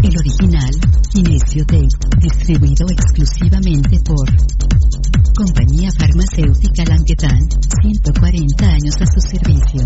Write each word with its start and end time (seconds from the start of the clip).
El 0.00 0.16
original, 0.16 0.70
Kinesio 1.12 1.66
Tape, 1.66 1.88
distribuido 2.20 2.86
exclusivamente 2.88 3.98
por 4.04 4.28
Compañía 5.34 5.90
Farmacéutica 5.90 6.84
Languetan, 6.84 7.48
140 7.82 8.64
años 8.64 8.94
a 9.00 9.06
su 9.06 9.20
servicio. 9.20 9.84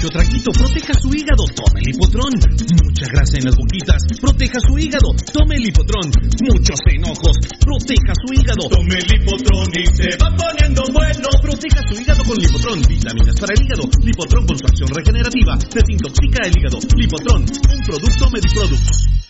Mucho 0.00 0.16
traquito, 0.16 0.50
proteja 0.52 0.94
su 0.96 1.12
hígado, 1.12 1.44
tome 1.52 1.80
el 1.84 1.92
hipotrón. 1.92 2.32
Mucha 2.32 3.04
grasa 3.12 3.36
en 3.36 3.44
las 3.44 3.54
boquitas, 3.54 4.00
proteja 4.18 4.56
su 4.64 4.78
hígado, 4.78 5.12
tome 5.30 5.56
el 5.56 5.68
hipotrón. 5.68 6.08
Muchos 6.40 6.80
enojos, 6.88 7.36
proteja 7.60 8.16
su 8.16 8.32
hígado. 8.32 8.64
Tome 8.72 8.96
el 8.96 9.12
hipotrón 9.12 9.68
y 9.76 9.84
se 9.92 10.16
va 10.16 10.32
poniendo 10.32 10.80
bueno. 10.96 11.28
Proteja 11.42 11.84
su 11.84 12.00
hígado 12.00 12.24
con 12.24 12.36
lipotrón, 12.40 12.80
vitaminas 12.88 13.36
para 13.36 13.52
el 13.52 13.60
hígado. 13.60 13.84
Lipotrón 14.00 14.46
con 14.46 14.56
su 14.56 14.64
acción 14.64 14.88
regenerativa, 14.88 15.58
desintoxica 15.68 16.48
el 16.48 16.56
hígado. 16.56 16.78
Lipotrón, 16.96 17.44
un 17.44 17.80
producto 17.84 18.30
Mediproducts. 18.30 19.29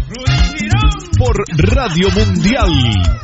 Por 1.21 1.45
Radio 1.75 2.09
Mundial. 2.09 3.21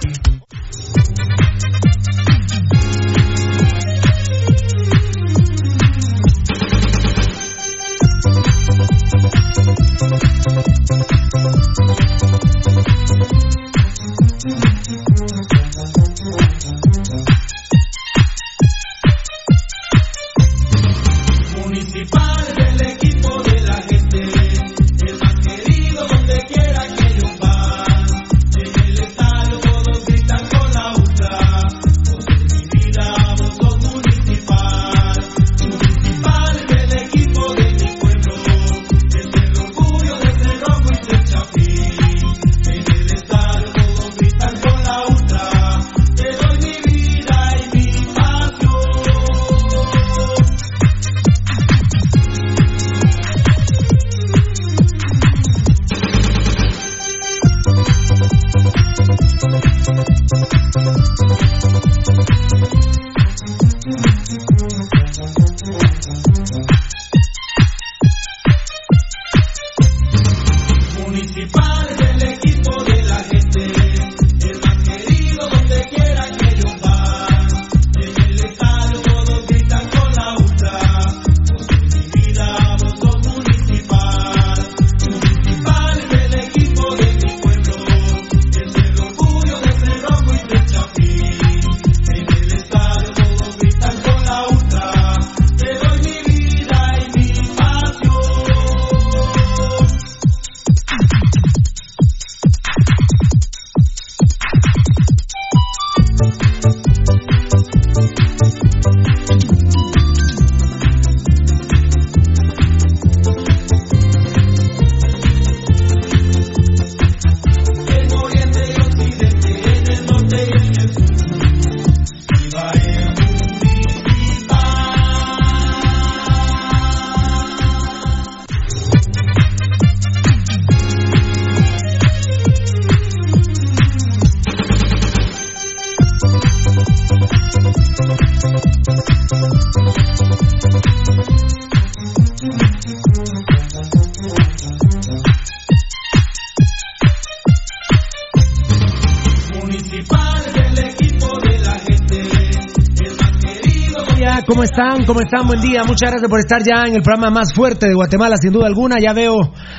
Están? 154.77 155.05
¿Cómo 155.05 155.21
están? 155.21 155.47
Buen 155.47 155.59
día. 155.59 155.81
Muchas 155.87 156.11
gracias 156.11 156.29
por 156.29 156.39
estar 156.39 156.61
ya 156.61 156.83
en 156.85 156.93
el 156.93 157.01
programa 157.01 157.31
más 157.31 157.51
fuerte 157.51 157.87
de 157.87 157.95
Guatemala, 157.95 158.35
sin 158.37 158.51
duda 158.51 158.67
alguna. 158.67 158.97
Ya 159.01 159.11
veo 159.11 159.33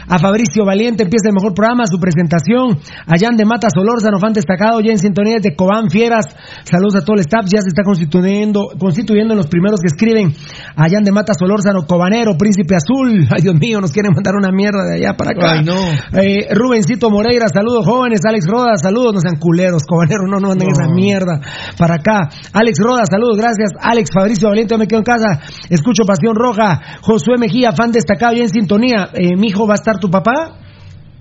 a 0.08 0.18
Fabricio 0.18 0.64
Valiente, 0.64 1.04
empieza 1.04 1.28
el 1.28 1.34
mejor 1.34 1.54
programa, 1.54 1.84
su 1.86 1.98
presentación. 2.00 2.78
A 3.06 3.18
Jan 3.18 3.36
de 3.36 3.44
Mata 3.44 3.68
Solórzano, 3.68 4.18
fan 4.18 4.32
destacado, 4.32 4.80
ya 4.80 4.92
en 4.92 4.98
sintonía 4.98 5.36
de 5.40 5.54
Cobán 5.54 5.90
Fieras. 5.90 6.26
Saludos 6.64 6.96
a 6.96 7.04
todo 7.04 7.16
el 7.16 7.20
staff, 7.20 7.44
ya 7.44 7.60
se 7.60 7.68
está 7.68 7.82
constituyendo, 7.82 8.70
constituyendo 8.78 9.34
en 9.34 9.38
los 9.38 9.48
primeros 9.48 9.80
que 9.80 9.88
escriben. 9.88 10.32
A 10.76 10.88
Jan 10.88 11.04
de 11.04 11.12
Mata 11.12 11.32
Solórzano, 11.38 11.86
Cobanero, 11.86 12.36
Príncipe 12.38 12.74
Azul. 12.74 13.28
Ay, 13.30 13.42
Dios 13.42 13.54
mío, 13.54 13.80
nos 13.80 13.92
quieren 13.92 14.12
mandar 14.14 14.34
una 14.34 14.50
mierda 14.50 14.84
de 14.88 14.96
allá 14.96 15.16
para 15.16 15.30
acá. 15.32 15.52
Ay, 15.58 15.64
no. 15.64 15.76
Eh, 16.18 16.48
Rubencito 16.54 17.10
Moreira, 17.10 17.46
saludos 17.52 17.84
jóvenes. 17.84 18.20
Alex 18.26 18.46
Roda, 18.48 18.76
saludos, 18.76 19.14
no 19.14 19.20
sean 19.20 19.36
culeros, 19.36 19.84
Cobanero, 19.84 20.26
no, 20.26 20.40
no 20.40 20.48
manden 20.48 20.70
esa 20.70 20.88
mierda 20.88 21.40
para 21.76 21.96
acá. 21.96 22.28
Alex 22.52 22.78
Roda, 22.80 23.04
saludos, 23.10 23.36
gracias. 23.36 23.72
Alex 23.78 24.10
Fabricio 24.12 24.48
Valiente, 24.48 24.74
yo 24.74 24.78
me 24.78 24.86
quedo 24.86 25.00
en 25.00 25.04
casa. 25.04 25.40
Escucho 25.68 26.04
Pasión 26.06 26.34
Roja. 26.34 26.80
Josué 27.02 27.36
Mejía, 27.38 27.72
fan 27.72 27.92
destacado, 27.92 28.32
ya 28.32 28.42
en 28.42 28.50
sintonía. 28.50 29.10
Eh, 29.12 29.36
mi 29.36 29.48
hijo 29.48 29.66
va 29.66 29.74
a 29.74 29.76
estar 29.76 29.97
tu 29.98 30.10
papá. 30.10 30.58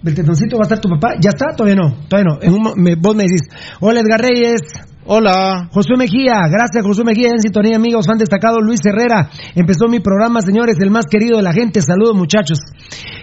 Beltetoncito 0.02 0.58
va 0.58 0.62
a 0.62 0.68
estar 0.68 0.80
tu 0.80 0.90
papá. 0.90 1.16
¿Ya 1.20 1.30
está? 1.30 1.56
Todavía 1.56 1.76
no. 1.76 2.08
Todavía 2.08 2.34
no. 2.34 2.42
En 2.42 2.54
un 2.54 2.82
me- 2.82 2.96
vos 2.96 3.16
me 3.16 3.24
decís. 3.24 3.42
Hola 3.80 4.02
Edgar 4.02 4.22
Reyes. 4.22 4.62
Hola. 5.10 5.70
Josué 5.72 5.96
Mejía, 5.98 6.36
gracias 6.52 6.84
Josué 6.84 7.06
Mejía 7.06 7.30
en 7.30 7.40
sintonía 7.40 7.78
amigos, 7.78 8.06
fan 8.08 8.18
destacado 8.18 8.60
Luis 8.60 8.82
Herrera, 8.86 9.30
empezó 9.56 9.88
mi 9.88 10.02
programa 10.02 10.42
señores, 10.42 10.76
el 10.82 10.92
más 10.92 11.06
querido 11.10 11.38
de 11.38 11.44
la 11.44 11.54
gente, 11.54 11.82
saludos 11.82 12.14
muchachos. 12.14 12.60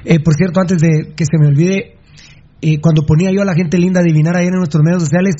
Eh, 0.06 0.18
por 0.18 0.32
cierto, 0.34 0.60
antes 0.62 0.78
de 0.78 1.12
que 1.14 1.26
se 1.26 1.36
me 1.38 1.48
olvide, 1.48 1.98
eh, 2.62 2.80
cuando 2.80 3.02
ponía 3.04 3.30
yo 3.32 3.42
a 3.42 3.44
la 3.44 3.52
gente 3.52 3.76
linda 3.76 4.00
a 4.00 4.02
adivinar 4.02 4.34
ayer 4.34 4.54
en 4.54 4.60
nuestros 4.60 4.82
medios 4.82 5.02
sociales, 5.02 5.34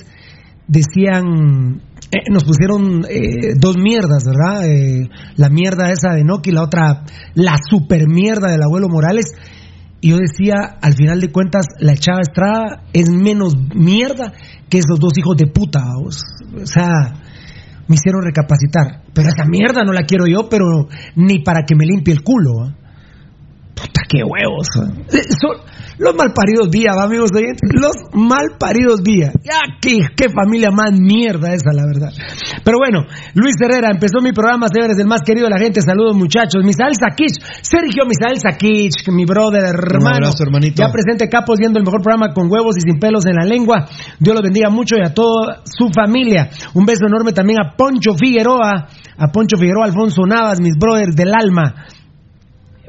decían, 0.68 1.80
eh, 2.12 2.30
nos 2.30 2.44
pusieron 2.44 3.06
eh, 3.08 3.54
dos 3.58 3.78
mierdas, 3.78 4.24
¿verdad? 4.26 4.66
Eh, 4.66 5.08
la 5.36 5.48
mierda 5.48 5.90
esa 5.92 6.12
de 6.14 6.24
Noki, 6.24 6.50
la 6.50 6.62
otra, 6.62 7.04
la 7.34 7.56
super 7.70 8.06
mierda 8.06 8.50
del 8.50 8.62
abuelo 8.62 8.88
Morales. 8.90 9.26
Y 10.04 10.10
yo 10.10 10.18
decía, 10.18 10.76
al 10.82 10.92
final 10.92 11.18
de 11.18 11.32
cuentas, 11.32 11.64
la 11.80 11.96
Chava 11.96 12.20
Estrada 12.20 12.82
es 12.92 13.08
menos 13.08 13.54
mierda 13.74 14.34
que 14.68 14.76
esos 14.76 15.00
dos 15.00 15.16
hijos 15.16 15.34
de 15.34 15.46
puta. 15.46 15.80
O 16.04 16.10
sea, 16.66 17.22
me 17.88 17.94
hicieron 17.94 18.20
recapacitar. 18.22 19.04
Pero 19.14 19.28
esa 19.28 19.46
mierda 19.46 19.82
no 19.82 19.94
la 19.94 20.02
quiero 20.02 20.26
yo, 20.26 20.50
pero 20.50 20.88
ni 21.16 21.38
para 21.38 21.62
que 21.66 21.74
me 21.74 21.86
limpie 21.86 22.12
el 22.12 22.22
culo. 22.22 22.66
¿ah? 22.66 22.76
Puta, 23.74 24.02
qué 24.08 24.22
huevos. 24.22 24.68
Eh, 25.12 25.22
son 25.40 25.58
los 25.98 26.14
malparidos 26.14 26.70
vía, 26.70 26.94
¿va, 26.96 27.04
amigos 27.04 27.30
oyentes. 27.34 27.68
Los 27.74 27.94
malparidos 28.12 29.02
vía. 29.02 29.32
Ya, 29.42 29.60
qué, 29.80 29.98
qué 30.16 30.28
familia 30.28 30.70
más 30.70 30.92
mierda 30.98 31.54
esa, 31.54 31.72
la 31.72 31.86
verdad. 31.86 32.10
Pero 32.64 32.78
bueno, 32.78 33.06
Luis 33.34 33.54
Herrera, 33.60 33.90
empezó 33.92 34.20
mi 34.20 34.32
programa, 34.32 34.66
señores, 34.68 34.98
el 34.98 35.06
más 35.06 35.22
querido 35.22 35.46
de 35.46 35.54
la 35.54 35.58
gente. 35.58 35.80
Saludos, 35.80 36.16
muchachos. 36.16 36.62
Misael 36.64 36.94
Sakich, 36.98 37.38
Sergio 37.62 38.06
Misael 38.06 38.38
Sakich, 38.40 39.08
mi 39.08 39.24
brother, 39.24 39.62
hermano. 39.64 40.16
abrazo, 40.26 40.42
hermanito. 40.44 40.82
Ya 40.82 40.90
presente 40.90 41.28
Capos, 41.28 41.58
viendo 41.58 41.78
el 41.78 41.84
mejor 41.84 42.02
programa 42.02 42.32
con 42.32 42.50
huevos 42.50 42.76
y 42.76 42.80
sin 42.80 42.98
pelos 42.98 43.26
en 43.26 43.34
la 43.34 43.44
lengua. 43.44 43.86
Dios 44.18 44.34
los 44.34 44.42
bendiga 44.42 44.70
mucho 44.70 44.96
y 44.96 45.06
a 45.06 45.14
toda 45.14 45.62
su 45.64 45.90
familia. 45.94 46.50
Un 46.74 46.84
beso 46.86 47.06
enorme 47.06 47.32
también 47.32 47.58
a 47.60 47.76
Poncho 47.76 48.14
Figueroa, 48.14 48.88
a 49.16 49.26
Poncho 49.32 49.56
Figueroa, 49.56 49.86
Alfonso 49.86 50.22
Navas, 50.26 50.60
mis 50.60 50.74
brothers 50.78 51.14
del 51.14 51.32
alma. 51.34 51.86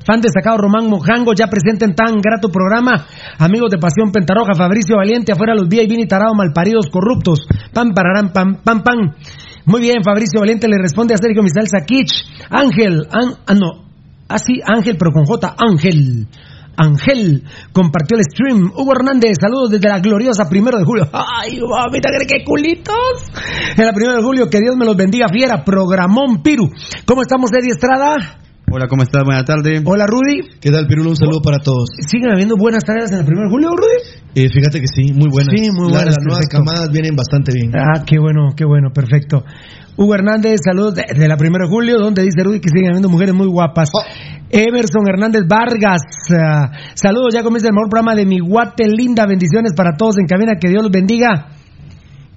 Fan 0.06 0.22
destacado 0.22 0.58
Román 0.58 0.88
Mojango, 0.88 1.34
ya 1.34 1.48
presente 1.48 1.84
en 1.84 1.96
tan 1.96 2.22
grato 2.22 2.50
programa. 2.50 3.08
Amigos 3.40 3.72
de 3.72 3.80
Pasión 3.80 4.12
Pentarroja, 4.12 4.54
Fabricio 4.54 4.98
Valiente, 4.98 5.32
afuera 5.32 5.56
los 5.56 5.66
y 5.66 5.88
Vini 5.88 6.06
Tarado, 6.06 6.36
malparidos, 6.36 6.92
corruptos. 6.92 7.48
Pam, 7.74 7.94
pararán, 7.96 8.32
pam, 8.32 8.62
pam, 8.64 8.84
pam. 8.84 9.16
Muy 9.66 9.82
bien, 9.82 10.04
Fabricio 10.04 10.42
Valiente 10.42 10.68
le 10.68 10.78
responde 10.78 11.16
a 11.16 11.18
Sergio 11.18 11.42
Misal 11.42 11.68
Sakich. 11.68 12.24
Ángel, 12.52 13.08
an, 13.12 13.34
ah, 13.48 13.56
no, 13.56 13.86
así, 14.30 14.62
Ángel, 14.64 14.96
pero 15.00 15.12
con 15.12 15.26
J, 15.26 15.56
Ángel. 15.58 16.28
Ángel 16.78 17.44
compartió 17.72 18.18
el 18.18 18.26
stream. 18.26 18.72
Hugo 18.78 18.92
Hernández, 18.92 19.38
saludos 19.42 19.72
desde 19.72 19.90
la 19.90 20.00
gloriosa 20.00 20.48
primero 20.48 20.78
de 20.78 20.84
julio. 20.84 21.10
Ay, 21.14 21.60
mamita, 21.60 22.10
qué 22.28 22.44
culitos. 22.46 23.32
En 23.76 23.86
la 23.86 23.94
primero 23.94 24.18
de 24.18 24.24
julio, 24.24 24.50
que 24.52 24.60
Dios 24.60 24.76
me 24.78 24.86
los 24.86 24.96
bendiga, 24.96 25.28
fiera. 25.30 25.64
Programón 25.64 26.44
Piru. 26.44 26.70
¿Cómo 27.06 27.24
estamos, 27.24 27.50
Eddie 27.54 27.72
Estrada? 27.72 28.45
Hola, 28.72 28.88
¿cómo 28.90 29.04
estás? 29.04 29.24
Buenas 29.24 29.46
tardes. 29.46 29.82
Hola, 29.86 30.06
Rudy. 30.08 30.42
¿Qué 30.60 30.72
tal, 30.72 30.88
Pirulo? 30.88 31.12
Un 31.12 31.16
saludo 31.16 31.40
para 31.42 31.60
todos. 31.60 31.86
¿Siguen 32.10 32.32
habiendo 32.32 32.56
buenas 32.58 32.84
tareas 32.84 33.12
en 33.12 33.20
el 33.20 33.26
primero 33.26 33.48
de 33.48 33.52
julio, 33.54 33.70
Rudy? 33.70 34.20
Eh, 34.34 34.50
fíjate 34.50 34.82
que 34.82 34.88
sí, 34.88 35.14
muy 35.14 35.30
buenas. 35.30 35.54
Sí, 35.56 35.70
muy 35.72 35.88
La- 35.92 36.00
buenas, 36.00 36.16
Las 36.18 36.26
nuevas 36.26 36.48
camadas 36.50 36.90
vienen 36.92 37.16
bastante 37.16 37.54
bien. 37.54 37.72
Ah, 37.78 38.04
qué 38.06 38.18
bueno, 38.20 38.54
qué 38.58 38.66
bueno, 38.66 38.90
perfecto. 38.92 39.44
Hugo 39.98 40.16
Hernández, 40.16 40.60
saludos 40.66 40.96
de, 40.96 41.04
de 41.16 41.28
la 41.28 41.38
primera 41.38 41.66
de 41.66 41.70
julio, 41.72 41.98
donde 42.00 42.24
dice 42.24 42.44
Rudy 42.44 42.60
que 42.60 42.70
siguen 42.70 42.90
habiendo 42.90 43.08
mujeres 43.08 43.34
muy 43.36 43.48
guapas. 43.48 43.92
Emerson 44.50 45.08
Hernández 45.08 45.44
Vargas, 45.48 46.02
ah, 46.32 46.72
saludos, 46.96 47.34
ya 47.34 47.44
comienza 47.44 47.68
el 47.70 47.74
mejor 47.76 47.90
programa 47.90 48.16
de 48.16 48.26
mi 48.26 48.40
guate 48.40 48.88
linda, 48.90 49.26
bendiciones 49.28 49.74
para 49.76 49.96
todos 49.96 50.18
en 50.18 50.26
cabina, 50.26 50.54
que 50.60 50.70
Dios 50.70 50.82
los 50.84 50.92
bendiga 50.92 51.55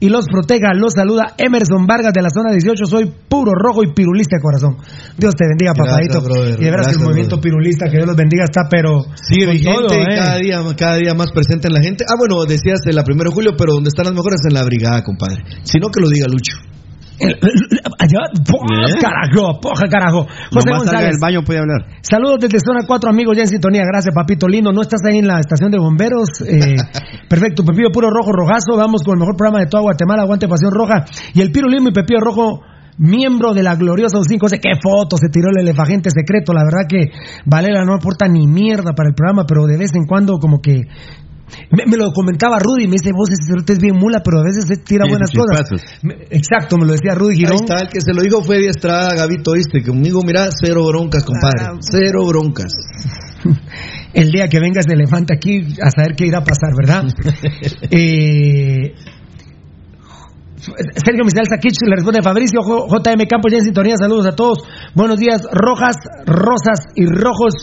y 0.00 0.08
los 0.08 0.26
proteja. 0.26 0.74
Los 0.74 0.94
saluda 0.94 1.34
Emerson 1.36 1.86
Vargas 1.86 2.12
de 2.12 2.22
la 2.22 2.30
zona 2.30 2.52
18, 2.52 2.86
soy 2.86 3.12
puro 3.28 3.52
rojo 3.54 3.82
y 3.82 3.92
pirulista 3.92 4.36
de 4.36 4.42
corazón. 4.42 4.76
Dios 5.16 5.34
te 5.34 5.44
bendiga, 5.46 5.74
papadito. 5.74 6.22
y 6.58 6.64
de 6.64 6.70
veras 6.70 6.88
que 6.88 6.92
el 6.94 7.04
movimiento 7.04 7.36
brother. 7.36 7.50
pirulista, 7.50 7.86
que 7.86 7.96
Dios 7.96 8.06
los 8.06 8.16
bendiga, 8.16 8.44
está 8.44 8.68
pero 8.70 9.02
Sigue 9.14 9.46
con 9.46 9.54
vigente 9.54 9.88
todo, 9.88 9.98
y 9.98 10.02
eh. 10.02 10.16
cada 10.16 10.36
día, 10.38 10.62
cada 10.76 10.96
día 10.96 11.14
más 11.14 11.30
presente 11.32 11.68
en 11.68 11.74
la 11.74 11.80
gente. 11.80 12.04
Ah, 12.08 12.14
bueno, 12.18 12.44
decías 12.44 12.80
el 12.86 13.02
primero 13.04 13.30
de 13.30 13.34
julio, 13.34 13.52
pero 13.56 13.74
donde 13.74 13.88
están 13.88 14.06
las 14.06 14.14
mejores 14.14 14.40
en 14.46 14.54
la 14.54 14.64
brigada, 14.64 15.02
compadre. 15.02 15.42
Si 15.62 15.78
no, 15.78 15.88
que 15.88 16.00
lo 16.00 16.08
diga 16.08 16.26
Lucho. 16.28 16.77
Allá, 17.20 18.20
¡poja, 18.46 19.00
carajo, 19.00 19.60
poja, 19.60 19.88
carajo. 19.90 20.26
José 20.52 20.70
Nomás 20.70 20.84
salga 20.84 21.00
González. 21.02 21.10
del 21.10 21.20
baño 21.20 21.42
puede 21.42 21.58
hablar. 21.58 21.86
Saludos 22.02 22.38
desde 22.40 22.60
zona 22.60 22.86
4, 22.86 23.10
amigos, 23.10 23.36
ya 23.36 23.42
en 23.42 23.48
sintonía. 23.48 23.82
Gracias, 23.84 24.14
papito 24.14 24.46
lindo. 24.46 24.72
¿No 24.72 24.82
estás 24.82 25.00
ahí 25.04 25.18
en 25.18 25.26
la 25.26 25.40
estación 25.40 25.70
de 25.70 25.78
bomberos? 25.78 26.28
Eh, 26.46 26.76
perfecto, 27.28 27.64
Pepillo 27.64 27.90
Puro 27.90 28.10
Rojo 28.10 28.32
Rojazo. 28.32 28.76
Vamos 28.76 29.02
con 29.02 29.14
el 29.14 29.20
mejor 29.20 29.36
programa 29.36 29.60
de 29.60 29.66
toda 29.66 29.82
Guatemala. 29.82 30.22
Aguante 30.22 30.46
Pasión 30.46 30.72
Roja. 30.72 31.04
Y 31.34 31.40
el 31.40 31.50
Piro 31.50 31.68
Limo 31.68 31.88
y 31.88 31.92
Pepillo 31.92 32.20
Rojo, 32.20 32.62
miembro 32.98 33.52
de 33.52 33.62
la 33.62 33.74
gloriosa 33.74 34.18
5. 34.22 34.48
Sé 34.48 34.60
qué 34.60 34.70
foto 34.80 35.16
se 35.16 35.28
tiró 35.28 35.50
el 35.50 35.60
elefagente 35.62 36.10
secreto. 36.10 36.52
La 36.52 36.62
verdad 36.62 36.86
que 36.88 37.10
Valela 37.44 37.84
no 37.84 37.94
aporta 37.94 38.28
ni 38.28 38.46
mierda 38.46 38.92
para 38.94 39.08
el 39.08 39.14
programa, 39.14 39.44
pero 39.46 39.66
de 39.66 39.76
vez 39.76 39.90
en 39.94 40.06
cuando, 40.06 40.38
como 40.38 40.60
que. 40.60 40.82
Me, 41.70 41.84
me 41.86 41.96
lo 41.96 42.12
comentaba 42.12 42.58
Rudy, 42.58 42.86
me 42.86 42.96
dice, 43.00 43.10
vos 43.12 43.28
ese 43.30 43.72
es 43.72 43.78
bien 43.78 43.96
mula, 43.96 44.20
pero 44.24 44.40
a 44.40 44.44
veces 44.44 44.64
se 44.66 44.76
tira 44.76 45.04
buenas 45.08 45.30
cosas. 45.30 45.80
Me- 46.02 46.14
Exacto, 46.30 46.76
me 46.78 46.86
lo 46.86 46.92
decía 46.92 47.14
Rudy 47.14 47.32
Ahí 47.34 47.38
Girón. 47.40 47.54
está, 47.64 47.80
el 47.82 47.88
que 47.88 48.00
se 48.00 48.12
lo 48.12 48.22
dijo 48.22 48.42
fue 48.42 48.56
Eddie 48.58 48.70
Estrada, 48.70 49.14
Gavito, 49.14 49.52
¿viste? 49.52 49.82
Conmigo, 49.82 50.20
mira, 50.24 50.48
cero 50.50 50.82
broncas, 50.86 51.24
compadre. 51.24 51.60
Ah. 51.62 51.78
Cero 51.80 52.26
broncas. 52.26 52.72
el 54.14 54.30
día 54.30 54.48
que 54.48 54.60
venga 54.60 54.80
ese 54.80 54.94
elefante 54.94 55.34
aquí 55.34 55.60
a 55.82 55.90
saber 55.90 56.14
qué 56.16 56.26
irá 56.26 56.38
a 56.38 56.44
pasar, 56.44 56.70
¿verdad? 56.76 57.04
Eh, 57.90 58.94
Sergio 61.04 61.24
Misal 61.24 61.46
Saquich 61.48 61.78
le 61.86 61.94
responde 61.96 62.18
a 62.18 62.22
Fabricio 62.22 62.60
J- 62.62 62.86
JM 62.90 63.26
Campos 63.28 63.52
ya 63.52 63.58
en 63.58 63.64
sintonía, 63.64 63.94
saludos 63.96 64.26
a 64.26 64.32
todos. 64.32 64.58
Buenos 64.94 65.18
días, 65.18 65.40
rojas, 65.52 65.96
rosas 66.26 66.80
y 66.96 67.06
rojos. 67.06 67.54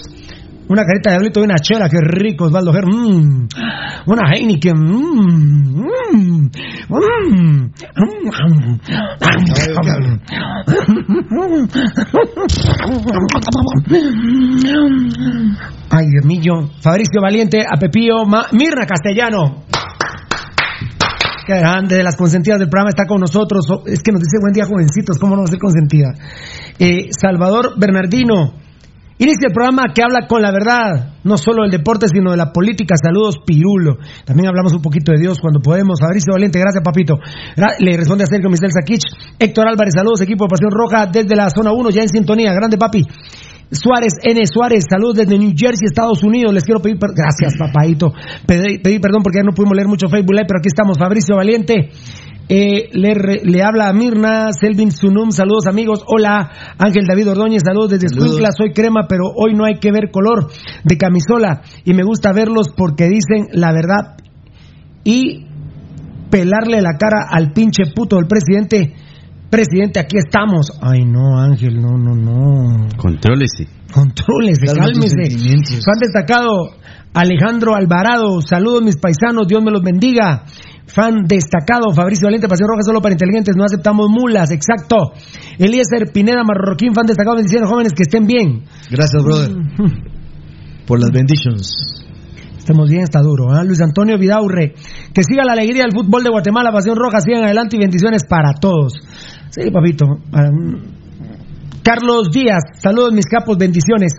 Una 0.68 0.84
carita 0.84 1.10
de 1.12 1.16
diablito 1.16 1.40
y 1.42 1.44
una 1.44 1.56
chela, 1.58 1.88
qué 1.90 1.98
rico, 2.02 2.46
Osvaldo 2.46 2.74
Ger. 2.74 2.86
Mm. 2.86 3.48
Una 4.08 4.22
Heineken. 4.34 4.78
Mm. 4.78 5.86
Mm. 6.16 6.50
Mm. 6.90 7.72
Ay, 15.90 16.06
Dios 16.12 16.26
mío. 16.26 16.70
Fabricio 16.82 17.22
Valiente, 17.22 17.62
a 17.62 17.78
Ma- 18.26 18.48
Mirna 18.52 18.86
Castellano. 18.86 19.64
Qué 21.48 21.60
grande, 21.60 21.96
de 21.98 22.04
las 22.04 22.16
consentidas 22.16 22.58
del 22.60 22.70
programa 22.70 22.90
está 22.90 23.06
con 23.08 23.22
nosotros. 23.22 23.66
Es 23.86 24.02
que 24.02 24.12
nos 24.12 24.22
dice 24.22 24.38
buen 24.42 24.54
día, 24.54 24.66
jovencitos, 24.66 25.20
¿cómo 25.20 25.36
no 25.36 25.42
va 25.44 25.46
a 25.46 25.52
ser 25.52 25.60
consentida? 25.60 26.08
Eh, 26.80 27.10
Salvador 27.12 27.74
Bernardino. 27.78 28.65
Inicia 29.18 29.48
el 29.48 29.54
programa 29.54 29.84
que 29.96 30.04
habla 30.04 30.28
con 30.28 30.42
la 30.42 30.52
verdad, 30.52 31.14
no 31.24 31.38
solo 31.38 31.64
del 31.64 31.72
deporte, 31.72 32.08
sino 32.12 32.32
de 32.32 32.38
la 32.38 32.52
política. 32.52 32.96
Saludos, 33.02 33.38
Pirulo. 33.46 33.96
También 34.26 34.50
hablamos 34.50 34.74
un 34.74 34.82
poquito 34.82 35.14
de 35.14 35.20
Dios 35.22 35.40
cuando 35.40 35.62
podemos. 35.62 36.02
Fabricio 36.02 36.34
Valiente, 36.34 36.60
gracias, 36.60 36.84
papito. 36.84 37.16
Le 37.80 37.96
responde 37.96 38.26
a 38.26 38.28
Sergio 38.28 38.50
Misel 38.50 38.72
Saquich. 38.74 39.04
Héctor 39.40 39.70
Álvarez, 39.70 39.94
saludos, 39.96 40.20
equipo 40.20 40.44
de 40.46 40.50
Pasión 40.50 40.72
Roja 40.72 41.06
desde 41.08 41.34
la 41.34 41.50
zona 41.50 41.72
1, 41.72 41.90
ya 41.92 42.02
en 42.04 42.10
sintonía. 42.10 42.52
Grande, 42.54 42.78
papi. 42.78 43.04
Suárez 43.72 44.14
N. 44.22 44.46
Suárez, 44.46 44.84
saludos 44.90 45.16
desde 45.16 45.40
New 45.40 45.54
Jersey, 45.58 45.88
Estados 45.88 46.22
Unidos. 46.22 46.54
Les 46.54 46.64
quiero 46.64 46.82
pedir, 46.82 47.00
per- 47.00 47.16
gracias, 47.16 47.58
papadito. 47.58 48.12
Pedí, 48.46 48.80
pedí 48.80 49.00
perdón 49.00 49.24
porque 49.24 49.40
ya 49.40 49.44
no 49.44 49.54
pudimos 49.56 49.76
leer 49.76 49.88
mucho 49.88 50.08
Facebook 50.08 50.34
Live, 50.36 50.46
pero 50.48 50.60
aquí 50.60 50.68
estamos. 50.68 50.98
Fabricio 51.00 51.36
Valiente. 51.38 51.90
Eh, 52.48 52.90
le, 52.94 53.14
re- 53.16 53.42
le 53.44 53.64
habla 53.64 53.88
a 53.90 53.94
Mirna, 53.94 54.50
Selvin 54.54 54.92
Sunum, 54.92 55.32
saludos 55.32 55.66
amigos, 55.68 56.04
hola, 56.06 56.52
Ángel 56.78 57.06
David 57.08 57.32
Ordóñez, 57.32 57.64
saludos 57.66 57.90
desde. 57.92 58.06
Escuintla, 58.08 58.50
soy 58.56 58.72
crema, 58.72 59.08
pero 59.10 59.24
hoy 59.36 59.56
no 59.56 59.66
hay 59.66 59.76
que 59.80 59.92
ver 59.92 60.12
color 60.12 60.52
de 60.84 60.98
camisola 60.98 61.64
y 61.84 61.94
me 61.94 62.04
gusta 62.04 62.34
verlos 62.34 62.68
porque 62.78 63.06
dicen 63.10 63.48
la 63.52 63.72
verdad 63.74 64.18
y 65.04 65.46
pelarle 66.30 66.82
la 66.82 66.98
cara 67.00 67.28
al 67.30 67.52
pinche 67.52 67.84
puto 67.96 68.18
del 68.18 68.28
presidente. 68.28 68.94
Presidente, 69.50 70.00
aquí 70.00 70.18
estamos. 70.18 70.72
Ay, 70.82 71.06
no, 71.06 71.40
Ángel, 71.40 71.80
no, 71.82 71.98
no, 71.98 72.14
no. 72.16 72.88
Contrólese. 72.98 73.68
Contrólese, 73.94 74.66
cálmese. 74.66 75.30
sentimientos. 75.30 75.82
Fan 75.86 76.00
destacado, 76.02 76.50
Alejandro 77.14 77.74
Alvarado. 77.76 78.42
Saludos, 78.42 78.82
mis 78.84 78.98
paisanos. 78.98 79.48
Dios 79.48 79.64
me 79.64 79.72
los 79.72 79.82
bendiga. 79.82 80.44
Fan 80.88 81.24
destacado, 81.28 81.92
Fabricio 81.94 82.28
Valiente, 82.28 82.48
Pasión 82.48 82.70
Roja, 82.70 82.84
solo 82.84 83.02
para 83.02 83.14
inteligentes. 83.14 83.56
No 83.58 83.64
aceptamos 83.64 84.08
mulas, 84.10 84.52
exacto. 84.52 85.14
Eliezer 85.58 86.12
Pineda 86.14 86.44
Marroquín, 86.44 86.94
fan 86.94 87.06
destacado. 87.06 87.38
Bendiciones, 87.38 87.70
jóvenes, 87.70 87.94
que 87.94 88.04
estén 88.04 88.26
bien. 88.28 88.64
Gracias, 88.92 89.24
brother. 89.24 89.52
Por 90.86 91.00
las 91.00 91.12
benditions. 91.12 92.06
Estemos 92.58 92.90
bien, 92.90 93.04
está 93.04 93.22
duro. 93.22 93.52
¿ah? 93.52 93.64
Luis 93.64 93.82
Antonio 93.82 94.18
Vidaurre. 94.18 94.74
Que 95.14 95.24
siga 95.24 95.44
la 95.46 95.54
alegría 95.54 95.84
del 95.84 95.92
fútbol 95.94 96.24
de 96.24 96.30
Guatemala, 96.30 96.72
Pasión 96.72 96.96
Roja. 96.96 97.20
Sigan 97.22 97.44
adelante 97.44 97.76
y 97.76 97.80
bendiciones 97.80 98.24
para 98.28 98.54
todos. 98.54 98.94
Sí, 99.50 99.70
papito. 99.72 100.06
Ah, 100.34 100.50
Carlos 101.84 102.32
Díaz. 102.32 102.64
Saludos, 102.80 103.14
mis 103.14 103.26
capos. 103.28 103.58
Bendiciones. 103.58 104.14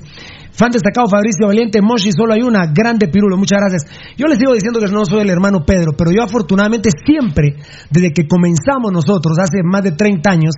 Fan 0.57 0.73
destacado 0.73 1.07
Fabricio 1.09 1.47
Valiente, 1.47 1.83
Moshi, 1.83 2.13
solo 2.13 2.33
hay 2.33 2.41
una, 2.41 2.67
grande 2.73 3.09
Pirulo, 3.09 3.37
muchas 3.37 3.59
gracias. 3.61 3.83
Yo 4.17 4.27
les 4.27 4.39
sigo 4.39 4.55
diciendo 4.55 4.81
que 4.81 4.87
no 4.87 5.05
soy 5.05 5.21
el 5.21 5.31
hermano 5.31 5.65
Pedro, 5.67 5.93
pero 5.97 6.11
yo 6.11 6.23
afortunadamente 6.23 6.89
siempre, 7.05 7.57
desde 7.91 8.13
que 8.13 8.27
comenzamos 8.27 8.91
nosotros, 8.91 9.39
hace 9.39 9.63
más 9.63 9.83
de 9.83 9.93
30 9.93 10.31
años, 10.31 10.55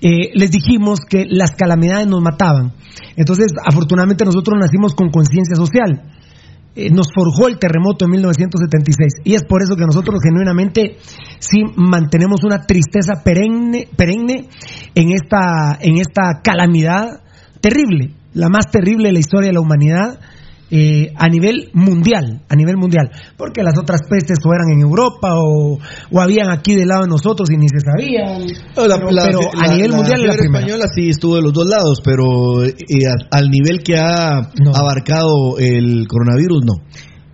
eh, 0.00 0.30
les 0.34 0.50
dijimos 0.50 1.00
que 1.08 1.26
las 1.28 1.52
calamidades 1.52 2.08
nos 2.08 2.20
mataban. 2.20 2.72
Entonces, 3.16 3.52
afortunadamente 3.64 4.24
nosotros 4.24 4.58
nacimos 4.58 4.94
con 4.94 5.10
conciencia 5.10 5.54
social. 5.54 6.02
Eh, 6.74 6.88
nos 6.90 7.08
forjó 7.14 7.48
el 7.48 7.58
terremoto 7.58 8.04
en 8.04 8.12
1976 8.12 9.22
y 9.24 9.34
es 9.34 9.42
por 9.42 9.60
eso 9.60 9.74
que 9.74 9.84
nosotros 9.84 10.20
genuinamente 10.22 10.98
sí 11.40 11.62
mantenemos 11.76 12.44
una 12.44 12.62
tristeza 12.62 13.22
perenne, 13.24 13.88
perenne 13.96 14.48
en 14.94 15.10
esta 15.10 15.76
en 15.80 15.98
esta 15.98 16.40
calamidad 16.44 17.22
terrible, 17.60 18.14
la 18.34 18.48
más 18.48 18.70
terrible 18.70 19.08
de 19.08 19.12
la 19.14 19.18
historia 19.18 19.48
de 19.48 19.54
la 19.54 19.60
humanidad 19.60 20.18
eh, 20.72 21.12
a 21.16 21.26
nivel 21.28 21.68
mundial, 21.72 22.42
a 22.48 22.54
nivel 22.54 22.76
mundial, 22.76 23.10
porque 23.36 23.64
las 23.64 23.76
otras 23.76 24.02
pestes 24.08 24.38
o 24.44 24.54
eran 24.54 24.70
en 24.72 24.80
Europa 24.82 25.34
o, 25.34 25.78
o 26.12 26.20
habían 26.20 26.48
aquí 26.48 26.76
del 26.76 26.86
lado 26.86 27.02
de 27.02 27.08
nosotros 27.08 27.50
y 27.50 27.56
ni 27.56 27.66
se 27.68 27.80
sabían. 27.80 28.42
La- 28.76 28.96
pero 28.96 29.10
la- 29.10 29.24
pero 29.24 29.40
a 29.60 29.74
nivel 29.74 29.90
mundial 29.92 30.24
la 30.24 30.34
primera. 30.36 30.60
española 30.60 30.84
sí 30.94 31.08
estuvo 31.08 31.34
de 31.34 31.42
los 31.42 31.52
dos 31.52 31.66
lados, 31.66 32.00
pero 32.04 32.62
eh, 32.64 32.72
al 33.32 33.48
nivel 33.50 33.82
que 33.82 33.96
ha 33.98 34.42
No. 34.62 34.70
abarcado 34.76 35.58
el 35.58 36.06
coronavirus, 36.06 36.60
no. 36.64 36.74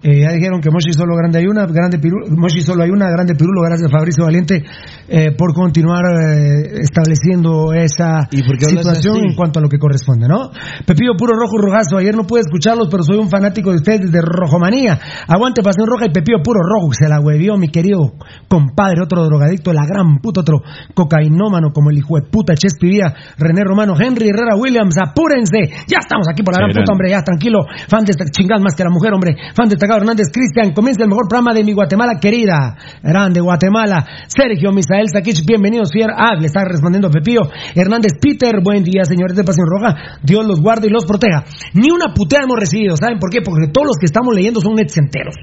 Eh, 0.07 0.21
ya 0.23 0.31
dijeron 0.31 0.61
que 0.61 0.71
Moshi 0.71 0.93
solo 0.93 1.17
grande 1.17 1.39
hay 1.39 1.47
una, 1.47 1.67
grande 1.67 1.99
Pirulo, 1.99 2.31
Moshi 2.31 2.63
solo 2.63 2.85
hay 2.85 2.91
una, 2.91 3.11
grande 3.11 3.35
Pirulo, 3.35 3.61
gracias 3.63 3.91
Fabricio 3.91 4.23
Valiente 4.23 4.63
eh, 5.09 5.33
por 5.37 5.53
continuar 5.53 6.05
eh, 6.07 6.79
estableciendo 6.79 7.73
esa 7.75 8.29
¿Y 8.31 8.47
por 8.47 8.57
qué 8.57 8.67
hablas 8.67 8.87
situación 8.87 9.27
en 9.27 9.35
cuanto 9.35 9.59
a 9.59 9.63
lo 9.63 9.69
que 9.69 9.79
corresponde, 9.79 10.29
¿no? 10.29 10.53
Pepillo 10.87 11.17
Puro 11.19 11.35
Rojo 11.35 11.59
Rojazo, 11.59 11.99
ayer 11.99 12.15
no 12.15 12.23
pude 12.23 12.43
escucharlos, 12.43 12.87
pero 12.89 13.03
soy 13.03 13.19
un 13.19 13.29
fanático 13.29 13.71
de 13.71 13.83
ustedes 13.83 14.03
desde 14.03 14.21
Rojomanía. 14.23 14.97
Aguante 15.27 15.61
Pasión 15.61 15.89
Roja 15.89 16.07
y 16.07 16.13
Pepillo 16.13 16.39
Puro 16.39 16.61
Rojo, 16.63 16.93
se 16.93 17.09
la 17.09 17.19
huevió 17.19 17.57
mi 17.57 17.67
querido 17.67 18.15
compadre, 18.47 19.03
otro 19.03 19.25
drogadicto, 19.25 19.73
la 19.73 19.87
gran 19.87 20.19
puta, 20.23 20.43
otro 20.43 20.63
cocainómano 20.95 21.73
como 21.75 21.91
el 21.91 21.99
hijo 21.99 22.15
de 22.15 22.31
puta 22.31 22.55
Chespi 22.55 22.91
Vía, 22.91 23.13
René 23.39 23.65
Romano, 23.65 23.95
Henry 23.99 24.29
Herrera 24.29 24.55
Williams, 24.55 24.99
apúrense, 25.03 25.67
ya 25.89 25.99
estamos 25.99 26.29
aquí 26.31 26.45
por 26.45 26.55
la 26.55 26.61
gran 26.63 26.71
puta, 26.71 26.93
hombre, 26.93 27.11
ya 27.11 27.23
tranquilo, 27.23 27.67
fan 27.89 28.05
de 28.05 28.15
chingada 28.31 28.63
más 28.63 28.77
que 28.77 28.85
la 28.85 28.91
mujer, 28.91 29.13
hombre, 29.13 29.35
fan 29.53 29.69
destacado 29.69 29.96
Hernández 29.97 30.29
Cristian, 30.33 30.73
comienza 30.73 31.03
el 31.03 31.09
mejor 31.09 31.29
programa 31.29 31.55
de 31.55 31.65
mi 31.65 31.73
Guatemala 31.73 32.19
querida, 32.21 32.77
grande 33.03 33.41
Guatemala, 33.41 34.07
Sergio 34.29 34.73
Misael 34.73 35.09
Sakich, 35.13 35.45
bienvenidos, 35.45 35.91
fier, 35.93 36.11
ah, 36.15 36.35
le 36.39 36.47
está 36.47 36.65
respondiendo 36.65 37.11
Pepillo, 37.11 37.43
Hernández 37.75 38.13
Peter, 38.21 38.61
buen 38.63 38.85
día, 38.85 39.05
señores 39.05 39.37
de 39.37 39.45
Pasión 39.45 39.67
Roja, 39.69 40.19
Dios 40.23 40.47
los 40.47 40.61
guarde 40.61 40.89
y 40.89 40.91
los 40.91 41.05
proteja, 41.05 41.45
ni 41.75 41.91
una 41.91 42.15
putea 42.15 42.41
hemos 42.45 42.59
recibido, 42.59 42.97
¿saben 42.97 43.19
por 43.19 43.31
qué? 43.31 43.41
Porque 43.43 43.69
todos 43.69 43.87
los 43.87 43.97
que 43.99 44.07
estamos 44.07 44.35
leyendo 44.35 44.61
son 44.61 44.75
netcenteros. 44.75 45.35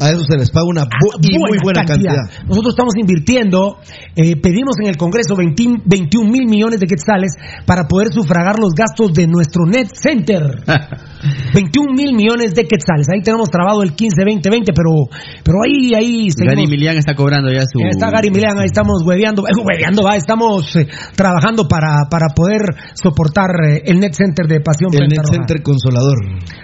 A 0.00 0.10
eso 0.10 0.22
se 0.28 0.36
les 0.38 0.50
paga 0.50 0.66
una 0.66 0.82
bu- 0.82 1.18
y 1.22 1.38
muy 1.38 1.58
buena 1.62 1.84
cantidad. 1.84 2.22
Nosotros 2.46 2.74
estamos 2.74 2.94
invirtiendo, 2.98 3.78
eh, 4.16 4.36
pedimos 4.36 4.76
en 4.80 4.88
el 4.88 4.96
Congreso 4.96 5.34
20 5.36 5.82
21 5.84 6.30
mil 6.30 6.46
millones 6.46 6.80
de 6.80 6.86
quetzales 6.86 7.32
para 7.66 7.84
poder 7.88 8.08
sufragar 8.12 8.58
los 8.58 8.72
gastos 8.74 9.12
de 9.12 9.26
nuestro 9.26 9.66
Net 9.66 9.88
Center. 9.92 10.42
21 11.54 11.92
mil 11.94 12.14
millones 12.14 12.52
de 12.54 12.64
quetzales. 12.64 13.06
Ahí 13.12 13.22
tenemos 13.22 13.48
trabado 13.50 13.82
el 13.82 13.94
15-20-20, 13.94 14.72
pero, 14.74 15.06
pero 15.44 15.58
ahí, 15.64 15.94
ahí 15.94 16.30
seguimos. 16.30 16.54
Gary 16.56 16.66
Milian 16.66 16.96
está 16.96 17.14
cobrando 17.14 17.50
ya 17.52 17.62
su. 17.62 17.78
Está 17.88 18.10
Gary 18.10 18.30
Milán, 18.30 18.58
ahí 18.58 18.66
estamos 18.66 19.02
hueveando, 19.06 19.42
eh, 19.46 19.52
hueveando, 19.54 20.02
va, 20.02 20.16
estamos 20.16 20.74
eh, 20.76 20.86
trabajando 21.14 21.68
para, 21.68 22.08
para 22.10 22.28
poder 22.34 22.62
soportar 22.94 23.50
eh, 23.68 23.82
el 23.86 24.00
Net 24.00 24.14
Center 24.14 24.46
de 24.46 24.60
Pasión 24.60 24.90
El 24.94 25.08
Net. 25.08 25.22
Center 25.30 25.62
Consolador. 25.62 26.18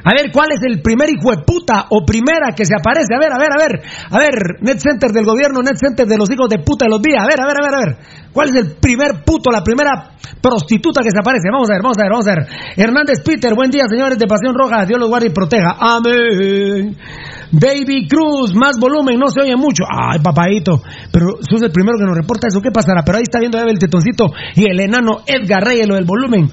A 0.04 0.10
ver, 0.14 0.30
¿cuál 0.32 0.48
es 0.52 0.60
el 0.66 0.82
primer 0.82 1.08
hijo 1.10 1.30
de 1.30 1.42
puta 1.46 1.86
o 1.90 2.04
primera 2.04 2.50
que 2.56 2.64
se 2.64 2.74
aparece? 2.74 3.07
A 3.14 3.20
ver, 3.20 3.32
a 3.32 3.38
ver, 3.38 3.50
a 3.52 3.58
ver. 3.58 3.74
A 4.10 4.18
ver, 4.18 4.34
Net 4.60 4.78
Center 4.78 5.10
del 5.10 5.24
gobierno, 5.24 5.60
Net 5.62 5.76
Center 5.76 6.06
de 6.06 6.16
los 6.16 6.30
hijos 6.30 6.48
de 6.48 6.58
puta 6.58 6.86
de 6.86 6.90
los 6.90 7.02
días. 7.02 7.22
A 7.22 7.26
ver, 7.26 7.40
a 7.40 7.46
ver, 7.46 7.56
a 7.56 7.64
ver, 7.64 7.74
a 7.74 7.78
ver. 7.78 7.92
¿Cuál 8.32 8.50
es 8.50 8.56
el 8.56 8.76
primer 8.76 9.24
puto, 9.24 9.50
la 9.50 9.62
primera 9.62 10.12
prostituta 10.40 11.00
que 11.02 11.10
se 11.10 11.18
aparece? 11.18 11.48
Vamos 11.50 11.68
a 11.70 11.74
ver, 11.74 11.82
vamos 11.82 11.98
a 11.98 12.02
ver, 12.02 12.12
vamos 12.12 12.28
a 12.28 12.34
ver. 12.34 12.46
Hernández 12.76 13.22
Peter, 13.24 13.54
buen 13.54 13.70
día, 13.70 13.84
señores 13.88 14.18
de 14.18 14.26
Pasión 14.26 14.54
Roja. 14.54 14.84
Dios 14.84 15.00
los 15.00 15.08
guarde 15.08 15.28
y 15.28 15.30
proteja. 15.30 15.76
Amén. 15.78 16.96
Baby 17.50 18.06
Cruz, 18.08 18.54
más 18.54 18.78
volumen, 18.78 19.18
no 19.18 19.28
se 19.28 19.40
oye 19.40 19.56
mucho. 19.56 19.84
Ay, 19.88 20.18
papadito. 20.20 20.82
Pero 21.10 21.38
sos 21.40 21.62
el 21.62 21.72
primero 21.72 21.98
que 21.98 22.04
nos 22.04 22.16
reporta 22.16 22.48
eso. 22.48 22.60
¿Qué 22.60 22.70
pasará? 22.70 23.02
Pero 23.04 23.18
ahí 23.18 23.24
está 23.24 23.40
viendo 23.40 23.58
el 23.58 23.78
tetoncito 23.78 24.30
y 24.54 24.70
el 24.70 24.80
enano 24.80 25.22
Edgar 25.26 25.64
Reyes, 25.64 25.88
lo 25.88 25.94
del 25.94 26.04
volumen. 26.04 26.50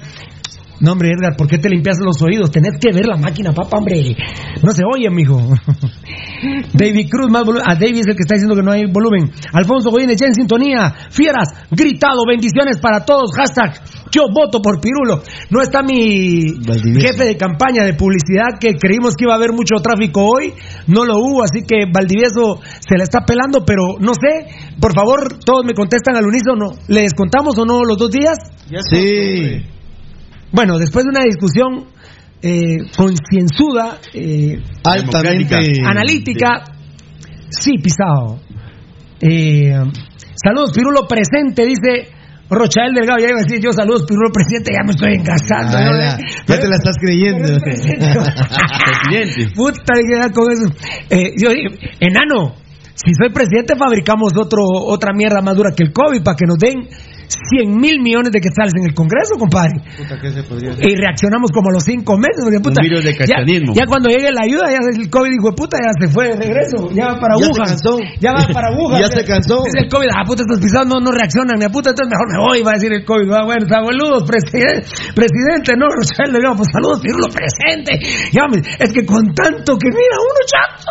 No, 0.80 0.92
hombre, 0.92 1.10
Edgar, 1.10 1.36
¿por 1.36 1.46
qué 1.48 1.58
te 1.58 1.68
limpias 1.70 1.96
los 2.04 2.20
oídos? 2.22 2.50
Tenés 2.50 2.78
que 2.78 2.92
ver 2.92 3.06
la 3.06 3.16
máquina, 3.16 3.52
papá, 3.52 3.78
hombre. 3.78 4.16
No 4.62 4.72
se 4.72 4.82
oye, 4.84 5.08
mijo. 5.10 5.36
David 6.74 7.08
Cruz, 7.10 7.30
más 7.30 7.44
volumen. 7.44 7.64
Ah, 7.66 7.74
David 7.74 8.00
es 8.00 8.06
el 8.08 8.14
que 8.16 8.22
está 8.22 8.34
diciendo 8.34 8.54
que 8.54 8.62
no 8.62 8.72
hay 8.72 8.84
volumen. 8.92 9.30
Alfonso 9.52 9.90
Godínez, 9.90 10.20
ya 10.20 10.26
en 10.26 10.34
sintonía. 10.34 10.94
Fieras, 11.10 11.48
gritado, 11.70 12.22
bendiciones 12.28 12.78
para 12.78 13.04
todos. 13.04 13.30
Hashtag, 13.34 13.80
yo 14.12 14.24
voto 14.32 14.60
por 14.60 14.80
Pirulo. 14.80 15.22
No 15.50 15.62
está 15.62 15.82
mi 15.82 16.42
Valdivieso. 16.66 17.06
jefe 17.06 17.24
de 17.24 17.36
campaña 17.36 17.84
de 17.84 17.94
publicidad 17.94 18.58
que 18.60 18.74
creímos 18.74 19.14
que 19.14 19.24
iba 19.24 19.32
a 19.32 19.36
haber 19.36 19.52
mucho 19.52 19.76
tráfico 19.82 20.26
hoy. 20.26 20.52
No 20.86 21.04
lo 21.04 21.14
hubo, 21.18 21.42
así 21.42 21.62
que 21.66 21.84
Valdivieso 21.90 22.60
se 22.86 22.98
la 22.98 23.04
está 23.04 23.20
pelando, 23.24 23.64
pero 23.64 23.96
no 23.98 24.12
sé. 24.14 24.46
Por 24.78 24.94
favor, 24.94 25.38
todos 25.44 25.64
me 25.64 25.72
contestan 25.74 26.16
al 26.16 26.26
unísono. 26.26 26.72
¿Le 26.88 27.02
descontamos 27.02 27.56
o 27.58 27.64
no 27.64 27.82
los 27.84 27.96
dos 27.96 28.10
días? 28.10 28.36
Sí. 28.90 29.64
Bueno, 30.56 30.78
después 30.78 31.04
de 31.04 31.10
una 31.10 31.22
discusión 31.22 31.84
eh, 32.40 32.78
concienzuda, 32.96 33.98
eh, 34.14 34.58
Altamente. 34.84 35.54
analítica, 35.84 36.64
sí, 37.50 37.72
pisado. 37.76 38.40
Eh, 39.20 39.78
saludos, 40.34 40.72
Pirulo 40.72 41.06
presente, 41.06 41.66
dice 41.66 42.08
Rochael 42.48 42.94
Delgado. 42.94 43.18
Ya 43.18 43.28
iba 43.28 43.40
a 43.40 43.42
decir 43.42 43.60
yo, 43.60 43.70
saludos, 43.70 44.06
Pirulo 44.08 44.32
presente, 44.32 44.72
ya 44.72 44.82
me 44.82 44.92
estoy 44.92 45.16
engasando. 45.16 45.78
¿no? 45.78 45.92
Ah, 46.00 46.16
ya 46.46 46.58
te 46.58 46.68
la 46.68 46.76
estás 46.76 46.96
creyendo. 46.98 47.60
Presidente. 47.60 49.52
Puta, 49.54 49.92
ya 50.10 50.30
con 50.32 50.50
eso. 50.50 50.72
Eh, 51.10 51.34
yo 51.36 51.50
enano, 52.00 52.54
si 52.94 53.12
soy 53.12 53.28
presidente, 53.28 53.74
fabricamos 53.76 54.32
otro, 54.34 54.62
otra 54.64 55.12
mierda 55.14 55.42
más 55.42 55.54
dura 55.54 55.72
que 55.76 55.84
el 55.84 55.92
COVID 55.92 56.22
para 56.22 56.34
que 56.34 56.46
nos 56.46 56.56
den 56.56 56.88
100 57.28 57.76
mil 57.76 58.00
millones 58.00 58.30
de 58.32 58.40
quetzales 58.40 58.72
en 58.78 58.86
el 58.88 58.94
Congreso, 58.94 59.36
compadre. 59.38 59.82
Y 60.82 60.94
reaccionamos 60.96 61.50
como 61.52 61.70
a 61.70 61.72
los 61.74 61.84
cinco 61.84 62.16
meses. 62.16 62.42
Porque, 62.42 62.60
puta, 62.60 62.82
virus 62.82 63.04
de 63.04 63.12
ya, 63.12 63.18
castanismo. 63.18 63.74
ya 63.74 63.86
cuando 63.86 64.08
llegue 64.08 64.30
la 64.32 64.42
ayuda, 64.44 64.70
ya 64.70 64.78
el 64.82 65.10
COVID 65.10 65.30
dijo, 65.30 65.54
puta, 65.54 65.78
ya 65.82 65.92
se 65.98 66.08
fue 66.12 66.28
de 66.30 66.36
regreso. 66.36 66.88
Ya 66.92 67.14
va 67.14 67.20
para 67.20 67.34
Ya 67.38 67.46
se 67.46 67.50
Wuhan. 67.52 67.66
cansó. 67.66 67.92
Ya 68.20 68.30
va 68.32 68.42
para 68.52 68.68
Wuhan. 68.76 69.00
Ya 69.00 69.08
se 69.08 69.24
cansó. 69.24 69.62
Dice 69.64 69.84
el 69.84 69.88
COVID, 69.90 70.08
ah, 70.14 70.24
puta, 70.26 70.42
estos 70.42 70.60
pisados 70.60 70.86
no, 70.88 71.00
no 71.00 71.10
reaccionan. 71.12 71.58
Ni 71.58 71.66
puta, 71.68 71.90
entonces 71.90 72.10
mejor 72.10 72.26
me 72.30 72.38
voy, 72.38 72.62
va 72.62 72.72
a 72.72 72.78
decir 72.78 72.92
el 72.92 73.04
COVID. 73.04 73.26
Ah, 73.32 73.44
bueno, 73.44 73.66
saludos, 73.66 74.24
presidente. 74.26 74.86
Presidente, 75.14 75.74
no, 75.76 75.86
Rochelle, 75.90 76.32
le 76.32 76.38
digo, 76.38 76.54
pues 76.56 76.68
saludos, 76.72 77.00
Pirulo, 77.02 77.26
presente. 77.32 77.98
Ya, 78.32 78.46
es 78.78 78.92
que 78.92 79.04
con 79.06 79.34
tanto 79.34 79.76
que 79.78 79.88
mira 79.90 80.16
uno 80.18 80.40
chato. 80.46 80.86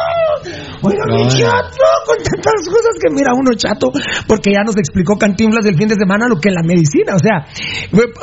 Oiga, 0.81 1.03
mi 1.07 1.27
chato, 1.27 1.85
con 2.05 2.17
tantas 2.17 2.61
cosas 2.67 2.95
que 3.01 3.09
mira 3.13 3.31
uno 3.33 3.51
chato. 3.55 3.91
Porque 4.27 4.51
ya 4.51 4.63
nos 4.65 4.77
explicó 4.77 5.17
Cantinflas 5.17 5.63
del 5.63 5.75
fin 5.77 5.87
de 5.87 5.95
semana 5.95 6.24
lo 6.27 6.37
que 6.39 6.51
la 6.51 6.61
medicina. 6.63 7.15
O 7.15 7.19
sea, 7.19 7.45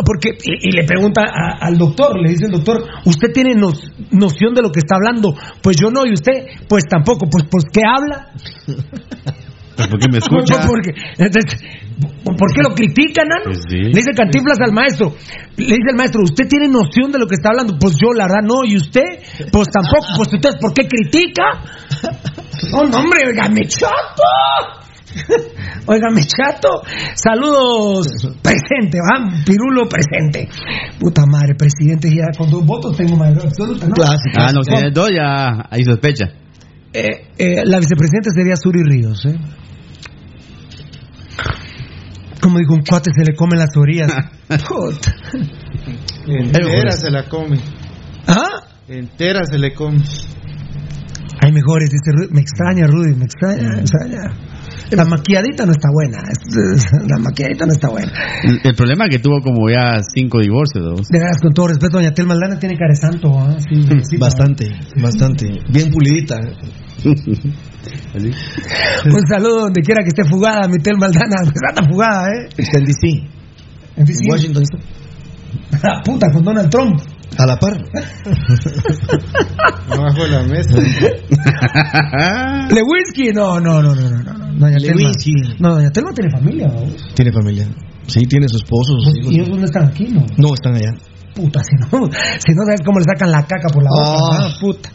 porque, 0.04 0.30
y, 0.44 0.68
y 0.68 0.72
le 0.72 0.84
pregunta 0.84 1.22
a- 1.22 1.58
al 1.66 1.78
doctor, 1.78 2.18
le 2.20 2.30
dice 2.30 2.46
el 2.46 2.52
doctor, 2.52 2.84
¿usted 3.04 3.28
tiene 3.32 3.54
nos- 3.54 3.82
noción 4.10 4.54
de 4.54 4.62
lo 4.62 4.70
que 4.70 4.80
está 4.80 4.96
hablando? 4.96 5.34
Pues 5.62 5.76
yo 5.80 5.90
no, 5.90 6.06
y 6.06 6.12
usted, 6.12 6.32
pues 6.68 6.84
tampoco. 6.88 7.26
Pues, 7.30 7.44
pues 7.50 7.64
¿qué 7.72 7.82
habla? 7.86 8.28
Pues, 9.76 9.88
¿Por 9.88 9.98
qué 9.98 10.06
me 10.10 10.18
escucha? 10.22 10.66
Porque, 10.66 10.90
¿Por 12.24 12.52
qué 12.54 12.62
lo 12.62 12.74
critican? 12.74 13.26
Pues 13.44 13.60
sí. 13.68 13.76
Le 13.76 13.88
dice 13.88 14.12
Cantinflas 14.16 14.58
al 14.60 14.72
maestro. 14.72 15.14
Le 15.56 15.64
dice 15.66 15.90
el 15.90 15.96
maestro, 15.96 16.22
¿usted 16.22 16.46
tiene 16.48 16.68
noción 16.68 17.10
de 17.12 17.18
lo 17.18 17.26
que 17.26 17.34
está 17.34 17.50
hablando? 17.50 17.78
Pues 17.78 17.94
yo, 18.00 18.12
la 18.14 18.24
verdad, 18.24 18.42
no. 18.44 18.64
¿Y 18.64 18.76
usted? 18.76 19.02
Pues 19.50 19.68
tampoco. 19.68 20.06
Pues 20.16 20.28
entonces, 20.32 20.60
¿por 20.60 20.72
qué 20.74 20.86
critica? 20.88 21.44
No, 22.72 22.84
no, 22.84 22.98
hombre, 22.98 23.20
oígame 23.28 23.66
chato. 23.66 24.82
Oígame 25.87 26.22
chato. 26.22 26.83
Saludos. 27.14 28.09
Presente, 28.42 28.98
va. 28.98 29.44
Pirulo 29.44 29.88
presente. 29.88 30.48
Puta 30.98 31.25
madre, 31.27 31.55
presidente, 31.57 32.09
ya 32.11 32.37
con 32.37 32.51
dos 32.51 32.64
votos 32.64 32.96
tengo 32.96 33.16
mayoría 33.16 33.44
absoluta, 33.44 33.87
¿no? 33.87 33.94
Ah, 34.37 34.53
no, 34.53 34.62
si 34.62 34.70
tienes 34.70 34.94
dos 34.94 35.11
ya 35.11 35.66
hay 35.70 35.85
sospecha. 35.85 36.27
Eh, 36.92 37.09
eh, 37.38 37.62
la 37.64 37.79
vicepresidenta 37.79 38.31
sería 38.35 38.57
Suri 38.57 38.83
Ríos, 38.83 39.25
¿eh? 39.25 39.38
Como 42.40 42.59
dijo 42.59 42.75
un 42.75 42.83
cuate, 42.83 43.11
se 43.14 43.25
le 43.25 43.37
comen 43.37 43.59
las 43.59 43.70
orillas. 43.77 44.12
Puta. 44.68 45.14
Entera 46.27 46.90
se 46.90 47.11
la 47.11 47.29
come. 47.29 47.59
¿Ah? 48.27 48.66
Entera 48.88 49.40
se 49.44 49.59
le 49.59 49.72
come. 49.75 49.98
Hay 51.40 51.53
mejores, 51.53 51.90
dice 51.90 52.11
Rudy. 52.12 52.33
Me 52.33 52.40
extraña, 52.40 52.87
Rudy, 52.87 53.14
me 53.14 53.25
extraña, 53.25 53.68
me 53.68 53.81
extraña. 53.81 54.51
La 54.96 55.05
maquilladita 55.05 55.64
no 55.64 55.72
está 55.72 55.88
buena. 55.92 56.18
La 57.09 57.18
maquilladita 57.18 57.66
no 57.66 57.72
está 57.72 57.88
buena. 57.88 58.12
El, 58.44 58.61
el 58.62 58.74
problema 58.74 59.05
es 59.07 59.16
que 59.16 59.22
tuvo 59.22 59.40
como 59.42 59.68
ya 59.68 60.00
cinco 60.14 60.38
divorcios. 60.40 60.85
¿no? 60.85 60.94
De 60.94 61.18
veras, 61.18 61.38
con 61.40 61.52
todo 61.52 61.68
respeto, 61.68 61.98
doña 61.98 62.12
Telma 62.12 62.35
Aldana 62.35 62.59
tiene 62.59 62.76
cara 62.76 62.90
de 62.90 62.96
santo. 62.96 63.38
¿ah? 63.38 63.57
Sí, 63.59 63.87
sí, 64.02 64.16
Bastante, 64.18 64.66
bastante. 65.00 65.48
Bien 65.68 65.90
pulidita. 65.90 66.38
Un 69.05 69.26
saludo 69.28 69.61
donde 69.62 69.83
quiera 69.83 70.02
que 70.02 70.09
esté 70.09 70.24
fugada, 70.24 70.68
mi 70.68 70.78
Telma 70.78 71.07
Aldana. 71.07 71.37
Anda 71.68 71.83
fugada, 71.88 72.28
¿eh? 72.28 72.48
Está 72.57 72.78
en 72.78 72.85
DC. 72.85 73.09
En 73.96 74.05
DC. 74.05 74.28
Washington 74.28 74.62
está. 74.62 74.78
La 75.83 76.00
puta, 76.05 76.31
con 76.33 76.44
Donald 76.44 76.70
Trump. 76.70 77.00
A 77.38 77.47
la 77.47 77.57
par. 77.59 77.75
Abajo 79.90 80.23
de 80.25 80.31
la 80.31 80.42
mesa. 80.42 80.77
Lewinsky, 82.71 83.33
no, 83.35 83.61
no, 83.61 83.83
no, 83.83 83.95
no, 83.95 84.11
no, 84.11 84.23
no, 84.23 84.33
no. 84.33 84.53
Doña 84.59 84.79
Telma. 84.79 84.97
Lewinsky. 84.97 85.33
No, 85.59 85.75
doña 85.75 85.90
Telma 85.90 86.12
tiene 86.12 86.31
familia, 86.31 86.68
¿no? 86.68 86.83
Tiene 87.14 87.33
familia. 87.33 87.66
Sí, 88.07 88.21
tiene 88.27 88.49
su 88.49 88.57
esposo, 88.57 88.95
sus 89.01 89.16
hijos. 89.18 89.33
¿Y 89.33 89.37
ellos 89.37 89.49
dónde 89.49 89.64
están 89.66 89.87
aquí, 89.88 90.07
no? 90.09 90.25
No, 90.37 90.55
están 90.55 90.75
allá. 90.75 90.92
Puta, 91.35 91.61
si 91.64 91.75
no, 91.77 91.87
si 92.11 92.53
no 92.55 92.64
sabes 92.66 92.81
cómo 92.85 92.99
le 92.99 93.05
sacan 93.05 93.31
la 93.31 93.42
caca 93.47 93.68
por 93.73 93.83
la 93.83 93.90
boca, 93.90 94.05
Ah. 94.05 94.49
ah, 94.49 94.55
puta. 94.61 94.90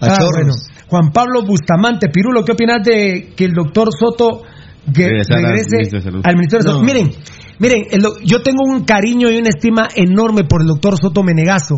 A 0.00 0.06
Ah, 0.14 0.18
bueno. 0.32 0.54
Juan 0.88 1.12
Pablo 1.12 1.42
Bustamante, 1.44 2.08
Pirulo, 2.08 2.44
¿qué 2.44 2.52
opinas 2.52 2.82
de 2.84 3.32
que 3.36 3.44
el 3.46 3.52
doctor 3.52 3.88
Soto 3.98 4.42
que 4.94 5.04
regrese 5.08 5.34
Ministerio 5.36 5.98
de 5.98 6.02
Salud. 6.02 6.20
al 6.24 6.36
Ministerio 6.36 6.62
de 6.64 6.70
Salud? 6.70 6.80
No. 6.80 6.86
Miren, 6.86 7.10
miren, 7.58 7.84
el 7.90 8.02
yo 8.24 8.42
tengo 8.42 8.62
un 8.64 8.84
cariño 8.84 9.30
y 9.30 9.36
una 9.38 9.48
estima 9.48 9.88
enorme 9.94 10.44
por 10.48 10.60
el 10.62 10.66
doctor 10.68 10.96
Soto 10.98 11.22
Menegazo, 11.22 11.76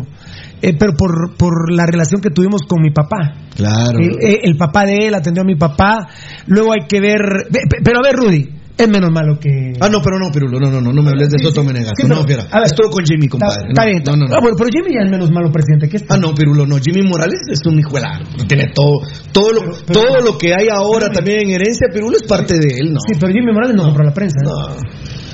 eh, 0.61 0.73
pero 0.77 0.93
por, 0.97 1.35
por 1.37 1.71
la 1.73 1.85
relación 1.85 2.21
que 2.21 2.29
tuvimos 2.29 2.61
con 2.67 2.81
mi 2.81 2.91
papá. 2.91 3.33
Claro. 3.55 3.99
El, 3.99 4.11
eh, 4.21 4.39
el 4.43 4.57
papá 4.57 4.85
de 4.85 5.07
él 5.07 5.13
atendió 5.15 5.43
a 5.43 5.45
mi 5.45 5.55
papá. 5.55 6.07
Luego 6.47 6.71
hay 6.73 6.87
que 6.87 6.99
ver. 6.99 7.19
ve- 7.51 7.61
pe- 7.69 7.81
Pero 7.83 7.99
a 7.99 8.01
ver, 8.03 8.15
Rudy, 8.15 8.49
es 8.77 8.87
menos 8.89 9.11
malo 9.11 9.39
que. 9.39 9.73
Ah, 9.79 9.89
no, 9.89 10.01
pero 10.03 10.19
no, 10.19 10.31
Pirulo, 10.31 10.59
no, 10.59 10.69
no, 10.69 10.79
no, 10.81 10.91
no 10.93 11.01
me 11.01 11.09
hables 11.09 11.29
de 11.29 11.39
Soto 11.39 11.63
Menegas. 11.63 11.93
Sí, 11.99 12.07
no, 12.07 12.23
fiera. 12.23 12.43
a 12.51 12.59
ver. 12.59 12.67
Estuvo 12.67 12.89
con 12.91 13.03
Jimmy, 13.05 13.27
compadre. 13.27 13.69
está 13.69 13.85
bien. 13.85 14.03
No, 14.05 14.15
no, 14.15 14.27
no. 14.27 14.35
Ah, 14.35 14.39
bueno, 14.41 14.55
pero 14.57 14.69
Jimmy 14.71 14.93
ya 14.93 15.05
es 15.05 15.11
menos 15.11 15.31
malo 15.31 15.51
presidente 15.51 15.89
que 15.89 15.97
este. 15.97 16.07
Ah, 16.13 16.17
no, 16.17 16.33
Pirulo, 16.35 16.65
no. 16.67 16.77
Jimmy 16.77 17.07
Morales 17.07 17.39
es 17.51 17.59
un 17.65 17.79
hijo 17.79 17.93
de 17.95 18.01
la... 18.01 18.19
Tiene 18.47 18.65
todo, 18.73 19.01
todo 19.31 19.51
lo, 19.53 19.61
todo 19.85 20.21
lo 20.23 20.37
que 20.37 20.53
hay 20.53 20.67
ahora 20.71 21.09
también 21.09 21.39
en 21.45 21.49
herencia, 21.51 21.87
Pirulo 21.91 22.17
es 22.17 22.23
parte 22.23 22.53
de 22.55 22.67
él, 22.81 22.93
¿no? 22.93 22.99
Sí, 23.07 23.17
pero 23.19 23.31
Jimmy 23.33 23.51
Morales 23.51 23.75
no, 23.75 23.83
compró 23.85 24.03
la 24.03 24.13
prensa. 24.13 24.37
¿eh? 24.41 24.45
No, 24.45 24.75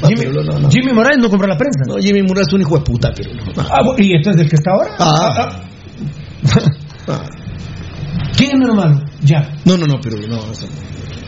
Jimmy, 0.08 0.22
Pirulo, 0.22 0.44
no, 0.44 0.60
no. 0.60 0.70
Jimmy 0.72 0.94
Morales 0.94 1.20
no 1.20 1.30
compró 1.30 1.48
la 1.48 1.58
prensa. 1.58 1.82
No, 1.88 1.96
Jimmy 1.98 2.22
Morales 2.24 2.48
es 2.48 2.54
un 2.54 2.62
hijo 2.62 2.78
de 2.78 2.84
puta, 2.84 3.12
Pirulo. 3.14 3.44
No. 3.56 3.64
Ah, 3.64 3.82
¿Y 3.98 4.16
esto 4.16 4.32
es 4.32 4.38
del 4.38 4.50
que 4.50 4.56
está 4.56 4.72
ahora? 4.72 4.92
Ah. 5.00 5.64
Ah. 7.08 7.20
¿Quién 8.38 8.52
es 8.54 8.60
menos 8.60 8.76
malo? 8.76 9.02
Ya. 9.22 9.50
No, 9.66 9.78
no, 9.78 9.86
no, 9.88 10.00
Pirulo, 10.00 10.28
no. 10.28 10.52
eso. 10.52 10.68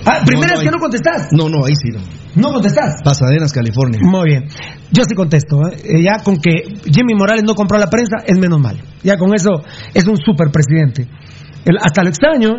Ah, 0.06 0.22
primera 0.26 0.54
No, 0.54 0.54
no 0.54 0.60
vez 0.60 0.66
que 0.70 0.72
no 0.72 0.80
contestás. 0.80 1.28
No, 1.32 1.50
no, 1.50 1.66
ahí 1.66 1.74
sí, 1.76 1.90
no. 1.92 2.00
No 2.36 2.52
contestás. 2.54 3.02
Pasadenas, 3.04 3.52
California. 3.54 4.00
Muy 4.04 4.30
bien. 4.30 4.46
Yo 4.92 5.04
sí 5.08 5.16
contesto. 5.16 5.68
¿eh? 5.68 5.78
Eh, 5.84 6.04
Ya 6.04 6.22
con 6.24 6.38
que 6.38 6.52
Jimmy 6.86 7.16
Morales 7.18 7.44
no 7.46 7.56
compró 7.56 7.78
la 7.80 7.88
prensa 7.90 8.18
es 8.26 8.38
menos 8.38 8.60
malo. 8.60 8.80
Ya 9.04 9.18
con 9.18 9.34
eso 9.34 9.64
es 9.94 10.06
un 10.08 10.18
super 10.18 10.52
presidente. 10.52 11.08
El- 11.66 11.78
hasta 11.78 12.04
lo 12.04 12.10
extraño. 12.10 12.52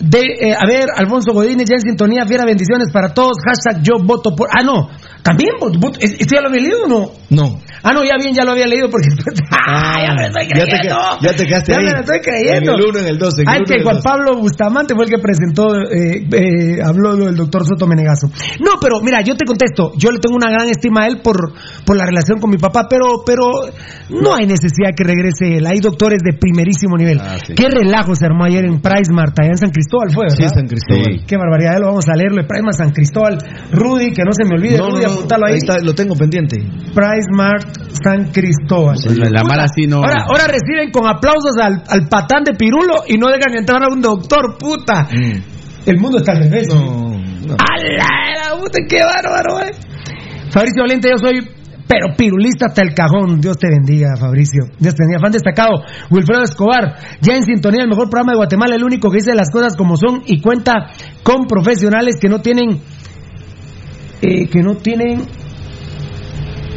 De, 0.00 0.20
eh, 0.20 0.54
a 0.58 0.66
ver, 0.66 0.86
Alfonso 0.96 1.32
Godínez 1.34 1.68
ya 1.68 1.74
en 1.74 1.82
sintonía, 1.82 2.24
fiera 2.26 2.46
bendiciones 2.46 2.88
para 2.90 3.12
todos. 3.12 3.36
Hashtag 3.46 3.82
yo 3.82 4.02
voto 4.02 4.34
por. 4.34 4.48
Ah, 4.50 4.64
no. 4.64 4.88
También, 5.22 5.50
vot- 5.60 5.78
voto- 5.78 5.98
¿esto 6.00 6.34
ya 6.34 6.40
lo 6.40 6.48
había 6.48 6.60
leído 6.62 6.84
o 6.84 6.88
no? 6.88 7.10
No. 7.30 7.60
Ah, 7.82 7.92
no, 7.92 8.02
ya 8.04 8.16
bien, 8.18 8.34
ya 8.34 8.44
lo 8.44 8.52
había 8.52 8.66
leído 8.66 8.88
porque. 8.90 9.08
¡Ah, 9.50 10.00
ya 10.02 10.14
me 10.14 10.26
estoy 10.26 10.46
ya 10.48 10.64
te 10.64 10.70
creyendo! 10.70 10.98
ya 11.22 11.32
te 11.36 11.46
quedaste 11.46 11.72
Ya 11.72 11.78
ahí. 11.78 11.84
me 11.84 11.92
lo 11.92 12.00
estoy 12.00 12.20
creyendo. 12.20 12.72
En 12.72 12.78
el 12.80 12.86
uno, 12.88 12.98
en 12.98 13.06
el 13.06 13.18
dos, 13.18 13.34
en 13.38 13.40
el 13.42 13.48
Ay, 13.48 13.58
uno, 13.58 13.66
que 13.66 13.74
el 13.74 13.82
Juan. 13.84 13.98
Pablo 14.02 14.36
Bustamante 14.36 14.94
fue 14.94 15.04
el 15.04 15.10
que 15.10 15.18
presentó, 15.18 15.74
eh, 15.76 16.26
eh, 16.32 16.78
habló 16.84 17.16
del 17.16 17.36
doctor 17.36 17.64
Soto 17.66 17.86
Menegazo. 17.86 18.28
No, 18.60 18.80
pero 18.80 19.00
mira, 19.00 19.20
yo 19.22 19.36
te 19.36 19.44
contesto, 19.44 19.92
yo 19.96 20.10
le 20.10 20.18
tengo 20.18 20.34
una 20.36 20.50
gran 20.50 20.66
estima 20.68 21.02
a 21.02 21.06
él 21.06 21.20
por, 21.22 21.36
por 21.84 21.96
la 21.96 22.04
relación 22.06 22.40
con 22.40 22.50
mi 22.50 22.56
papá, 22.58 22.86
pero, 22.88 23.22
pero 23.24 23.46
no 24.10 24.34
hay 24.34 24.46
necesidad 24.46 24.90
que 24.96 25.04
regrese 25.04 25.58
él. 25.58 25.66
Hay 25.66 25.78
doctores 25.80 26.18
de 26.24 26.36
primerísimo 26.38 26.96
nivel. 26.96 27.20
Ah, 27.20 27.36
sí. 27.46 27.54
Qué 27.54 27.68
relajo 27.68 28.14
se 28.16 28.26
armó 28.26 28.44
ayer 28.44 28.64
en 28.64 28.80
Price 28.80 29.12
Mart, 29.12 29.38
allá 29.38 29.50
en 29.50 29.58
San 29.58 29.70
Cristóbal 29.70 30.10
fue, 30.10 30.24
¿verdad? 30.24 30.36
Sí, 30.36 30.48
San 30.48 30.66
Cristóbal. 30.66 31.04
Sí. 31.20 31.24
Qué 31.26 31.36
barbaridad, 31.36 31.74
ya 31.74 31.78
lo 31.80 31.86
vamos 31.88 32.08
a 32.08 32.14
leerlo, 32.16 32.42
Price 32.46 32.64
San 32.72 32.90
Cristóbal. 32.90 33.38
Rudy, 33.70 34.12
que 34.12 34.22
no 34.24 34.32
se 34.32 34.44
me 34.44 34.56
olvide, 34.56 34.78
no, 34.78 34.90
Rudy, 34.90 35.04
ahí. 35.08 35.52
ahí 35.52 35.58
está, 35.58 35.78
lo 35.80 35.94
tengo 35.94 36.14
pendiente. 36.14 36.56
Price 36.56 37.28
Mart 37.30 37.68
San 38.02 38.30
Cristóbal. 38.32 38.96
La, 39.16 39.30
la 39.30 39.44
mala 39.44 39.66
sí 39.68 39.86
no. 39.86 39.96
Ahora, 39.96 40.24
ahora 40.28 40.46
reciben 40.46 40.90
con 40.90 41.06
aplausos 41.06 41.56
al, 41.60 41.82
al 41.88 42.08
patán 42.08 42.44
de 42.44 42.54
Pirulo 42.54 43.04
y 43.06 43.18
no 43.18 43.28
dejan 43.28 43.54
entrar 43.56 43.82
a 43.82 43.88
un 43.92 44.00
doctor, 44.00 44.56
puta. 44.58 45.08
El 45.86 45.98
mundo 45.98 46.18
está 46.18 46.32
al 46.32 46.42
revés. 46.44 46.68
Mm. 46.68 46.78
No, 46.78 47.10
no. 47.46 47.56
¡Ala, 47.58 48.50
la 48.50 48.60
puta, 48.60 48.78
qué 48.88 48.98
bárbaro, 49.02 49.60
eh! 49.60 49.72
Fabricio 50.50 50.82
Valente, 50.82 51.08
yo 51.10 51.18
soy 51.18 51.58
pero 51.88 52.14
pirulista 52.14 52.66
hasta 52.66 52.82
el 52.82 52.94
cajón. 52.94 53.40
Dios 53.40 53.56
te 53.56 53.68
bendiga, 53.68 54.14
Fabricio. 54.20 54.64
Dios 54.78 54.94
te 54.94 55.02
bendiga. 55.02 55.20
Fan 55.20 55.32
destacado, 55.32 55.82
Wilfredo 56.10 56.42
Escobar, 56.42 56.96
ya 57.22 57.34
en 57.34 57.44
sintonía, 57.44 57.82
el 57.82 57.88
mejor 57.88 58.10
programa 58.10 58.32
de 58.32 58.36
Guatemala, 58.36 58.76
el 58.76 58.84
único 58.84 59.10
que 59.10 59.16
dice 59.16 59.34
las 59.34 59.50
cosas 59.50 59.74
como 59.74 59.96
son 59.96 60.22
y 60.26 60.40
cuenta 60.42 60.90
con 61.22 61.46
profesionales 61.46 62.16
que 62.20 62.28
no 62.28 62.40
tienen, 62.40 62.80
eh, 64.22 64.48
que 64.48 64.62
no 64.62 64.76
tienen 64.76 65.22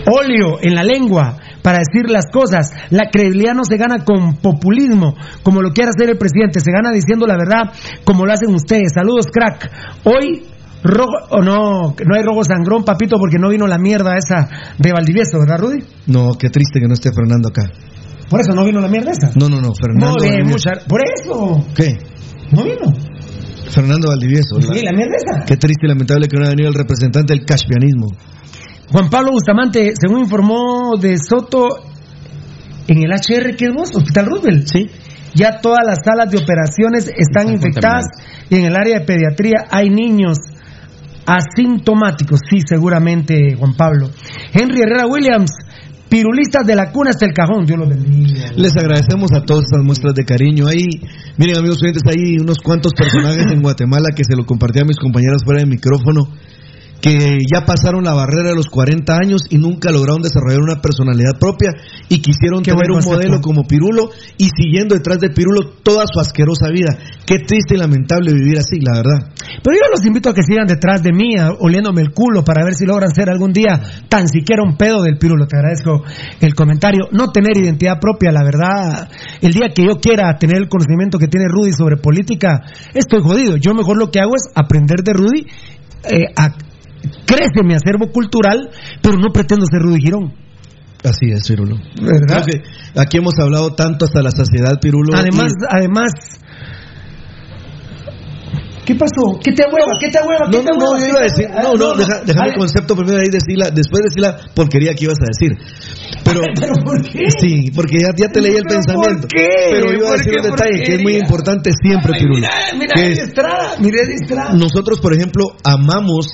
óleo 0.06 0.58
en 0.62 0.76
la 0.76 0.84
lengua 0.84 1.38
para 1.62 1.80
decir 1.80 2.10
las 2.10 2.26
cosas. 2.32 2.72
La 2.90 3.10
credibilidad 3.12 3.54
no 3.54 3.64
se 3.64 3.78
gana 3.78 4.04
con 4.04 4.36
populismo, 4.38 5.16
como 5.44 5.62
lo 5.62 5.72
quiere 5.72 5.92
hacer 5.96 6.10
el 6.10 6.18
presidente, 6.18 6.60
se 6.60 6.72
gana 6.72 6.92
diciendo 6.92 7.28
la 7.28 7.38
verdad, 7.38 7.72
como 8.04 8.26
lo 8.26 8.34
hacen 8.34 8.54
ustedes. 8.54 8.94
Saludos, 8.96 9.28
crack. 9.32 9.70
Hoy, 10.06 10.44
rojo, 10.84 11.12
o 11.30 11.42
no, 11.42 11.94
no 12.06 12.16
hay 12.16 12.24
robo 12.24 12.44
sangrón, 12.44 12.84
papito, 12.84 13.18
porque 13.20 13.38
no 13.38 13.50
vino 13.50 13.68
la 13.68 13.78
mierda 13.78 14.16
esa 14.18 14.50
de 14.80 14.92
Valdivieso, 14.92 15.40
¿verdad, 15.40 15.60
Rudy? 15.60 15.84
No, 16.08 16.32
qué 16.34 16.50
triste 16.50 16.80
que 16.80 16.88
no 16.88 16.94
esté 16.94 17.12
Fernando 17.14 17.50
acá. 17.50 17.70
Por 18.30 18.40
eso 18.40 18.54
no 18.54 18.64
vino 18.66 18.80
la 18.82 18.88
mierda 18.88 19.12
esa. 19.12 19.32
No, 19.36 19.50
no, 19.50 19.62
no, 19.62 19.70
Fernando. 19.80 20.16
Bien, 20.22 20.46
Valdivieso. 20.46 20.70
mucha- 20.70 20.88
por 20.88 21.02
eso. 21.04 21.66
¿Qué? 21.76 21.98
No 22.52 22.64
vino. 22.64 23.11
Fernando 23.72 24.10
Valdivieso. 24.10 24.62
Sí, 24.62 24.84
la 24.84 24.92
mierda 24.92 25.16
esa. 25.16 25.46
Qué 25.46 25.58
triste 25.58 25.86
y 25.86 25.88
lamentable 25.88 26.28
que 26.28 26.38
no 26.38 26.44
haya 26.44 26.52
venido 26.52 26.70
el 26.70 26.76
representante 26.76 27.34
del 27.34 27.46
caspianismo. 27.46 28.08
Juan 28.92 29.10
Pablo 29.10 29.32
Bustamante, 29.32 29.94
según 30.00 30.20
informó 30.20 30.98
de 31.00 31.18
Soto, 31.18 31.78
en 32.88 32.98
el 32.98 33.12
HR, 33.12 33.56
¿qué 33.56 33.66
es 33.66 33.74
vos? 33.74 33.96
Hospital 33.96 34.26
Roosevelt. 34.26 34.68
Sí. 34.68 34.90
Ya 35.34 35.62
todas 35.62 35.86
las 35.86 36.00
salas 36.04 36.30
de 36.30 36.38
operaciones 36.38 37.08
están, 37.08 37.48
Están 37.48 37.54
infectadas 37.54 38.06
y 38.50 38.56
en 38.56 38.66
el 38.66 38.76
área 38.76 39.00
de 39.00 39.06
pediatría 39.06 39.66
hay 39.72 39.90
niños 39.90 40.38
asintomáticos. 41.26 42.42
Sí, 42.50 42.60
seguramente, 42.66 43.56
Juan 43.58 43.76
Pablo. 43.76 44.10
Henry 44.52 44.82
Herrera 44.82 45.08
Williams, 45.08 45.52
pirulistas 46.12 46.68
de 46.68 46.76
la 46.76 46.92
cuna 46.92 47.12
hasta 47.12 47.26
el 47.26 47.32
cajón. 47.32 47.66
Dios 47.66 47.80
los 47.80 47.88
bendiga. 47.88 48.52
Les 48.58 48.76
agradecemos 48.76 49.32
a 49.32 49.46
todas 49.46 49.64
estas 49.64 49.82
muestras 49.82 50.14
de 50.14 50.26
cariño. 50.26 50.68
Ahí, 50.68 50.86
miren 51.38 51.58
amigos 51.58 51.80
oyentes, 51.82 52.04
hay 52.06 52.38
unos 52.38 52.58
cuantos 52.60 52.92
personajes 52.94 53.50
en 53.50 53.62
Guatemala 53.62 54.10
que 54.14 54.26
se 54.28 54.36
lo 54.36 54.46
compartí 54.46 54.80
a 54.80 54.84
mis 54.84 54.98
compañeras 54.98 55.42
fuera 55.46 55.62
de 55.62 55.68
micrófono, 55.68 56.28
que 57.02 57.40
ya 57.52 57.66
pasaron 57.66 58.04
la 58.04 58.14
barrera 58.14 58.50
de 58.50 58.56
los 58.56 58.68
40 58.68 59.14
años 59.14 59.42
y 59.50 59.58
nunca 59.58 59.92
lograron 59.92 60.22
desarrollar 60.22 60.62
una 60.62 60.82
personalidad 60.82 61.40
propia 61.40 61.72
y 62.10 62.22
quisieron 62.22 62.62
Qué 62.62 62.72
tener 62.72 62.92
un 62.92 63.04
modelo 63.04 63.42
como 63.42 63.64
Pirulo 63.64 64.12
y 64.38 64.50
siguiendo 64.56 64.94
detrás 64.96 65.20
de 65.20 65.30
Pirulo 65.30 65.72
toda 65.84 66.06
su 66.06 66.20
asquerosa 66.20 66.70
vida. 66.70 66.98
Qué 67.26 67.40
triste 67.40 67.76
y 67.76 67.78
lamentable 67.78 68.32
vivir 68.34 68.60
así, 68.60 68.78
la 68.80 68.98
verdad. 68.98 69.34
Pero 69.64 69.76
yo 69.76 69.90
los 69.92 70.06
invito 70.06 70.30
a 70.30 70.34
que 70.34 70.44
sigan 70.44 70.68
detrás 70.68 71.02
de 71.02 71.12
mí, 71.12 71.34
oliéndome 71.60 72.02
el 72.02 72.12
culo, 72.14 72.44
para 72.44 72.64
ver 72.64 72.76
si 72.76 72.86
logran 72.86 73.10
ser 73.16 73.30
algún 73.30 73.52
día 73.52 73.82
tan 74.08 74.28
siquiera 74.28 74.64
un 74.64 74.78
pedo 74.78 75.02
del 75.02 75.18
pirulo. 75.18 75.48
Te 75.48 75.58
agradezco 75.58 76.04
el 76.40 76.54
comentario. 76.54 77.08
No 77.12 77.32
tener 77.32 77.58
identidad 77.58 78.00
propia, 78.00 78.32
la 78.32 78.44
verdad. 78.44 79.10
El 79.42 79.54
día 79.54 79.70
que 79.74 79.84
yo 79.86 80.00
quiera 80.00 80.38
tener 80.38 80.58
el 80.58 80.70
conocimiento 80.70 81.18
que 81.18 81.28
tiene 81.28 81.48
Rudy 81.50 81.72
sobre 81.72 81.98
política, 81.98 82.62
estoy 82.94 83.22
jodido. 83.24 83.58
Yo 83.58 83.74
mejor 83.74 83.98
lo 83.98 84.12
que 84.12 84.20
hago 84.20 84.36
es 84.36 84.44
aprender 84.54 85.00
de 85.04 85.14
Rudy, 85.14 85.48
eh, 86.04 86.26
a- 86.36 86.56
crece 87.26 87.64
mi 87.64 87.74
acervo 87.74 88.12
cultural, 88.12 88.70
pero 89.02 89.18
no 89.18 89.30
pretendo 89.34 89.66
ser 89.66 89.82
Rudy 89.82 90.02
Girón. 90.02 90.34
Así 91.04 91.32
es, 91.32 91.48
Pirulo. 91.48 91.78
¿Verdad? 92.00 92.44
Creo 92.46 92.62
que 92.62 93.00
aquí 93.00 93.18
hemos 93.18 93.34
hablado 93.40 93.74
tanto 93.74 94.06
hasta 94.06 94.22
la 94.22 94.30
saciedad, 94.32 94.80
Pirulo. 94.80 95.16
Además, 95.18 95.52
y- 95.52 95.66
además. 95.68 96.12
¿Qué 98.86 98.96
pasó? 98.96 99.40
¿Qué 99.44 99.52
te 99.54 99.64
hueva? 99.64 99.94
¿Qué 100.00 100.10
te 100.10 100.20
hueva? 100.20 100.50
¿Qué 100.50 100.58
No, 100.58 100.64
te 100.64 100.72
no, 100.78 100.86
hueva? 100.92 101.00
yo 101.00 101.06
¿Qué 101.06 101.10
iba 101.12 101.20
a 101.20 101.24
decir, 101.24 101.48
no, 101.64 101.74
no, 101.76 101.94
deja, 102.26 102.42
Ale- 102.44 102.54
concepto 102.58 102.96
primero 102.96 103.20
ahí 103.20 103.30
decirla, 103.32 103.70
después 103.70 104.04
decir 104.04 104.22
la 104.22 104.38
porquería 104.56 104.94
que 104.96 105.06
ibas 105.06 105.18
a 105.22 105.26
decir. 105.30 105.58
Pero, 106.26 106.42
¿Pero 106.60 106.74
por 106.84 107.02
qué? 107.04 107.20
sí, 107.40 107.72
porque 107.76 108.00
ya, 108.00 108.10
ya 108.18 108.28
te 108.32 108.42
leí 108.42 108.56
el 108.56 108.64
¿Pero 108.64 108.76
pensamiento. 108.82 109.22
por 109.22 109.28
qué? 109.30 109.48
Pero 109.72 109.94
iba 109.94 110.08
a 110.08 110.10
¿Por 110.12 110.18
decir 110.18 110.34
un 110.36 110.44
detalle 110.50 110.84
que 110.84 110.96
es 110.96 111.02
muy 111.04 111.14
importante 111.16 111.72
siempre, 111.82 112.12
Ay, 112.16 112.20
Pirulo. 112.22 112.48
Mira, 112.78 112.94
mira, 112.96 113.24
Estrada, 113.24 113.76
mira 113.80 113.98
Estrada. 114.02 114.54
nosotros, 114.54 115.00
por 115.00 115.14
ejemplo, 115.14 115.46
amamos, 115.64 116.26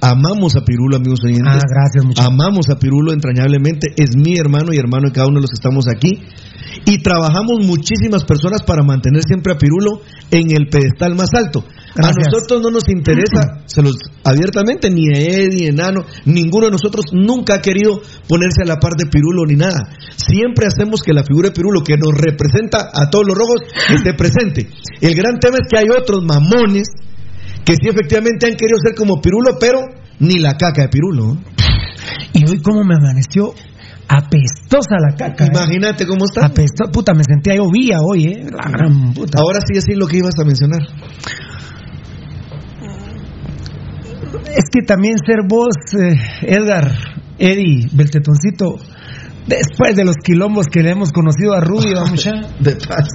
amamos 0.00 0.56
a 0.56 0.64
Pirulo, 0.64 0.96
amigos 0.96 1.20
oyentes. 1.24 1.62
Ah, 1.62 1.68
gracias, 1.68 2.04
muchachos. 2.04 2.32
Amamos 2.32 2.68
a 2.70 2.78
Pirulo 2.78 3.12
entrañablemente. 3.12 3.88
Es 3.96 4.16
mi 4.16 4.36
hermano 4.36 4.72
y 4.72 4.78
hermano 4.78 5.08
de 5.08 5.12
cada 5.12 5.26
uno 5.26 5.36
de 5.36 5.42
los 5.42 5.50
que 5.50 5.60
estamos 5.60 5.86
aquí. 5.88 6.22
Y 6.86 6.98
trabajamos 7.02 7.64
muchísimas 7.64 8.24
personas 8.24 8.62
para 8.62 8.82
mantener 8.82 9.22
siempre 9.22 9.52
a 9.52 9.58
Pirulo 9.58 10.02
en 10.30 10.50
el 10.50 10.68
pedestal 10.68 11.14
más 11.14 11.32
alto. 11.34 11.64
Gracias. 11.94 12.26
A 12.26 12.30
nosotros 12.30 12.60
no 12.60 12.70
nos 12.70 12.88
interesa, 12.88 13.62
se 13.66 13.82
los 13.82 13.96
abiertamente, 14.24 14.90
ni 14.90 15.08
a 15.08 15.20
Eddie, 15.20 15.68
Enano, 15.68 16.02
ninguno 16.24 16.66
de 16.66 16.72
nosotros 16.72 17.06
nunca 17.12 17.54
ha 17.54 17.60
querido 17.60 18.00
ponerse 18.28 18.62
a 18.64 18.66
la 18.66 18.80
par 18.80 18.92
de 18.98 19.06
Pirulo 19.06 19.46
ni 19.46 19.54
nada. 19.54 19.88
Siempre 20.16 20.66
hacemos 20.66 21.02
que 21.02 21.12
la 21.12 21.22
figura 21.22 21.50
de 21.50 21.54
Pirulo, 21.54 21.82
que 21.82 21.96
nos 21.96 22.12
representa 22.12 22.90
a 22.92 23.08
todos 23.08 23.26
los 23.28 23.38
rojos, 23.38 23.60
esté 23.94 24.14
presente. 24.14 24.68
El 25.00 25.14
gran 25.14 25.38
tema 25.38 25.58
es 25.58 25.68
que 25.70 25.78
hay 25.78 25.86
otros 25.88 26.24
mamones 26.24 26.88
que 27.64 27.74
sí 27.74 27.88
efectivamente 27.88 28.46
han 28.46 28.56
querido 28.56 28.78
ser 28.82 28.94
como 28.94 29.20
Pirulo, 29.20 29.58
pero 29.58 29.80
ni 30.20 30.38
la 30.38 30.56
caca 30.56 30.82
de 30.82 30.88
Pirulo. 30.88 31.36
Y 32.32 32.48
hoy 32.48 32.60
cómo 32.60 32.84
me 32.84 32.96
amaneció 32.96 33.54
apestosa 34.08 34.96
la 35.00 35.16
caca. 35.16 35.44
¿eh? 35.44 35.50
Imagínate 35.52 36.06
cómo 36.06 36.24
está. 36.26 36.46
Apestosa, 36.46 36.90
puta, 36.92 37.14
me 37.14 37.24
sentía 37.24 37.56
yo 37.56 37.70
vía 37.70 37.98
hoy, 38.00 38.26
eh. 38.26 38.46
La 38.50 38.70
gran 38.70 39.14
puta. 39.14 39.38
Ahora 39.40 39.60
sí 39.66 39.78
es 39.78 39.84
lo 39.96 40.06
que 40.06 40.18
ibas 40.18 40.34
a 40.38 40.44
mencionar. 40.44 40.82
Es 44.54 44.64
que 44.70 44.82
también 44.86 45.16
ser 45.24 45.40
vos, 45.48 45.74
eh, 45.98 46.16
Edgar, 46.42 46.92
Eddie, 47.38 47.88
Beltetoncito, 47.92 48.76
después 49.46 49.96
de 49.96 50.04
los 50.04 50.16
quilombos 50.16 50.66
que 50.66 50.82
le 50.82 50.90
hemos 50.90 51.12
conocido 51.12 51.54
a 51.54 51.60
Rudy, 51.60 51.94
vamos 51.94 52.22
ya. 52.24 52.32
De 52.60 52.76
paz. 52.76 53.08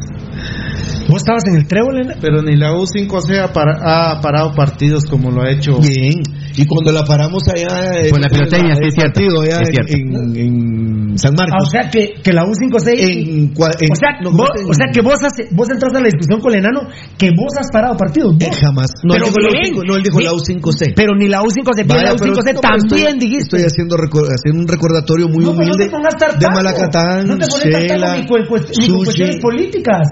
¿Vos 1.09 1.17
estabas 1.23 1.43
en 1.47 1.55
el 1.55 1.67
trébol? 1.67 2.13
Pero 2.21 2.41
ni 2.43 2.55
la 2.55 2.71
U5C 2.73 3.39
ha, 3.43 3.51
para- 3.51 4.11
ha 4.13 4.21
parado 4.21 4.53
partidos 4.53 5.05
como 5.05 5.31
lo 5.31 5.41
ha 5.41 5.51
hecho. 5.51 5.79
Bien. 5.79 6.21
Y 6.59 6.65
cuando 6.67 6.91
la 6.91 7.03
paramos 7.05 7.41
allá. 7.47 8.03
Pues 8.09 8.19
la 8.21 8.27
piloteña, 8.27 8.75
sí, 8.75 8.81
el 8.83 8.87
es 8.89 8.93
cierto, 8.95 9.13
partido 9.21 9.41
allá 9.41 9.57
es 9.63 9.69
cierto. 9.71 9.93
en, 9.95 10.35
en 10.35 11.17
San 11.17 11.31
Ah, 11.33 11.45
Marcos. 11.47 11.67
o 11.67 11.71
sea 11.71 11.89
que, 11.89 12.13
que 12.21 12.33
la 12.33 12.43
U5C. 12.43 12.87
En 12.99 13.53
cua- 13.53 13.71
en- 13.79 13.91
o, 13.91 13.95
sea, 13.95 14.09
no, 14.21 14.31
vos, 14.31 14.49
en- 14.59 14.69
o 14.69 14.73
sea 14.73 14.87
que 14.91 15.01
vos, 15.01 15.15
has, 15.23 15.33
vos 15.55 15.69
entras 15.71 15.95
a 15.95 15.99
la 16.03 16.05
discusión 16.11 16.41
con 16.41 16.51
el 16.53 16.59
enano 16.59 16.81
que 17.17 17.31
vos 17.31 17.53
has 17.57 17.71
parado 17.71 17.95
partidos. 17.95 18.35
Eh, 18.39 18.51
jamás. 18.59 18.91
No, 19.03 19.15
él 19.15 19.21
Pero 19.23 19.31
dijo 19.31 19.39
la 19.39 19.49
bien, 19.61 19.73
U5, 19.73 19.87
no, 19.87 19.95
él 19.95 20.03
dijo 20.03 20.19
la 20.19 20.31
U5C. 20.33 20.93
Pero 20.95 21.15
ni 21.15 21.27
la 21.29 21.41
U5C, 21.41 21.75
bien, 21.75 21.87
Vaya, 21.87 22.11
la 22.11 22.15
pero- 22.19 22.33
U5C 22.35 22.53
no, 22.53 22.59
también 22.59 23.07
estoy, 23.07 23.19
dijiste. 23.19 23.55
Estoy 23.55 23.63
haciendo, 23.63 23.95
haciendo 23.95 24.59
un 24.59 24.67
recordatorio 24.67 25.27
muy 25.29 25.45
No, 25.45 25.51
humilde 25.51 25.85
te 25.85 25.91
pongas 25.91 26.15
tartaco. 26.19 26.39
de 26.43 26.47
Malacatán, 26.55 27.27
No 27.27 27.37
te 27.37 27.47
pones 27.47 27.87
Shela, 27.87 28.17
ni 28.19 28.27
con, 28.27 28.41
ni 28.41 28.87
con 28.89 29.03
cuestiones 29.05 29.37
políticas. 29.41 30.07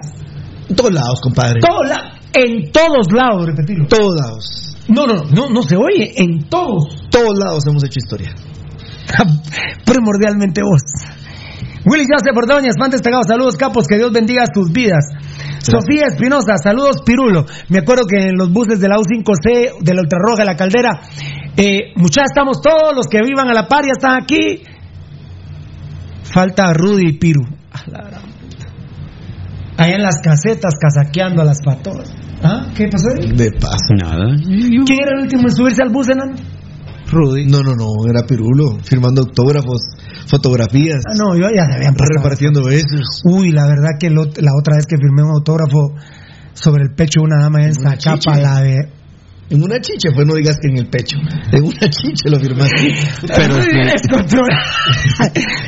En 0.70 0.76
todos 0.76 0.94
lados, 0.94 1.20
compadre. 1.22 1.60
Todo 1.60 1.84
la- 1.84 2.16
en 2.34 2.72
todos 2.72 3.08
lados, 3.12 3.46
repetirlo. 3.48 3.88
todos 3.88 4.16
lados. 4.16 4.77
No, 4.88 5.06
no, 5.06 5.23
no, 5.26 5.50
no 5.50 5.62
se 5.63 5.76
oye. 5.76 6.13
En 6.17 6.50
todos. 6.50 7.08
Todos 7.10 7.38
lados 7.38 7.63
hemos 7.67 7.84
hecho 7.84 7.97
historia. 7.97 8.34
Primordialmente 9.86 10.62
vos. 10.62 10.82
Willy 11.86 12.06
Joseph 12.06 12.36
Ordóñez, 12.36 12.76
fan 12.78 12.91
destacado, 12.91 13.23
saludos 13.26 13.56
capos, 13.56 13.88
que 13.88 13.95
Dios 13.95 14.12
bendiga 14.12 14.43
sus 14.54 14.71
vidas. 14.73 15.06
Sofía 15.60 16.08
Espinosa, 16.08 16.58
saludos 16.62 17.02
Pirulo. 17.06 17.45
Me 17.69 17.80
acuerdo 17.80 18.04
que 18.06 18.28
en 18.28 18.36
los 18.36 18.52
buses 18.52 18.80
de 18.80 18.89
la 18.89 18.97
U5C, 18.97 19.80
de 19.80 19.93
la 19.93 20.02
Ultrarroja, 20.02 20.43
la 20.43 20.58
Caldera, 20.58 21.02
eh, 21.56 21.93
muchachos, 21.95 22.32
estamos 22.32 22.62
todos 22.62 22.93
los 22.93 23.08
que 23.08 23.21
vivan 23.21 23.50
a 23.50 23.54
la 23.54 23.67
par, 23.67 23.86
ya 23.86 23.93
están 23.93 24.21
aquí. 24.21 24.63
Falta 26.23 26.73
Rudy 26.73 27.10
y 27.10 27.13
Piru. 27.13 27.43
A 27.71 27.89
la 27.89 28.02
gran. 28.02 28.21
Allá 29.78 29.96
en 29.96 30.02
las 30.04 30.18
casetas 30.24 30.74
casaqueando 30.80 31.42
a 31.42 31.46
las 31.46 31.60
patoras. 31.63 32.12
¿Ah? 32.44 32.68
¿Qué 32.76 32.88
pasó 32.88 33.10
ahí? 33.10 33.32
De 33.36 33.52
paso. 33.52 33.94
Nada. 34.00 34.36
¿Quién 34.44 35.00
era 35.02 35.12
el 35.18 35.24
último 35.24 35.44
en 35.44 35.56
subirse 35.56 35.82
al 35.82 35.90
bus, 35.90 36.10
enano? 36.10 36.36
Rudy. 37.12 37.46
No, 37.48 37.62
no, 37.62 37.74
no, 37.76 37.88
era 38.10 38.24
Pirulo, 38.28 38.80
firmando 38.84 39.22
autógrafos, 39.22 39.80
fotografías, 40.28 40.98
Ah, 41.08 41.13
no, 41.18 41.36
yo 41.36 41.48
ya 41.56 41.66
se 41.66 41.76
habían 41.76 41.94
pasado. 41.94 42.18
repartiendo 42.18 42.63
besos. 42.66 43.22
Uy, 43.24 43.52
la 43.52 43.66
verdad 43.66 43.92
que 44.00 44.10
lo- 44.10 44.26
la 44.26 44.52
otra 44.60 44.76
vez 44.76 44.86
que 44.88 44.98
firmé 44.98 45.24
un 45.24 45.32
autógrafo 45.32 45.94
sobre 46.54 46.84
el 46.84 46.94
pecho 46.96 47.22
de 47.22 47.26
una 47.28 47.42
dama 47.42 47.63
en 47.63 47.72
chicha. 47.98 48.18
la 48.38 48.60
de... 48.62 48.76
En 49.50 49.64
una 49.64 49.80
chicha, 49.80 50.10
pues 50.14 50.28
no 50.28 50.34
digas 50.36 50.58
que 50.62 50.68
en 50.68 50.78
el 50.80 50.88
pecho. 50.90 51.18
En 51.54 51.64
una 51.64 51.90
chicha 51.90 52.30
lo 52.30 52.38
firmaste. 52.40 52.94
Pero 53.28 53.56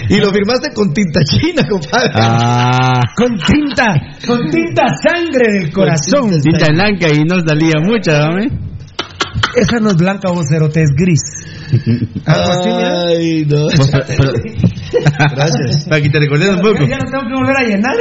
Y 0.10 0.18
lo 0.18 0.32
firmaste 0.34 0.74
con 0.74 0.94
tinta 0.94 1.22
china, 1.24 1.65
compadre. 1.70 2.10
Ah. 2.13 3.00
con 3.15 3.38
tinta, 3.38 3.86
con 4.28 4.50
tinta 4.50 4.84
sangre 5.02 5.54
del 5.62 5.72
corazón. 5.72 6.42
tinta 6.42 6.58
Tinta 6.58 6.74
blanca 6.74 7.08
y 7.08 7.24
no 7.24 7.39
salía 7.39 7.76
mucha, 7.82 8.20
¿dame? 8.20 8.48
Esa 9.56 9.80
no 9.80 9.92
es 9.92 9.96
blanca, 9.96 10.30
vocerote, 10.30 10.84
es 10.84 10.92
gris. 10.96 11.22
Algo 12.26 12.52
así, 12.52 12.70
mira. 12.70 13.04
Ay, 13.08 13.46
no. 13.46 13.63
Vos, 13.78 13.89
pero- 14.08 14.34
Gracias. 15.36 15.86
Para 15.88 16.02
que 16.02 16.10
te 16.10 16.20
recordes 16.20 16.50
un 16.50 16.60
poco. 16.62 16.86
Ya 16.86 16.98
no 16.98 17.06
tengo 17.10 17.26
que 17.28 17.34
volver 17.34 17.56
a 17.58 17.63
llenar. 17.63 17.96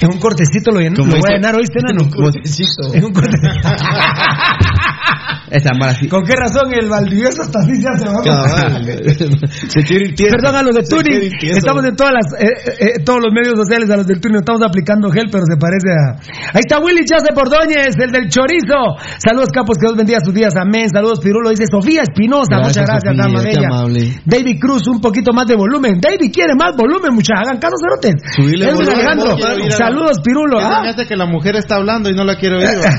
En 0.00 0.08
un 0.12 0.18
cortecito 0.18 0.70
lo, 0.70 0.80
llen- 0.80 0.96
lo 0.96 1.04
voy 1.04 1.20
a 1.28 1.34
llenar, 1.34 1.54
¿oíste, 1.56 1.80
nano? 1.82 2.08
Cortecito. 2.10 2.94
En 2.94 3.04
un 3.04 3.12
cortecito. 3.12 3.68
Esa 5.50 5.74
mala 5.74 5.94
sí. 5.94 6.06
¿Con 6.06 6.22
qué 6.22 6.34
razón 6.38 6.72
el 6.72 6.88
Valdivieso 6.88 7.42
hasta 7.42 7.58
así 7.58 7.74
se 7.74 7.88
hace? 7.90 8.06
Perdón 10.30 10.54
a 10.56 10.62
los 10.62 10.74
de 10.74 10.82
Tuning. 10.82 11.30
Estamos 11.42 11.84
en 11.84 11.96
todas 11.96 12.12
las, 12.14 12.26
eh, 12.38 12.46
eh, 12.46 12.78
eh, 12.78 13.02
todos 13.04 13.18
los 13.18 13.34
medios 13.34 13.58
sociales 13.58 13.90
a 13.90 13.96
los 13.96 14.06
del 14.06 14.20
Tuning. 14.20 14.38
Estamos 14.38 14.62
aplicando 14.62 15.10
gel, 15.10 15.26
pero 15.30 15.42
se 15.50 15.56
parece 15.58 15.90
a. 15.90 16.22
Ahí 16.54 16.62
está 16.62 16.78
Willy 16.78 17.02
Joseph 17.02 17.34
Ordóñez, 17.34 17.98
el 17.98 18.12
del 18.12 18.28
chorizo. 18.30 18.94
Saludos, 19.18 19.48
capos, 19.52 19.76
que 19.76 19.86
Dios 19.86 19.96
bendiga 19.96 20.20
sus 20.22 20.32
días. 20.32 20.54
Amén. 20.54 20.88
Saludos, 20.88 21.18
Pirulo. 21.18 21.50
Dice 21.50 21.66
Sofía 21.66 22.02
Espinosa. 22.06 22.62
Muchas 22.62 22.86
gracias, 22.86 23.10
Sofía, 23.10 23.26
dama 23.26 23.42
bella. 23.42 23.66
amable. 23.66 24.22
David 24.24 24.56
Cruz, 24.60 24.86
un 24.86 25.00
poquito 25.00 25.32
más 25.32 25.46
de 25.46 25.56
volumen. 25.56 25.98
David 26.00 26.30
quiere 26.32 26.54
más 26.54 26.76
volumen, 26.76 27.12
muchachos. 27.12 27.42
Hagan 27.42 27.58
caso, 27.58 27.74
cerotes. 27.82 28.14
Edwin 28.38 28.86
Alejandro. 28.88 29.36
Saludos, 29.70 30.20
Pirulo. 30.22 30.60
Ah. 30.60 30.82
me 30.82 30.90
hace 30.90 31.06
que 31.06 31.16
la 31.16 31.26
mujer 31.26 31.56
está 31.56 31.74
hablando 31.76 32.08
y 32.08 32.14
no 32.14 32.22
la 32.24 32.36
quiero 32.36 32.58
oír. 32.58 32.78
¿va? 32.78 32.90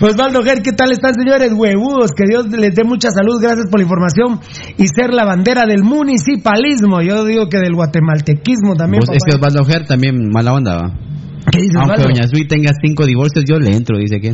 Osvaldo 0.00 0.42
Ger, 0.42 0.62
¿qué 0.62 0.72
tal 0.72 0.93
están, 0.94 1.14
señores? 1.14 1.52
Huevudos, 1.52 2.12
que 2.12 2.24
Dios 2.26 2.46
les 2.48 2.74
dé 2.74 2.84
mucha 2.84 3.10
salud, 3.10 3.40
gracias 3.40 3.66
por 3.70 3.80
la 3.80 3.84
información 3.84 4.40
y 4.78 4.86
ser 4.88 5.12
la 5.12 5.24
bandera 5.24 5.66
del 5.66 5.82
municipalismo. 5.82 7.02
Yo 7.02 7.24
digo 7.24 7.48
que 7.48 7.58
del 7.58 7.74
guatemaltequismo 7.74 8.74
también. 8.76 9.00
Vos, 9.00 9.14
es 9.14 9.22
que. 9.24 9.36
Osvaldo 9.36 9.62
también 9.86 10.30
mala 10.32 10.54
onda, 10.54 10.76
va. 10.76 10.94
¿Qué 11.50 11.60
Aunque? 11.78 12.02
Doña 12.02 12.26
Sui 12.26 12.46
tenga 12.46 12.70
cinco 12.80 13.04
divorcios, 13.04 13.44
yo 13.46 13.58
le 13.58 13.76
entro, 13.76 13.98
dice 13.98 14.20
que. 14.20 14.32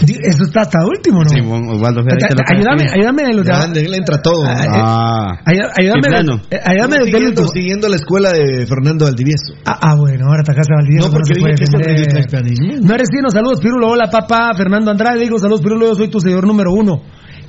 Eso 0.00 0.44
está 0.44 0.60
hasta 0.62 0.78
último, 0.86 1.22
¿no? 1.22 1.28
Sí, 1.28 1.40
Osvaldo 1.40 2.02
lo 2.02 2.06
ayúdame, 2.54 2.84
ayúdame 2.92 3.22
de 3.24 3.34
los 3.34 3.46
de- 3.46 3.84
él 3.84 3.94
entra 3.94 4.20
todo. 4.22 4.44
Ah, 4.46 4.64
Ah. 4.70 5.40
Ayú- 5.44 5.68
Ayúdame, 5.76 6.00
de- 6.02 6.56
eh, 6.56 6.60
ayúdame 6.64 6.96
el 6.96 7.04
siguiendo, 7.04 7.28
último. 7.42 7.48
siguiendo 7.48 7.88
la 7.88 7.96
escuela 7.96 8.30
de 8.32 8.66
Fernando 8.66 9.04
Valdivieso. 9.06 9.54
Ah, 9.66 9.78
ah, 9.80 9.94
bueno, 9.96 10.26
ahora 10.28 10.42
te 10.44 10.54
casa 10.54 10.74
Valdivieso. 10.76 11.08
No, 11.08 11.12
porque 11.12 11.34
se 11.34 11.40
puede 11.40 11.54
defender. 11.54 12.84
No 12.84 12.94
eres 12.94 13.08
sino, 13.12 13.30
saludos 13.30 13.60
Pirulo, 13.60 13.88
hola 13.88 14.08
papá, 14.10 14.52
Fernando 14.56 14.90
Andrade, 14.90 15.18
digo 15.20 15.38
saludos 15.38 15.60
Pirulo, 15.62 15.86
yo 15.88 15.94
soy 15.94 16.08
tu 16.08 16.20
seguidor 16.20 16.46
número 16.46 16.72
uno. 16.72 17.02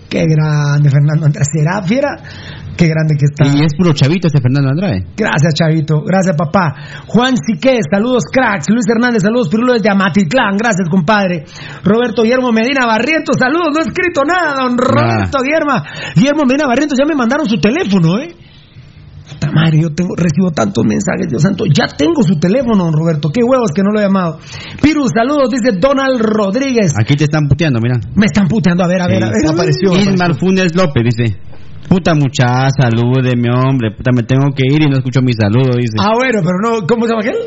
Qué 0.10 0.26
grande 0.26 0.90
Fernando 0.90 1.28
Andrade, 1.28 1.46
¿será 1.46 1.84
fiera? 1.84 2.10
Qué 2.76 2.88
grande 2.88 3.16
que 3.20 3.26
está. 3.28 3.46
Y 3.46 3.64
es 3.64 3.76
puro 3.78 3.94
chavito 3.94 4.28
este 4.28 4.40
Fernando 4.42 4.70
Andrade. 4.70 5.06
Gracias, 5.16 5.54
Chavito. 5.54 6.02
Gracias, 6.02 6.36
papá. 6.36 6.74
Juan 7.08 7.36
Siqué, 7.36 7.80
saludos, 7.92 8.24
cracks. 8.32 8.70
Luis 8.70 8.86
Hernández, 8.88 9.22
saludos, 9.22 9.50
Pirulo 9.50 9.74
desde 9.74 9.90
Amatitlán. 9.90 10.56
Gracias, 10.56 10.88
compadre. 10.90 11.44
Roberto 11.84 12.24
Guillermo 12.24 12.54
Medina 12.54 12.86
Barrientos, 12.88 13.36
saludos. 13.38 13.68
No 13.74 13.82
he 13.82 13.88
escrito 13.88 14.24
nada, 14.24 14.64
don 14.64 14.78
Roberto 14.78 15.40
Guillermo. 15.44 15.84
Guillermo 16.16 16.46
Medina 16.46 16.68
Barrientos, 16.68 16.98
ya 16.98 17.06
me 17.06 17.16
mandaron 17.16 17.48
su 17.48 17.60
teléfono, 17.60 18.18
¿eh? 18.20 18.34
Puta 19.40 19.54
madre, 19.54 19.80
yo 19.82 19.94
tengo, 19.96 20.16
recibo 20.18 20.52
tantos 20.52 20.84
mensajes, 20.84 21.28
Dios 21.30 21.42
santo. 21.42 21.64
Ya 21.66 21.88
tengo 21.88 22.24
su 22.24 22.36
teléfono, 22.40 22.84
don 22.84 22.94
Roberto. 22.94 23.32
Qué 23.32 23.42
huevos 23.42 23.72
que 23.74 23.82
no 23.84 23.92
lo 23.92 24.00
he 24.00 24.04
llamado. 24.04 24.38
Piru, 24.82 25.08
saludos, 25.08 25.50
dice 25.50 25.78
Donald 25.80 26.20
Rodríguez. 26.20 26.94
Aquí 27.00 27.16
te 27.16 27.24
están 27.24 27.48
puteando, 27.48 27.80
mira. 27.82 28.00
Me 28.16 28.26
están 28.26 28.50
puteando, 28.50 28.84
a 28.84 28.88
ver, 28.88 29.02
a 29.02 29.08
ver, 29.08 29.24
a 29.24 29.30
ver. 29.30 29.38
a 29.38 29.52
ver. 29.52 29.54
Apareció. 29.54 29.96
Ismar 29.96 30.38
Funes 30.38 30.76
López 30.76 31.04
dice. 31.16 31.40
Puta 31.88 32.14
muchacha, 32.14 32.70
salúdeme, 32.70 33.48
hombre. 33.50 33.96
Puta, 33.96 34.12
me 34.14 34.24
tengo 34.24 34.52
que 34.54 34.64
ir 34.68 34.84
y 34.84 34.90
no 34.90 34.98
escucho 34.98 35.22
mi 35.22 35.32
saludo, 35.32 35.78
dice. 35.78 35.96
Ah, 36.00 36.12
bueno, 36.16 36.42
pero 36.44 36.60
no, 36.62 36.86
¿cómo 36.86 37.08
se 37.08 37.14
llama 37.14 37.22
aquel? 37.22 37.38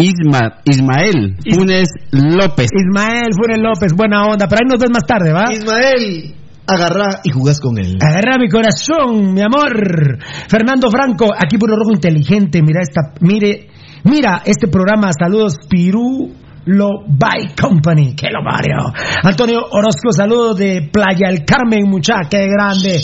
Isma, 0.00 0.60
Ismael 0.64 1.36
Funes 1.52 1.88
López. 2.10 2.70
Ismael 2.72 3.30
Funes 3.36 3.58
López, 3.60 3.92
buena 3.94 4.24
onda. 4.24 4.46
Pero 4.48 4.60
ahí 4.64 4.68
nos 4.68 4.80
ves 4.80 4.90
más 4.90 5.04
tarde, 5.06 5.32
¿va? 5.32 5.44
Ismael, 5.52 6.34
agarra 6.74 7.20
y 7.24 7.30
jugás 7.30 7.60
con 7.60 7.78
él. 7.78 7.98
Agarra 8.00 8.38
mi 8.38 8.48
corazón, 8.48 9.34
mi 9.34 9.40
amor. 9.42 10.18
Fernando 10.48 10.90
Franco, 10.90 11.26
aquí 11.36 11.58
puro 11.58 11.76
rojo 11.76 11.92
inteligente. 11.92 12.62
Mira 12.62 12.80
esta, 12.82 13.12
mire, 13.20 13.68
mira 14.04 14.42
este 14.44 14.68
programa. 14.68 15.10
Saludos, 15.12 15.56
Pirú. 15.68 16.34
Lo 16.66 16.88
Bike 17.08 17.58
Company, 17.58 18.14
que 18.14 18.26
lo 18.30 18.42
Mario. 18.44 18.92
Antonio 19.24 19.60
Orozco, 19.72 20.12
saludos 20.12 20.58
de 20.58 20.90
Playa 20.92 21.30
El 21.30 21.42
Carmen, 21.46 21.88
muchacha, 21.88 22.28
qué 22.30 22.46
grande. 22.46 23.00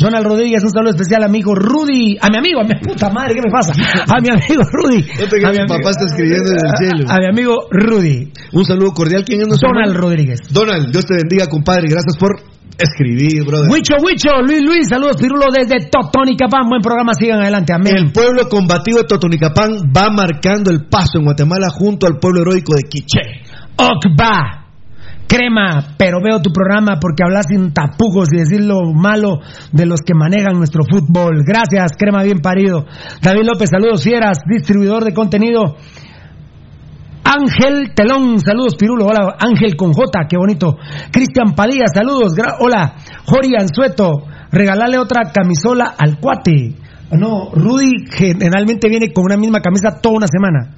Donald 0.00 0.24
Rodríguez, 0.24 0.62
un 0.62 0.70
saludo 0.70 0.90
especial, 0.90 1.24
amigo 1.24 1.52
Rudy. 1.56 2.16
A 2.22 2.28
mi 2.30 2.38
amigo, 2.38 2.60
a 2.60 2.64
mi 2.64 2.76
puta 2.80 3.10
madre, 3.10 3.34
¿qué 3.34 3.40
me 3.44 3.50
pasa? 3.50 3.72
A 3.74 4.20
mi 4.22 4.28
amigo 4.30 4.62
Rudy. 4.62 5.02
No 5.18 5.26
te 5.26 5.44
A 5.44 5.50
mi 5.50 5.58
amigo- 5.58 5.76
papá 5.76 5.90
está 5.90 6.04
escribiendo 6.06 6.50
desde 6.52 6.68
el 6.68 6.76
cielo. 6.78 7.10
A, 7.10 7.16
a 7.16 7.18
mi 7.18 7.26
amigo 7.26 7.56
Rudy. 7.72 8.32
Un 8.52 8.64
saludo 8.64 8.92
cordial. 8.92 9.24
¿Quién 9.26 9.40
es 9.42 9.48
nuestro 9.48 9.70
Donald? 9.74 9.96
Rodríguez. 9.96 10.38
Donald, 10.48 10.92
Dios 10.92 11.04
te 11.04 11.14
bendiga, 11.16 11.48
compadre. 11.48 11.88
Gracias 11.90 12.16
por 12.16 12.40
escribir, 12.82 13.44
brother. 13.44 13.70
Huicho, 13.70 13.94
Huicho, 14.02 14.42
Luis 14.42 14.62
Luis, 14.62 14.88
saludos 14.88 15.16
Pirulo 15.16 15.46
desde 15.52 15.88
Totónica, 15.90 16.46
Buen 16.50 16.82
programa, 16.82 17.12
sigan 17.14 17.40
adelante, 17.40 17.72
amén. 17.72 17.96
El 17.96 18.12
pueblo 18.12 18.48
combativo 18.48 18.98
de 18.98 19.04
Totonicapán 19.04 19.92
va 19.96 20.10
marcando 20.10 20.70
el 20.70 20.86
paso 20.88 21.18
en 21.18 21.24
Guatemala 21.24 21.68
junto 21.70 22.06
al 22.06 22.18
pueblo 22.18 22.42
heroico 22.42 22.74
de 22.74 22.82
Quiché. 22.88 23.42
Okba. 23.76 24.66
Crema, 25.30 25.94
pero 25.96 26.18
veo 26.20 26.42
tu 26.42 26.50
programa 26.50 26.98
porque 27.00 27.22
hablas 27.22 27.46
sin 27.48 27.72
tapujos 27.72 28.26
y 28.32 28.38
decir 28.38 28.64
lo 28.64 28.92
malo 28.92 29.38
de 29.70 29.86
los 29.86 30.00
que 30.00 30.12
manejan 30.12 30.58
nuestro 30.58 30.82
fútbol. 30.82 31.44
Gracias, 31.46 31.92
Crema 31.96 32.24
bien 32.24 32.40
parido. 32.40 32.84
David 33.22 33.44
López, 33.44 33.70
saludos 33.70 34.02
fieras, 34.02 34.38
distribuidor 34.44 35.04
de 35.04 35.14
contenido. 35.14 35.76
Ángel 37.32 37.94
Telón, 37.94 38.40
saludos 38.40 38.74
Pirulo, 38.74 39.06
hola 39.06 39.36
Ángel 39.38 39.76
con 39.76 39.92
J, 39.92 40.26
qué 40.28 40.36
bonito. 40.36 40.76
Cristian 41.12 41.54
Padilla, 41.54 41.84
saludos, 41.94 42.32
hola. 42.58 42.96
Jori 43.24 43.54
Anzueto, 43.56 44.26
regalale 44.50 44.98
otra 44.98 45.30
camisola 45.32 45.94
al 45.96 46.18
cuate. 46.18 46.74
No, 47.12 47.50
Rudy 47.52 48.06
generalmente 48.10 48.88
viene 48.88 49.12
con 49.12 49.26
una 49.26 49.36
misma 49.36 49.60
camisa 49.60 50.00
toda 50.00 50.16
una 50.16 50.26
semana. 50.26 50.74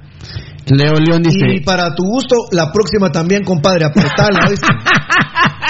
Leo 0.65 0.93
León 0.95 1.21
dice. 1.23 1.45
Y 1.55 1.59
para 1.59 1.93
tu 1.93 2.03
gusto, 2.03 2.35
la 2.51 2.71
próxima 2.71 3.11
también, 3.11 3.43
compadre, 3.43 3.85
apretala, 3.85 4.47
¿viste? 4.49 4.67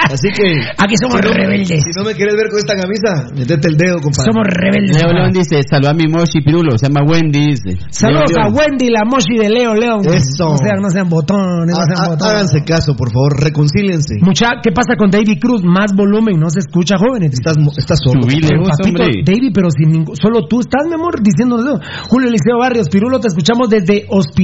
Así 0.04 0.30
que. 0.36 0.54
Aquí 0.78 0.96
somos 1.02 1.18
si 1.22 1.28
no- 1.28 1.34
rebeldes. 1.34 1.82
Si 1.82 1.92
no 1.96 2.04
me 2.04 2.14
quieres 2.14 2.36
ver 2.36 2.50
con 2.50 2.60
esta 2.60 2.76
camisa, 2.76 3.26
metete 3.34 3.70
el 3.70 3.78
dedo, 3.78 3.98
compadre. 4.02 4.30
Somos 4.32 4.46
rebeldes. 4.46 5.02
Leo 5.02 5.14
León 5.14 5.32
dice, 5.32 5.64
saluda 5.64 5.92
a 5.92 5.94
mi 5.94 6.08
Moshi 6.08 6.42
Pirulo, 6.42 6.78
se 6.78 6.88
llama 6.88 7.02
Wendy, 7.10 7.56
dice. 7.56 7.80
Saludos 7.90 8.30
Leo 8.30 8.46
a 8.46 8.50
León. 8.50 8.58
Wendy, 8.60 8.90
la 8.90 9.02
mochi 9.06 9.38
de 9.40 9.50
Leo 9.50 9.74
León. 9.74 10.02
Eso. 10.06 10.54
No 10.54 10.58
sean, 10.58 10.82
no 10.82 10.90
sean 10.90 11.10
botones, 11.10 11.74
no 11.74 11.86
sean 11.86 12.10
botones. 12.10 12.24
Háganse 12.24 12.64
caso, 12.66 12.96
por 12.96 13.12
favor, 13.12 13.40
reconcíliense. 13.42 14.16
Mucha, 14.22 14.60
¿qué 14.62 14.72
pasa 14.72 14.96
con 14.98 15.10
David 15.10 15.40
Cruz? 15.40 15.64
Más 15.64 15.96
volumen, 15.96 16.38
no 16.40 16.50
se 16.50 16.60
escucha, 16.60 16.98
jóvenes. 16.98 17.34
Estás, 17.34 17.56
estás 17.78 18.00
solo. 18.04 18.22
Subile 18.24 18.48
Pero, 18.50 18.62
vos, 18.62 18.70
papito, 18.78 19.02
hombre. 19.04 19.24
David, 19.26 19.52
pero 19.56 19.70
sin 19.72 19.90
ningún, 19.90 20.16
solo 20.18 20.46
tú 20.48 20.60
estás, 20.60 20.86
mi 20.88 20.94
amor, 20.96 21.22
diciéndonos 21.24 21.66
eso. 21.66 21.80
Julio 22.10 22.30
Liceo 22.30 22.60
Barrios, 22.60 22.90
Pirulo, 22.90 23.20
te 23.20 23.30
escuchamos 23.30 23.70
desde 23.70 24.06
Hospital 24.10 24.43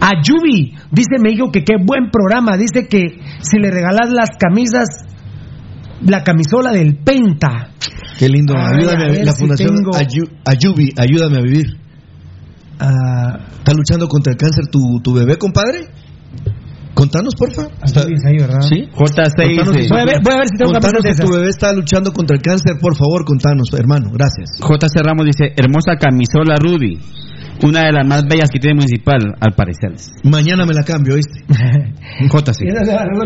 Ayubi. 0.00 0.74
Dice, 0.90 1.18
me 1.22 1.30
dijo 1.30 1.50
que 1.52 1.62
qué 1.64 1.74
buen 1.84 2.10
programa. 2.10 2.56
Dice 2.56 2.88
que 2.88 3.20
si 3.40 3.58
le 3.58 3.70
regalas 3.70 4.10
las 4.10 4.30
camisas, 4.38 4.88
la 6.06 6.24
camisola 6.24 6.72
del 6.72 6.96
Penta. 6.96 7.68
Qué 8.18 8.28
lindo. 8.28 8.54
Ay, 8.56 8.78
ayúdame 8.78 9.04
a 9.04 9.08
ver 9.12 9.24
La 9.24 9.32
si 9.32 9.38
Fundación 9.40 9.76
tengo- 9.76 9.90
Ayu- 9.92 10.30
Ayubi, 10.44 10.92
ayúdame 10.96 11.38
a 11.38 11.42
vivir. 11.42 11.66
Ah, 12.78 13.38
¿Está 13.58 13.72
luchando 13.74 14.08
contra 14.08 14.32
el 14.32 14.38
cáncer 14.38 14.66
tu, 14.68 14.80
tu 15.02 15.12
bebé, 15.14 15.36
compadre? 15.36 15.88
Contanos, 16.94 17.34
porfa. 17.34 17.68
Ayubi 17.80 18.14
es 18.14 18.24
ahí, 18.26 18.38
¿verdad? 18.38 18.60
¿Sí? 18.62 18.88
J6 18.92 19.56
Contanos 19.56 19.76
dice, 19.76 19.88
Voy 19.90 20.00
a 20.00 20.04
ver, 20.04 20.20
voy 20.22 20.34
a 20.34 20.36
ver 20.38 20.48
si 20.48 20.56
tengo 20.56 20.72
Contanos 20.72 21.02
si 21.04 21.22
tu 21.22 21.30
bebé 21.32 21.48
está 21.48 21.72
luchando 21.72 22.12
contra 22.12 22.36
el 22.36 22.42
cáncer, 22.42 22.76
por 22.80 22.96
favor, 22.96 23.24
contanos, 23.24 23.68
hermano. 23.72 24.10
Gracias. 24.12 24.58
JC 24.60 25.00
Ramos 25.04 25.26
dice, 25.26 25.52
hermosa 25.56 25.96
camisola 25.96 26.56
Rudy, 26.56 26.98
una 27.62 27.84
de 27.86 27.92
las 27.92 28.06
más 28.06 28.24
bellas 28.26 28.48
que 28.50 28.58
tiene 28.58 28.74
Municipal, 28.76 29.18
al 29.40 29.54
parecer. 29.54 29.92
Mañana 30.24 30.64
me 30.66 30.74
la 30.74 30.82
cambio, 30.82 31.16
¿viste? 31.16 31.44
Regaló. 32.80 33.24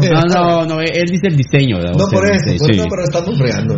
pero- 0.00 0.20
No, 0.28 0.64
no, 0.64 0.66
no, 0.66 0.80
él 0.80 1.04
dice 1.10 1.28
el 1.28 1.36
diseño. 1.36 1.78
¿no? 1.78 1.92
No 1.92 2.06
por 2.08 2.24
eso, 2.26 2.38
sí, 2.50 2.58
por 2.58 2.72
sí. 2.72 2.78
eso, 2.80 2.86
pero 2.90 3.02
estamos 3.04 3.38
fregando. 3.38 3.74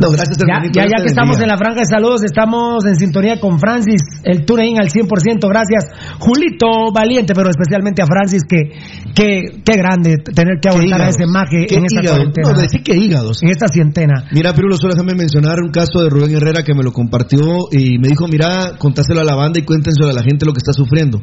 No, 0.00 0.10
gracias, 0.10 0.36
Ya, 0.38 0.44
hermanito. 0.54 0.80
ya, 0.80 0.84
ya 0.84 0.96
te 0.96 1.02
que 1.02 1.08
estamos 1.08 1.40
en 1.40 1.48
la 1.48 1.56
franja 1.58 1.80
de 1.80 1.86
saludos, 1.86 2.22
estamos 2.24 2.84
en 2.86 2.96
sintonía 2.96 3.38
con 3.40 3.58
Francis, 3.58 4.00
el 4.24 4.44
TuneIn 4.44 4.78
al 4.80 4.88
100%, 4.90 5.48
gracias. 5.48 5.84
Julito 6.18 6.92
Valiente, 6.92 7.34
pero 7.34 7.50
especialmente 7.50 8.02
a 8.02 8.06
Francis, 8.06 8.42
que, 8.48 8.70
que, 9.14 9.62
qué 9.64 9.76
grande 9.76 10.16
tener 10.18 10.58
que 10.60 10.68
aguantar 10.68 11.02
a 11.02 11.08
ese 11.08 11.26
maje 11.26 11.66
qué 11.68 11.76
en 11.76 11.84
esta 11.86 12.00
hígados. 12.00 12.18
cuarentena. 12.18 12.50
No, 12.52 12.60
decir 12.60 12.82
que 12.82 12.96
hígados. 12.96 13.42
En 13.42 13.50
esta 13.50 13.68
cientena. 13.68 14.24
Mira, 14.32 14.52
Pirulo, 14.54 14.76
solo 14.76 14.94
déjame 14.94 15.14
mencionar 15.14 15.58
un 15.60 15.70
caso 15.70 16.02
de 16.02 16.10
Rubén 16.10 16.34
Herrera 16.34 16.62
que 16.62 16.74
me 16.74 16.82
lo 16.82 16.92
compartió 16.92 17.38
y 17.70 17.98
me 17.98 18.08
dijo, 18.08 18.26
mira, 18.28 18.53
contáselo 18.78 19.20
a 19.20 19.24
la 19.24 19.34
banda 19.34 19.58
y 19.60 19.64
cuéntenselo 19.64 20.08
a 20.08 20.12
la 20.12 20.22
gente 20.22 20.46
lo 20.46 20.52
que 20.52 20.58
está 20.58 20.72
sufriendo. 20.72 21.22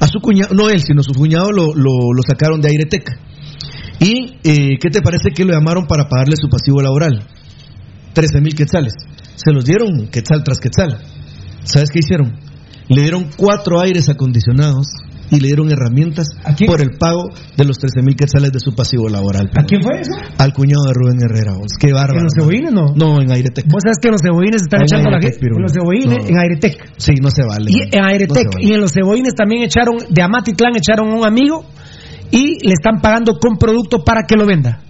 A 0.00 0.06
su 0.06 0.20
cuñado, 0.20 0.54
no 0.54 0.68
él, 0.68 0.80
sino 0.82 1.02
su 1.02 1.12
cuñado 1.12 1.50
lo, 1.50 1.74
lo, 1.74 2.12
lo 2.14 2.22
sacaron 2.26 2.60
de 2.60 2.68
Airetec. 2.68 3.18
¿Y 4.00 4.38
eh, 4.44 4.78
qué 4.80 4.90
te 4.90 5.02
parece 5.02 5.30
que 5.34 5.44
lo 5.44 5.52
llamaron 5.52 5.86
para 5.86 6.08
pagarle 6.08 6.36
su 6.40 6.48
pasivo 6.48 6.80
laboral? 6.80 7.26
13 8.14 8.40
mil 8.40 8.54
quetzales. 8.54 8.94
Se 9.34 9.52
los 9.52 9.64
dieron 9.64 10.08
quetzal 10.08 10.42
tras 10.44 10.60
quetzal. 10.60 11.00
¿Sabes 11.64 11.90
qué 11.90 11.98
hicieron? 12.00 12.38
Le 12.88 13.02
dieron 13.02 13.28
cuatro 13.36 13.80
aires 13.80 14.08
acondicionados 14.08 14.86
y 15.30 15.40
le 15.40 15.48
dieron 15.48 15.70
herramientas 15.70 16.28
por 16.66 16.80
el 16.80 16.96
pago 16.98 17.30
de 17.56 17.64
los 17.64 17.78
13 17.78 18.02
mil 18.02 18.16
quetzales 18.16 18.52
de 18.52 18.60
su 18.60 18.74
pasivo 18.74 19.08
laboral. 19.08 19.50
¿A 19.56 19.64
quién 19.64 19.82
fue 19.82 20.00
eso? 20.00 20.12
Al 20.38 20.52
cuñado 20.52 20.84
de 20.86 20.92
Rubén 20.94 21.18
Herrera. 21.22 21.52
vos. 21.54 21.72
Qué 21.78 21.92
bárbaro. 21.92 22.18
¿En 22.20 22.24
los 22.24 22.32
cebollines 22.34 22.72
no? 22.72 22.86
No, 22.94 23.20
en 23.20 23.30
Airetec. 23.30 23.66
Vos 23.66 23.82
sabes 23.84 23.98
que 24.00 24.08
los 24.10 24.20
cebollines 24.22 24.62
están 24.62 24.80
En 24.80 24.84
echando 24.86 25.08
a 25.08 25.12
la 25.12 25.16
Airetec, 25.18 25.40
gente. 25.40 25.56
En 25.56 25.62
los 25.62 25.72
cebollines, 25.72 26.18
No. 26.24 26.28
en 26.28 26.38
Airetec. 26.38 26.92
Sí, 26.96 27.12
no 27.22 27.30
se 27.30 27.42
vale. 27.44 27.70
Y 27.70 27.94
en 27.96 28.04
Airetec 28.04 28.46
vale. 28.54 28.66
y 28.66 28.72
en 28.72 28.80
los 28.80 28.92
cebollines 28.92 29.34
también 29.34 29.62
echaron, 29.62 29.96
de 30.08 30.22
Amatitlán 30.22 30.76
echaron 30.76 31.12
un 31.12 31.24
amigo 31.26 31.64
y 32.30 32.66
le 32.66 32.72
están 32.74 33.00
pagando 33.00 33.38
con 33.38 33.56
producto 33.56 34.04
para 34.04 34.22
que 34.26 34.36
lo 34.36 34.46
venda. 34.46 34.80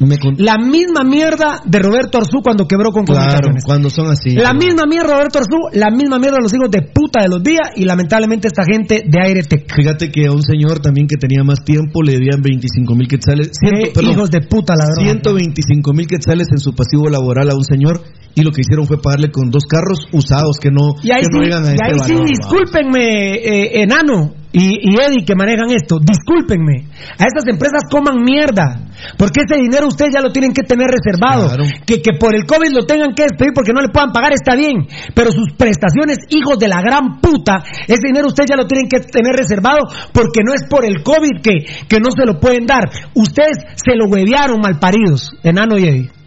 Con- 0.00 0.34
La 0.38 0.56
misma 0.56 1.04
mierda 1.04 1.60
de 1.64 1.78
Roberto 1.78 2.16
Arzú 2.16 2.40
cuando 2.42 2.66
quebró 2.66 2.90
con 2.90 3.04
Claro, 3.04 3.50
cuando 3.66 3.90
son 3.90 4.06
así. 4.10 4.30
La 4.30 4.54
misma 4.54 4.84
mierda 4.88 5.08
de 5.08 5.14
Roberto 5.14 5.38
Arzú, 5.40 5.58
la 5.72 5.90
misma 5.90 6.18
mierda 6.18 6.36
de 6.38 6.42
los 6.44 6.54
hijos 6.54 6.70
de 6.70 6.80
puta 6.92 7.20
de 7.22 7.28
los 7.28 7.42
días 7.42 7.72
y 7.76 7.84
lamentablemente 7.84 8.48
esta 8.48 8.64
gente 8.64 9.02
de 9.06 9.20
Airetec. 9.22 9.70
Fíjate 9.74 10.10
que 10.10 10.26
a 10.26 10.32
un 10.32 10.42
señor 10.42 10.80
también 10.80 11.06
que 11.06 11.16
tenía 11.16 11.44
más 11.44 11.62
tiempo 11.64 12.02
le 12.02 12.12
debían 12.12 12.40
25 12.40 12.94
mil 12.94 13.08
quetzales. 13.08 13.50
Ciento- 13.52 13.92
perdón, 13.92 14.12
hijos 14.12 14.30
de 14.30 14.40
puta, 14.40 14.72
la 14.74 14.86
verdad. 14.86 15.02
125 15.12 15.92
mil 15.92 16.06
quetzales 16.06 16.48
en 16.50 16.58
su 16.60 16.74
pasivo 16.74 17.08
laboral 17.10 17.50
a 17.50 17.54
un 17.54 17.64
señor 17.64 18.00
y 18.34 18.42
lo 18.42 18.52
que 18.52 18.62
hicieron 18.62 18.86
fue 18.86 19.02
pagarle 19.02 19.30
con 19.30 19.50
dos 19.50 19.64
carros 19.68 20.06
usados 20.12 20.56
que 20.60 20.70
no, 20.70 20.94
Y 21.02 21.12
ahí 21.12 21.20
que 21.22 21.28
no 21.30 21.38
sí, 21.40 21.44
llegan 21.44 21.64
a 21.64 21.70
y 21.70 21.74
este 21.74 21.84
ahí 21.84 21.98
sí 22.06 22.14
valor, 22.14 22.22
va. 22.22 22.26
discúlpenme, 22.26 23.34
eh, 23.34 23.82
Enano 23.82 24.32
y, 24.52 24.82
y 24.82 24.98
Eddie 24.98 25.24
que 25.24 25.34
manejan 25.34 25.70
esto, 25.70 25.98
discúlpenme. 26.00 26.86
A 27.18 27.26
estas 27.26 27.46
empresas 27.46 27.82
coman 27.90 28.24
mierda, 28.24 28.82
porque 29.16 29.42
ese 29.46 29.60
dinero 29.60 29.86
ustedes 29.86 30.10
ya 30.14 30.20
lo 30.20 30.32
tienen 30.32 30.52
que 30.52 30.62
tener 30.62 30.88
reservado. 30.90 31.48
Claro. 31.48 31.64
Que, 31.86 32.02
que 32.02 32.18
por 32.18 32.34
el 32.34 32.44
COVID 32.46 32.72
lo 32.72 32.84
tengan 32.84 33.14
que 33.14 33.24
despedir 33.24 33.52
porque 33.54 33.72
no 33.72 33.80
le 33.80 33.88
puedan 33.88 34.10
pagar 34.10 34.32
está 34.32 34.56
bien, 34.56 34.86
pero 35.14 35.30
sus 35.30 35.52
prestaciones, 35.56 36.18
hijos 36.30 36.58
de 36.58 36.68
la 36.68 36.82
gran 36.82 37.20
puta, 37.20 37.62
ese 37.86 38.06
dinero 38.06 38.26
ustedes 38.26 38.50
ya 38.50 38.56
lo 38.56 38.66
tienen 38.66 38.88
que 38.88 39.00
tener 39.00 39.34
reservado 39.34 39.86
porque 40.12 40.40
no 40.44 40.52
es 40.52 40.66
por 40.68 40.84
el 40.84 41.02
COVID 41.02 41.42
que, 41.42 41.86
que 41.88 42.00
no 42.00 42.10
se 42.10 42.26
lo 42.26 42.40
pueden 42.40 42.66
dar. 42.66 42.90
Ustedes 43.14 43.58
se 43.76 43.94
lo 43.94 44.06
huevearon 44.06 44.60
malparidos, 44.60 45.30
Enano 45.42 45.78
y 45.78 45.84
Eddie. 45.84 46.19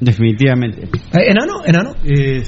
Definitivamente. 0.00 0.82
Eh, 0.84 1.30
¿Enano? 1.30 1.64
¿Enano? 1.64 1.90
Eh, 2.04 2.42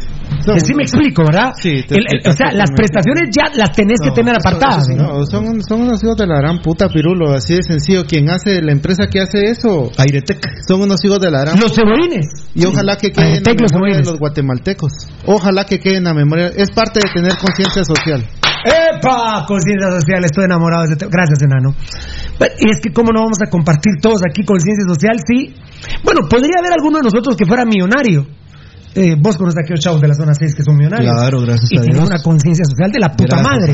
Que 0.46 0.60
sí 0.60 0.72
me 0.74 0.84
explico, 0.84 1.22
¿verdad? 1.24 1.52
Sí, 1.56 1.82
te 1.86 1.96
El- 1.96 2.06
o 2.26 2.32
sea, 2.32 2.52
las 2.52 2.70
prestaciones 2.70 3.28
ya 3.36 3.50
las 3.56 3.72
tenés 3.72 3.98
que 4.02 4.10
tener 4.12 4.34
eso- 4.36 4.48
apartadas. 4.48 4.88
eso- 4.88 5.02
¿no? 5.02 5.18
No, 5.18 5.26
son, 5.26 5.60
son 5.62 5.82
unos 5.82 6.02
hijos 6.02 6.16
de 6.16 6.26
la 6.26 6.36
gran 6.38 6.58
puta 6.60 6.88
pirulo, 6.88 7.32
así 7.32 7.54
de 7.54 7.62
sencillo. 7.62 8.04
Quien 8.06 8.30
hace, 8.30 8.62
la 8.62 8.72
empresa 8.72 9.08
que 9.10 9.20
hace 9.20 9.44
eso, 9.50 9.90
Airetec. 9.98 10.38
son 10.66 10.82
unos 10.82 11.04
hijos 11.04 11.18
de 11.18 11.30
la 11.30 11.40
gran 11.40 11.60
Los 11.60 11.74
cebollines. 11.74 12.26
Y 12.54 12.64
ojalá 12.66 12.96
que 12.96 13.10
quede 13.10 13.24
en 13.24 13.30
la 13.30 13.36
Airetec, 13.38 13.60
los 13.62 13.72
memoria 13.72 13.96
de 13.96 14.04
cebollines. 14.04 14.10
los 14.12 14.18
guatemaltecos. 14.20 14.92
Ojalá 15.26 15.64
que 15.64 15.78
quede 15.80 15.96
en 15.96 16.04
la 16.04 16.14
memoria. 16.14 16.46
Es 16.56 16.70
parte 16.70 17.00
de 17.02 17.12
tener 17.12 17.32
conciencia 17.36 17.82
social. 17.84 18.24
¡Epa! 18.64 19.44
Conciencia 19.46 19.90
social, 19.90 20.24
estoy 20.24 20.44
enamorado 20.44 20.82
de 20.82 20.88
ese 20.88 20.96
tema. 20.96 21.10
Gracias, 21.12 21.42
enano. 21.42 21.74
Y 22.58 22.70
es 22.70 22.80
que, 22.80 22.92
¿cómo 22.92 23.12
no 23.12 23.20
vamos 23.20 23.38
a 23.44 23.50
compartir 23.50 24.00
todos 24.00 24.20
aquí 24.24 24.44
conciencia 24.44 24.84
social? 24.86 25.16
Sí. 25.26 25.54
Bueno, 26.04 26.28
podría 26.28 26.58
haber 26.60 26.72
alguno 26.72 26.98
de 26.98 27.04
nosotros 27.04 27.36
que 27.36 27.46
fuera 27.46 27.64
millonario. 27.64 28.26
Eh, 28.94 29.14
vos 29.14 29.36
conoces 29.36 29.58
a 29.58 29.62
aquellos 29.62 29.80
chavos 29.80 30.00
de 30.00 30.08
la 30.08 30.14
zona 30.14 30.34
6 30.34 30.54
que 30.54 30.64
son 30.64 30.76
millonarios. 30.76 31.14
Claro, 31.14 31.40
gracias 31.42 31.70
y 31.70 31.78
a 31.78 31.82
Dios. 31.82 32.08
una 32.08 32.18
conciencia 32.18 32.64
social 32.64 32.90
de 32.90 32.98
la 32.98 33.14
puta 33.14 33.38
Gracias 33.38 33.46
madre. 33.46 33.72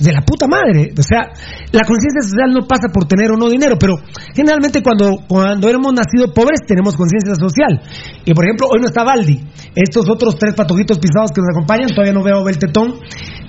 De 0.00 0.12
la 0.12 0.20
puta 0.20 0.46
madre. 0.46 0.92
O 0.92 1.02
sea, 1.02 1.32
la 1.72 1.84
conciencia 1.88 2.20
social 2.20 2.52
no 2.52 2.68
pasa 2.68 2.92
por 2.92 3.06
tener 3.06 3.32
o 3.32 3.36
no 3.36 3.48
dinero, 3.48 3.76
pero 3.80 3.94
generalmente 4.34 4.82
cuando, 4.82 5.24
cuando 5.26 5.68
hemos 5.68 5.94
nacido 5.94 6.34
pobres 6.34 6.60
tenemos 6.66 6.94
conciencia 6.94 7.32
social. 7.40 7.80
Y 8.24 8.34
por 8.34 8.44
ejemplo, 8.44 8.68
hoy 8.68 8.80
no 8.80 8.88
está 8.88 9.02
Baldi. 9.02 9.40
Estos 9.74 10.08
otros 10.10 10.36
tres 10.36 10.54
patojitos 10.54 10.98
pisados 10.98 11.32
que 11.32 11.40
nos 11.40 11.48
acompañan, 11.56 11.88
todavía 11.88 12.12
no 12.12 12.22
veo 12.22 12.44
Beltetón, 12.44 13.00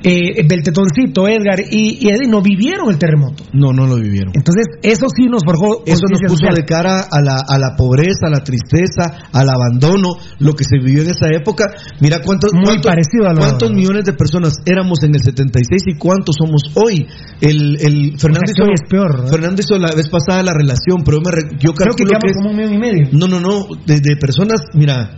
eh, 0.04 0.48
Beltetoncito, 0.48 1.28
Edgar 1.28 1.60
y, 1.60 2.00
y 2.00 2.10
Eddie, 2.10 2.30
no 2.30 2.42
vivieron 2.42 2.90
el 2.90 2.98
terremoto. 2.98 3.44
No, 3.54 3.74
no 3.74 3.86
lo 3.86 3.98
vivieron. 3.98 4.32
Entonces, 4.34 4.66
eso 4.82 5.08
sí 5.14 5.26
nos 5.28 5.44
forjó 5.44 5.84
Eso 5.86 6.06
nos 6.10 6.22
puso 6.22 6.48
social. 6.48 6.56
de 6.56 6.66
cara 6.66 7.02
a 7.12 7.22
la, 7.22 7.36
a 7.48 7.60
la 7.60 7.76
pobreza, 7.76 8.28
a 8.28 8.30
la 8.30 8.44
tristeza, 8.44 9.28
al 9.34 9.50
abandono, 9.50 10.16
lo 10.40 10.54
que 10.54 10.64
se 10.64 10.78
vivió 10.78 11.01
en 11.02 11.10
esa 11.10 11.28
época. 11.36 11.66
Mira 12.00 12.20
cuántos, 12.24 12.52
Muy 12.54 12.64
cuántos, 12.64 12.86
parecido 12.86 13.28
a 13.30 13.36
cuántos 13.36 13.72
millones 13.72 14.06
de 14.06 14.14
personas 14.14 14.54
éramos 14.66 15.04
en 15.04 15.16
el 15.16 15.22
76 15.22 15.82
y 15.88 15.98
cuántos 15.98 16.36
somos 16.38 16.62
hoy. 16.76 17.06
El, 17.42 17.78
el 17.82 18.20
Fernando, 18.20 18.52
O 18.52 18.56
sea, 18.56 18.66
hoy 18.66 18.74
es 18.76 18.90
peor. 18.90 19.28
Fernando 19.30 19.62
hizo 19.62 19.78
la 19.78 19.92
vez 19.94 20.10
pasada 20.10 20.44
la 20.44 20.54
relación, 20.54 21.04
pero 21.04 21.18
yo, 21.18 21.24
me 21.24 21.58
yo 21.60 21.74
Creo 21.74 21.96
que 21.96 22.04
que 22.06 22.28
es- 22.30 22.38
como 22.38 22.52
un 22.52 22.56
millón 22.58 22.74
y 22.74 22.78
medio. 22.78 23.08
No, 23.12 23.28
no, 23.28 23.40
no, 23.40 23.66
de, 23.86 24.00
de 24.00 24.16
personas, 24.18 24.62
mira, 24.74 25.12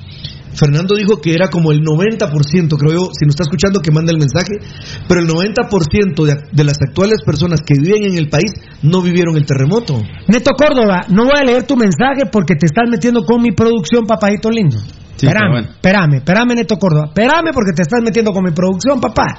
Fernando 0.54 0.96
dijo 0.96 1.19
que 1.19 1.34
era 1.34 1.48
como 1.50 1.72
el 1.72 1.82
90%, 1.82 2.78
creo 2.78 2.91
yo, 2.93 3.10
si 3.17 3.26
nos 3.26 3.34
está 3.34 3.43
escuchando 3.43 3.82
que 3.82 3.89
manda 3.91 4.12
el 4.12 4.19
mensaje, 4.19 4.60
pero 5.08 5.22
el 5.22 5.28
90% 5.28 6.26
de, 6.26 6.36
de 6.52 6.63
las 6.63 6.78
actuales 6.88 7.19
personas 7.26 7.62
que 7.65 7.74
viven 7.74 8.06
en 8.06 8.17
el 8.17 8.30
país 8.30 8.52
no 8.84 9.02
vivieron 9.02 9.36
el 9.36 9.46
terremoto. 9.46 10.00
Neto 10.28 10.52
Córdoba, 10.56 11.06
no 11.10 11.24
voy 11.24 11.34
a 11.39 11.43
leer 11.43 11.63
tu 11.63 11.76
mensaje 11.76 12.28
porque 12.32 12.54
te 12.56 12.67
estás 12.67 12.86
metiendo 12.89 13.26
con 13.26 13.41
mi 13.41 13.52
producción, 13.52 14.06
papadito 14.06 14.50
lindo. 14.52 14.78
Sí, 15.15 15.28
espérame, 15.28 15.52
bueno. 15.52 15.67
espérame, 15.69 16.13
espérame, 16.15 16.54
Neto 16.56 16.78
Córdoba. 16.78 17.06
Espérame 17.08 17.52
porque 17.54 17.71
te 17.76 17.82
estás 17.84 18.02
metiendo 18.04 18.32
con 18.34 18.43
mi 18.43 18.52
producción, 18.52 18.99
papá. 18.99 19.38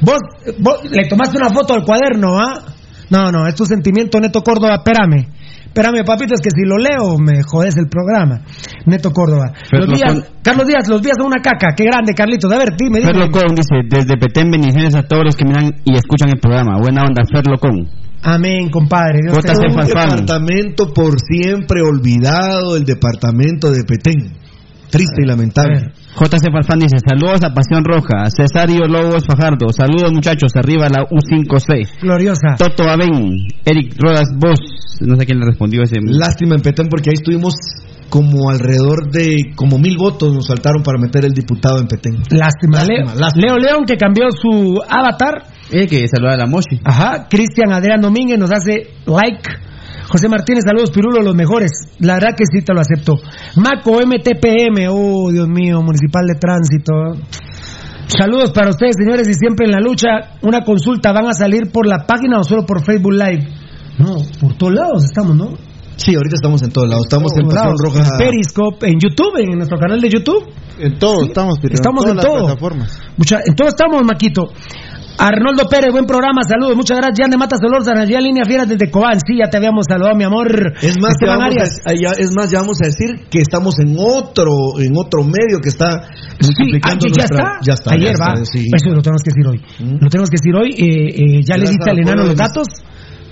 Vos, 0.00 0.18
vos 0.58 0.84
le 0.90 1.08
tomaste 1.08 1.36
una 1.38 1.48
foto 1.50 1.74
al 1.74 1.84
cuaderno, 1.84 2.38
¿ah? 2.38 2.62
No, 3.10 3.30
no, 3.30 3.46
es 3.46 3.54
tu 3.54 3.64
sentimiento, 3.66 4.18
Neto 4.20 4.42
Córdoba, 4.42 4.76
espérame. 4.76 5.26
Espérame, 5.66 6.04
papito, 6.06 6.32
es 6.34 6.40
que 6.40 6.50
si 6.50 6.64
lo 6.64 6.78
leo 6.78 7.18
me 7.18 7.42
jodes 7.42 7.76
el 7.76 7.86
programa. 7.88 8.40
Neto 8.86 9.10
Córdoba. 9.10 9.52
Pero 9.70 9.82
Los 9.84 9.90
lo 9.90 9.96
días, 9.96 10.12
con- 10.14 10.24
Carlos 10.42 10.66
Díaz, 10.66 10.88
los 10.88 11.02
días 11.02 11.16
son 11.18 11.26
una 11.26 11.42
caca. 11.42 11.74
Qué 11.76 11.84
grande, 11.84 12.14
Carlitos. 12.14 12.50
A 12.50 12.56
ver, 12.58 12.74
dime, 12.78 13.00
dime. 13.00 13.12
Fer 13.12 13.16
Locón 13.20 13.54
dice, 13.54 13.84
desde 13.86 14.16
Petén, 14.16 14.50
bendiciones 14.50 14.94
a 14.94 15.02
todos 15.02 15.24
los 15.26 15.36
que 15.36 15.44
miran 15.44 15.74
y 15.84 15.94
escuchan 15.94 16.30
el 16.30 16.40
programa. 16.40 16.78
Buena 16.80 17.02
onda, 17.02 17.22
Fer 17.30 17.46
Locón. 17.46 17.90
Amén, 18.22 18.70
compadre. 18.70 19.20
Dios 19.22 19.38
te. 19.44 19.52
Un 19.52 19.76
departamento 19.86 20.94
por 20.94 21.20
siempre 21.20 21.82
olvidado, 21.82 22.76
el 22.76 22.84
departamento 22.84 23.70
de 23.70 23.84
Petén. 23.84 24.32
Triste 24.90 25.22
y 25.22 25.26
lamentable. 25.26 25.92
JC 26.14 26.50
Farfán 26.50 26.78
dice, 26.78 26.96
saludos 27.06 27.42
a 27.44 27.52
Pasión 27.52 27.84
Roja, 27.84 28.30
Cesario 28.30 28.86
Lobos 28.86 29.24
Fajardo, 29.26 29.68
saludos 29.70 30.12
muchachos, 30.12 30.52
arriba 30.56 30.88
la 30.88 31.04
U5C. 31.04 32.00
Gloriosa. 32.00 32.56
Toto 32.56 32.84
Aben, 32.84 33.48
Eric 33.64 33.94
Rodas 33.98 34.28
Vos, 34.34 34.60
no 35.00 35.16
sé 35.16 35.26
quién 35.26 35.40
le 35.40 35.46
respondió 35.46 35.82
ese. 35.82 35.96
Lástima 36.02 36.54
en 36.54 36.62
Petén 36.62 36.88
porque 36.88 37.10
ahí 37.10 37.16
estuvimos 37.16 37.54
como 38.08 38.50
alrededor 38.50 39.10
de 39.10 39.52
como 39.56 39.78
mil 39.78 39.96
votos 39.98 40.32
nos 40.32 40.46
faltaron 40.48 40.82
para 40.82 40.98
meter 40.98 41.24
el 41.24 41.32
diputado 41.32 41.80
en 41.80 41.88
Petén. 41.88 42.14
Lástima. 42.30 42.78
Lástima, 42.78 42.84
Leo, 42.84 43.14
lástima. 43.14 43.46
Leo 43.46 43.56
León 43.58 43.84
que 43.84 43.96
cambió 43.96 44.30
su 44.30 44.80
avatar. 44.88 45.44
Eh, 45.70 45.86
que 45.86 46.06
saluda 46.08 46.34
a 46.34 46.36
la 46.36 46.46
Moshi. 46.46 46.80
Ajá. 46.84 47.26
Cristian 47.28 47.72
Adrián 47.72 48.00
Domínguez 48.00 48.38
nos 48.38 48.52
hace 48.52 48.90
like. 49.06 49.50
José 50.08 50.28
Martínez, 50.28 50.64
saludos 50.64 50.90
Pirulo, 50.90 51.20
los 51.22 51.34
mejores. 51.34 51.70
La 51.98 52.14
verdad 52.14 52.30
que 52.36 52.44
sí 52.46 52.64
te 52.64 52.72
lo 52.72 52.80
acepto. 52.80 53.14
Maco 53.56 54.00
MTPM, 54.06 54.86
oh 54.90 55.30
Dios 55.32 55.48
mío, 55.48 55.82
Municipal 55.82 56.26
de 56.26 56.34
Tránsito. 56.34 56.92
Saludos 58.06 58.52
para 58.52 58.70
ustedes, 58.70 58.94
señores, 58.96 59.26
y 59.28 59.34
siempre 59.34 59.66
en 59.66 59.72
la 59.72 59.80
lucha. 59.80 60.38
Una 60.42 60.62
consulta, 60.62 61.12
¿van 61.12 61.26
a 61.26 61.32
salir 61.34 61.72
por 61.72 61.86
la 61.86 62.06
página 62.06 62.38
o 62.38 62.44
solo 62.44 62.64
por 62.64 62.84
Facebook 62.84 63.12
Live? 63.12 63.48
No, 63.98 64.16
por 64.40 64.54
todos 64.56 64.74
lados 64.74 65.04
estamos, 65.04 65.34
¿no? 65.36 65.54
Sí, 65.96 66.14
ahorita 66.14 66.36
estamos 66.36 66.62
en 66.62 66.70
todos 66.70 66.88
lados. 66.88 67.06
Estamos 67.06 67.32
en 67.36 67.48
Pasión. 67.48 67.74
Roja. 67.82 68.18
Periscope, 68.18 68.86
en 68.88 69.00
YouTube, 69.00 69.38
en 69.38 69.56
nuestro 69.56 69.78
canal 69.78 69.98
de 70.00 70.08
YouTube. 70.10 70.44
En 70.78 70.98
todo 70.98 71.22
estamos, 71.24 71.58
Pirulo, 71.58 71.74
Estamos 71.74 72.04
en 72.04 72.10
en 72.10 72.16
todas 72.16 72.24
las 72.26 72.36
todo. 72.36 72.46
plataformas. 72.46 73.00
Mucha- 73.16 73.40
en 73.44 73.54
todo 73.56 73.68
estamos, 73.68 74.02
Maquito. 74.04 74.42
Arnoldo 75.18 75.64
Pérez, 75.70 75.92
buen 75.92 76.04
programa, 76.04 76.42
saludos, 76.46 76.76
muchas 76.76 76.98
gracias. 76.98 77.18
Jan 77.18 77.30
de 77.30 77.36
Mata 77.38 77.56
Solórzano, 77.56 78.04
ya 78.04 78.20
línea 78.20 78.44
fiera 78.44 78.66
desde 78.66 78.90
Cobán, 78.90 79.18
sí, 79.26 79.38
ya 79.38 79.48
te 79.48 79.56
habíamos 79.56 79.86
saludado, 79.88 80.14
mi 80.14 80.24
amor. 80.24 80.74
Es 80.82 80.98
más, 81.00 81.14
ya 81.24 81.36
vamos 81.36 81.54
a, 81.86 81.94
ya- 81.94 82.12
es 82.18 82.30
más, 82.36 82.50
ya 82.50 82.60
vamos 82.60 82.78
a 82.82 82.86
decir 82.86 83.26
que 83.30 83.40
estamos 83.40 83.78
en 83.80 83.96
otro, 83.98 84.52
en 84.78 84.92
otro 84.96 85.24
medio 85.24 85.58
que 85.62 85.70
está 85.70 86.08
multiplicando 86.42 87.06
Ah, 87.06 87.08
ya 87.08 87.16
nuestra- 87.16 87.38
está. 87.38 87.58
Ya 87.66 87.74
está. 87.74 87.94
Ayer 87.94 88.12
ya 88.12 88.24
va. 88.24 88.32
está, 88.34 88.44
sí. 88.44 88.66
Eso 88.74 88.94
lo 88.94 89.00
tenemos 89.02 89.22
que 89.22 89.30
decir 89.32 89.46
hoy. 89.48 89.60
Lo 90.00 90.08
tenemos 90.10 90.30
que 90.30 90.36
decir 90.36 90.54
hoy. 90.54 90.70
eh, 90.76 91.38
eh, 91.38 91.40
ya 91.44 91.56
le 91.56 91.66
diste 91.66 91.90
al 91.90 91.98
enano 91.98 92.22
los 92.22 92.28
mis- 92.30 92.38
datos. 92.38 92.66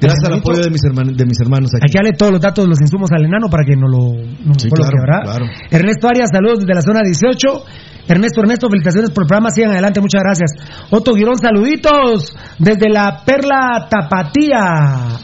Gracias 0.01 0.24
al 0.24 0.39
apoyo 0.39 0.62
de 0.62 0.70
mis, 0.70 0.85
hermanos, 0.85 1.16
de 1.16 1.24
mis 1.24 1.41
hermanos 1.41 1.70
aquí. 1.74 1.85
Hay 1.87 1.93
que 1.93 1.99
darle 1.99 2.12
todos 2.18 2.32
los 2.32 2.41
datos, 2.41 2.66
los 2.68 2.80
insumos 2.80 3.11
al 3.12 3.24
enano 3.24 3.49
para 3.49 3.64
que 3.64 3.76
no 3.76 3.89
lo, 3.89 4.12
no 4.45 4.53
Sí, 4.59 4.68
claro, 4.68 4.99
claro. 5.22 5.47
Ernesto 5.70 6.09
Arias, 6.09 6.28
saludos 6.32 6.59
desde 6.61 6.74
la 6.74 6.82
zona 6.82 7.01
18. 7.05 7.64
Ernesto, 8.07 8.41
Ernesto, 8.43 8.69
felicitaciones 8.69 9.11
por 9.11 9.25
el 9.25 9.29
programa, 9.29 9.51
sigan 9.51 9.71
adelante, 9.73 10.01
muchas 10.01 10.23
gracias. 10.23 10.51
Otto 10.91 11.15
Girón, 11.15 11.39
saluditos 11.39 12.37
desde 12.59 12.89
la 12.91 13.23
Perla 13.25 13.87
Tapatía. 13.89 15.19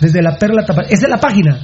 Desde 0.00 0.22
la 0.22 0.36
Perla 0.38 0.64
Tapatía. 0.64 0.90
Esa 0.94 1.06
es 1.06 1.10
la 1.10 1.18
página. 1.20 1.58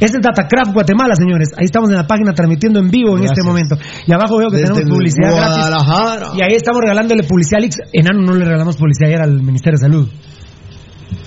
Esa 0.00 0.16
es 0.18 0.22
Datacraft 0.22 0.72
Guatemala, 0.74 1.14
señores. 1.14 1.50
Ahí 1.56 1.66
estamos 1.66 1.88
en 1.88 1.96
la 1.96 2.06
página 2.06 2.32
transmitiendo 2.32 2.80
en 2.80 2.90
vivo 2.90 3.16
en 3.16 3.24
este 3.24 3.42
momento. 3.44 3.76
Y 4.06 4.12
abajo 4.12 4.38
veo 4.38 4.48
que 4.50 4.56
Desde 4.56 4.74
tenemos 4.74 4.90
publicidad 4.96 5.30
Guadalajara. 5.30 6.16
gratis. 6.18 6.34
Y 6.38 6.42
ahí 6.42 6.54
estamos 6.56 6.80
regalándole 6.82 7.22
publicidad 7.22 7.58
al 7.58 7.64
Ix. 7.66 7.76
Enano 7.92 8.20
no 8.22 8.34
le 8.34 8.44
regalamos 8.44 8.76
publicidad 8.76 9.08
ayer 9.08 9.22
al 9.22 9.40
Ministerio 9.40 9.78
de 9.78 9.86
Salud. 9.86 10.08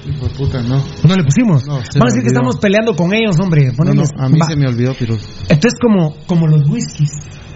Hijo 0.05 0.27
de 0.27 0.33
puta, 0.35 0.61
no. 0.61 0.83
No 1.07 1.15
le 1.15 1.23
pusimos. 1.23 1.65
No, 1.65 1.75
Vamos 1.75 1.87
a 2.01 2.05
decir 2.05 2.21
que 2.21 2.27
estamos 2.27 2.57
peleando 2.57 2.93
con 2.95 3.13
ellos, 3.13 3.39
hombre. 3.39 3.65
No, 3.67 3.71
no, 3.71 3.77
Ponemos- 3.77 4.09
a 4.19 4.27
mí 4.29 4.37
Va. 4.39 4.45
se 4.47 4.55
me 4.57 4.67
olvidó, 4.67 4.93
Pirulo. 4.93 5.19
Esto 5.49 5.67
es 5.67 5.73
como, 5.81 6.15
como 6.27 6.47
los 6.47 6.69
whiskies. 6.69 7.09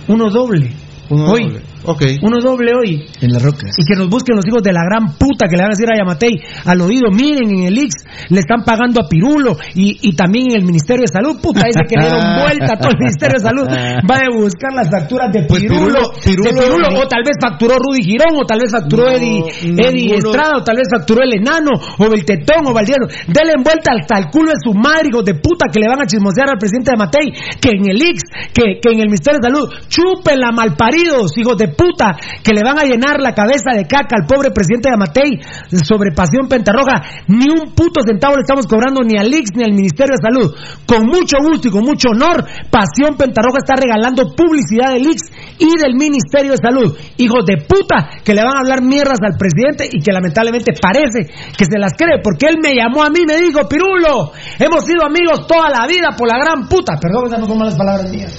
Uno 0.07 0.29
doble. 0.29 0.71
Uno 1.11 1.29
hoy. 1.29 1.43
doble. 1.43 1.70
Ok. 1.85 2.01
Uno 2.21 2.37
doble 2.41 2.71
hoy. 2.75 3.05
En 3.21 3.31
las 3.33 3.41
rocas. 3.41 3.71
Y 3.77 3.85
que 3.85 3.95
nos 3.97 4.09
busquen 4.09 4.35
los 4.35 4.45
hijos 4.47 4.61
de 4.63 4.71
la 4.73 4.83
gran 4.85 5.17
puta 5.17 5.47
que 5.49 5.55
le 5.57 5.63
van 5.63 5.71
a 5.71 5.75
decir 5.75 5.89
a 5.89 5.97
Yamatei 5.97 6.35
al 6.65 6.81
oído. 6.81 7.09
Miren, 7.11 7.49
en 7.49 7.63
el 7.65 7.77
Ix 7.77 7.93
le 8.29 8.39
están 8.39 8.63
pagando 8.63 9.01
a 9.01 9.07
Pirulo 9.09 9.57
y, 9.73 9.97
y 10.01 10.15
también 10.15 10.51
en 10.51 10.57
el 10.61 10.65
Ministerio 10.65 11.01
de 11.01 11.11
Salud. 11.11 11.41
Puta, 11.41 11.61
dice 11.65 11.81
que 11.89 11.95
le 11.97 12.05
dieron 12.05 12.21
vuelta 12.41 12.73
a 12.73 12.77
todo 12.77 12.91
el 12.91 12.99
Ministerio 12.99 13.35
de 13.39 13.43
Salud. 13.43 13.65
Va 14.09 14.17
a 14.17 14.29
buscar 14.35 14.73
las 14.75 14.89
facturas 14.89 15.31
de 15.33 15.43
Pues 15.47 15.61
Pirulo. 15.61 16.13
Pirulo- 16.21 16.43
de 16.43 16.53
Pirulo-. 16.53 16.99
O 17.01 17.07
tal 17.07 17.23
vez 17.25 17.35
facturó 17.41 17.77
Rudy 17.79 18.03
Girón, 18.03 18.37
o 18.37 18.45
tal 18.45 18.59
vez 18.59 18.71
facturó 18.71 19.03
No, 19.05 19.11
Eddie, 19.17 19.41
Eddie 19.63 20.05
ninguno. 20.13 20.29
Estrada, 20.31 20.53
o 20.57 20.63
tal 20.63 20.77
vez 20.77 20.87
facturó 20.91 21.23
el 21.23 21.33
enano, 21.33 21.71
o 21.97 22.05
el 22.05 22.25
tetón, 22.25 22.65
o 22.67 22.73
Valdiano. 22.73 23.07
Denle 23.27 23.57
vuelta 23.63 23.91
hasta 23.97 24.19
el 24.19 24.29
culo 24.29 24.51
de 24.51 24.59
su 24.63 24.73
madre, 24.73 25.09
hijos 25.09 25.25
de 25.25 25.33
puta, 25.35 25.65
que 25.71 25.79
le 25.79 25.87
van 25.87 26.01
a 26.01 26.05
chismosear 26.05 26.49
al 26.49 26.57
presidente 26.59 26.91
de 26.91 26.97
Matei, 26.97 27.31
que 27.59 27.69
en 27.73 27.89
el 27.89 27.97
Ix, 27.97 28.21
que, 28.53 28.79
que 28.81 28.89
en 28.93 28.99
el 29.01 29.07
Ministerio 29.09 29.39
de 29.41 29.49
Salud, 29.49 29.65
chúpenla 29.89 30.51
malparidos, 30.51 31.37
hijos 31.37 31.57
de 31.57 31.70
puta, 31.75 32.17
que 32.43 32.53
le 32.53 32.61
van 32.63 32.79
a 32.79 32.83
llenar 32.83 33.19
la 33.19 33.33
cabeza 33.33 33.71
de 33.75 33.85
caca 33.85 34.15
al 34.19 34.27
pobre 34.27 34.51
presidente 34.51 34.89
de 34.89 34.97
Matei 34.97 35.39
sobre 35.83 36.11
Pasión 36.11 36.47
Pentarroja. 36.47 37.25
Ni 37.27 37.49
un 37.49 37.73
puto 37.73 38.01
centavo 38.05 38.35
le 38.35 38.41
estamos 38.41 38.65
cobrando 38.67 39.01
ni 39.01 39.17
al 39.17 39.31
Ix 39.33 39.51
ni 39.55 39.63
al 39.63 39.73
Ministerio 39.73 40.15
de 40.15 40.21
Salud. 40.21 40.47
Con 40.85 41.07
mucho 41.07 41.37
gusto 41.41 41.67
y 41.67 41.71
con 41.71 41.83
mucho 41.83 42.09
honor, 42.09 42.43
Pasión 42.69 43.17
Pentarroja 43.17 43.59
está 43.59 43.75
regalando 43.75 44.33
publicidad 44.35 44.93
del 44.93 45.07
Ix 45.07 45.21
y 45.59 45.77
del 45.77 45.95
Ministerio 45.95 46.51
de 46.51 46.61
Salud. 46.61 46.97
Hijos 47.17 47.45
de 47.45 47.57
puta, 47.63 48.21
que 48.23 48.33
le 48.33 48.43
van 48.43 48.57
a 48.57 48.61
hablar 48.61 48.81
mierdas 48.81 49.19
al 49.21 49.37
presidente 49.37 49.87
y 49.91 50.01
que 50.01 50.11
lamentablemente 50.11 50.73
parece 50.79 51.31
que 51.57 51.65
se 51.65 51.77
las 51.77 51.93
cree, 51.93 52.21
porque 52.23 52.47
él 52.47 52.57
me 52.61 52.73
llamó 52.75 53.03
a 53.03 53.09
mí 53.09 53.19
y 53.23 53.27
me 53.27 53.37
dijo, 53.37 53.67
Pirulo, 53.67 54.31
hemos 54.59 54.85
sido 54.85 55.05
amigos 55.05 55.47
toda 55.47 55.69
la 55.69 55.87
vida 55.87 56.15
por 56.17 56.27
la 56.27 56.37
gran 56.37 56.67
puta. 56.67 56.93
Perdón, 56.99 57.27
esas 57.27 57.39
no 57.39 57.45
son 57.47 57.57
malas 57.57 57.75
palabras 57.75 58.11
mías. 58.11 58.31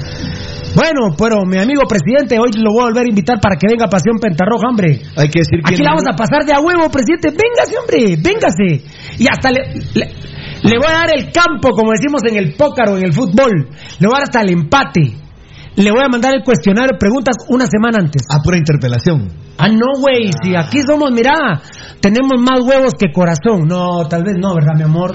Bueno, 0.75 1.15
pero 1.17 1.45
mi 1.45 1.59
amigo 1.59 1.83
presidente, 1.89 2.39
hoy 2.39 2.51
lo 2.57 2.73
voy 2.73 2.83
a 2.83 2.85
volver 2.89 3.05
a 3.07 3.09
invitar 3.09 3.41
para 3.41 3.57
que 3.57 3.67
venga 3.69 3.87
a 3.87 3.91
Pasión 3.91 4.17
Pentarroja, 4.21 4.69
hombre. 4.69 5.01
Hay 5.17 5.29
que 5.29 5.41
decir 5.41 5.61
que. 5.65 5.75
Aquí 5.75 5.83
la 5.83 5.91
vamos 5.91 6.09
a 6.09 6.17
pasar 6.17 6.45
de 6.45 6.53
a 6.53 6.61
huevo, 6.61 6.89
presidente. 6.91 7.31
Véngase, 7.31 7.77
hombre, 7.77 8.17
véngase. 8.17 8.85
Y 9.19 9.27
hasta 9.29 9.51
le, 9.51 9.61
le, 9.95 10.05
le 10.63 10.79
voy 10.79 10.89
a 10.89 11.05
dar 11.05 11.11
el 11.15 11.31
campo, 11.33 11.71
como 11.77 11.93
decimos 11.93 12.23
en 12.25 12.37
el 12.37 12.55
póker 12.55 12.89
o 12.89 12.97
en 12.97 13.05
el 13.05 13.13
fútbol. 13.13 13.69
Le 13.99 14.07
voy 14.07 14.17
a 14.17 14.19
dar 14.21 14.23
hasta 14.25 14.41
el 14.41 14.51
empate. 14.51 15.23
Le 15.77 15.91
voy 15.91 16.03
a 16.05 16.09
mandar 16.09 16.35
el 16.35 16.43
cuestionario 16.45 16.99
preguntas 16.99 17.37
una 17.49 17.67
semana 17.67 17.99
antes. 18.01 18.23
A 18.29 18.43
pura 18.43 18.59
interpelación. 18.59 19.29
Ah, 19.59 19.69
no, 19.69 20.01
güey, 20.01 20.31
si 20.43 20.57
aquí 20.57 20.81
somos, 20.89 21.11
mira, 21.13 21.61
tenemos 22.01 22.33
más 22.41 22.61
huevos 22.61 22.95
que 22.99 23.13
corazón. 23.13 23.69
No, 23.69 24.07
tal 24.09 24.25
vez 24.25 24.35
no, 24.41 24.55
¿verdad, 24.55 24.73
mi 24.77 24.83
amor? 24.83 25.15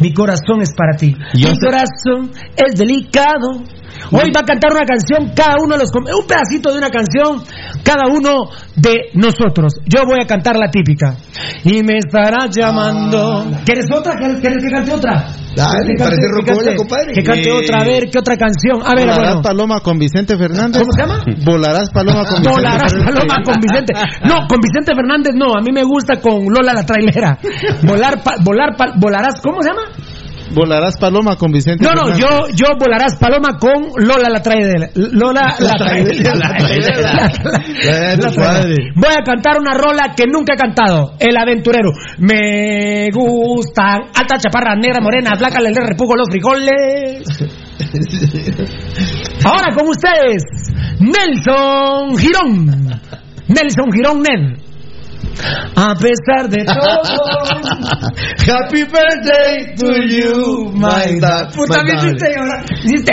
Mi 0.00 0.12
corazón 0.12 0.60
es 0.60 0.70
para 0.76 0.96
ti. 0.96 1.14
Yo 1.34 1.48
mi 1.50 1.54
sé- 1.56 1.66
corazón 1.66 2.30
es 2.56 2.74
delicado. 2.78 3.62
Hoy 4.12 4.30
va 4.30 4.40
a 4.40 4.44
cantar 4.44 4.70
una 4.72 4.84
canción, 4.84 5.32
cada 5.34 5.54
uno 5.64 5.74
de 5.74 5.80
los... 5.80 5.90
Un 5.94 6.26
pedacito 6.26 6.70
de 6.70 6.78
una 6.78 6.90
canción, 6.90 7.42
cada 7.82 8.06
uno 8.12 8.50
de 8.76 9.08
nosotros. 9.14 9.72
Yo 9.86 10.04
voy 10.06 10.18
a 10.22 10.26
cantar 10.26 10.56
la 10.56 10.70
típica. 10.70 11.16
Y 11.64 11.82
me 11.82 11.96
estarás 11.98 12.54
llamando... 12.54 13.46
¿Quieres 13.64 13.86
otra? 13.92 14.14
¿Quieres, 14.16 14.62
que 14.62 14.70
cante 14.70 14.92
otra? 14.92 15.26
Dale, 15.56 15.86
Que 15.88 15.94
cante- 15.94 16.16
que 16.44 16.52
cante- 16.52 16.76
compadre. 16.76 17.12
Que 17.14 17.22
cante 17.22 17.50
otra, 17.50 17.80
a 17.80 17.84
ver, 17.84 18.10
¿qué 18.12 18.18
otra 18.18 18.36
canción? 18.36 18.82
A 18.84 18.94
ver, 18.94 19.06
Volarás 19.08 19.34
bueno. 19.36 19.42
Paloma 19.42 19.80
con 19.80 19.98
Vicente 19.98 20.36
Fernández. 20.36 20.82
¿Cómo 20.82 20.92
se 20.92 21.00
llama? 21.00 21.24
Volarás 21.44 21.88
Paloma 21.90 22.24
con 22.26 22.36
Vicente 22.42 22.50
Volarás. 22.50 22.92
Paloma 22.92 23.34
con 23.44 23.54
Vicente. 23.62 23.75
No, 24.24 24.46
con 24.48 24.60
Vicente 24.60 24.94
Fernández 24.94 25.32
no. 25.34 25.54
A 25.56 25.60
mí 25.60 25.72
me 25.72 25.82
gusta 25.84 26.20
con 26.20 26.44
Lola 26.52 26.72
la 26.74 26.84
trailera. 26.86 27.38
Volar, 27.82 28.22
pa- 28.22 28.36
volar, 28.42 28.76
pa- 28.76 28.92
volarás. 28.96 29.40
¿Cómo 29.42 29.62
se 29.62 29.68
llama? 29.70 29.82
Volarás 30.54 30.96
Paloma 30.96 31.34
con 31.36 31.50
Vicente 31.50 31.84
No, 31.84 31.92
no, 31.92 32.16
yo, 32.16 32.28
yo 32.54 32.66
volarás 32.78 33.16
paloma 33.16 33.58
con 33.58 33.90
Lola 33.96 34.28
la 34.30 34.40
traidera. 34.40 34.88
Lola 34.94 35.56
la 35.58 35.72
traidera. 35.76 37.28
Voy 38.94 39.10
a 39.12 39.24
cantar 39.24 39.58
una 39.60 39.74
rola 39.74 40.14
que 40.16 40.24
nunca 40.32 40.54
he 40.54 40.56
cantado. 40.56 41.14
El 41.18 41.36
aventurero. 41.36 41.90
Me 42.18 43.08
gustan 43.12 44.02
alta 44.14 44.38
chaparra 44.38 44.76
negra 44.76 45.00
morena 45.00 45.32
blanca 45.36 45.60
le 45.60 45.72
repujo 45.74 46.14
los 46.14 46.28
frijoles. 46.30 47.24
Ahora 49.44 49.74
con 49.74 49.88
ustedes, 49.88 50.42
Nelson 51.00 52.16
Girón. 52.18 52.85
Nelson 53.48 53.90
Girón 53.92 54.22
Ned. 54.22 54.58
A 55.76 55.94
pesar 55.94 56.48
de 56.48 56.64
todo. 56.64 57.02
Happy 58.46 58.84
birthday 58.84 59.74
to 59.76 59.92
you, 60.08 60.72
my 60.72 61.18
dad. 61.20 61.52
Puta, 61.54 61.82
me 61.84 61.92
hiciste 61.94 62.26
llorar. 62.34 62.64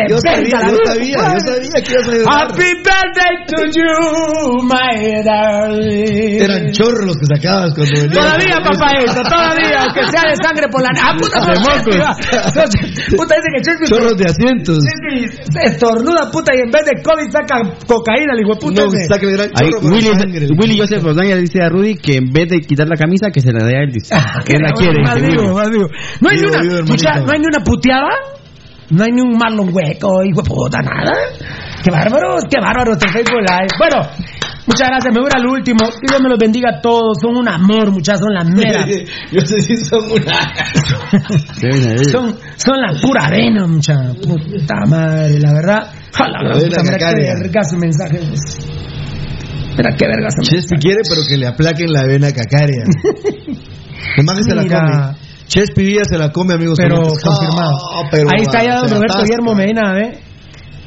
Yo 0.10 0.18
sabía, 0.24 0.60
yo 0.70 0.78
sabía, 0.86 1.18
yo 1.34 1.40
sabía 1.40 1.84
que 1.84 1.92
ibas 1.92 2.08
a 2.08 2.14
llorar. 2.14 2.42
Happy 2.44 2.70
birthday 2.80 3.36
to 3.48 3.60
you, 3.76 4.64
my 4.64 5.24
darling. 5.24 6.42
Eran 6.42 6.72
chorros 6.72 7.06
los 7.06 7.18
que 7.18 7.26
sacabas 7.36 7.74
cuando 7.76 7.94
venían. 7.94 8.14
Todavía, 8.14 8.58
papá, 8.64 8.92
eso, 9.04 9.22
todavía, 9.24 9.78
aunque 9.84 10.04
sea 10.12 10.24
de 10.30 10.36
sangre 10.42 10.68
por 10.72 10.82
la... 10.82 10.90
¡Ah, 11.02 11.16
puta, 11.18 11.40
De 11.42 11.60
mocos. 11.60 11.84
Puta, 13.18 13.36
dice 13.36 13.50
que 13.56 13.62
Chesky... 13.66 13.86
Chorros 13.90 14.18
de 14.18 14.26
asientos. 14.26 14.78
Se 15.52 15.62
estornuda, 15.68 16.32
puta, 16.32 16.56
y 16.56 16.62
en 16.62 16.72
vez 16.72 16.86
de 16.86 17.02
COVID 17.02 17.32
saca 17.32 17.62
cocaína, 17.86 18.34
hijo 18.40 18.56
de 18.56 18.62
puta. 18.62 18.84
No, 18.84 18.92
saca 18.92 19.26
el 19.26 19.32
gran 19.38 19.50
Ahí, 19.56 19.70
chorro 19.70 19.82
por 19.82 19.92
Willy, 19.94 20.08
sangre. 20.16 20.48
Willy 20.58 20.78
Joseph 20.80 21.04
Rodaña 21.04 21.36
le 21.36 21.42
dice 21.42 21.60
a 21.62 21.70
Rudy 21.70 21.96
que 21.96 22.13
en 22.16 22.32
vez 22.32 22.50
de 22.50 22.60
quitar 22.60 22.88
la 22.88 22.96
camisa, 22.96 23.30
que 23.32 23.42
se 23.42 23.52
la 23.52 23.66
dé 23.66 23.78
a 23.78 23.84
él. 23.84 23.92
Dice, 23.92 24.16
que 24.46 24.58
la 24.60 24.72
quiere. 24.72 25.02
Más 25.04 25.16
dice 25.16 25.28
digo, 25.28 25.44
Willy. 25.44 25.56
más 25.56 25.72
digo. 25.72 25.88
No 26.22 26.30
hay 26.30 26.38
ni 26.38 26.48
una, 26.48 26.62
vivo, 26.62 26.76
escucha, 26.76 27.10
hermanito. 27.10 27.26
no 27.26 27.34
hay 27.34 27.40
ni 27.40 27.48
una 27.48 27.64
puteada, 27.64 28.10
no 28.90 29.04
hay 29.04 29.12
ni 29.12 29.22
un 29.22 29.38
Marlon 29.38 29.70
hueco, 29.74 30.24
hijo 30.24 30.44
puta, 30.44 30.80
nada. 30.82 31.14
Qué 31.84 31.92
bárbaros, 31.92 32.44
qué 32.50 32.60
bárbaros 32.62 32.98
en 33.04 33.12
Facebook 33.12 33.42
Live. 33.42 33.76
Bueno, 33.78 34.08
muchas 34.68 34.88
gracias, 34.88 35.14
me 35.14 35.20
voy 35.20 35.30
al 35.36 35.46
último. 35.46 35.90
Que 35.90 36.08
Dios 36.08 36.22
me 36.22 36.30
los 36.30 36.40
bendiga 36.40 36.78
a 36.78 36.82
todos, 36.82 37.18
son 37.22 37.36
un 37.36 37.48
amor, 37.48 37.92
muchachos, 37.92 38.22
son 38.22 38.34
la 38.34 38.44
mera. 38.44 38.86
Yo 39.32 39.42
sé 39.44 39.60
si 39.60 39.78
son 39.78 40.04
una. 40.12 40.54
Son, 42.12 42.36
son 42.56 42.80
la 42.80 42.94
pura 43.02 43.26
arena, 43.26 43.68
mucha 43.68 43.96
puta 44.22 44.86
madre, 44.88 45.40
la 45.40 45.54
verdad. 45.54 45.92
Puta, 46.12 46.40
vena 46.60 46.84
mira 46.84 46.98
Mira 49.78 49.96
qué 49.98 50.06
vergazo 50.08 50.42
Chespi 50.42 50.78
quiere, 50.78 51.02
pero 51.08 51.22
que 51.28 51.38
le 51.38 51.48
aplaquen 51.48 51.92
la 51.92 52.06
vena 52.06 52.32
cacaria. 52.32 52.84
Además 54.18 54.38
que 54.38 54.44
se 54.44 54.56
la 54.56 54.64
come. 54.64 55.18
Chespi 55.48 55.84
Villa 55.84 56.02
se 56.10 56.18
la 56.18 56.32
come, 56.32 56.54
amigos. 56.54 56.78
Pero 56.82 57.02
confirmado. 57.02 57.78
Ah, 57.94 58.08
pero 58.10 58.28
ahí 58.30 58.42
está 58.42 58.64
ya 58.64 58.80
don 58.80 58.90
Roberto 58.90 59.18
atasca. 59.18 59.24
Guillermo 59.24 59.56
Medina, 59.56 59.94
¿ve? 59.94 60.20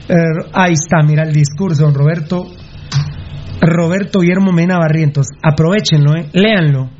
Eh, 0.09 0.49
ahí 0.53 0.73
está, 0.73 1.03
mira 1.07 1.25
el 1.25 1.33
discurso, 1.33 1.85
don 1.85 1.95
Roberto. 1.95 2.47
Roberto 3.61 4.21
Guillermo 4.21 4.53
Medina 4.53 4.79
Barrientos. 4.79 5.27
Aprovechenlo, 5.43 6.15
¿eh? 6.17 6.29
Léanlo. 6.33 6.91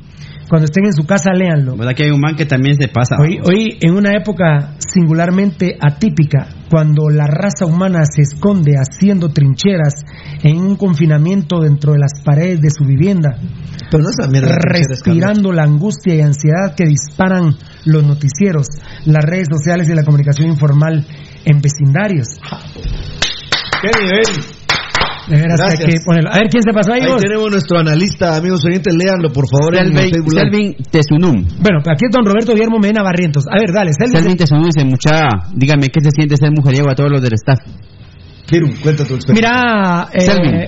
Cuando 0.49 0.65
estén 0.65 0.85
en 0.85 0.93
su 0.93 1.05
casa, 1.05 1.31
léanlo. 1.33 1.75
¿Verdad 1.75 1.93
que 1.93 2.05
hay 2.05 2.11
un 2.11 2.21
man 2.21 2.35
que 2.35 2.45
también 2.45 2.75
se 2.79 2.87
pasa? 2.87 3.17
Hoy, 3.19 3.39
hoy, 3.43 3.77
en 3.81 3.93
una 3.93 4.13
época 4.13 4.75
singularmente 4.79 5.77
atípica, 5.79 6.47
cuando 6.69 7.09
la 7.09 7.27
raza 7.27 7.65
humana 7.65 8.03
se 8.05 8.21
esconde 8.21 8.75
haciendo 8.75 9.29
trincheras 9.29 10.05
en 10.43 10.57
un 10.57 10.75
confinamiento 10.75 11.59
dentro 11.59 11.93
de 11.93 11.99
las 11.99 12.21
paredes 12.23 12.61
de 12.61 12.69
su 12.69 12.85
vivienda, 12.85 13.37
Pero 13.91 14.03
no 14.03 14.09
respirando 14.89 15.51
la 15.51 15.63
angustia 15.63 16.15
y 16.15 16.21
ansiedad 16.21 16.75
que 16.75 16.85
disparan 16.85 17.55
los 17.85 18.03
noticieros, 18.03 18.67
las 19.05 19.23
redes 19.23 19.47
sociales 19.49 19.89
y 19.89 19.95
la 19.95 20.03
comunicación 20.03 20.49
informal 20.49 21.05
en 21.45 21.61
vecindarios. 21.61 22.39
¿Qué 23.81 23.89
nivel? 24.01 24.66
De 25.27 25.35
veras 25.35 25.59
que 25.59 25.65
hay 25.67 25.77
Gracias. 25.77 25.99
que 25.99 26.05
ponerlo. 26.05 26.29
A 26.31 26.37
ver 26.39 26.47
quién 26.49 26.63
se 26.63 26.71
pasó 26.71 26.93
ahí. 26.93 27.01
Ahí 27.01 27.11
vos? 27.11 27.21
tenemos 27.21 27.51
nuestro 27.51 27.79
analista, 27.79 28.37
amigos 28.37 28.63
oyentes, 28.65 28.95
léanlo 28.95 29.29
por 29.29 29.45
favor 29.49 29.75
Selvin. 29.75 30.23
Selvin 30.31 30.75
Tesunum. 30.89 31.35
Bueno, 31.59 31.79
aquí 31.83 32.05
es 32.07 32.11
don 32.11 32.25
Roberto 32.25 32.53
Guillermo 32.53 32.79
Medina 32.79 33.03
Barrientos. 33.03 33.43
A 33.51 33.59
ver, 33.59 33.73
dale, 33.73 33.91
Selvin. 33.91 34.17
Selvin 34.17 34.37
Tesunum 34.37 34.63
dice, 34.65 34.85
mucha, 34.85 35.27
dígame 35.53 35.87
qué 35.87 35.99
se 36.01 36.11
siente 36.11 36.37
ser 36.37 36.51
mujeriego 36.51 36.89
a 36.89 36.95
todos 36.95 37.11
los 37.11 37.21
del 37.21 37.33
staff. 37.33 37.59
Cuenta 38.81 39.03
tu 39.03 39.15
experiencia. 39.15 39.33
Mira, 39.33 40.07
eh, 40.13 40.21
Selvin. 40.21 40.67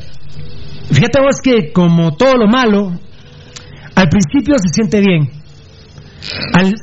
fíjate 0.91 1.21
vos 1.21 1.39
que 1.41 1.71
como 1.71 2.17
todo 2.17 2.35
lo 2.35 2.47
malo, 2.47 2.91
al 3.95 4.09
principio 4.09 4.55
se 4.57 4.67
siente 4.73 4.99
bien. 4.99 5.29
Al, 6.53 6.73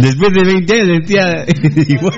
Después 0.00 0.32
de 0.32 0.44
20 0.44 0.72
años 0.72 0.88
sentía 0.88 1.44
igual. 1.88 2.14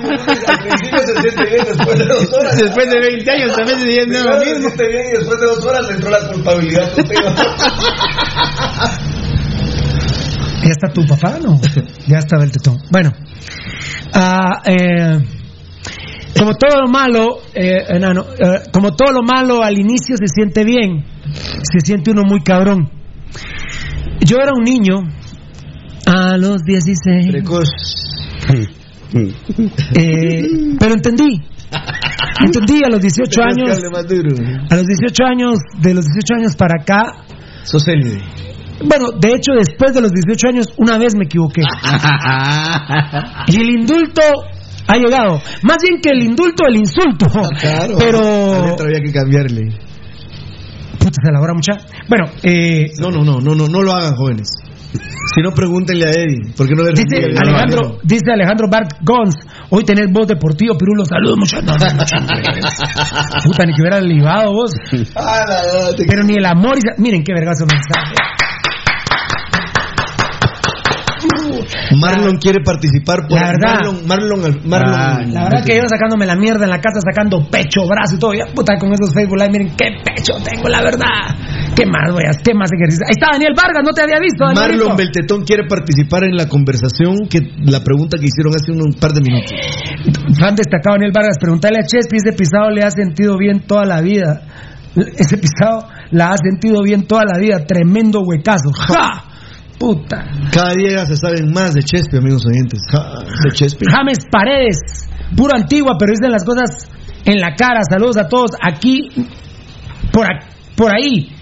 Al 0.47 0.59
principio 0.59 0.99
se 0.99 1.21
siente 1.21 1.43
bien, 1.49 1.65
después 1.65 1.99
de 1.99 2.05
dos 2.05 2.33
horas. 2.33 2.57
Después 2.57 2.89
de 2.89 2.99
20 2.99 3.31
años 3.31 3.55
también 3.55 3.79
se 3.79 3.87
siente 3.91 4.23
lo 4.23 4.39
mismo. 4.39 4.69
siente 4.69 4.87
bien 4.87 5.05
y 5.07 5.11
después 5.17 5.39
de 5.39 5.45
dos 5.47 5.65
horas 5.65 5.87
le 5.87 5.93
entró 5.95 6.09
la 6.09 6.27
culpabilidad 6.31 6.93
contigo. 6.93 7.21
¿Ya 10.63 10.69
está 10.69 10.87
tu 10.93 11.05
papá? 11.05 11.39
No. 11.43 11.59
Ya 12.07 12.19
estaba 12.19 12.43
el 12.45 12.51
tetón. 12.51 12.79
Bueno. 12.89 13.11
ah, 14.13 14.61
eh, 14.65 15.19
como 16.37 16.55
todo 16.55 16.81
lo 16.81 16.87
malo, 16.87 17.41
eh, 17.53 17.83
enano, 17.89 18.25
eh, 18.39 18.61
como 18.71 18.95
todo 18.95 19.11
lo 19.11 19.21
malo 19.23 19.61
al 19.61 19.77
inicio 19.77 20.15
se 20.17 20.27
siente 20.27 20.63
bien, 20.63 21.05
se 21.63 21.79
siente 21.81 22.11
uno 22.11 22.23
muy 22.23 22.41
cabrón. 22.41 22.89
Yo 24.21 24.37
era 24.37 24.53
un 24.53 24.63
niño 24.63 25.03
a 26.05 26.37
los 26.37 26.63
16, 26.63 27.31
Precoz. 27.31 27.69
eh, 29.95 30.47
pero 30.79 30.93
entendí. 30.93 31.41
Entendí 32.45 32.81
a 32.83 32.89
los 32.89 33.01
18 33.01 33.41
años, 33.41 33.77
a 34.69 34.75
los 34.75 34.85
18 34.85 35.23
años, 35.25 35.57
de 35.79 35.93
los 35.93 36.05
18 36.05 36.33
años 36.35 36.55
para 36.55 36.81
acá, 36.81 37.01
Sos 37.63 37.87
élite. 37.87 38.21
bueno, 38.85 39.11
de 39.19 39.29
hecho 39.29 39.53
después 39.57 39.93
de 39.93 40.01
los 40.01 40.11
18 40.11 40.47
años 40.47 40.67
una 40.77 40.97
vez 40.97 41.15
me 41.15 41.25
equivoqué. 41.25 41.61
Y 43.47 43.55
el 43.61 43.69
indulto 43.69 44.21
ha 44.87 44.97
llegado. 44.97 45.41
Más 45.63 45.77
bien 45.81 45.99
que 46.01 46.09
el 46.11 46.23
indulto, 46.23 46.65
el 46.67 46.75
insulto. 46.77 47.25
Claro. 47.59 47.93
La 47.93 47.99
Pero. 47.99 48.19
había 48.79 48.99
que 49.05 49.11
cambiarle. 49.13 49.61
Puta, 50.99 51.19
se 51.23 51.29
elabora 51.29 51.53
mucha. 51.53 51.73
Bueno, 52.07 52.25
eh, 52.43 52.85
No, 52.99 53.09
no, 53.11 53.23
no, 53.23 53.39
no, 53.39 53.55
no, 53.55 53.67
no 53.67 53.81
lo 53.81 53.91
hagan 53.93 54.15
jóvenes. 54.15 54.47
Si 54.93 55.41
no, 55.41 55.51
pregúntenle 55.51 56.05
a 56.05 56.09
Eddie. 56.11 56.53
¿Por 56.55 56.67
qué 56.67 56.73
no 56.75 56.83
le 56.83 56.91
dice 56.91 57.25
Alejandro, 57.41 57.97
dice 58.03 58.31
Alejandro 58.31 58.67
Bart 58.69 58.91
Gons. 59.01 59.35
Hoy 59.69 59.83
tenés 59.83 60.07
voz 60.11 60.27
deportivo, 60.27 60.77
Pirulo. 60.77 61.03
Saludos, 61.05 61.37
muchachos. 61.37 61.65
No, 61.65 61.73
no. 61.73 62.03
Puta, 63.43 63.65
ni 63.65 63.73
que 63.73 63.81
hubiera 63.81 63.99
libado 64.01 64.51
vos. 64.53 64.71
Ah, 65.15 65.43
Pero 66.07 66.23
ni 66.23 66.35
el 66.35 66.45
amor. 66.45 66.77
y- 66.77 67.01
Miren 67.01 67.23
qué 67.23 67.33
vergazo 67.33 67.65
mensaje. 67.65 68.13
Marlon 71.99 72.37
quiere 72.37 72.59
participar 72.63 73.27
por 73.27 73.39
La 73.39 73.51
verdad. 73.51 73.75
Marlon, 73.83 74.07
Marlon, 74.07 74.59
Marlon. 74.65 74.93
Ah, 74.93 75.19
La 75.27 75.43
verdad 75.45 75.65
que 75.65 75.77
yo 75.77 75.83
sacándome 75.87 76.25
la 76.25 76.35
mierda 76.35 76.63
en 76.65 76.69
la 76.69 76.79
casa, 76.79 76.99
sacando 77.01 77.47
pecho, 77.49 77.87
brazo 77.87 78.15
y 78.15 78.19
todo. 78.19 78.33
Ya, 78.33 78.53
puta, 78.53 78.77
con 78.77 78.93
esos 78.93 79.13
Facebook 79.13 79.37
Live, 79.37 79.51
miren 79.51 79.75
qué 79.75 79.87
pecho 80.03 80.33
tengo, 80.43 80.67
la 80.69 80.81
verdad. 80.81 81.35
¿Qué 81.75 81.85
más 81.85 82.09
hacer? 82.09 82.43
¿Qué 82.43 82.53
más 82.53 82.69
ejercicio? 82.71 83.05
Ahí 83.07 83.15
está 83.17 83.27
Daniel 83.33 83.53
Vargas, 83.55 83.83
no 83.83 83.91
te 83.91 84.01
había 84.01 84.19
visto, 84.19 84.45
Danielito. 84.45 84.85
Marlon 84.85 84.97
Beltetón 84.97 85.43
quiere 85.43 85.63
participar 85.67 86.23
en 86.23 86.35
la 86.37 86.47
conversación 86.47 87.27
que 87.29 87.39
la 87.65 87.81
pregunta 87.83 88.17
que 88.17 88.25
hicieron 88.25 88.53
hace 88.53 88.71
un 88.71 88.93
par 88.99 89.11
de 89.11 89.21
minutos. 89.21 89.51
Fan 90.37 90.55
destacado 90.55 90.95
Daniel 90.95 91.11
Vargas, 91.13 91.37
preguntarle 91.39 91.79
a 91.79 91.85
Chespi, 91.85 92.17
ese 92.17 92.33
pisado 92.37 92.69
le 92.69 92.83
ha 92.83 92.91
sentido 92.91 93.37
bien 93.37 93.61
toda 93.65 93.85
la 93.85 94.01
vida. 94.01 94.41
Ese 94.95 95.37
pisado 95.37 95.87
la 96.11 96.31
ha 96.31 96.37
sentido 96.37 96.83
bien 96.83 97.07
toda 97.07 97.23
la 97.25 97.39
vida. 97.39 97.65
Tremendo 97.65 98.21
huecazo. 98.21 98.71
¡Ja! 98.73 99.32
Puta. 99.83 100.23
Cada 100.53 100.73
día 100.75 101.05
se 101.05 101.17
saben 101.17 101.51
más 101.51 101.73
de 101.73 101.81
Chespi, 101.83 102.15
amigos 102.15 102.45
oyentes. 102.45 102.79
Ja, 102.89 103.19
De 103.43 103.51
Chespi. 103.51 103.83
James 103.91 104.19
Paredes, 104.31 105.09
puro 105.35 105.51
antigua, 105.53 105.97
pero 105.99 106.13
dicen 106.13 106.31
las 106.31 106.45
cosas 106.45 106.87
en 107.25 107.41
la 107.41 107.53
cara. 107.53 107.81
Saludos 107.91 108.15
a 108.15 108.29
todos 108.29 108.51
aquí, 108.63 109.09
por, 110.13 110.25
por 110.77 110.89
ahí. 110.95 111.35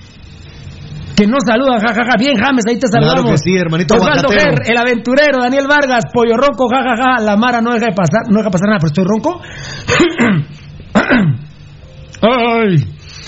Que 1.16 1.28
no 1.28 1.38
saluda, 1.46 1.78
jajaja. 1.86 2.18
Bien, 2.18 2.36
James, 2.36 2.66
ahí 2.68 2.80
te 2.80 2.88
saludamos. 2.88 3.22
Claro 3.22 3.36
que 3.36 3.44
sí, 3.44 3.56
hermanito 3.56 3.94
Osvaldo. 3.94 4.30
Ger, 4.30 4.56
el 4.66 4.78
aventurero, 4.78 5.38
Daniel 5.40 5.68
Vargas, 5.70 6.06
Pollo 6.12 6.36
Ronco, 6.36 6.68
jajaja. 6.68 7.22
La 7.22 7.38
Mara 7.38 7.62
no 7.62 7.74
deja 7.74 7.92
de 7.92 7.96
pasar, 7.96 8.24
no 8.28 8.40
deja 8.40 8.50
pasar 8.50 8.70
nada, 8.70 8.80
pero 8.82 8.90
estoy 8.90 9.06
ronco. 9.06 9.40
Ay. 12.24 12.88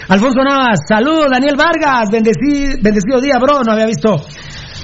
Alfonso 0.10 0.44
Navas, 0.44 0.80
saludos, 0.90 1.28
Daniel 1.30 1.56
Vargas, 1.56 2.10
bendecido, 2.12 2.78
bendecido 2.82 3.22
día, 3.22 3.38
bro, 3.40 3.62
no 3.64 3.72
había 3.72 3.86
visto 3.86 4.26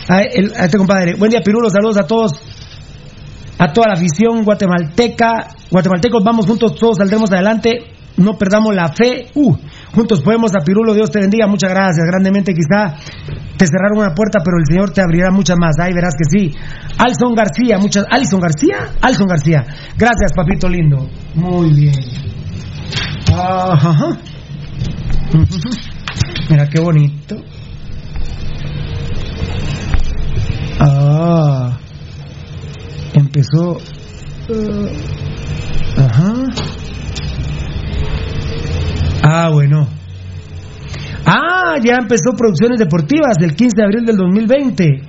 a, 0.09 0.21
este 0.23 0.77
compadre. 0.77 1.13
Buen 1.13 1.29
día, 1.29 1.41
Pirulo, 1.41 1.69
saludos 1.69 1.97
a 1.97 2.07
todos, 2.07 2.31
a 3.59 3.71
toda 3.71 3.89
la 3.89 3.93
afición 3.93 4.43
guatemalteca, 4.43 5.49
guatemaltecos, 5.69 6.23
vamos 6.23 6.47
juntos, 6.47 6.75
todos 6.75 6.97
saldremos 6.97 7.31
adelante, 7.31 7.93
no 8.17 8.37
perdamos 8.37 8.73
la 8.73 8.87
fe, 8.87 9.27
uh, 9.35 9.55
juntos 9.93 10.21
podemos. 10.21 10.51
A 10.55 10.65
Pirulo, 10.65 10.95
Dios 10.95 11.11
te 11.11 11.19
bendiga, 11.19 11.47
muchas 11.47 11.69
gracias, 11.69 12.05
grandemente 12.07 12.53
quizá 12.53 12.95
te 13.55 13.67
cerraron 13.67 13.99
una 13.99 14.15
puerta, 14.15 14.39
pero 14.43 14.57
el 14.57 14.65
Señor 14.65 14.91
te 14.91 15.01
abrirá 15.01 15.29
muchas 15.29 15.57
más, 15.59 15.75
ahí 15.79 15.93
verás 15.93 16.15
que 16.17 16.25
sí. 16.27 16.57
Alson 16.97 17.35
García, 17.35 17.77
muchas, 17.77 18.05
Alison 18.09 18.39
García, 18.39 18.93
Alson 19.01 19.27
García, 19.27 19.63
gracias, 19.95 20.33
papito 20.35 20.67
lindo, 20.67 21.07
muy 21.35 21.71
bien. 21.73 21.93
Ajá. 23.31 24.17
Mira 26.49 26.67
qué 26.67 26.81
bonito. 26.81 27.35
Ah. 30.79 31.77
Empezó. 33.13 33.77
ajá. 35.97 36.33
Ah, 39.21 39.49
bueno. 39.51 39.87
Ah, 41.25 41.77
ya 41.83 41.95
empezó 41.97 42.31
producciones 42.35 42.79
deportivas 42.79 43.35
del 43.39 43.55
15 43.55 43.75
de 43.75 43.83
abril 43.83 44.05
del 44.05 44.15
2020. 44.15 45.01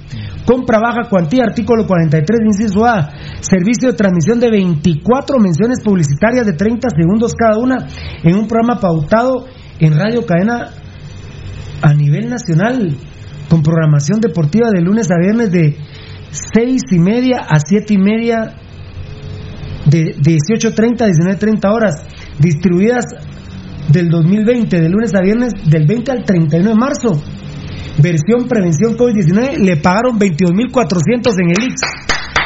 Compra 0.45 0.81
baja 0.81 1.09
cuantía, 1.09 1.45
artículo 1.45 1.87
43, 1.87 2.41
inciso 2.45 2.85
A. 2.85 3.11
Servicio 3.41 3.91
de 3.91 3.97
transmisión 3.97 4.41
de 4.41 4.51
24 4.51 5.39
menciones 5.39 5.81
publicitarias 5.83 6.45
de 6.45 6.55
30 6.55 6.89
segundos 6.91 7.35
cada 7.35 7.59
una 7.59 7.87
en 8.25 8.35
un 8.35 8.49
programa 8.49 8.81
pautado 8.81 9.47
en 9.79 9.97
radio 9.97 10.27
cadena 10.27 10.71
a 11.83 11.95
nivel 11.95 12.29
nacional 12.29 12.97
con 13.51 13.63
programación 13.63 14.21
deportiva 14.21 14.71
de 14.71 14.81
lunes 14.81 15.11
a 15.11 15.19
viernes 15.21 15.51
de 15.51 15.77
6 16.31 16.81
y 16.93 16.99
media 16.99 17.41
a 17.47 17.59
7 17.59 17.93
y 17.93 17.99
media 17.99 18.55
de 19.87 20.15
18.30 20.17 21.03
a 21.03 21.09
19.30 21.09 21.75
horas 21.75 21.95
distribuidas 22.39 23.05
del 23.89 24.09
2020 24.09 24.81
de 24.81 24.89
lunes 24.89 25.13
a 25.15 25.21
viernes 25.21 25.53
del 25.69 25.87
20 25.87 26.13
al 26.13 26.25
31 26.25 26.71
de 26.71 26.77
marzo 26.77 27.21
versión 28.01 28.47
prevención 28.49 28.97
COVID-19 28.97 29.59
le 29.59 29.77
pagaron 29.79 30.19
22.400 30.19 31.35
en 31.43 31.51
el 31.51 31.65
IX 31.65 31.75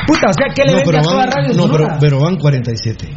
puta, 0.07 0.29
o 0.29 0.33
sea 0.33 0.53
que 0.55 0.65
le 0.65 0.73
No, 0.73 0.83
pero 0.85 0.99
a 0.99 1.03
toda 1.03 1.17
van, 1.17 1.31
radio 1.31 1.55
no, 1.55 1.71
pero, 1.71 1.89
pero 2.01 2.21
van 2.21 2.37
47. 2.37 3.09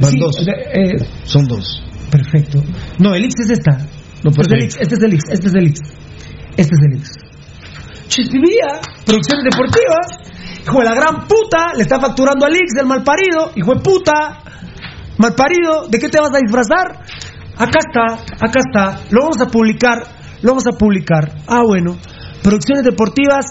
Van 0.00 0.10
Sí, 0.10 0.18
dos. 0.18 0.36
eh, 0.46 0.96
Son 1.24 1.46
dos. 1.46 1.82
Perfecto. 2.10 2.62
No, 2.98 3.14
el 3.14 3.24
Ix 3.24 3.34
es 3.40 3.50
esta. 3.50 3.78
No, 4.22 4.30
este, 4.30 4.42
es 4.42 4.52
el 4.52 4.62
Ix, 4.64 4.76
este 4.80 4.94
es 4.94 5.02
el 5.02 5.12
Ix, 5.14 5.22
este 5.28 5.46
es 5.46 5.54
el 5.54 5.66
Ix. 5.66 5.80
Este 6.56 6.74
es 6.74 6.80
el 6.82 6.98
Ix. 6.98 7.25
Chispivía, 8.08 8.80
producciones 9.04 9.44
deportivas. 9.44 10.06
Hijo 10.62 10.78
de 10.78 10.84
la 10.84 10.94
gran 10.94 11.26
puta, 11.26 11.72
le 11.76 11.82
está 11.82 12.00
facturando 12.00 12.44
al 12.46 12.54
Ix, 12.54 12.74
el 12.80 12.86
mal 12.86 13.02
parido. 13.04 13.52
Hijo 13.54 13.74
de 13.74 13.80
puta. 13.80 14.42
Malparido, 15.18 15.86
¿de 15.88 15.98
qué 15.98 16.08
te 16.08 16.20
vas 16.20 16.30
a 16.34 16.38
disfrazar? 16.38 17.00
Acá 17.56 17.78
está, 17.80 18.14
acá 18.44 18.60
está. 18.60 19.00
Lo 19.10 19.20
vamos 19.22 19.40
a 19.40 19.46
publicar, 19.46 20.02
lo 20.42 20.50
vamos 20.50 20.66
a 20.66 20.72
publicar. 20.76 21.32
Ah, 21.46 21.62
bueno. 21.66 21.96
Producciones 22.42 22.84
deportivas. 22.84 23.46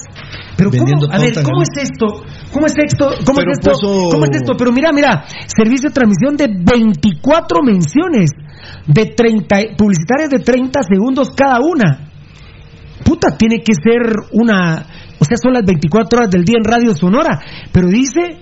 Pero 0.58 0.70
¿cómo, 0.72 0.86
a 1.12 1.18
ver, 1.20 1.34
¿cómo 1.44 1.64
es 1.64 1.70
esto? 1.84 2.24
¿Cómo 2.54 2.66
es 2.68 2.74
esto? 2.78 3.10
¿Cómo 3.26 3.40
Pero 3.40 3.52
es 3.52 3.58
esto? 3.58 3.72
puso- 3.72 4.10
¿Cómo 4.10 4.26
es 4.26 4.32
esto? 4.36 4.54
Pero 4.58 4.72
mira, 4.72 4.92
mira, 4.94 5.26
servicio 5.48 5.90
de 5.90 5.94
transmisión 5.94 6.38
de 6.38 6.48
24 6.48 7.62
menciones 7.64 8.30
de 8.88 9.06
30 9.08 9.76
publicitarias 9.78 10.30
de 10.30 10.40
30 10.40 10.80
segundos 10.84 11.32
cada 11.36 11.60
una. 11.60 12.05
Puta, 13.06 13.38
tiene 13.38 13.58
que 13.64 13.74
ser 13.74 14.02
una, 14.34 14.86
o 15.20 15.24
sea, 15.24 15.38
son 15.38 15.54
las 15.54 15.64
24 15.64 16.18
horas 16.18 16.30
del 16.32 16.44
día 16.44 16.58
en 16.58 16.66
Radio 16.66 16.94
Sonora, 16.96 17.40
pero 17.72 17.88
dice 17.88 18.40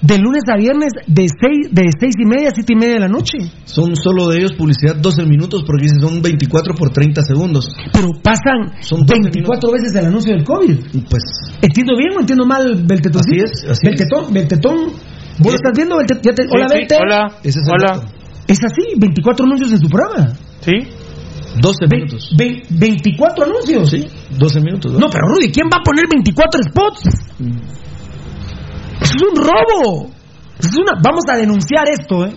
de 0.00 0.16
lunes 0.16 0.44
a 0.48 0.56
viernes 0.56 0.92
de 1.08 1.26
6 1.28 1.74
de 1.74 1.82
seis 1.98 2.14
y 2.18 2.24
media 2.24 2.48
a 2.50 2.54
7 2.54 2.72
y 2.72 2.76
media 2.76 2.94
de 2.94 3.00
la 3.00 3.08
noche. 3.08 3.36
Son 3.64 3.94
solo 3.96 4.28
de 4.28 4.38
ellos 4.38 4.52
publicidad 4.54 4.94
12 4.96 5.26
minutos 5.26 5.64
porque 5.66 5.82
dice 5.86 5.96
son 6.00 6.22
24 6.22 6.74
por 6.74 6.90
30 6.90 7.20
segundos. 7.22 7.68
Pero 7.92 8.08
pasan 8.22 8.80
Son 8.80 9.00
12 9.04 9.12
24 9.24 9.72
veces 9.72 9.94
el 9.96 10.06
anuncio 10.06 10.32
del 10.34 10.44
COVID. 10.44 10.78
Pues 11.10 11.22
¿Entiendo 11.60 11.96
bien 11.98 12.16
o 12.16 12.20
entiendo 12.20 12.46
mal, 12.46 12.80
Beltetón? 12.86 13.20
Así 13.26 13.40
es, 13.42 13.50
así 13.68 13.70
es. 13.72 13.80
Beltetón, 13.82 14.32
Beltetón. 14.32 14.76
¿Vos 15.40 15.52
lo 15.52 15.56
estás 15.56 15.72
viendo, 15.76 15.96
Beltetón? 15.98 16.22
Ya 16.24 16.32
te- 16.32 16.42
Sí, 16.44 16.48
Hola, 16.54 16.68
sí, 16.68 16.78
Belte. 16.78 16.96
hola. 17.02 17.26
ese 17.42 17.58
es 17.60 17.68
Hola. 17.68 17.92
dato. 17.98 18.06
Es 18.46 18.58
así, 18.64 18.94
24 18.98 19.44
anuncios 19.46 19.72
en 19.72 19.78
su 19.80 19.88
programa. 19.88 20.32
¿Sí? 20.60 20.72
12 21.56 21.86
Ve- 21.88 21.96
minutos. 21.96 22.34
ve- 22.36 22.62
24 22.70 23.44
anuncios. 23.44 23.90
Sí, 23.90 24.06
12 24.30 24.60
minutos. 24.60 24.92
¿no? 24.92 24.98
No, 25.00 25.06
pero 25.10 25.26
Rudy, 25.28 25.50
¿quién 25.50 25.66
va 25.66 25.78
a 25.80 25.82
poner 25.82 26.04
24 26.10 26.62
spots? 26.64 27.02
Eso 29.00 29.14
es 29.14 29.22
un 29.22 29.36
robo. 29.44 30.10
Eso 30.58 30.68
es 30.70 30.76
una... 30.76 31.00
Vamos 31.02 31.24
a 31.32 31.36
denunciar 31.36 31.88
esto, 31.88 32.26
¿eh? 32.26 32.34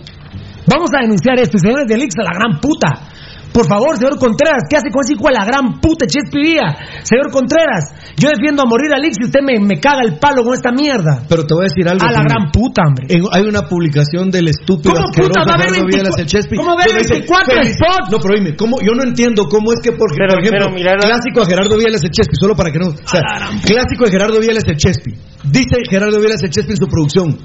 Vamos 0.66 0.90
a 0.96 1.00
denunciar 1.02 1.38
esto. 1.38 1.56
Y 1.56 1.60
señores 1.60 1.86
de 1.88 1.94
Elix, 1.94 2.14
a 2.18 2.22
la 2.22 2.34
gran 2.38 2.60
puta. 2.60 3.08
Por 3.52 3.66
favor, 3.68 3.96
señor 3.98 4.18
Contreras, 4.18 4.64
¿qué 4.68 4.76
hace 4.76 4.90
con 4.90 5.04
ese 5.04 5.12
hijo 5.12 5.28
de 5.28 5.34
la 5.34 5.44
gran 5.44 5.78
puta 5.80 6.06
Chespi 6.06 6.40
Vía? 6.40 6.72
Señor 7.04 7.30
Contreras, 7.30 7.92
yo 8.16 8.30
defiendo 8.30 8.62
a 8.62 8.66
morir 8.66 8.92
a 8.92 8.96
Elix 8.96 9.16
y 9.20 9.24
usted 9.28 9.40
me, 9.44 9.60
me 9.60 9.78
caga 9.78 10.00
el 10.04 10.18
palo 10.18 10.42
con 10.42 10.54
esta 10.54 10.72
mierda. 10.72 11.22
Pero 11.28 11.44
te 11.44 11.52
voy 11.54 11.64
a 11.64 11.68
decir 11.68 11.84
algo. 11.88 12.00
A 12.06 12.10
la 12.12 12.22
gran 12.24 12.50
puta, 12.50 12.82
hombre. 12.88 13.06
En- 13.12 13.28
hay 13.30 13.42
una 13.44 13.68
publicación 13.68 14.30
del 14.30 14.48
estúpido 14.48 14.94
¿Cómo 14.94 15.12
puta 15.12 15.44
va 15.44 15.52
a 15.52 15.54
haber 15.54 15.68
Gerardo 15.68 15.84
24 15.84 15.92
Viales 15.92 16.14
el 16.18 16.26
Chespi. 16.26 16.56
¿Cómo 16.56 16.72
dice, 16.80 16.94
24 17.12 17.54
"Felici- 17.54 17.74
spots? 17.76 18.08
No, 18.10 18.18
pero 18.18 18.34
dime, 18.34 18.56
¿cómo? 18.56 18.76
yo 18.80 18.92
no 18.96 19.02
entiendo 19.04 19.44
cómo 19.48 19.72
es 19.72 19.80
que, 19.84 19.92
Pero- 19.92 20.00
por 20.00 20.12
ejemplo, 20.16 20.48
pero 20.50 20.70
mira 20.72 20.92
la- 20.96 21.04
clásico 21.12 21.42
a 21.42 21.46
Gerardo 21.46 21.76
Viales 21.76 22.02
el 22.04 22.10
Chespi, 22.10 22.36
solo 22.40 22.56
para 22.56 22.72
que 22.72 22.78
no. 22.78 22.88
O 22.88 23.08
sea, 23.08 23.20
clásico 23.68 24.04
de 24.06 24.10
Gerardo 24.10 24.40
Viales 24.40 24.64
el 24.66 24.76
Chespi. 24.76 25.12
Dice 25.44 25.76
Gerardo 25.90 26.18
Viales 26.20 26.42
el 26.42 26.50
Chespi 26.50 26.72
en 26.72 26.76
su 26.78 26.86
producción. 26.88 27.36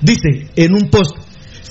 Dice 0.00 0.50
en 0.54 0.74
un 0.74 0.88
post: 0.90 1.16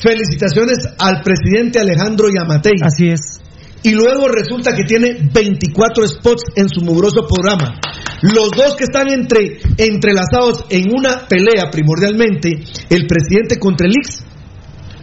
Felicitaciones 0.02 0.78
al 1.00 1.22
presidente 1.22 1.80
Alejandro 1.80 2.28
Yamatei. 2.30 2.74
Así 2.84 3.10
es. 3.10 3.42
Y 3.86 3.92
luego 3.92 4.28
resulta 4.28 4.76
que 4.76 4.84
tiene 4.84 5.16
24 5.32 6.08
spots 6.08 6.44
en 6.56 6.68
su 6.70 6.82
mugroso 6.82 7.28
programa. 7.28 7.80
Los 8.24 8.50
dos 8.50 8.76
que 8.76 8.86
están 8.86 9.12
entre, 9.12 9.60
entrelazados 9.78 10.66
en 10.70 10.90
una 10.90 11.28
pelea 11.28 11.70
primordialmente, 11.70 12.64
el 12.90 13.06
presidente 13.06 13.60
contra 13.60 13.86
el 13.86 13.94
Ix, 13.94 14.26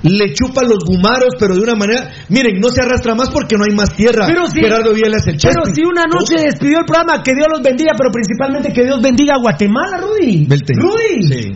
le 0.03 0.35
chupa 0.35 0.64
los 0.64 0.83
gumaros, 0.85 1.37
pero 1.39 1.55
de 1.55 1.61
una 1.61 1.76
manera, 1.76 2.11
miren, 2.28 2.59
no 2.59 2.70
se 2.70 2.83
arrastra 2.83 3.14
más 3.14 3.30
porque 3.30 3.55
no 3.57 3.62
hay 3.62 3.72
más 3.72 3.95
tierra. 3.95 4.26
Pero 4.26 4.47
si, 4.47 4.61
Gerardo 4.61 4.93
Viales 4.93 5.28
el 5.28 5.39
pero 5.41 5.64
si 5.72 5.83
una 5.85 6.03
noche 6.07 6.43
despidió 6.43 6.80
el 6.80 6.85
programa, 6.85 7.22
que 7.22 7.35
Dios 7.35 7.47
los 7.53 7.62
bendiga, 7.62 7.93
pero 7.97 8.11
principalmente 8.11 8.72
que 8.72 8.83
Dios 8.83 9.01
bendiga 9.01 9.35
a 9.37 9.41
Guatemala, 9.41 9.99
Rudy. 9.99 10.49
Rudy. 10.49 11.22
Sí. 11.22 11.53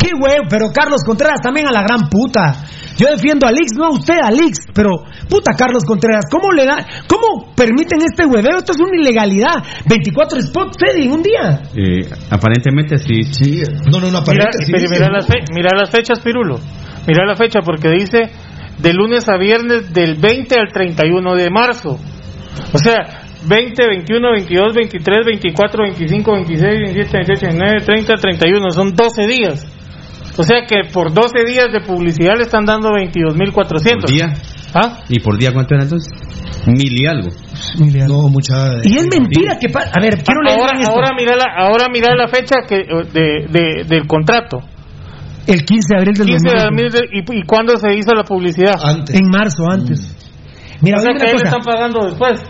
Qué 0.00 0.10
huevo, 0.18 0.44
pero 0.48 0.66
Carlos 0.74 1.02
Contreras 1.06 1.40
también 1.42 1.66
a 1.68 1.72
la 1.72 1.82
gran 1.82 2.08
puta. 2.08 2.64
Yo 2.96 3.08
defiendo 3.08 3.46
a 3.46 3.50
Lix, 3.50 3.72
no 3.76 3.86
a 3.86 3.90
usted, 3.90 4.18
a 4.22 4.30
Lix, 4.30 4.66
pero 4.72 4.90
puta 5.28 5.52
Carlos 5.56 5.84
Contreras, 5.84 6.24
¿cómo 6.30 6.52
le 6.52 6.64
da, 6.64 6.76
cómo 7.08 7.52
permiten 7.54 8.00
este 8.02 8.24
hueveo? 8.24 8.58
Esto 8.58 8.72
es 8.72 8.78
una 8.80 9.00
ilegalidad. 9.00 9.54
24 9.88 10.40
spots, 10.42 10.76
Teddy, 10.76 11.06
en 11.06 11.12
un 11.12 11.22
día. 11.22 11.62
Eh, 11.76 12.08
aparentemente 12.30 12.98
sí. 12.98 13.22
Sí, 13.24 13.62
no, 13.90 13.98
no, 13.98 14.00
no, 14.00 14.06
Mira, 14.06 14.18
aparente, 14.20 14.64
sí, 14.64 14.72
pero 14.72 14.86
sí. 14.86 14.94
mira 14.94 15.08
las 15.10 15.26
fe- 15.26 15.44
mira 15.52 15.70
las 15.76 15.90
fechas, 15.90 16.20
Pirulo. 16.20 16.58
Mira 17.06 17.24
la 17.26 17.34
fecha 17.36 17.60
porque 17.64 17.88
dice 17.90 18.30
de 18.78 18.92
lunes 18.92 19.28
a 19.28 19.36
viernes 19.36 19.92
del 19.92 20.14
20 20.16 20.54
al 20.58 20.72
31 20.72 21.34
de 21.34 21.50
marzo. 21.50 21.98
O 22.72 22.78
sea, 22.78 23.26
20, 23.46 23.86
21, 23.86 24.30
22, 24.32 24.74
23, 24.74 25.26
24, 25.26 25.82
25, 25.84 26.32
26, 26.32 26.62
27, 26.62 27.16
28, 27.18 27.46
29, 27.46 27.84
30, 27.84 28.14
31. 28.14 28.70
Son 28.70 28.94
12 28.94 29.26
días. 29.26 29.66
O 30.36 30.42
sea 30.42 30.66
que 30.66 30.90
por 30.92 31.12
12 31.14 31.44
días 31.46 31.72
de 31.72 31.80
publicidad 31.80 32.34
le 32.36 32.42
están 32.42 32.64
dando 32.64 32.90
22.400. 32.90 34.00
¿Por 34.00 34.10
día? 34.10 34.32
¿Ah? 34.74 34.98
¿Y 35.08 35.20
por 35.20 35.38
día 35.38 35.52
cuánto 35.52 35.74
era 35.74 35.84
entonces? 35.84 36.12
Mil 36.66 37.00
y 37.00 37.06
algo. 37.06 37.28
No, 38.08 38.28
mucha. 38.28 38.78
Y 38.82 38.96
es 38.96 39.06
mentira 39.06 39.58
que 39.60 39.66
A 39.68 40.00
ver, 40.00 40.22
quiero 40.24 40.42
leer 40.42 40.58
Ahora, 40.58 40.78
esto. 40.80 40.90
ahora 40.92 41.08
mira 41.16 41.36
la, 41.36 41.44
ahora 41.56 41.86
mira 41.92 42.14
la 42.16 42.26
fecha 42.28 42.56
que, 42.68 42.78
de, 43.12 43.46
de- 43.48 43.84
del 43.86 44.06
contrato. 44.06 44.58
El 45.46 45.62
15 45.64 45.86
de 45.90 45.98
abril 45.98 46.14
del 46.14 46.26
15 46.26 46.48
de 46.48 46.54
2020. 46.64 46.98
abril 46.98 47.24
de- 47.24 47.34
y, 47.36 47.40
y 47.40 47.42
cuándo 47.46 47.76
se 47.76 47.94
hizo 47.94 48.14
la 48.14 48.24
publicidad. 48.24 48.74
Antes. 48.82 49.14
En 49.14 49.28
marzo, 49.28 49.64
antes. 49.70 50.00
Mira, 50.80 50.98
o 50.98 51.00
sea 51.02 51.10
que 51.12 51.16
una 51.16 51.24
ahí 51.26 51.36
le 51.36 51.42
cosa. 51.42 51.56
están 51.56 51.62
pagando 51.74 52.04
después. 52.06 52.42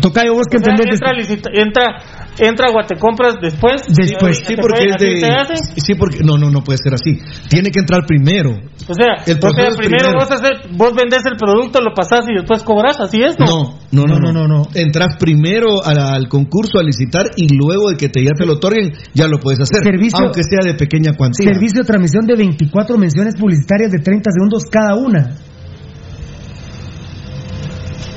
Tocayo, 0.00 0.34
vos 0.34 0.46
que 0.50 0.56
O 0.56 0.60
sea, 0.60 0.72
entendés 0.72 1.00
entra, 1.00 1.12
licita- 1.14 1.50
entra, 1.54 1.96
entra 2.38 2.68
a 2.68 2.72
Guatecompras 2.72 3.34
después. 3.40 3.82
Después. 3.88 4.38
¿Se 4.38 4.44
Sí, 4.46 4.56
porque 4.60 4.84
es 4.84 4.96
de. 4.98 5.80
Sí, 5.80 5.94
porque. 5.94 6.18
No, 6.24 6.38
no, 6.38 6.50
no 6.50 6.62
puede 6.62 6.78
ser 6.82 6.94
así. 6.94 7.18
Tiene 7.48 7.70
que 7.70 7.80
entrar 7.80 8.04
primero. 8.06 8.50
O 8.88 8.94
sea, 8.94 9.22
El 9.26 9.36
o 9.36 9.40
proceso 9.40 9.70
sea 9.70 9.76
primero, 9.78 10.10
primero. 10.10 10.18
Vos, 10.18 10.30
hacer, 10.30 10.52
vos 10.76 10.92
vendés 10.94 11.22
el 11.26 11.36
producto, 11.36 11.80
lo 11.80 11.94
pasás 11.94 12.24
y 12.28 12.34
después 12.34 12.62
cobras, 12.62 12.98
¿así 13.00 13.22
es? 13.22 13.38
No, 13.38 13.78
no, 13.92 14.04
no, 14.04 14.18
No, 14.18 14.32
no, 14.32 14.32
no, 14.32 14.48
no. 14.48 14.62
Entras 14.74 15.16
primero 15.18 15.84
al, 15.84 15.98
al 15.98 16.28
concurso 16.28 16.78
a 16.78 16.82
licitar 16.82 17.26
y 17.36 17.46
luego 17.54 17.90
de 17.90 17.96
que 17.96 18.08
te, 18.08 18.22
ya 18.24 18.32
te 18.36 18.44
lo 18.46 18.54
otorguen, 18.54 18.92
ya 19.14 19.26
lo 19.28 19.38
puedes 19.38 19.60
hacer. 19.60 19.82
Servicio- 19.84 20.18
aunque 20.18 20.42
sea 20.42 20.64
de 20.64 20.74
pequeña 20.74 21.14
cuantía. 21.16 21.52
Servicio 21.52 21.80
de 21.82 21.86
transmisión 21.86 22.26
de 22.26 22.34
24 22.36 22.98
menciones 22.98 23.36
publicitarias 23.36 23.90
de 23.92 23.98
30 23.98 24.30
segundos 24.32 24.64
cada 24.70 24.96
una. 24.96 25.36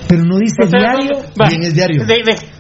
Pero 0.07 0.23
no 0.23 0.37
dice 0.37 0.55
O 0.63 0.67
sea, 0.67 0.79
diario. 0.79 1.17
va, 1.39 1.47
Bien, 1.49 1.63
es 1.63 1.73
diario. 1.73 2.05
de- 2.05 2.23
de- 2.23 2.54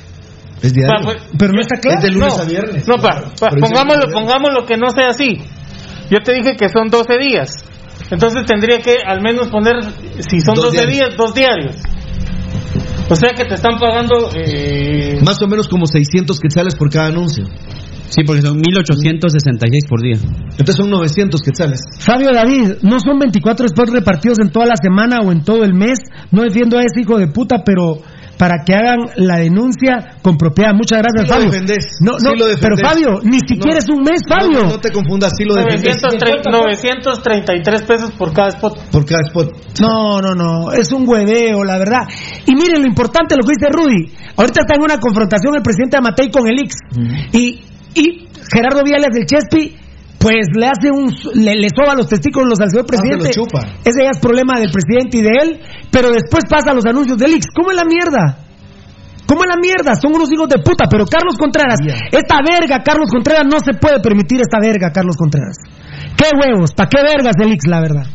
Es 0.61 0.73
diario. 0.73 1.03
pues, 1.03 1.17
Pero 1.37 1.53
no 1.53 1.61
está 1.61 1.77
claro. 1.79 1.97
Es 1.97 2.03
de 2.03 2.11
lunes 2.11 2.33
no, 2.37 2.43
a 2.43 2.45
viernes. 2.45 2.87
No, 2.87 2.95
pa, 2.97 3.23
pongámoslo 4.13 4.65
que 4.65 4.77
no 4.77 4.89
sea 4.89 5.09
así. 5.09 5.37
Yo 6.09 6.19
te 6.21 6.33
dije 6.33 6.55
que 6.55 6.69
son 6.69 6.89
12 6.89 7.17
días. 7.17 7.51
Entonces 8.11 8.43
tendría 8.45 8.79
que 8.79 8.97
al 9.05 9.21
menos 9.21 9.47
poner, 9.47 9.75
si 10.29 10.39
son 10.39 10.55
Dos 10.55 10.65
12 10.65 10.77
diarios. 10.77 10.95
días, 10.95 11.17
dos 11.17 11.33
diarios. 11.33 11.75
O 13.09 13.15
sea 13.15 13.29
que 13.35 13.45
te 13.45 13.55
están 13.55 13.77
pagando. 13.79 14.29
Eh, 14.35 15.19
Más 15.25 15.41
o 15.41 15.47
menos 15.47 15.67
como 15.67 15.85
600 15.85 16.39
quetzales 16.39 16.75
por 16.75 16.89
cada 16.91 17.07
anuncio. 17.07 17.45
Sí, 18.09 18.21
porque 18.25 18.41
son 18.43 18.57
1866 18.57 19.85
por 19.89 20.01
día. 20.01 20.17
Entonces 20.51 20.75
son 20.75 20.89
900 20.89 21.41
quetzales. 21.41 21.81
Fabio 21.99 22.29
David, 22.33 22.75
no 22.83 22.99
son 22.99 23.19
24 23.19 23.67
spots 23.67 23.91
repartidos 23.91 24.37
en 24.39 24.51
toda 24.51 24.67
la 24.67 24.75
semana 24.81 25.17
o 25.25 25.31
en 25.31 25.43
todo 25.43 25.63
el 25.63 25.73
mes. 25.73 25.97
No 26.31 26.43
defiendo 26.43 26.77
a 26.77 26.81
ese 26.81 27.01
hijo 27.01 27.17
de 27.17 27.27
puta, 27.27 27.63
pero 27.65 28.01
para 28.37 28.63
que 28.65 28.73
hagan 28.75 28.99
la 29.15 29.37
denuncia 29.37 30.17
con 30.21 30.37
propiedad. 30.37 30.71
Muchas 30.73 30.99
gracias, 30.99 31.23
Sí 31.23 31.27
lo 31.27 31.33
Fabio. 31.35 31.51
defendés, 31.51 31.85
No, 32.01 32.19
sí 32.19 32.25
no, 32.25 32.31
lo 32.35 32.45
defendés. 32.47 32.59
pero 32.61 32.75
Fabio, 32.89 33.19
ni 33.23 33.39
siquiera 33.39 33.77
No. 33.77 33.79
es 33.79 33.89
un 33.89 34.01
mes, 34.03 34.21
Fabio. 34.27 34.59
No, 34.63 34.69
no 34.75 34.79
te 34.79 34.91
confundas, 34.91 35.33
sí 35.37 35.43
lo 35.45 35.55
defendés 35.55 36.01
930 36.01 36.49
933 36.51 37.81
pesos 37.83 38.11
por 38.11 38.33
cada 38.33 38.49
spot. 38.49 38.79
por 38.91 39.05
cada 39.05 39.21
spot. 39.27 39.79
No, 39.81 40.21
no, 40.21 40.35
no, 40.35 40.71
es 40.71 40.91
un 40.91 41.07
hueveo, 41.07 41.63
la 41.63 41.77
verdad. 41.77 42.03
Y 42.45 42.55
miren 42.55 42.81
lo 42.81 42.87
importante, 42.87 43.35
lo 43.35 43.43
que 43.43 43.53
dice 43.57 43.71
Rudy. 43.71 44.11
Ahorita 44.37 44.61
está 44.61 44.75
en 44.75 44.81
una 44.83 44.99
confrontación 44.99 45.55
el 45.55 45.61
presidente 45.61 45.97
Amatei 45.97 46.29
con 46.29 46.47
el 46.47 46.59
Ix. 46.59 46.75
Y, 47.33 47.63
y 47.95 48.27
Gerardo 48.53 48.83
Viales 48.83 49.09
del 49.13 49.25
Chespi, 49.25 49.75
pues 50.25 50.49
le 50.57 50.65
hace 50.65 50.89
un. 50.89 51.13
le, 51.37 51.53
le 51.53 51.69
soba 51.69 51.93
los 51.93 52.09
testículos 52.09 52.57
al 52.59 52.69
señor 52.73 52.85
Ah, 52.85 52.91
presidente. 52.97 53.29
chupa. 53.29 53.61
Ese 53.85 54.01
ya 54.01 54.09
es 54.09 54.17
problema 54.19 54.57
del 54.57 54.71
presidente 54.73 55.17
y 55.17 55.21
de 55.21 55.29
él. 55.29 55.49
Pero 55.93 56.09
después 56.09 56.43
pasa 56.49 56.73
los 56.73 56.85
anuncios 56.85 57.17
del 57.17 57.37
Ix. 57.37 57.45
¿Cómo 57.53 57.69
es 57.69 57.77
la 57.77 57.85
mierda? 57.85 58.41
¿Cómo 59.29 59.43
es 59.45 59.49
la 59.49 59.57
mierda? 59.61 59.93
Son 59.93 60.13
unos 60.13 60.31
hijos 60.33 60.49
de 60.49 60.57
puta. 60.65 60.85
Pero 60.89 61.05
Carlos 61.05 61.37
Contreras, 61.37 61.77
esta 62.11 62.41
verga, 62.41 62.81
Carlos 62.81 63.09
Contreras, 63.13 63.45
no 63.45 63.59
se 63.59 63.77
puede 63.77 63.99
permitir 64.01 64.41
esta 64.41 64.57
verga, 64.59 64.89
Carlos 64.91 65.15
Contreras. 65.15 65.57
¿Qué 66.17 66.25
huevos? 66.33 66.73
¿Para 66.73 66.89
qué 66.89 67.01
vergas 67.01 67.35
el 67.39 67.53
Ix, 67.53 67.67
la 67.67 67.81
verdad? 67.81 68.05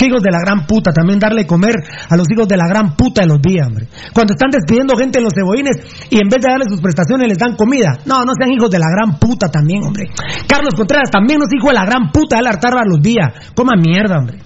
¿Qué 0.00 0.06
hijos 0.06 0.22
de 0.22 0.30
la 0.32 0.40
gran 0.40 0.64
puta? 0.64 0.92
También 0.96 1.18
darle 1.18 1.44
comer 1.44 1.76
a 2.08 2.16
los 2.16 2.24
hijos 2.32 2.48
de 2.48 2.56
la 2.56 2.66
gran 2.66 2.96
puta 2.96 3.20
de 3.20 3.28
los 3.28 3.36
días, 3.36 3.66
hombre. 3.68 3.86
Cuando 4.14 4.32
están 4.32 4.48
despidiendo 4.48 4.96
gente 4.96 5.18
en 5.18 5.24
los 5.24 5.34
cebollines 5.36 5.76
y 6.08 6.16
en 6.16 6.24
vez 6.32 6.40
de 6.40 6.48
darles 6.48 6.68
sus 6.72 6.80
prestaciones 6.80 7.28
les 7.28 7.36
dan 7.36 7.54
comida. 7.54 8.00
No, 8.06 8.24
no 8.24 8.32
sean 8.32 8.50
hijos 8.50 8.70
de 8.70 8.78
la 8.78 8.88
gran 8.88 9.20
puta 9.20 9.52
también, 9.52 9.84
hombre. 9.84 10.08
Carlos 10.48 10.72
Contreras 10.74 11.10
también 11.10 11.38
no 11.38 11.44
es 11.44 11.52
hijo 11.52 11.68
de 11.68 11.74
la 11.74 11.84
gran 11.84 12.08
puta, 12.08 12.40
de 12.40 12.48
hartar 12.48 12.80
a 12.80 12.88
los 12.88 13.02
días. 13.02 13.28
Coma 13.54 13.76
mierda, 13.76 14.16
hombre. 14.16 14.38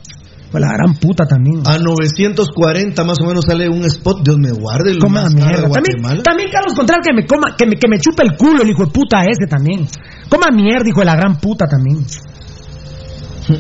La 0.59 0.75
gran 0.75 0.99
puta 0.99 1.25
también. 1.25 1.63
A 1.67 1.79
940 1.79 3.05
más 3.05 3.21
o 3.21 3.27
menos 3.27 3.45
sale 3.47 3.69
un 3.69 3.85
spot, 3.85 4.25
Dios 4.25 4.39
me 4.39 4.51
guarde. 4.51 4.91
el 4.91 4.99
Coma 4.99 5.29
mierda. 5.31 5.71
También, 5.71 6.23
también 6.23 6.49
Carlos 6.51 6.75
Contreras 6.75 7.07
que 7.07 7.15
me 7.15 7.27
coma, 7.27 7.55
que 7.57 7.67
me, 7.67 7.77
que 7.77 7.89
me 7.89 7.99
chupe 8.01 8.25
el 8.27 8.37
culo 8.37 8.63
el 8.63 8.71
hijo 8.71 8.87
de 8.87 8.91
puta 8.91 9.23
ese 9.23 9.47
también. 9.49 9.87
Coma 10.29 10.51
mierda, 10.51 10.89
hijo 10.89 10.99
de 10.99 11.07
la 11.07 11.15
gran 11.15 11.39
puta 11.39 11.67
también. 11.67 12.05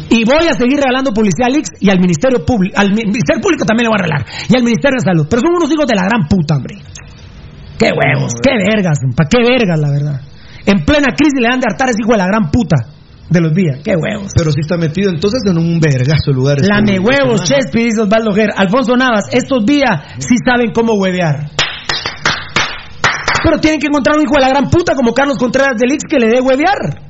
Y 0.09 0.25
voy 0.25 0.49
a 0.49 0.55
seguir 0.55 0.79
regalando 0.79 1.13
publicidad 1.13 1.49
al 1.49 1.57
IX 1.57 1.69
y 1.81 1.91
al 1.91 2.01
Ministerio 2.01 2.45
Público. 2.45 2.75
Al 2.79 2.91
Mi- 2.91 3.05
Ministerio 3.05 3.41
Público 3.43 3.65
también 3.65 3.85
le 3.85 3.89
voy 3.91 3.99
a 4.01 4.03
regalar. 4.05 4.27
Y 4.49 4.57
al 4.57 4.63
Ministerio 4.65 4.97
de 4.99 5.05
Salud. 5.05 5.27
Pero 5.29 5.43
son 5.43 5.53
unos 5.57 5.71
hijos 5.73 5.87
de 5.87 5.95
la 5.95 6.05
gran 6.05 6.27
puta, 6.29 6.57
hombre. 6.57 6.77
Qué 7.79 7.91
huevos, 7.93 8.33
qué 8.43 8.53
vergas, 8.57 8.99
pa' 9.17 9.27
qué 9.29 9.39
vergas, 9.43 9.79
la 9.79 9.91
verdad. 9.91 10.21
En 10.65 10.85
plena 10.85 11.09
crisis 11.17 11.41
le 11.41 11.49
dan 11.49 11.61
de 11.61 11.67
hartar 11.69 11.89
a 11.89 11.91
ese 11.91 12.01
hijo 12.03 12.13
de 12.13 12.19
la 12.19 12.27
gran 12.27 12.51
puta 12.51 12.77
de 13.29 13.41
los 13.41 13.53
días. 13.53 13.81
Qué 13.85 13.97
huevos. 13.97 14.33
Pero 14.35 14.53
sí 14.53 14.61
está 14.61 14.77
metido 14.77 15.11
entonces 15.11 15.41
en 15.45 15.59
un 15.59 15.81
vergazo 15.81 16.31
de 16.31 16.35
lugares. 16.35 16.67
Lame 16.67 16.99
huevos, 16.99 17.43
Chespi, 17.45 17.85
dice 17.85 18.01
Osvaldo 18.03 18.33
Ger. 18.33 18.51
Alfonso 18.57 18.97
Navas, 18.97 19.25
estos 19.33 19.67
días 19.67 20.01
sí 20.19 20.37
saben 20.47 20.71
cómo 20.73 20.95
huevear. 20.95 21.51
Pero 23.45 23.59
tienen 23.61 23.79
que 23.81 23.89
encontrar 23.89 24.17
un 24.17 24.23
hijo 24.23 24.35
de 24.37 24.41
la 24.41 24.49
gran 24.49 24.71
puta 24.71 24.95
como 24.95 25.13
Carlos 25.13 25.37
Contreras 25.37 25.77
del 25.77 25.93
Ix 25.93 26.05
que 26.09 26.19
le 26.19 26.29
dé 26.29 26.41
huevear. 26.41 27.04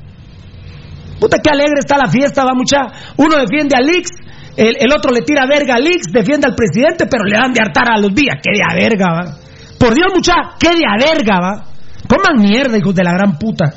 Puta, 1.19 1.37
qué 1.39 1.49
alegre 1.49 1.79
está 1.79 1.97
la 1.97 2.09
fiesta, 2.09 2.43
va 2.43 2.53
mucha. 2.53 2.91
Uno 3.17 3.37
defiende 3.37 3.75
al 3.75 3.89
Ix, 3.89 4.09
el, 4.57 4.75
el 4.79 4.93
otro 4.93 5.11
le 5.11 5.21
tira 5.21 5.45
verga 5.47 5.75
al 5.75 5.87
Ix, 5.87 6.11
defiende 6.11 6.47
al 6.47 6.55
presidente, 6.55 7.07
pero 7.07 7.23
le 7.23 7.37
dan 7.37 7.53
de 7.53 7.61
hartar 7.61 7.91
a 7.91 7.99
los 7.99 8.13
días. 8.13 8.35
Qué 8.41 8.51
de 8.57 8.63
a 8.63 8.75
verga, 8.75 9.07
va. 9.11 9.37
Por 9.77 9.93
Dios, 9.93 10.07
mucha, 10.13 10.33
qué 10.59 10.69
de 10.69 10.85
a 10.85 10.97
verga, 10.97 11.39
va. 11.39 11.65
Coman 12.07 12.41
mierda, 12.41 12.77
hijos 12.77 12.95
de 12.95 13.03
la 13.03 13.13
gran 13.13 13.37
puta. 13.37 13.73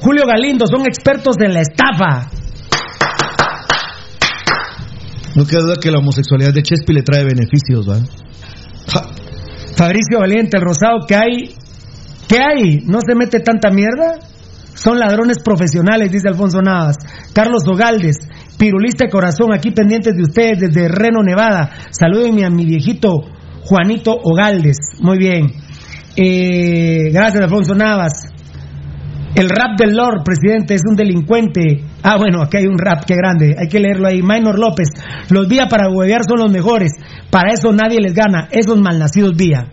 Julio 0.00 0.24
Galindo, 0.26 0.66
son 0.66 0.86
expertos 0.86 1.36
en 1.40 1.54
la 1.54 1.60
estafa. 1.60 2.30
No 5.36 5.46
queda 5.46 5.60
duda 5.60 5.74
que 5.80 5.90
la 5.90 5.98
homosexualidad 5.98 6.52
de 6.52 6.62
Chespi 6.62 6.92
le 6.92 7.02
trae 7.02 7.24
beneficios, 7.24 7.88
¿va? 7.88 7.98
Fabricio 9.76 10.18
Valiente, 10.18 10.56
el 10.56 10.64
rosado 10.64 11.06
que 11.06 11.14
hay, 11.14 11.54
¿qué 12.28 12.38
hay? 12.38 12.80
¿No 12.86 12.98
se 13.00 13.14
mete 13.14 13.40
tanta 13.40 13.70
mierda? 13.70 14.18
Son 14.80 14.98
ladrones 14.98 15.38
profesionales, 15.44 16.10
dice 16.10 16.28
Alfonso 16.28 16.62
Navas. 16.62 16.96
Carlos 17.34 17.64
Ogaldes, 17.66 18.16
pirulista 18.58 19.04
de 19.04 19.10
corazón, 19.10 19.52
aquí 19.52 19.72
pendientes 19.72 20.16
de 20.16 20.22
ustedes 20.22 20.58
desde 20.58 20.88
Reno, 20.88 21.22
Nevada. 21.22 21.70
Salúdenme 21.90 22.46
a 22.46 22.50
mi 22.50 22.64
viejito 22.64 23.20
Juanito 23.62 24.16
Ogaldes. 24.22 24.78
Muy 25.02 25.18
bien. 25.18 25.48
Eh, 26.16 27.10
gracias, 27.12 27.42
Alfonso 27.42 27.74
Navas. 27.74 28.32
El 29.34 29.50
rap 29.50 29.78
del 29.78 29.94
Lord, 29.94 30.24
presidente, 30.24 30.74
es 30.74 30.82
un 30.88 30.96
delincuente. 30.96 31.84
Ah, 32.02 32.16
bueno, 32.16 32.42
aquí 32.42 32.56
hay 32.56 32.66
un 32.66 32.78
rap, 32.78 33.04
qué 33.06 33.14
grande. 33.14 33.54
Hay 33.58 33.68
que 33.68 33.80
leerlo 33.80 34.08
ahí. 34.08 34.22
Minor 34.22 34.58
López. 34.58 34.88
Los 35.28 35.46
vía 35.46 35.66
para 35.68 35.90
huevear 35.90 36.22
son 36.26 36.38
los 36.40 36.50
mejores. 36.50 36.92
Para 37.30 37.52
eso 37.52 37.70
nadie 37.70 38.00
les 38.00 38.14
gana. 38.14 38.48
Esos 38.50 38.80
malnacidos 38.80 39.36
vía. 39.36 39.66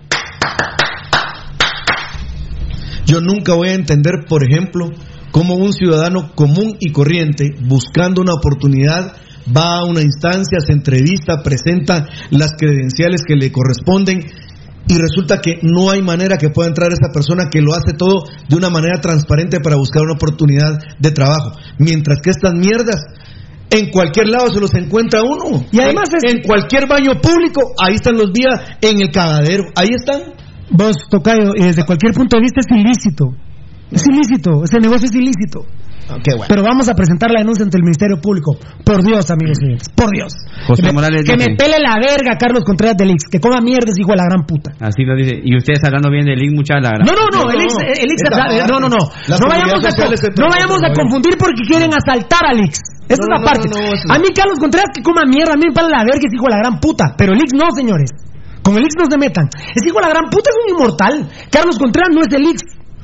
Yo 3.07 3.21
nunca 3.21 3.55
voy 3.55 3.69
a 3.69 3.73
entender, 3.73 4.25
por 4.27 4.43
ejemplo, 4.43 4.91
cómo 5.31 5.55
un 5.55 5.73
ciudadano 5.73 6.33
común 6.35 6.75
y 6.79 6.91
corriente, 6.91 7.51
buscando 7.61 8.21
una 8.21 8.33
oportunidad, 8.33 9.13
va 9.55 9.79
a 9.79 9.85
una 9.85 10.01
instancia, 10.01 10.59
se 10.59 10.73
entrevista, 10.73 11.41
presenta 11.41 12.05
las 12.31 12.51
credenciales 12.57 13.21
que 13.25 13.35
le 13.35 13.51
corresponden 13.51 14.25
y 14.89 14.97
resulta 14.97 15.39
que 15.39 15.59
no 15.63 15.89
hay 15.89 16.01
manera 16.01 16.37
que 16.37 16.49
pueda 16.49 16.69
entrar 16.69 16.91
esa 16.91 17.11
persona 17.13 17.49
que 17.49 17.61
lo 17.61 17.73
hace 17.73 17.93
todo 17.97 18.25
de 18.47 18.55
una 18.55 18.69
manera 18.69 18.99
transparente 19.01 19.59
para 19.61 19.77
buscar 19.77 20.03
una 20.03 20.13
oportunidad 20.13 20.77
de 20.99 21.11
trabajo. 21.11 21.53
Mientras 21.79 22.19
que 22.21 22.29
estas 22.29 22.53
mierdas 22.53 23.01
en 23.69 23.89
cualquier 23.89 24.27
lado 24.27 24.49
se 24.53 24.61
los 24.61 24.73
encuentra 24.75 25.23
uno. 25.23 25.65
Y 25.71 25.79
además 25.79 26.09
en, 26.13 26.37
en 26.37 26.43
cualquier 26.43 26.87
baño 26.87 27.21
público, 27.21 27.73
ahí 27.81 27.95
están 27.95 28.17
los 28.17 28.31
vías 28.31 28.77
en 28.81 29.01
el 29.01 29.11
cagadero, 29.11 29.65
ahí 29.75 29.89
están. 29.93 30.21
Vos, 30.71 30.95
Tocayo, 31.09 31.51
y 31.55 31.63
desde 31.63 31.85
cualquier 31.85 32.13
punto 32.13 32.37
de 32.37 32.41
vista 32.43 32.59
es 32.59 32.71
ilícito. 32.71 33.25
Es 33.91 34.03
ilícito, 34.05 34.63
ese 34.65 34.79
negocio 34.79 35.07
es 35.07 35.15
ilícito. 35.15 35.63
bueno. 36.11 36.43
Pero 36.47 36.61
vamos 36.63 36.87
a 36.89 36.93
presentar 36.93 37.31
la 37.31 37.39
denuncia 37.39 37.63
ante 37.63 37.77
el 37.79 37.83
Ministerio 37.83 38.19
Público. 38.19 38.55
Por 38.83 38.99
Dios, 39.03 39.31
amigos 39.31 39.55
oyentes, 39.63 39.87
por 39.95 40.11
Dios. 40.11 40.31
José 40.67 40.83
que 40.83 40.87
me, 40.87 40.93
Morales 40.93 41.23
que 41.23 41.35
dice- 41.39 41.51
me 41.51 41.55
pele 41.55 41.79
la 41.79 41.95
verga 41.95 42.35
Carlos 42.35 42.63
Contreras 42.67 42.95
del 42.99 43.11
Ix, 43.11 43.31
que 43.31 43.39
coma 43.39 43.59
mierda 43.63 43.87
hijo 43.95 44.11
de 44.11 44.17
la 44.19 44.27
gran 44.27 44.43
puta. 44.43 44.75
Así 44.83 45.03
lo 45.07 45.15
dice. 45.15 45.39
Y 45.39 45.55
ustedes 45.55 45.79
hablando 45.87 46.11
bien 46.11 46.25
del 46.27 46.35
link, 46.39 46.51
muchas 46.55 46.83
la 46.83 46.99
No, 46.99 47.15
no, 47.15 47.31
no, 47.31 47.47
el 47.47 47.63
Ix, 47.63 47.75
el 48.03 48.11
Ix- 48.11 48.27
Esta 48.27 48.67
no, 48.67 48.79
no, 48.79 48.89
no. 48.91 48.99
No 48.99 49.45
vayamos 49.47 49.79
a, 49.87 49.91
no 50.35 50.47
vayamos 50.51 50.79
a 50.83 50.91
confundir 50.91 51.35
porque 51.39 51.63
quieren 51.63 51.91
asaltar 51.95 52.43
al 52.43 52.59
Ix. 52.59 52.75
Esa 53.07 53.23
es 53.23 53.29
la 53.31 53.39
no, 53.39 53.45
parte. 53.47 53.67
no, 53.71 53.79
A 54.11 54.19
mí 54.19 54.27
Carlos 54.35 54.59
Contreras 54.59 54.91
que 54.93 54.99
coma 55.01 55.23
mierda, 55.23 55.55
a 55.55 55.55
mí 55.55 55.63
me 55.63 55.71
pela 55.71 55.87
la 55.87 56.03
verga 56.03 56.27
ese 56.27 56.35
hijo 56.35 56.51
de 56.51 56.55
la 56.55 56.59
gran 56.59 56.75
puta. 56.83 57.15
Pero 57.15 57.31
el 57.31 57.39
Ix 57.39 57.55
no, 57.55 57.71
señores. 57.71 58.11
Con 58.67 58.75
el 58.75 58.83
Ix 58.83 58.99
no 58.99 59.05
se 59.09 59.17
metan. 59.17 59.47
Ese 59.47 59.87
hijo 59.87 59.95
de 59.95 60.07
la 60.07 60.09
gran 60.11 60.27
puta 60.29 60.51
es 60.51 60.57
un 60.59 60.75
inmortal. 60.75 61.31
Carlos 61.49 61.79
Contreras 61.79 62.11
no 62.11 62.19
es 62.19 62.27
el 62.35 62.51
Ix. 62.51 62.59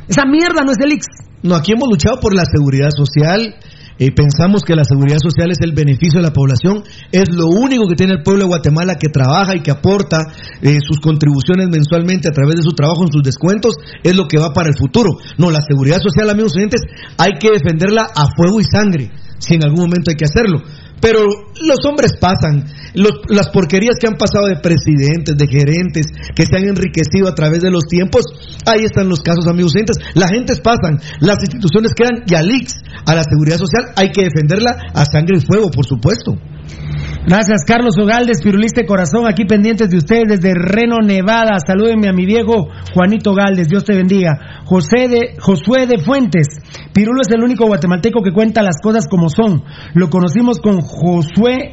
Esa 0.10 0.26
mierda 0.26 0.60
no 0.66 0.74
es 0.74 0.78
el 0.84 0.92
Ix. 0.92 1.08
No, 1.42 1.56
aquí 1.56 1.72
hemos 1.72 1.88
luchado 1.88 2.20
por 2.20 2.36
la 2.36 2.44
seguridad 2.44 2.90
social. 2.92 3.56
eh, 3.98 4.12
pensamos 4.12 4.64
que 4.64 4.76
la 4.76 4.84
seguridad 4.84 5.20
social 5.24 5.52
es 5.52 5.62
el 5.62 5.72
beneficio 5.72 6.20
de 6.20 6.28
la 6.28 6.34
población. 6.34 6.84
Es 7.14 7.32
lo 7.32 7.48
único 7.48 7.88
que 7.88 7.96
tiene 7.96 8.12
el 8.12 8.24
pueblo 8.24 8.44
de 8.44 8.48
Guatemala 8.50 8.96
que 8.96 9.08
trabaja 9.08 9.56
y 9.56 9.62
que 9.62 9.72
aporta 9.72 10.18
eh, 10.62 10.80
sus 10.84 11.00
contribuciones 11.00 11.70
mensualmente 11.72 12.28
a 12.28 12.36
través 12.36 12.56
de 12.56 12.64
su 12.64 12.76
trabajo 12.76 13.04
en 13.04 13.14
sus 13.14 13.24
descuentos. 13.24 13.76
Es 14.04 14.18
lo 14.18 14.28
que 14.28 14.40
va 14.40 14.52
para 14.52 14.68
el 14.68 14.76
futuro. 14.76 15.16
No, 15.38 15.50
la 15.50 15.62
seguridad 15.62 16.00
social, 16.04 16.30
amigos 16.30 16.52
oyentes, 16.58 16.82
hay 17.18 17.40
que 17.40 17.52
defenderla 17.52 18.12
a 18.14 18.28
fuego 18.36 18.60
y 18.60 18.66
sangre. 18.66 19.12
Si 19.40 19.56
en 19.56 19.64
algún 19.64 19.88
momento 19.88 20.12
hay 20.12 20.18
que 20.18 20.26
hacerlo. 20.26 20.60
Pero 21.04 21.20
los 21.60 21.84
hombres 21.86 22.14
pasan, 22.18 22.64
los- 22.96 23.28
las 23.28 23.50
porquerías 23.50 23.96
que 24.00 24.08
han 24.08 24.16
pasado 24.16 24.48
de 24.48 24.56
presidentes, 24.56 25.36
de 25.36 25.48
gerentes, 25.48 26.06
que 26.34 26.46
se 26.46 26.56
han 26.56 26.64
enriquecido 26.64 27.28
a 27.28 27.36
través 27.36 27.60
de 27.60 27.70
los 27.70 27.84
tiempos, 27.84 28.24
ahí 28.66 28.86
están 28.86 29.10
los 29.10 29.20
casos, 29.20 29.46
amigos 29.48 29.74
oyentes. 29.76 29.98
Las 30.16 30.32
gentes 30.32 30.62
pasan, 30.62 31.02
las 31.20 31.44
instituciones 31.44 31.92
quedan 31.94 32.24
y 32.26 32.36
al 32.36 32.48
a 33.06 33.16
la 33.16 33.24
seguridad 33.24 33.58
social, 33.58 33.92
hay 33.98 34.12
que 34.14 34.24
defenderla 34.24 34.78
a 34.94 35.04
sangre 35.04 35.38
y 35.40 35.42
fuego, 35.42 35.70
por 35.72 35.86
supuesto. 35.86 36.38
Gracias, 37.26 37.64
Carlos 37.66 37.96
Ogaldes, 37.98 38.42
pirulista 38.44 38.82
de 38.82 38.88
corazón, 38.88 39.26
aquí 39.28 39.46
pendientes 39.46 39.90
de 39.90 39.98
ustedes 39.98 40.24
desde 40.28 40.54
Reno, 40.54 40.98
Nevada. 41.02 41.58
Salúdenme 41.66 42.10
a 42.10 42.14
mi 42.14 42.26
viejo 42.26 42.68
Juanito 42.94 43.34
Galdes, 43.34 43.70
Dios 43.70 43.86
te 43.86 43.96
bendiga. 43.96 44.62
José 44.66 45.08
de, 45.08 45.36
Josué 45.40 45.88
de 45.88 46.00
Fuentes, 46.00 46.48
Pirulo 46.94 47.22
es 47.22 47.30
el 47.34 47.42
único 47.42 47.66
guatemalteco 47.66 48.22
que 48.22 48.34
cuenta 48.34 48.62
las 48.62 48.76
cosas 48.82 49.08
como 49.08 49.30
son. 49.30 49.64
Lo 49.94 50.10
conocimos 50.10 50.60
con 50.60 50.82
Josué 50.82 51.72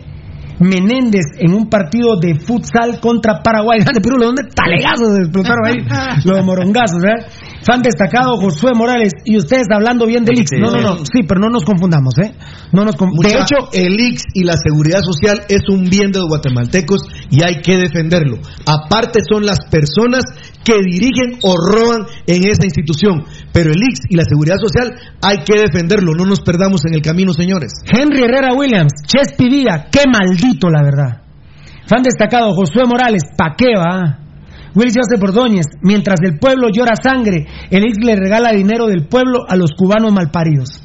Menéndez 0.60 1.26
en 1.38 1.52
un 1.52 1.68
partido 1.68 2.16
de 2.20 2.38
futsal 2.38 3.00
contra 3.00 3.42
Paraguay. 3.42 3.80
Grande 3.80 4.00
Pirulo, 4.00 4.26
¿dónde 4.26 4.44
talegazos 4.54 5.18
explotaron 5.18 5.66
ahí? 5.66 5.78
Los 6.24 6.44
morongazos, 6.44 7.02
¿eh? 7.02 7.26
Fan 7.62 7.82
destacado 7.82 8.38
Josué 8.40 8.70
Morales 8.74 9.12
y 9.24 9.36
ustedes 9.36 9.66
hablando 9.70 10.06
bien 10.06 10.24
del 10.24 10.38
Ix. 10.40 10.50
No, 10.58 10.70
no, 10.70 10.80
no, 10.80 11.04
sí, 11.04 11.22
pero 11.28 11.40
no 11.40 11.48
nos 11.50 11.62
confundamos, 11.64 12.14
¿eh? 12.18 12.32
No 12.72 12.84
nos 12.84 12.96
conf- 12.96 13.12
De 13.22 13.28
hecho, 13.42 13.68
el 13.74 14.00
IX 14.00 14.22
y 14.34 14.44
la 14.44 14.54
seguridad 14.56 15.00
social 15.02 15.42
es 15.48 15.68
un 15.68 15.84
bien 15.90 16.10
de 16.10 16.20
los 16.20 16.28
guatemaltecos 16.28 17.00
y 17.30 17.42
hay 17.44 17.60
que 17.60 17.76
defenderlo. 17.76 18.38
Aparte 18.64 19.20
son 19.30 19.44
las 19.44 19.58
personas 19.70 20.22
que 20.64 20.74
dirigen 20.82 21.38
o 21.42 21.54
roban 21.56 22.06
en 22.26 22.44
esa 22.48 22.64
institución. 22.64 23.24
Pero 23.52 23.70
el 23.72 23.76
IX 23.82 24.00
y 24.08 24.16
la 24.16 24.24
seguridad 24.24 24.56
social 24.56 24.94
hay 25.22 25.38
que 25.44 25.60
defenderlo. 25.60 26.12
No 26.14 26.24
nos 26.24 26.40
perdamos 26.40 26.80
en 26.86 26.94
el 26.94 27.02
camino, 27.02 27.32
señores. 27.34 27.72
Henry 27.92 28.22
Herrera 28.22 28.54
Williams, 28.54 28.92
Chespi 29.06 29.48
Villa, 29.50 29.86
qué 29.92 30.04
maldito 30.06 30.70
la 30.70 30.82
verdad. 30.82 31.22
Fan 31.86 32.02
destacado 32.02 32.54
Josué 32.54 32.84
Morales, 32.86 33.22
pa' 33.36 33.54
qué 33.56 33.74
va. 33.76 34.18
Willis 34.74 34.94
Joseph 34.96 35.22
Ordóñez, 35.22 35.66
mientras 35.82 36.20
el 36.22 36.38
pueblo 36.38 36.68
llora 36.72 36.94
sangre, 36.96 37.46
el 37.70 37.84
Ix 37.84 38.04
le 38.04 38.16
regala 38.16 38.52
dinero 38.52 38.86
del 38.86 39.06
pueblo 39.06 39.44
a 39.48 39.56
los 39.56 39.72
cubanos 39.76 40.12
malparidos. 40.12 40.82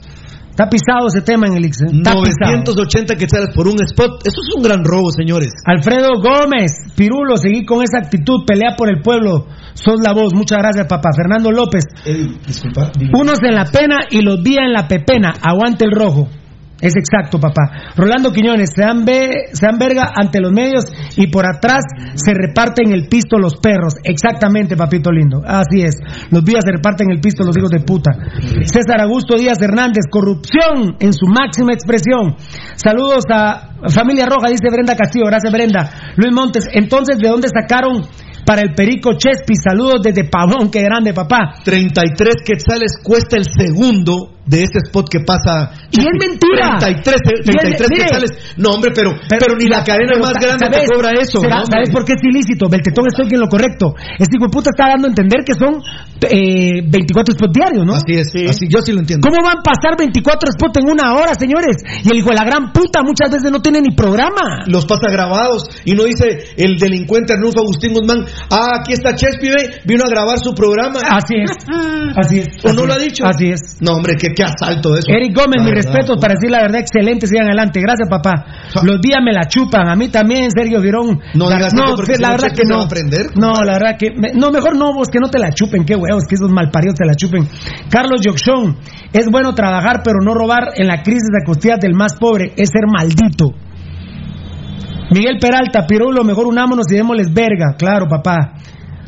Está 0.50 0.70
pisado 0.70 1.08
ese 1.08 1.22
tema 1.22 1.48
en 1.48 1.58
el 1.58 1.66
Ix, 1.66 1.82
¿eh? 1.82 1.86
Está 1.98 2.14
pisado. 2.14 2.64
980 2.64 3.16
quetzales 3.16 3.50
por 3.54 3.68
un 3.68 3.76
spot. 3.84 4.26
Eso 4.26 4.40
es 4.42 4.56
un 4.56 4.64
gran 4.64 4.86
robo, 4.86 5.12
señores. 5.12 5.52
Alfredo 5.66 6.22
Gómez, 6.22 6.72
Pirulo, 6.96 7.36
seguí 7.36 7.66
con 7.66 7.84
esa 7.84 7.98
actitud, 7.98 8.46
pelea 8.48 8.76
por 8.78 8.90
el 8.90 9.02
pueblo, 9.02 9.48
sos 9.74 10.00
la 10.02 10.14
voz, 10.14 10.34
muchas 10.34 10.60
gracias 10.60 10.88
papá. 10.88 11.10
Fernando 11.16 11.52
López, 11.52 11.84
disculpa. 12.48 12.92
unos 13.14 13.40
en 13.44 13.54
la 13.54 13.66
pena 13.66 14.08
y 14.10 14.22
los 14.22 14.42
vía 14.42 14.62
en 14.66 14.72
la 14.72 14.88
pepena, 14.88 15.34
aguante 15.42 15.84
el 15.84 15.92
rojo. 15.92 16.30
Es 16.82 16.94
exacto, 16.98 17.40
papá. 17.40 17.94
Rolando 17.96 18.34
Quiñones, 18.34 18.72
se 18.76 18.82
dan, 18.82 19.06
se 19.08 19.68
verga 19.80 20.12
ante 20.14 20.42
los 20.42 20.52
medios 20.52 20.84
y 21.16 21.28
por 21.28 21.46
atrás 21.48 21.84
se 22.16 22.34
reparten 22.34 22.92
el 22.92 23.08
pisto 23.08 23.38
los 23.38 23.56
perros. 23.56 23.96
Exactamente, 24.04 24.76
papito 24.76 25.10
lindo. 25.10 25.42
Así 25.46 25.82
es. 25.82 25.96
Los 26.32 26.44
vías 26.44 26.64
se 26.66 26.76
reparten 26.76 27.10
el 27.12 27.22
pisto 27.22 27.46
los 27.46 27.58
hijos 27.58 27.72
de 27.72 27.80
puta. 27.80 28.12
César 28.66 29.00
Augusto 29.02 29.38
Díaz 29.38 29.62
Hernández, 29.62 30.04
corrupción 30.12 30.98
en 31.00 31.14
su 31.14 31.28
máxima 31.28 31.72
expresión. 31.72 32.36
Saludos 32.76 33.24
a 33.32 33.76
Familia 33.90 34.26
Roja, 34.26 34.50
dice 34.50 34.70
Brenda 34.70 34.96
Castillo. 34.96 35.26
Gracias, 35.28 35.54
Brenda. 35.54 35.90
Luis 36.18 36.34
Montes, 36.36 36.68
entonces, 36.74 37.18
¿de 37.20 37.30
dónde 37.30 37.48
sacaron 37.48 38.04
para 38.46 38.62
el 38.62 38.74
Perico 38.76 39.14
Chespi? 39.14 39.56
Saludos 39.56 40.02
desde 40.04 40.30
Pavón, 40.30 40.70
qué 40.70 40.82
grande, 40.84 41.14
papá. 41.14 41.54
33 41.64 42.36
quetzales 42.46 43.00
cuesta 43.02 43.38
el 43.38 43.46
segundo 43.46 44.35
de 44.46 44.64
ese 44.64 44.78
spot 44.86 45.10
que 45.10 45.20
pasa. 45.22 45.72
Y 45.92 46.00
es 46.00 46.14
mentira. 46.20 46.78
33, 46.80 47.22
Y 47.26 47.30
es- 47.40 47.46
33 47.46 47.90
mire. 47.90 48.04
quetzales. 48.06 48.32
No, 48.58 48.70
hombre, 48.72 48.92
pero, 48.94 49.12
pero, 49.28 49.56
ni 49.58 49.66
la 49.66 49.84
cadena 49.84 50.14
Pero, 50.14 50.24
más 50.24 50.34
grande 50.34 50.66
¿sabes? 50.66 50.88
te 50.88 50.94
cobra 50.96 51.12
eso. 51.20 51.40
Será- 51.42 51.60
¿no? 51.60 51.66
¿Sabes 51.66 51.90
por 51.90 52.06
qué 52.06 52.14
es 52.14 52.24
ilícito? 52.24 52.70
Beltetón 52.70 53.06
estoy 53.08 53.28
en 53.32 53.40
lo 53.40 53.48
correcto. 53.48 53.96
Este 54.20 54.38
hijo 54.38 54.46
de 54.46 54.52
puta 54.52 54.70
está 54.70 54.90
dando 54.90 55.08
a 55.08 55.10
entender 55.10 55.42
que 55.46 55.54
son 55.54 55.82
eh, 56.30 56.82
24 56.86 57.34
spots 57.36 57.54
diarios, 57.54 57.86
¿no? 57.86 57.94
Así 57.96 58.14
es, 58.14 58.30
así, 58.50 58.68
yo 58.70 58.82
sí 58.82 58.92
lo 58.94 59.00
entiendo. 59.00 59.28
¿Cómo 59.28 59.44
van 59.44 59.58
a 59.60 59.62
pasar 59.62 59.98
24 59.98 60.52
spots 60.54 60.80
en 60.80 60.90
una 60.90 61.14
hora, 61.16 61.34
señores? 61.38 61.78
Y 62.04 62.10
el 62.12 62.18
hijo 62.20 62.30
de 62.30 62.36
la 62.36 62.46
gran 62.46 62.72
puta 62.72 63.04
muchas 63.04 63.30
veces 63.32 63.52
no 63.52 63.62
tiene 63.62 63.82
ni 63.82 63.96
programa. 63.96 64.64
Los 64.68 64.86
pasa 64.86 65.10
grabados 65.12 65.66
y 65.86 65.94
no 65.94 66.04
dice 66.06 66.54
el 66.58 66.78
delincuente 66.78 67.34
Arnulfo 67.34 67.60
Agustín 67.62 67.94
Guzmán, 67.94 68.26
ah, 68.50 68.80
aquí 68.80 68.94
está 68.94 69.14
Chespi, 69.16 69.48
ve, 69.50 69.82
vino 69.86 70.04
a 70.06 70.10
grabar 70.10 70.40
su 70.40 70.54
programa. 70.54 71.00
Así 71.10 71.36
es. 71.36 71.52
Así 72.16 72.40
es. 72.40 72.48
¿O 72.64 72.68
así 72.70 72.76
no 72.78 72.84
es, 72.84 72.88
lo 72.88 72.94
ha 72.94 72.98
dicho? 73.00 73.26
Así 73.26 73.48
es. 73.50 73.78
No, 73.82 73.94
hombre, 73.94 74.14
qué, 74.20 74.30
qué 74.36 74.44
asalto 74.44 74.94
eso. 74.96 75.08
Eric 75.08 75.34
Gómez, 75.36 75.64
verdad, 75.64 75.82
respetos 75.82 76.18
para 76.20 76.34
decir 76.36 76.52
la 76.52 76.62
verdad, 76.62 76.82
excelente, 76.82 77.26
sigan 77.28 77.48
adelante. 77.48 77.80
Gracias, 77.82 78.10
papá. 78.10 78.46
Los 78.84 79.00
días 79.02 79.20
me 79.24 79.32
la 79.34 79.48
chupan, 79.48 79.88
a 79.88 79.96
mí 79.96 80.10
también, 80.10 80.52
Sergio 80.52 80.82
Girón. 80.82 81.20
No 81.34 81.50
La- 81.50 81.70
si 81.70 81.76
la 81.78 81.86
no, 81.86 81.96
verdad 81.96 82.52
que 82.56 82.64
no. 82.68 82.78
va 82.80 82.84
a 82.84 82.88
prender. 82.88 83.26
No, 83.36 83.54
la 83.64 83.74
verdad 83.74 83.98
que. 83.98 84.12
me- 84.12 84.34
no, 84.34 84.52
mejor 84.52 84.76
no, 84.78 84.94
vos 84.94 85.08
que 85.08 85.20
no 85.20 85.30
te 85.30 85.40
la 85.40 85.52
chupen, 85.54 85.86
qué 85.86 85.96
huevos, 85.96 86.24
que 86.28 86.36
esos 86.36 86.52
malparidos 86.52 86.96
te 86.96 87.06
la 87.06 87.16
chupen. 87.16 87.48
Carlos 87.90 88.22
Yoxón, 88.22 88.78
es 89.14 89.26
bueno 89.32 89.54
trabajar, 89.56 90.02
pero 90.04 90.18
no 90.22 90.34
robar 90.34 90.74
en 90.76 90.88
la 90.88 91.02
crisis 91.02 91.30
de 91.32 91.46
costillas 91.46 91.80
del 91.80 91.94
más 91.96 92.16
pobre, 92.16 92.54
es 92.58 92.70
ser 92.70 92.84
maldito. 92.92 93.54
Miguel 95.12 95.38
Peralta, 95.40 95.86
Pirulo, 95.86 96.24
mejor 96.24 96.48
unámonos 96.48 96.86
y 96.92 96.96
démosles 96.96 97.32
verga, 97.34 97.76
claro, 97.78 98.08
papá. 98.10 98.54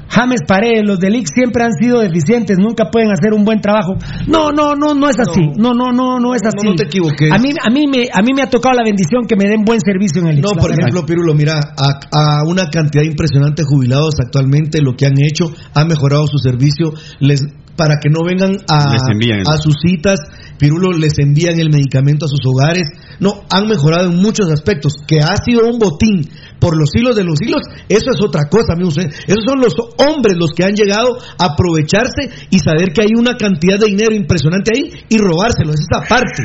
James 0.10 0.42
Paredes, 0.48 0.86
los 0.86 1.00
del 1.00 1.16
IX 1.16 1.30
siempre 1.34 1.64
han 1.64 1.74
sido 1.74 2.00
deficientes, 2.00 2.58
nunca 2.58 2.90
pueden 2.92 3.12
hacer 3.12 3.34
un 3.34 3.44
buen 3.44 3.62
trabajo. 3.62 3.96
No, 4.28 4.52
no, 4.52 4.76
no, 4.76 4.94
no 4.94 5.10
es 5.10 5.20
así. 5.20 5.42
No, 5.58 5.74
no, 5.74 5.92
no, 5.92 6.20
no 6.20 6.34
es 6.34 6.42
así. 6.44 6.66
no 6.66 6.76
te 6.76 6.86
equivoques. 6.86 7.32
A 7.32 7.38
mí, 7.38 7.50
a 7.62 7.70
mí 7.70 7.88
me, 7.88 8.08
a 8.12 8.22
mí 8.22 8.34
me 8.34 8.42
ha 8.42 8.50
tocado 8.50 8.76
la 8.76 8.84
bendición 8.84 9.26
que 9.28 9.36
me 9.36 9.46
den 9.50 9.64
buen 9.64 9.80
servicio 9.82 10.22
en 10.22 10.28
el 10.28 10.40
IX. 10.40 10.44
No, 10.44 10.50
por 10.50 10.70
verdad. 10.72 10.80
ejemplo, 10.88 11.06
Pirulo, 11.06 11.34
mira, 11.34 11.60
a, 11.60 12.00
a 12.12 12.44
una 12.46 12.70
cantidad 12.70 13.04
impresionante 13.04 13.64
de 13.64 13.68
jubilados 13.68 14.16
actualmente 14.20 14.82
lo 14.82 14.96
que 14.96 15.06
han 15.06 15.16
hecho, 15.20 15.52
han 15.74 15.88
mejorado 15.88 16.28
su 16.28 16.38
servicio, 16.38 16.94
les 17.20 17.46
para 17.78 18.00
que 18.02 18.10
no 18.10 18.26
vengan 18.26 18.58
a 18.68 19.58
sus 19.62 19.76
citas, 19.80 20.20
Pirulo 20.58 20.92
les 20.98 21.18
envían 21.20 21.60
el 21.60 21.70
medicamento 21.70 22.26
a 22.26 22.30
sus 22.30 22.40
hogares. 22.46 22.88
No, 23.20 23.44
han 23.50 23.68
mejorado 23.68 24.10
en 24.10 24.18
muchos 24.18 24.50
aspectos. 24.50 24.94
Que 25.08 25.20
ha 25.20 25.36
sido 25.38 25.68
un 25.68 25.80
botín 25.80 26.30
por 26.60 26.76
los 26.78 26.90
hilos 26.96 27.16
de 27.16 27.24
los 27.24 27.40
hilos, 27.42 27.62
eso 27.88 28.12
es 28.12 28.22
otra 28.22 28.50
cosa, 28.50 28.74
amigos. 28.74 28.98
¿eh? 28.98 29.10
Esos 29.28 29.44
son 29.46 29.60
los 29.60 29.76
hombres 29.98 30.38
los 30.38 30.52
que 30.52 30.64
han 30.64 30.74
llegado 30.74 31.18
a 31.38 31.54
aprovecharse 31.54 32.30
y 32.50 32.60
saber 32.60 32.94
que 32.94 33.04
hay 33.04 33.12
una 33.16 33.38
cantidad 33.38 33.80
de 33.80 33.88
dinero 33.88 34.16
impresionante 34.16 34.72
ahí 34.76 34.92
y 35.10 35.18
robárselo, 35.18 35.74
es 35.74 35.82
esa 35.82 36.08
parte. 36.08 36.44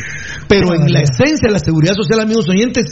Pero 0.48 0.74
en 0.74 0.92
la 0.92 1.00
esencia 1.00 1.48
de 1.48 1.52
la 1.52 1.58
seguridad 1.58 1.94
social, 1.94 2.20
amigos 2.20 2.48
oyentes, 2.48 2.86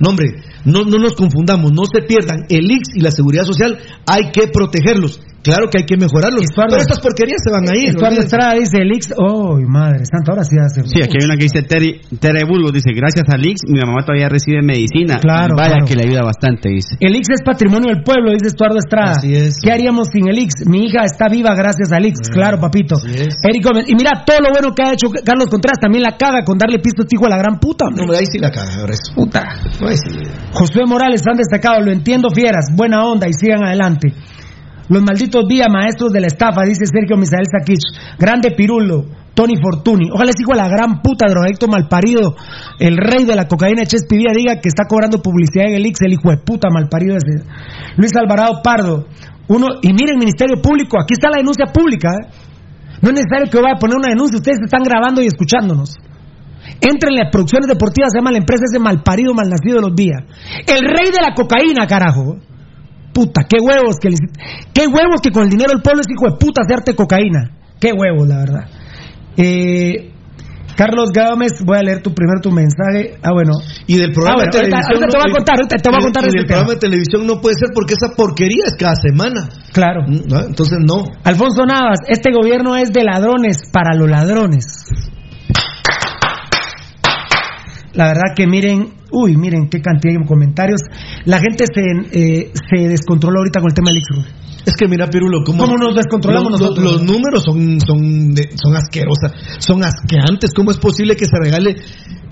no 0.00 0.10
hombre, 0.10 0.42
no, 0.64 0.84
no 0.84 0.98
nos 0.98 1.14
confundamos, 1.14 1.72
no 1.72 1.82
se 1.84 2.02
pierdan. 2.02 2.46
El 2.48 2.70
IX 2.70 2.88
y 2.94 3.00
la 3.00 3.10
seguridad 3.10 3.44
social 3.44 3.78
hay 4.06 4.30
que 4.32 4.48
protegerlos. 4.48 5.20
Claro 5.44 5.68
que 5.70 5.78
hay 5.78 5.84
que 5.84 5.98
mejorarlos. 5.98 6.46
Pero 6.56 6.80
estas 6.80 7.00
porquerías 7.00 7.42
se 7.44 7.52
van 7.52 7.68
a 7.68 7.76
ir. 7.76 7.90
Estuardo. 7.90 8.18
Estrada 8.18 8.54
dice 8.54 8.78
el 8.80 8.88
IX. 8.88 9.12
¡Oh, 9.18 9.60
madre 9.68 10.00
santa! 10.08 10.32
Ahora 10.32 10.42
sí 10.42 10.56
Sí, 10.68 11.02
aquí 11.02 11.16
hay 11.20 11.24
una 11.24 11.36
que 11.36 11.44
dice 11.44 11.62
Terry, 11.62 12.00
Tere 12.20 12.44
Bulgo, 12.44 12.70
dice, 12.70 12.90
gracias 12.94 13.24
a 13.28 13.36
Lix, 13.36 13.60
mi 13.68 13.80
mamá 13.80 14.04
todavía 14.04 14.28
recibe 14.28 14.62
medicina. 14.62 15.18
Claro, 15.20 15.54
Vaya 15.56 15.76
claro. 15.80 15.86
que 15.86 15.94
le 15.94 16.02
ayuda 16.08 16.22
bastante, 16.22 16.68
dice. 16.70 16.96
El 17.00 17.14
IX 17.16 17.28
es 17.30 17.42
patrimonio 17.44 17.92
del 17.94 18.02
pueblo, 18.02 18.32
dice 18.32 18.48
Estuardo 18.48 18.78
Estrada. 18.78 19.12
Así 19.18 19.34
es. 19.34 19.56
¿Qué 19.62 19.70
haríamos 19.72 20.08
sin 20.12 20.28
el 20.28 20.38
IX? 20.38 20.66
Mi 20.66 20.86
hija 20.86 21.04
está 21.04 21.28
viva 21.28 21.54
gracias 21.54 21.92
al 21.92 22.04
IX. 22.06 22.18
claro, 22.30 22.58
papito. 22.60 22.96
Eric 23.04 23.64
Gómez. 23.64 23.84
Y 23.88 23.94
mira, 23.94 24.24
todo 24.26 24.38
lo 24.40 24.50
bueno 24.50 24.74
que 24.74 24.82
ha 24.82 24.92
hecho 24.92 25.08
Carlos 25.24 25.48
Contreras 25.48 25.78
también 25.80 26.02
la 26.02 26.16
caga 26.16 26.44
con 26.44 26.58
darle 26.58 26.78
pisto 26.78 27.02
a 27.02 27.06
hijo 27.10 27.26
a 27.26 27.30
la 27.30 27.38
gran 27.38 27.58
puta. 27.58 27.86
hombre. 27.86 28.06
No, 28.06 28.12
ahí 28.12 28.26
sí 28.30 28.38
la 28.38 28.50
caga. 28.50 28.86
Puta. 29.14 29.42
No, 29.80 29.88
ahí 29.88 29.96
sí. 29.96 30.18
Josué 30.52 30.82
Morales, 30.86 31.22
han 31.30 31.36
destacado, 31.36 31.80
lo 31.80 31.90
entiendo, 31.92 32.28
fieras, 32.30 32.66
buena 32.74 33.04
onda 33.04 33.28
y 33.28 33.32
sigan 33.32 33.64
adelante. 33.64 34.12
Los 34.88 35.02
malditos 35.02 35.44
vía 35.48 35.66
maestros 35.70 36.12
de 36.12 36.20
la 36.20 36.26
estafa, 36.26 36.62
dice 36.64 36.84
Sergio 36.86 37.16
Misael 37.16 37.46
Sakich. 37.50 37.82
Grande 38.18 38.50
Pirulo, 38.50 39.06
Tony 39.34 39.54
Fortuny. 39.60 40.10
Ojalá 40.12 40.30
ese 40.30 40.42
hijo 40.42 40.52
de 40.52 40.58
la 40.62 40.68
gran 40.68 41.02
puta 41.02 41.26
drogadicto 41.28 41.66
malparido, 41.68 42.34
el 42.78 42.96
rey 42.96 43.24
de 43.24 43.34
la 43.36 43.46
cocaína 43.46 43.84
Chespi 43.84 44.16
Vía, 44.16 44.32
diga 44.34 44.60
que 44.60 44.68
está 44.68 44.84
cobrando 44.88 45.20
publicidad 45.20 45.66
en 45.66 45.74
el 45.74 45.86
Ix, 45.86 46.00
el 46.02 46.12
hijo 46.12 46.30
de 46.30 46.38
puta 46.38 46.68
malparido 46.70 47.16
ese. 47.16 47.44
Luis 47.96 48.14
Alvarado 48.16 48.60
Pardo. 48.62 49.06
Uno, 49.48 49.66
y 49.82 49.92
miren, 49.92 50.18
Ministerio 50.18 50.62
Público, 50.62 50.96
aquí 51.02 51.14
está 51.14 51.28
la 51.30 51.36
denuncia 51.38 51.66
pública. 51.66 52.08
¿eh? 52.08 52.28
No 53.02 53.10
es 53.10 53.14
necesario 53.16 53.50
que 53.50 53.58
vaya 53.60 53.74
a 53.76 53.78
poner 53.78 53.96
una 53.96 54.08
denuncia, 54.08 54.36
ustedes 54.38 54.58
están 54.64 54.82
grabando 54.82 55.20
y 55.20 55.26
escuchándonos. 55.26 55.96
Entren 56.80 57.12
en 57.12 57.18
las 57.24 57.30
producciones 57.30 57.68
deportivas, 57.68 58.10
se 58.12 58.18
llama 58.18 58.30
la 58.32 58.38
empresa 58.38 58.64
ese 58.70 58.78
malparido, 58.78 59.34
malnacido 59.34 59.76
de 59.76 59.82
los 59.82 59.94
días. 59.94 60.22
El 60.66 60.80
rey 60.80 61.10
de 61.12 61.20
la 61.20 61.34
cocaína, 61.34 61.86
carajo. 61.86 62.36
Puta, 63.12 63.42
qué 63.48 63.58
huevos 63.60 63.96
que 64.00 64.08
le- 64.10 64.16
qué 64.72 64.86
huevos 64.86 65.20
que 65.22 65.30
con 65.30 65.44
el 65.44 65.50
dinero 65.50 65.70
del 65.72 65.82
pueblo 65.82 66.00
es 66.00 66.06
hijo 66.10 66.32
de 66.32 66.38
puta 66.38 66.62
hacerte 66.62 66.94
cocaína. 66.96 67.50
Qué 67.78 67.92
huevos, 67.92 68.26
la 68.26 68.38
verdad. 68.38 68.64
Eh, 69.36 70.10
Carlos 70.76 71.10
Gámez, 71.14 71.62
voy 71.64 71.78
a 71.78 71.82
leer 71.82 72.02
tu 72.02 72.12
primero 72.12 72.40
tu 72.42 72.50
mensaje. 72.50 73.14
Ah, 73.22 73.30
bueno. 73.32 73.52
Y 73.86 73.96
del 73.96 74.10
programa 74.12 74.42
Ah, 74.42 74.46
bueno, 74.46 74.52
de 74.52 74.58
ahorita- 74.58 74.76
televisión. 74.80 74.96
ahorita 74.96 75.06
te 75.06 75.16
voy 75.16 75.22
a 75.24 75.28
no- 75.30 75.36
contar, 75.36 75.54
ahorita 75.54 75.76
te 75.76 75.88
voy 75.88 75.94
a 75.96 76.00
y- 76.00 76.02
contar 76.02 76.22
Y 76.24 76.26
este 76.26 76.38
del 76.38 76.46
tema. 76.46 76.56
programa 76.58 76.74
de 76.74 76.80
televisión 76.80 77.26
no 77.28 77.40
puede 77.40 77.54
ser 77.60 77.68
porque 77.74 77.94
esa 77.94 78.08
porquería 78.16 78.64
es 78.66 78.74
cada 78.76 78.94
semana. 78.96 79.48
Claro. 79.72 80.00
¿no? 80.08 80.40
Entonces 80.40 80.78
no. 80.82 81.04
Alfonso 81.22 81.64
Navas, 81.64 81.98
este 82.08 82.32
gobierno 82.32 82.74
es 82.76 82.92
de 82.92 83.04
ladrones 83.04 83.58
para 83.72 83.94
los 83.94 84.10
ladrones. 84.10 84.64
La 87.92 88.08
verdad 88.08 88.34
que 88.34 88.48
miren, 88.48 88.88
uy, 89.12 89.36
miren 89.36 89.68
qué 89.68 89.80
cantidad 89.80 90.18
de 90.18 90.26
comentarios. 90.26 90.80
La 91.24 91.38
gente 91.38 91.64
se, 91.72 91.82
eh, 92.18 92.50
se 92.68 92.88
descontroló 92.88 93.38
ahorita 93.38 93.60
con 93.60 93.70
el 93.70 93.74
tema 93.74 93.90
del 93.90 93.98
Ixru. 93.98 94.22
Es 94.66 94.74
que 94.78 94.88
mira, 94.88 95.08
Pirulo, 95.08 95.40
¿cómo, 95.44 95.64
¿Cómo 95.64 95.76
nos 95.76 95.94
descontrolamos 95.94 96.52
los, 96.52 96.60
nosotros? 96.60 96.84
Los, 96.84 96.92
los 96.94 97.02
números 97.10 97.44
son, 97.44 97.78
son, 97.80 98.34
de- 98.34 98.50
son 98.56 98.74
asquerosas, 98.76 99.32
son 99.58 99.84
asqueantes. 99.84 100.52
¿Cómo 100.54 100.70
es 100.70 100.78
posible 100.78 101.16
que 101.16 101.26
se 101.26 101.36
regale? 101.38 101.76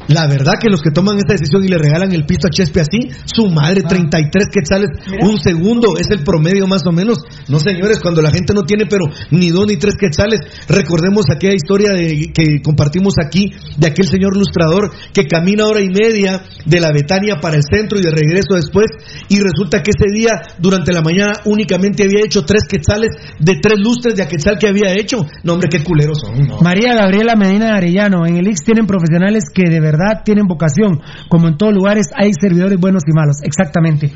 La 0.09 0.27
verdad 0.27 0.55
que 0.61 0.69
los 0.69 0.83
que 0.83 0.91
toman 0.91 1.19
esta 1.19 1.35
decisión 1.35 1.65
y 1.65 1.69
le 1.69 1.79
regalan 1.79 2.13
el 2.13 2.25
pisto 2.27 2.49
a 2.49 2.51
Chespe 2.51 2.81
así, 2.81 3.09
su 3.25 3.47
Ah. 3.47 3.51
madre, 3.55 3.83
33 3.83 4.47
quetzales, 4.53 4.89
un 5.23 5.39
segundo, 5.39 5.97
es 5.99 6.11
el 6.11 6.25
promedio 6.25 6.67
más 6.67 6.83
o 6.87 6.93
menos. 6.93 7.19
No, 7.49 7.59
señores, 7.61 8.01
cuando 8.01 8.21
la 8.23 8.31
gente 8.31 8.53
no 8.55 8.63
tiene, 8.63 8.87
pero 8.87 9.05
ni 9.31 9.51
dos 9.51 9.67
ni 9.67 9.77
tres 9.77 9.95
quetzales, 9.99 10.41
recordemos 10.69 11.25
aquella 11.31 11.55
historia 11.55 11.93
de, 11.93 12.31
que 12.35 12.61
compartimos 12.63 13.15
aquí 13.25 13.53
de 13.79 13.87
aquel 13.89 14.07
señor 14.07 14.37
lustrador 14.37 14.91
que 15.13 15.27
camina 15.27 15.67
hora 15.67 15.81
y 15.81 15.89
media 15.89 16.43
de 16.67 16.81
la 16.81 16.91
Betania 16.93 17.37
para 17.41 17.57
el 17.57 17.63
centro 17.63 17.99
y 17.99 18.03
de 18.03 18.11
regreso 18.11 18.55
después, 18.55 18.87
y 19.29 19.39
resulta 19.41 19.83
que 19.83 19.93
ese 19.97 20.11
día, 20.13 20.43
durante 20.59 20.93
la 20.93 21.01
mañana, 21.03 21.35
únicamente 21.45 22.03
había 22.05 22.25
hecho 22.25 22.45
tres 22.45 22.63
quetzales 22.69 23.11
de 23.39 23.55
tres 23.63 23.79
lustres 23.79 24.15
de 24.17 24.23
a 24.23 24.29
quetzal 24.29 24.59
que 24.59 24.69
había 24.69 24.93
hecho. 24.95 25.25
No, 25.45 25.55
hombre, 25.55 25.69
qué 25.71 25.83
culeros 25.83 26.19
son. 26.21 26.47
no. 26.47 26.59
María 26.61 26.95
Gabriela 26.95 27.35
Medina 27.37 27.67
de 27.67 27.73
Arellano, 27.73 28.27
en 28.27 28.37
el 28.37 28.49
Ix 28.49 28.65
tienen 28.65 28.87
profesionales 28.87 29.45
que 29.55 29.71
de 29.71 29.81
verdad 29.81 29.92
tienen 30.25 30.47
vocación, 30.47 31.01
como 31.29 31.49
en 31.49 31.57
todos 31.57 31.73
lugares 31.73 32.07
hay 32.15 32.33
servidores 32.33 32.79
buenos 32.79 33.03
y 33.07 33.13
malos, 33.13 33.37
exactamente. 33.43 34.13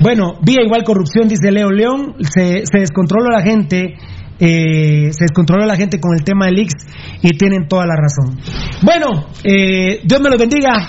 Bueno, 0.00 0.34
vía 0.42 0.62
igual 0.64 0.84
corrupción, 0.84 1.28
dice 1.28 1.50
Leo 1.50 1.70
León, 1.70 2.14
se, 2.20 2.64
descontrola 2.78 3.38
la 3.38 3.42
gente, 3.42 3.94
eh, 4.38 5.12
se 5.12 5.24
descontrola 5.24 5.66
la 5.66 5.76
gente 5.76 6.00
con 6.00 6.14
el 6.16 6.24
tema 6.24 6.46
del 6.46 6.58
Ix 6.60 6.74
y 7.22 7.36
tienen 7.36 7.68
toda 7.68 7.84
la 7.86 7.94
razón. 7.96 8.38
Bueno, 8.82 9.28
eh, 9.44 10.00
Dios 10.04 10.20
me 10.20 10.30
los 10.30 10.38
bendiga 10.38 10.88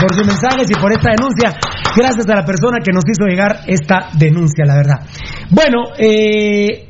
por 0.00 0.14
sus 0.14 0.26
mensajes 0.26 0.70
y 0.70 0.74
por 0.74 0.92
esta 0.92 1.10
denuncia. 1.10 1.58
Gracias 1.96 2.28
a 2.28 2.36
la 2.36 2.44
persona 2.44 2.78
que 2.84 2.92
nos 2.92 3.04
hizo 3.06 3.26
llegar 3.26 3.60
esta 3.66 4.10
denuncia, 4.18 4.64
la 4.64 4.76
verdad. 4.76 5.06
Bueno, 5.50 5.92
eh, 5.98 6.88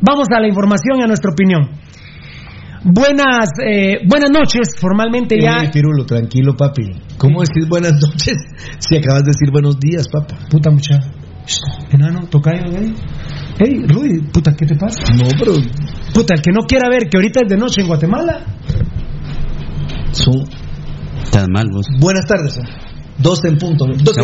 vamos 0.00 0.28
a 0.34 0.40
la 0.40 0.48
información 0.48 1.00
y 1.00 1.02
a 1.02 1.06
nuestra 1.06 1.30
opinión. 1.30 1.70
Buenas, 2.82 3.50
eh, 3.62 3.98
buenas 4.08 4.30
noches, 4.30 4.74
formalmente 4.80 5.36
ya. 5.40 5.62
Ey, 5.64 5.70
Pirulo, 5.70 6.06
tranquilo, 6.06 6.56
papi. 6.56 6.82
¿Cómo 7.18 7.40
decir 7.40 7.68
buenas 7.68 7.92
noches 7.92 8.34
si 8.78 8.96
acabas 8.96 9.24
de 9.24 9.32
decir 9.32 9.50
buenos 9.52 9.78
días, 9.78 10.08
papá? 10.08 10.38
Puta 10.50 10.70
mucha. 10.70 10.98
Enano, 11.90 12.26
tocayo, 12.28 12.70
güey. 12.70 12.94
Ey, 13.58 13.86
Rudy, 13.86 14.20
puta, 14.32 14.54
¿qué 14.56 14.64
te 14.64 14.76
pasa? 14.76 15.02
No, 15.14 15.28
pero. 15.38 15.52
Puta, 16.14 16.34
el 16.34 16.42
que 16.42 16.52
no 16.52 16.60
quiera 16.66 16.88
ver 16.88 17.08
que 17.10 17.18
ahorita 17.18 17.40
es 17.42 17.48
de 17.48 17.56
noche 17.58 17.82
en 17.82 17.88
Guatemala. 17.88 18.44
Son 20.12 20.44
Estás 21.22 21.46
mal 21.52 21.68
vos. 21.70 21.86
buenas 22.00 22.26
tardes. 22.26 22.56
¿eh? 22.58 22.62
Dos 23.18 23.44
en 23.44 23.58
punto. 23.58 23.84
Dos. 23.86 24.16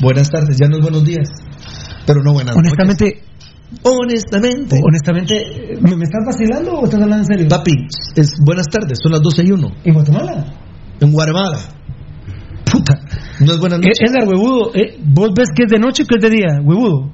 Buenas 0.00 0.30
tardes, 0.30 0.56
ya 0.60 0.68
no 0.68 0.76
es 0.76 0.82
buenos 0.82 1.04
días. 1.04 1.28
Pero 2.06 2.22
no 2.22 2.32
buenas 2.32 2.56
Honestamente, 2.56 3.04
noches. 3.04 3.27
Honestamente. 3.82 4.80
honestamente, 4.82 5.34
¿me, 5.80 5.94
me 5.96 6.04
estás 6.04 6.24
vacilando 6.24 6.72
o 6.72 6.84
estás 6.84 7.00
hablando 7.02 7.24
en 7.24 7.26
serio? 7.26 7.48
Papi, 7.48 7.72
es 8.16 8.38
buenas 8.44 8.66
tardes, 8.66 8.98
son 9.02 9.12
las 9.12 9.20
12 9.22 9.42
y 9.46 9.52
1. 9.52 9.68
¿En 9.84 9.94
Guatemala? 9.94 10.44
En 11.00 11.12
Guatemala. 11.12 11.58
Puta. 12.70 12.98
No 13.40 13.52
es 13.52 13.58
buenas 13.60 13.78
noches. 13.78 13.98
Eh, 14.00 14.04
Edgar, 14.08 14.28
huevudo, 14.28 14.74
eh, 14.74 14.98
¿vos 15.04 15.30
ves 15.36 15.48
que 15.54 15.64
es 15.64 15.70
de 15.70 15.78
noche 15.78 16.02
o 16.02 16.06
que 16.06 16.16
es 16.16 16.22
de 16.22 16.30
día? 16.30 16.60
Huevudo. 16.62 17.12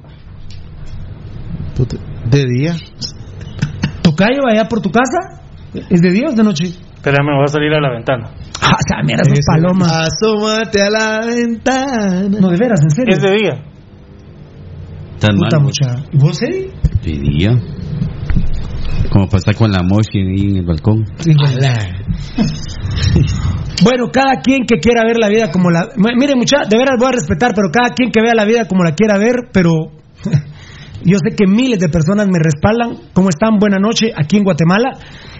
Puta, 1.75 1.97
De 2.29 2.43
día. 2.45 2.75
¿Tocayo 4.01 4.41
allá 4.49 4.67
por 4.67 4.81
tu 4.81 4.91
casa? 4.91 5.41
¿Es 5.89 6.01
de 6.01 6.11
día 6.11 6.23
o 6.27 6.29
es 6.29 6.35
de 6.37 6.43
noche? 6.43 6.65
Espérame, 6.95 7.35
voy 7.35 7.43
a 7.43 7.47
salir 7.47 7.73
a 7.73 7.81
la 7.81 7.91
ventana. 7.91 8.31
Ah, 8.61 8.77
esa 8.79 9.03
mierda, 9.03 9.23
esas 9.23 9.39
Eso. 9.39 9.51
palomas. 9.51 9.91
Asómate 9.91 10.81
a 10.81 10.89
la 10.89 11.19
ventana. 11.25 12.21
No, 12.39 12.49
de 12.49 12.57
veras, 12.57 12.81
en 12.81 12.89
serio. 12.89 13.13
Es 13.15 13.21
de 13.21 13.31
día. 13.31 13.63
Tan 15.19 15.35
Puta 15.37 15.57
mal. 15.57 15.63
mucha. 15.63 15.95
¿Y 16.11 16.17
vos, 16.17 16.41
eh? 16.43 16.69
Diría. 17.03 17.51
Como 19.11 19.25
para 19.27 19.37
estar 19.37 19.55
con 19.55 19.71
la 19.71 19.81
mochi 19.83 20.19
ahí 20.19 20.49
en 20.49 20.57
el 20.57 20.65
balcón. 20.65 21.03
Bueno, 23.83 24.05
cada 24.11 24.41
quien 24.41 24.65
que 24.65 24.79
quiera 24.79 25.03
ver 25.05 25.17
la 25.19 25.27
vida 25.27 25.51
como 25.51 25.69
la... 25.69 25.89
M- 25.97 26.15
Miren, 26.17 26.37
mucha, 26.37 26.63
de 26.69 26.77
veras 26.77 26.95
voy 26.97 27.09
a 27.09 27.11
respetar, 27.11 27.51
pero 27.53 27.69
cada 27.71 27.93
quien 27.93 28.09
que 28.09 28.21
vea 28.21 28.33
la 28.33 28.45
vida 28.45 28.65
como 28.67 28.83
la 28.83 28.93
quiera 28.95 29.17
ver, 29.17 29.49
pero 29.51 29.71
yo 31.03 31.17
sé 31.19 31.35
que 31.35 31.45
miles 31.45 31.79
de 31.79 31.89
personas 31.89 32.27
me 32.27 32.39
respaldan. 32.39 33.09
¿Cómo 33.13 33.29
están? 33.29 33.59
Buena 33.59 33.77
noche 33.77 34.11
aquí 34.15 34.37
en 34.37 34.43
Guatemala, 34.43 34.91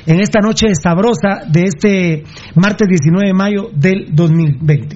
en 0.06 0.20
esta 0.20 0.40
noche 0.42 0.68
sabrosa 0.76 1.46
de 1.50 1.64
este 1.64 2.24
martes 2.56 2.88
19 2.90 3.28
de 3.28 3.34
mayo 3.34 3.70
del 3.74 4.08
2020. 4.14 4.96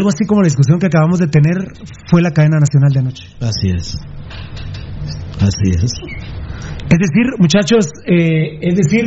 Algo 0.00 0.08
así 0.08 0.24
como 0.24 0.40
la 0.40 0.46
discusión 0.46 0.78
que 0.78 0.86
acabamos 0.86 1.18
de 1.18 1.26
tener 1.26 1.58
fue 2.08 2.22
la 2.22 2.30
cadena 2.30 2.56
nacional 2.58 2.90
de 2.90 3.00
anoche. 3.00 3.28
Así 3.38 3.68
es. 3.68 3.98
Así 5.38 5.68
es. 5.74 5.92
Es 6.88 6.98
decir, 6.98 7.26
muchachos, 7.38 7.84
eh, 8.06 8.60
es 8.62 8.76
decir, 8.76 9.04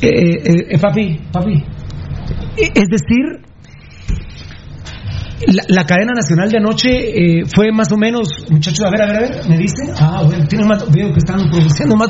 eh, 0.00 0.08
eh, 0.08 0.66
eh, 0.70 0.78
papi, 0.78 1.20
papi, 1.30 1.52
eh, 1.52 2.72
es 2.74 2.88
decir, 2.88 3.44
la, 5.52 5.64
la 5.68 5.84
cadena 5.84 6.14
nacional 6.14 6.50
de 6.50 6.56
anoche 6.56 6.88
eh, 6.88 7.42
fue 7.54 7.70
más 7.70 7.92
o 7.92 7.98
menos, 7.98 8.46
muchachos, 8.50 8.86
a 8.86 8.90
ver, 8.90 9.02
a 9.02 9.06
ver, 9.06 9.16
a 9.16 9.20
ver, 9.20 9.48
me 9.50 9.58
dice, 9.58 9.92
ah, 10.00 10.22
bueno, 10.24 10.46
tiene 10.46 10.64
más, 10.64 10.90
veo 10.90 11.12
que 11.12 11.18
están 11.18 11.50
produciendo 11.50 11.94
más, 11.94 12.08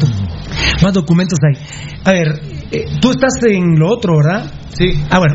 más 0.80 0.92
documentos 0.92 1.40
ahí. 1.42 1.60
A 2.04 2.12
ver, 2.12 2.28
eh, 2.70 2.84
tú 3.00 3.10
estás 3.10 3.34
en 3.48 3.78
lo 3.78 3.88
otro, 3.90 4.16
¿verdad? 4.16 4.50
Sí. 4.74 5.02
Ah, 5.10 5.18
bueno. 5.18 5.34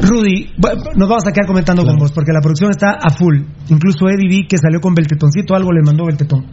Rudy, 0.00 0.52
nos 0.96 1.08
vamos 1.08 1.26
a 1.26 1.32
quedar 1.32 1.46
comentando 1.46 1.84
con 1.84 1.96
vos, 1.96 2.12
porque 2.12 2.32
la 2.32 2.40
producción 2.40 2.70
está 2.70 2.98
a 3.02 3.10
full. 3.10 3.40
Incluso 3.68 4.08
Eddie 4.08 4.28
vi 4.28 4.46
que 4.46 4.58
salió 4.58 4.80
con 4.80 4.94
Beltetoncito, 4.94 5.54
algo 5.54 5.72
le 5.72 5.80
mandó 5.84 6.04
Beltetón. 6.06 6.44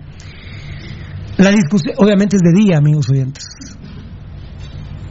La 1.38 1.50
discusión, 1.50 1.96
obviamente 1.98 2.38
es 2.38 2.42
de 2.42 2.52
día, 2.60 2.78
amigos 2.78 3.10
oyentes. 3.10 3.46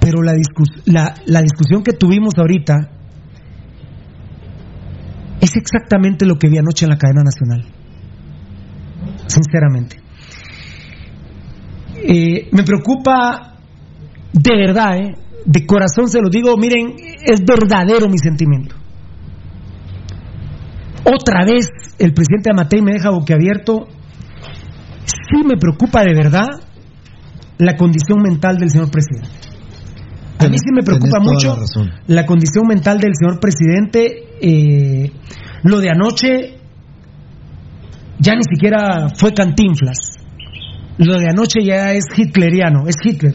Pero 0.00 0.22
la, 0.22 0.32
discus- 0.32 0.82
la, 0.86 1.14
la 1.26 1.42
discusión 1.42 1.82
que 1.82 1.92
tuvimos 1.92 2.34
ahorita 2.38 2.74
es 5.40 5.56
exactamente 5.56 6.26
lo 6.26 6.36
que 6.36 6.48
vi 6.48 6.58
anoche 6.58 6.84
en 6.86 6.90
la 6.90 6.96
cadena 6.98 7.22
nacional. 7.22 7.66
Sinceramente. 9.26 9.96
Eh, 11.96 12.48
me 12.52 12.62
preocupa 12.62 13.49
de 14.32 14.56
verdad, 14.56 14.96
eh, 14.96 15.14
de 15.44 15.66
corazón 15.66 16.08
se 16.08 16.20
lo 16.20 16.28
digo, 16.28 16.56
miren, 16.56 16.94
es 17.24 17.40
verdadero 17.44 18.08
mi 18.08 18.18
sentimiento. 18.18 18.76
Otra 21.04 21.44
vez 21.44 21.68
el 21.98 22.12
presidente 22.12 22.50
Amatei 22.50 22.82
me 22.82 22.92
deja 22.92 23.10
boquiabierto. 23.10 23.86
Sí 25.04 25.42
me 25.44 25.56
preocupa 25.56 26.02
de 26.04 26.14
verdad 26.14 26.48
la 27.58 27.76
condición 27.76 28.22
mental 28.22 28.58
del 28.58 28.70
señor 28.70 28.90
presidente. 28.90 29.28
A 30.38 30.48
mí 30.48 30.56
sí 30.56 30.72
me 30.72 30.82
preocupa 30.82 31.20
mucho 31.20 31.56
la 32.06 32.24
condición 32.24 32.66
mental 32.66 32.98
del 32.98 33.12
señor 33.14 33.40
presidente. 33.40 34.24
eh, 34.40 35.12
lo 35.62 35.78
de 35.80 35.90
anoche 35.90 36.60
ya 38.18 38.34
ni 38.34 38.44
siquiera 38.44 39.08
fue 39.16 39.32
cantinflas. 39.32 39.98
Lo 40.98 41.18
de 41.18 41.28
anoche 41.28 41.64
ya 41.64 41.92
es 41.92 42.04
hitleriano, 42.16 42.86
es 42.86 42.96
Hitler. 43.02 43.34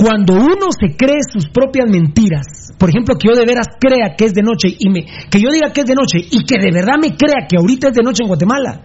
Cuando 0.00 0.32
uno 0.32 0.72
se 0.72 0.96
cree 0.96 1.20
sus 1.30 1.50
propias 1.50 1.84
mentiras, 1.90 2.72
por 2.78 2.88
ejemplo, 2.88 3.16
que 3.20 3.28
yo 3.28 3.36
de 3.36 3.44
veras 3.44 3.66
crea 3.78 4.16
que 4.16 4.24
es 4.24 4.32
de 4.32 4.40
noche 4.40 4.68
y 4.72 4.88
me, 4.88 5.04
que 5.04 5.38
yo 5.38 5.50
diga 5.52 5.74
que 5.74 5.82
es 5.82 5.86
de 5.86 5.94
noche 5.94 6.24
y 6.24 6.42
que 6.44 6.56
de 6.56 6.72
verdad 6.72 6.96
me 6.96 7.12
crea 7.20 7.44
que 7.46 7.58
ahorita 7.58 7.88
es 7.88 7.94
de 7.94 8.02
noche 8.02 8.22
en 8.22 8.28
Guatemala, 8.28 8.80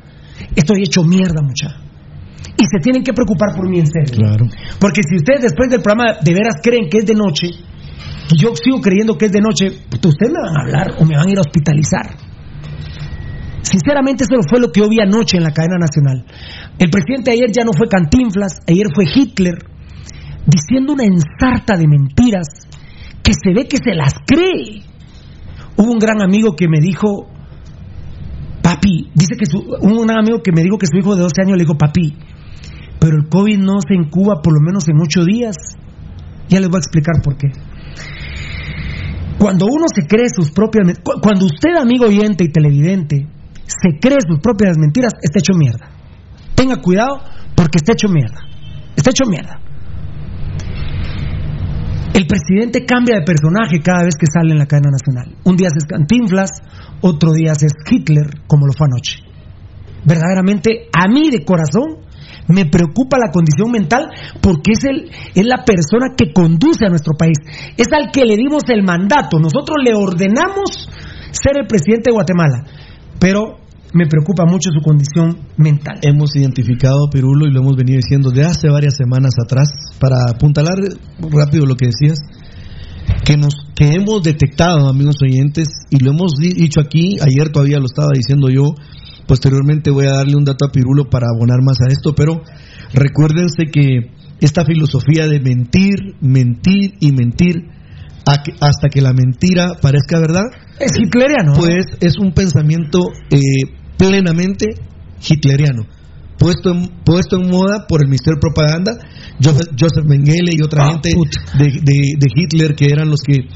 estoy 0.53 0.83
hecho 0.83 1.05
mierda, 1.05 1.39
mucha. 1.41 1.79
Y 2.57 2.63
se 2.67 2.83
tienen 2.83 3.01
que 3.01 3.13
preocupar 3.13 3.55
por 3.55 3.69
mí 3.69 3.79
en 3.79 3.87
serio. 3.87 4.27
Claro. 4.27 4.45
Porque 4.77 5.03
si 5.07 5.15
ustedes 5.15 5.43
después 5.43 5.69
del 5.69 5.81
programa 5.81 6.19
de 6.21 6.33
veras 6.33 6.55
creen 6.61 6.89
que 6.89 6.97
es 6.97 7.05
de 7.05 7.15
noche, 7.15 7.47
y 7.47 8.35
yo 8.35 8.51
sigo 8.55 8.81
creyendo 8.81 9.17
que 9.17 9.27
es 9.27 9.31
de 9.31 9.39
noche, 9.39 9.71
puta, 9.89 10.09
ustedes 10.09 10.33
me 10.33 10.41
van 10.41 10.57
a 10.57 10.61
hablar 10.63 10.99
o 10.99 11.05
me 11.05 11.15
van 11.15 11.27
a 11.27 11.31
ir 11.31 11.37
a 11.37 11.47
hospitalizar. 11.47 12.11
Sinceramente, 13.61 14.25
eso 14.25 14.35
fue 14.49 14.59
lo 14.59 14.67
que 14.69 14.81
yo 14.81 14.89
vi 14.89 14.99
anoche 14.99 15.37
en 15.37 15.43
la 15.43 15.51
cadena 15.51 15.77
nacional. 15.79 16.25
El 16.77 16.89
presidente 16.89 17.31
ayer 17.31 17.51
ya 17.55 17.63
no 17.63 17.71
fue 17.71 17.87
Cantinflas, 17.87 18.59
ayer 18.67 18.87
fue 18.93 19.05
Hitler, 19.07 19.74
diciendo 20.45 20.93
una 20.93 21.03
ensarta 21.05 21.75
de 21.77 21.87
mentiras 21.87 22.47
que 23.23 23.33
se 23.33 23.53
ve 23.53 23.67
que 23.67 23.77
se 23.77 23.95
las 23.95 24.13
cree. 24.25 24.83
Hubo 25.77 25.91
un 25.91 25.99
gran 25.99 26.21
amigo 26.21 26.55
que 26.55 26.67
me 26.67 26.79
dijo, 26.79 27.27
papi, 28.61 29.09
dice 29.13 29.35
que 29.37 29.45
su, 29.45 29.59
un 29.81 30.09
amigo 30.11 30.41
que 30.43 30.51
me 30.51 30.61
dijo 30.63 30.77
que 30.77 30.87
su 30.87 30.97
hijo 30.97 31.15
de 31.15 31.21
12 31.23 31.41
años 31.41 31.57
le 31.57 31.63
dijo, 31.63 31.77
papi, 31.77 32.15
pero 32.99 33.17
el 33.17 33.27
COVID 33.29 33.57
no 33.59 33.73
se 33.87 33.95
incuba 33.95 34.41
por 34.41 34.53
lo 34.53 34.59
menos 34.61 34.87
en 34.87 34.95
8 35.01 35.25
días. 35.25 35.55
Ya 36.47 36.59
les 36.59 36.69
voy 36.69 36.77
a 36.77 36.79
explicar 36.79 37.15
por 37.23 37.37
qué. 37.37 37.47
Cuando 39.37 39.65
uno 39.65 39.85
se 39.93 40.07
cree 40.07 40.29
sus 40.29 40.51
propias 40.51 40.85
men- 40.87 40.97
cu- 41.03 41.19
cuando 41.21 41.45
usted, 41.45 41.75
amigo 41.79 42.05
oyente 42.05 42.45
y 42.45 42.49
televidente, 42.51 43.27
se 43.65 43.99
cree 43.99 44.17
sus 44.27 44.39
propias 44.39 44.77
mentiras, 44.77 45.11
está 45.21 45.39
hecho 45.39 45.53
mierda. 45.57 45.89
Tenga 46.55 46.77
cuidado 46.77 47.19
porque 47.55 47.77
está 47.77 47.93
hecho 47.93 48.07
mierda. 48.07 48.39
Está 48.95 49.09
hecho 49.09 49.25
mierda. 49.29 49.59
El 52.15 52.27
presidente 52.27 52.85
cambia 52.85 53.19
de 53.19 53.25
personaje 53.25 53.81
cada 53.83 54.05
vez 54.05 54.15
que 54.15 54.25
sale 54.25 54.53
en 54.53 54.59
la 54.59 54.67
cadena 54.67 54.89
nacional. 54.89 55.35
Un 55.43 55.57
día 55.57 55.67
es 55.67 55.83
Cantinflas, 55.83 56.49
otro 57.01 57.33
día 57.33 57.51
es 57.51 57.73
Hitler, 57.91 58.47
como 58.47 58.67
lo 58.67 58.71
fue 58.71 58.87
anoche. 58.87 59.19
Verdaderamente, 60.05 60.87
a 60.95 61.11
mí 61.11 61.29
de 61.29 61.43
corazón, 61.43 62.05
me 62.47 62.67
preocupa 62.67 63.17
la 63.19 63.33
condición 63.33 63.69
mental 63.69 64.07
porque 64.39 64.71
es, 64.79 64.85
el, 64.85 65.11
es 65.35 65.45
la 65.45 65.65
persona 65.65 66.15
que 66.15 66.31
conduce 66.31 66.85
a 66.85 66.89
nuestro 66.89 67.15
país. 67.19 67.35
Es 67.75 67.87
al 67.91 68.11
que 68.11 68.23
le 68.23 68.37
dimos 68.37 68.63
el 68.69 68.83
mandato. 68.83 69.37
Nosotros 69.37 69.75
le 69.83 69.93
ordenamos 69.93 70.87
ser 71.31 71.57
el 71.59 71.67
presidente 71.67 72.11
de 72.11 72.15
Guatemala. 72.15 72.63
Pero 73.19 73.59
me 73.95 74.07
preocupa 74.07 74.43
mucho 74.45 74.69
su 74.71 74.81
condición 74.81 75.37
mental. 75.57 75.99
Hemos 76.01 76.35
identificado 76.35 77.09
Pirulo 77.09 77.47
y 77.47 77.51
lo 77.51 77.61
hemos 77.61 77.77
venido 77.77 77.97
diciendo 78.03 78.29
de 78.29 78.43
hace 78.43 78.69
varias 78.69 78.95
semanas 78.97 79.31
atrás, 79.41 79.69
para 79.99 80.17
apuntalar 80.29 80.75
rápido 81.31 81.65
lo 81.65 81.75
que 81.77 81.87
decías, 81.87 82.19
que 83.23 83.37
nos 83.37 83.53
que 83.73 83.93
hemos 83.93 84.21
detectado, 84.23 84.89
amigos 84.89 85.15
oyentes, 85.23 85.69
y 85.89 86.03
lo 86.03 86.11
hemos 86.11 86.33
di- 86.37 86.53
dicho 86.53 86.81
aquí, 86.81 87.17
ayer 87.21 87.51
todavía 87.51 87.79
lo 87.79 87.85
estaba 87.85 88.09
diciendo 88.13 88.49
yo, 88.49 88.75
posteriormente 89.27 89.91
voy 89.91 90.05
a 90.07 90.11
darle 90.13 90.35
un 90.35 90.43
dato 90.45 90.65
a 90.65 90.71
Pirulo 90.71 91.09
para 91.09 91.27
abonar 91.33 91.61
más 91.63 91.77
a 91.81 91.91
esto, 91.91 92.13
pero 92.15 92.41
recuérdense 92.93 93.65
que 93.71 94.11
esta 94.41 94.65
filosofía 94.65 95.27
de 95.27 95.39
mentir, 95.39 96.15
mentir 96.19 96.95
y 96.99 97.11
mentir 97.13 97.55
a 98.27 98.43
hasta 98.59 98.89
que 98.89 99.01
la 99.01 99.13
mentira 99.13 99.73
parezca 99.81 100.19
verdad, 100.19 100.43
Es 100.79 100.91
hitleriano. 100.99 101.53
pues 101.57 101.85
es 102.01 102.17
un 102.17 102.33
pensamiento 102.33 102.99
eh, 103.29 103.37
plenamente 103.97 104.75
hitleriano, 105.27 105.83
puesto 106.37 106.71
en, 106.71 106.87
puesto 107.03 107.37
en 107.37 107.49
moda 107.49 107.85
por 107.87 108.01
el 108.01 108.07
Ministerio 108.09 108.35
de 108.37 108.41
Propaganda, 108.41 108.91
Joseph, 109.41 109.69
Joseph 109.79 110.05
Mengele 110.05 110.51
y 110.53 110.61
otra 110.63 110.85
Ah, 110.85 110.91
gente 110.91 111.09
de- 111.57 112.15
de 112.19 112.27
Hitler 112.35 112.75
que 112.75 112.85
eran 112.87 113.09
los 113.09 113.21
que 113.21 113.47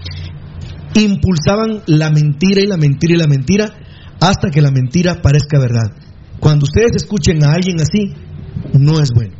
impulsaban 1.02 1.82
la 1.88 2.10
mentira 2.10 2.62
y 2.62 2.68
la 2.68 2.78
mentira 2.78 3.14
y 3.14 3.18
la 3.18 3.28
mentira 3.28 3.66
hasta 4.22 4.50
que 4.50 4.62
la 4.62 4.72
mentira 4.72 5.22
parezca 5.22 5.60
verdad. 5.60 5.92
Cuando 6.40 6.64
ustedes 6.64 6.96
escuchen 6.96 7.44
a 7.44 7.52
alguien 7.54 7.78
así, 7.80 8.14
no 8.74 9.00
es 9.02 9.10
bueno. 9.14 9.36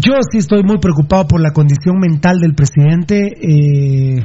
Yo 0.00 0.14
sí 0.30 0.38
estoy 0.38 0.62
muy 0.64 0.78
preocupado 0.78 1.26
por 1.28 1.40
la 1.42 1.52
condición 1.52 1.98
mental 2.00 2.38
del 2.40 2.54
presidente. 2.54 3.18
eh, 3.40 4.22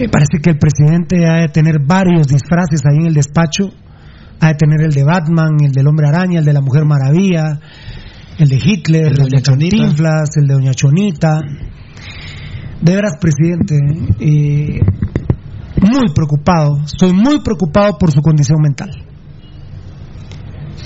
me 0.00 0.08
parece 0.08 0.38
que 0.42 0.50
el 0.50 0.58
presidente 0.58 1.26
ha 1.26 1.42
de 1.42 1.48
tener 1.48 1.76
varios 1.84 2.26
disfraces 2.26 2.80
ahí 2.86 3.00
en 3.00 3.06
el 3.08 3.14
despacho. 3.14 3.70
Ha 4.40 4.48
de 4.48 4.54
tener 4.54 4.80
el 4.80 4.92
de 4.92 5.04
Batman, 5.04 5.56
el 5.62 5.72
del 5.72 5.86
Hombre 5.86 6.08
Araña, 6.08 6.38
el 6.38 6.44
de 6.46 6.54
la 6.54 6.62
Mujer 6.62 6.86
Maravilla, 6.86 7.60
el 8.38 8.48
de 8.48 8.56
Hitler, 8.56 9.08
El 9.08 9.16
de 9.16 9.22
Doña. 9.24 9.42
Cantinflas, 9.42 10.30
el 10.36 10.46
de 10.46 10.54
Doña 10.54 10.72
Chonita. 10.72 11.40
De 12.80 12.94
veras, 12.94 13.18
presidente, 13.20 13.76
eh, 14.20 14.80
muy 15.82 16.14
preocupado. 16.14 16.80
Estoy 16.82 17.12
muy 17.12 17.40
preocupado 17.40 17.98
por 17.98 18.10
su 18.10 18.22
condición 18.22 18.58
mental. 18.62 18.90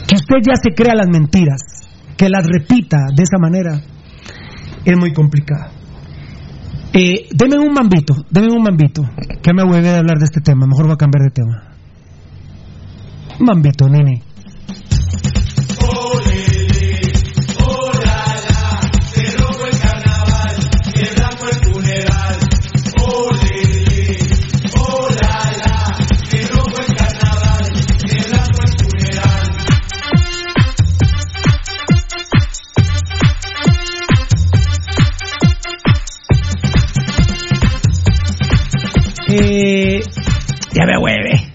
Que 0.08 0.16
usted 0.16 0.38
ya 0.44 0.56
se 0.60 0.74
crea 0.74 0.96
las 0.96 1.08
mentiras, 1.08 1.60
que 2.16 2.28
las 2.28 2.44
repita 2.44 2.98
de 3.14 3.22
esa 3.22 3.38
manera, 3.38 3.80
es 4.84 4.98
muy 4.98 5.12
complicado. 5.12 5.83
Eh, 6.96 7.26
deme 7.34 7.58
un 7.58 7.72
mambito, 7.72 8.14
deme 8.30 8.52
un 8.52 8.62
mambito, 8.62 9.02
que 9.42 9.52
me 9.52 9.64
hueve 9.64 9.88
de 9.88 9.96
hablar 9.98 10.16
de 10.18 10.26
este 10.26 10.40
tema, 10.40 10.64
mejor 10.64 10.84
voy 10.84 10.94
a 10.94 10.96
cambiar 10.96 11.24
de 11.24 11.30
tema. 11.30 11.62
Mambito, 13.40 13.88
nene. 13.88 14.22
Ya 39.36 40.86
me 40.86 40.98
hueve. 40.98 41.52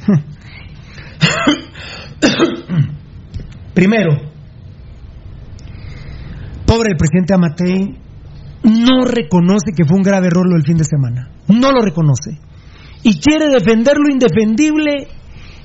Primero, 3.74 4.18
pobre 6.66 6.96
presidente 6.98 7.34
Amatei 7.34 7.98
no 8.64 9.06
reconoce 9.06 9.72
que 9.76 9.86
fue 9.86 9.98
un 9.98 10.04
grave 10.04 10.28
error 10.28 10.46
lo 10.48 10.56
del 10.56 10.66
fin 10.66 10.78
de 10.78 10.84
semana. 10.84 11.32
No 11.48 11.72
lo 11.72 11.82
reconoce. 11.82 12.40
Y 13.04 13.20
quiere 13.20 13.48
defender 13.50 13.98
lo 13.98 14.12
indefendible 14.12 15.08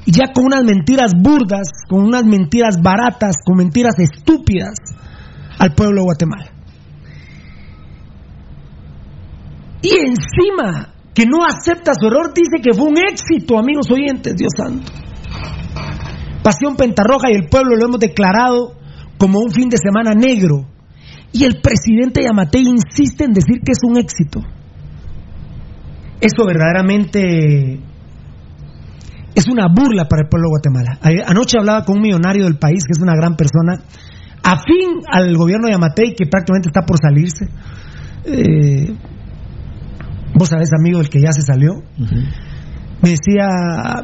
ya 0.07 0.33
con 0.33 0.45
unas 0.45 0.63
mentiras 0.65 1.13
burdas, 1.17 1.69
con 1.89 2.03
unas 2.03 2.25
mentiras 2.25 2.81
baratas, 2.81 3.37
con 3.45 3.57
mentiras 3.57 3.99
estúpidas 3.99 4.75
al 5.59 5.75
pueblo 5.75 6.03
de 6.03 6.05
Guatemala. 6.05 6.51
Y 9.83 9.91
encima 9.91 10.94
que 11.15 11.27
no 11.27 11.45
acepta 11.45 11.93
su 11.95 12.09
error, 12.09 12.33
dice 12.35 12.61
que 12.63 12.75
fue 12.75 12.89
un 12.89 12.99
éxito, 12.99 13.59
amigos 13.59 13.87
oyentes, 13.91 14.35
Dios 14.35 14.53
santo. 14.57 14.93
Pasión 16.43 16.77
Pentarroja 16.77 17.31
y 17.31 17.37
el 17.37 17.49
pueblo 17.49 17.77
lo 17.77 17.85
hemos 17.87 18.01
declarado 18.01 18.75
como 19.17 19.39
un 19.39 19.51
fin 19.51 19.69
de 19.69 19.79
semana 19.79 20.13
negro. 20.15 20.67
Y 21.33 21.45
el 21.45 21.61
presidente 21.61 22.23
Yamatei 22.23 22.63
insiste 22.63 23.25
en 23.25 23.33
decir 23.33 23.61
que 23.65 23.73
es 23.73 23.79
un 23.83 23.97
éxito. 23.97 24.41
Eso 26.21 26.47
verdaderamente 26.47 27.81
es 29.35 29.49
una 29.49 29.67
burla 29.69 30.07
para 30.07 30.23
el 30.23 30.29
pueblo 30.29 30.49
de 30.49 30.51
Guatemala. 30.51 31.27
Anoche 31.27 31.59
hablaba 31.59 31.85
con 31.85 31.97
un 31.97 32.03
millonario 32.03 32.45
del 32.45 32.59
país, 32.59 32.85
que 32.85 32.93
es 32.93 33.03
una 33.03 33.15
gran 33.17 33.37
persona, 33.37 33.83
afín 34.43 35.01
al 35.11 35.37
gobierno 35.37 35.67
de 35.67 35.73
Yamatei, 35.73 36.15
que 36.15 36.27
prácticamente 36.27 36.69
está 36.69 36.83
por 36.83 36.99
salirse. 36.99 37.49
Eh, 38.27 38.95
vos 40.35 40.49
sabés, 40.49 40.71
amigo, 40.79 41.01
el 41.01 41.09
que 41.09 41.21
ya 41.21 41.33
se 41.33 41.43
salió. 41.43 41.83
Me 43.03 43.11
decía, 43.11 43.49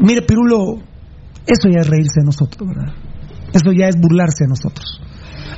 mire, 0.01 0.22
Pirulo, 0.22 0.83
eso 1.47 1.68
ya 1.68 1.81
es 1.81 1.89
reírse 1.89 2.20
de 2.20 2.26
nosotros, 2.26 2.68
¿verdad? 2.68 2.95
Eso 3.53 3.72
ya 3.72 3.87
es 3.87 3.97
burlarse 3.99 4.45
de 4.45 4.49
nosotros. 4.49 5.01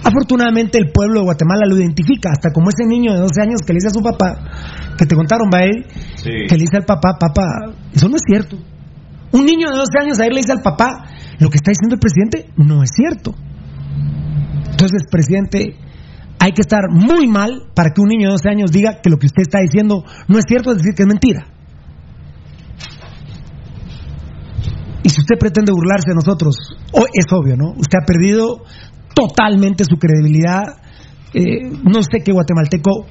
Afortunadamente 0.05 0.79
el 0.79 0.91
pueblo 0.91 1.21
de 1.21 1.25
Guatemala 1.27 1.63
lo 1.69 1.77
identifica, 1.77 2.31
hasta 2.31 2.51
como 2.53 2.71
ese 2.71 2.87
niño 2.87 3.13
de 3.13 3.21
12 3.21 3.41
años 3.41 3.61
que 3.65 3.73
le 3.73 3.77
dice 3.77 3.89
a 3.89 3.91
su 3.91 4.03
papá, 4.03 4.35
que 4.99 5.07
te 5.07 5.15
contaron, 5.15 5.49
va 5.53 5.63
él, 5.63 5.87
que 6.23 6.57
le 6.57 6.63
dice 6.63 6.79
al 6.79 6.85
papá, 6.85 7.17
papá, 7.19 7.47
eso 7.93 8.09
no 8.09 8.17
es 8.17 8.23
cierto. 8.27 8.57
Un 9.33 9.47
niño 9.47 9.71
de 9.71 9.77
12 9.77 9.99
años 10.01 10.19
a 10.19 10.27
él 10.27 10.35
le 10.35 10.41
dice 10.41 10.53
al 10.53 10.63
papá, 10.63 11.07
lo 11.39 11.49
que 11.51 11.57
está 11.57 11.71
diciendo 11.71 11.95
el 11.95 12.01
presidente 12.01 12.51
no 12.57 12.83
es 12.83 12.91
cierto. 12.95 13.35
Entonces, 14.71 15.05
presidente, 15.11 15.77
hay 16.43 16.51
que 16.51 16.63
estar 16.63 16.91
muy 16.91 17.29
mal 17.29 17.71
para 17.73 17.91
que 17.91 18.01
un 18.01 18.09
niño 18.09 18.27
de 18.27 18.33
12 18.33 18.49
años 18.49 18.73
diga 18.73 19.01
que 19.01 19.11
lo 19.11 19.17
que 19.17 19.27
usted 19.27 19.43
está 19.43 19.61
diciendo 19.61 20.03
no 20.27 20.39
es 20.39 20.45
cierto, 20.49 20.73
es 20.73 20.79
decir, 20.79 20.95
que 20.97 21.05
es 21.05 21.09
mentira. 21.09 21.47
Y 25.05 25.09
si 25.09 25.21
usted 25.21 25.39
pretende 25.39 25.71
burlarse 25.71 26.11
de 26.11 26.17
nosotros, 26.17 26.57
es 27.15 27.27
obvio, 27.33 27.57
¿no? 27.57 27.71
Usted 27.79 27.99
ha 28.03 28.05
perdido 28.05 28.65
totalmente 29.15 29.85
su 29.85 29.99
credibilidad. 29.99 30.63
Eh, 31.33 31.71
no 31.85 32.03
sé 32.03 32.25
qué 32.25 32.33
guatemalteco 32.33 33.07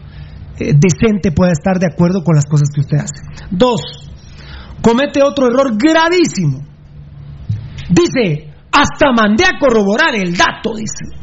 eh, 0.59 0.73
decente 0.75 1.31
pueda 1.31 1.53
estar 1.53 1.79
de 1.79 1.87
acuerdo 1.87 2.25
con 2.25 2.35
las 2.35 2.45
cosas 2.45 2.67
que 2.75 2.81
usted 2.81 2.97
hace. 2.97 3.47
Dos, 3.49 3.79
comete 4.81 5.23
otro 5.23 5.47
error 5.47 5.77
gravísimo. 5.77 6.67
Dice, 7.89 8.51
hasta 8.73 9.13
mandé 9.13 9.45
a 9.45 9.57
corroborar 9.57 10.15
el 10.15 10.35
dato, 10.35 10.75
dice. 10.75 11.15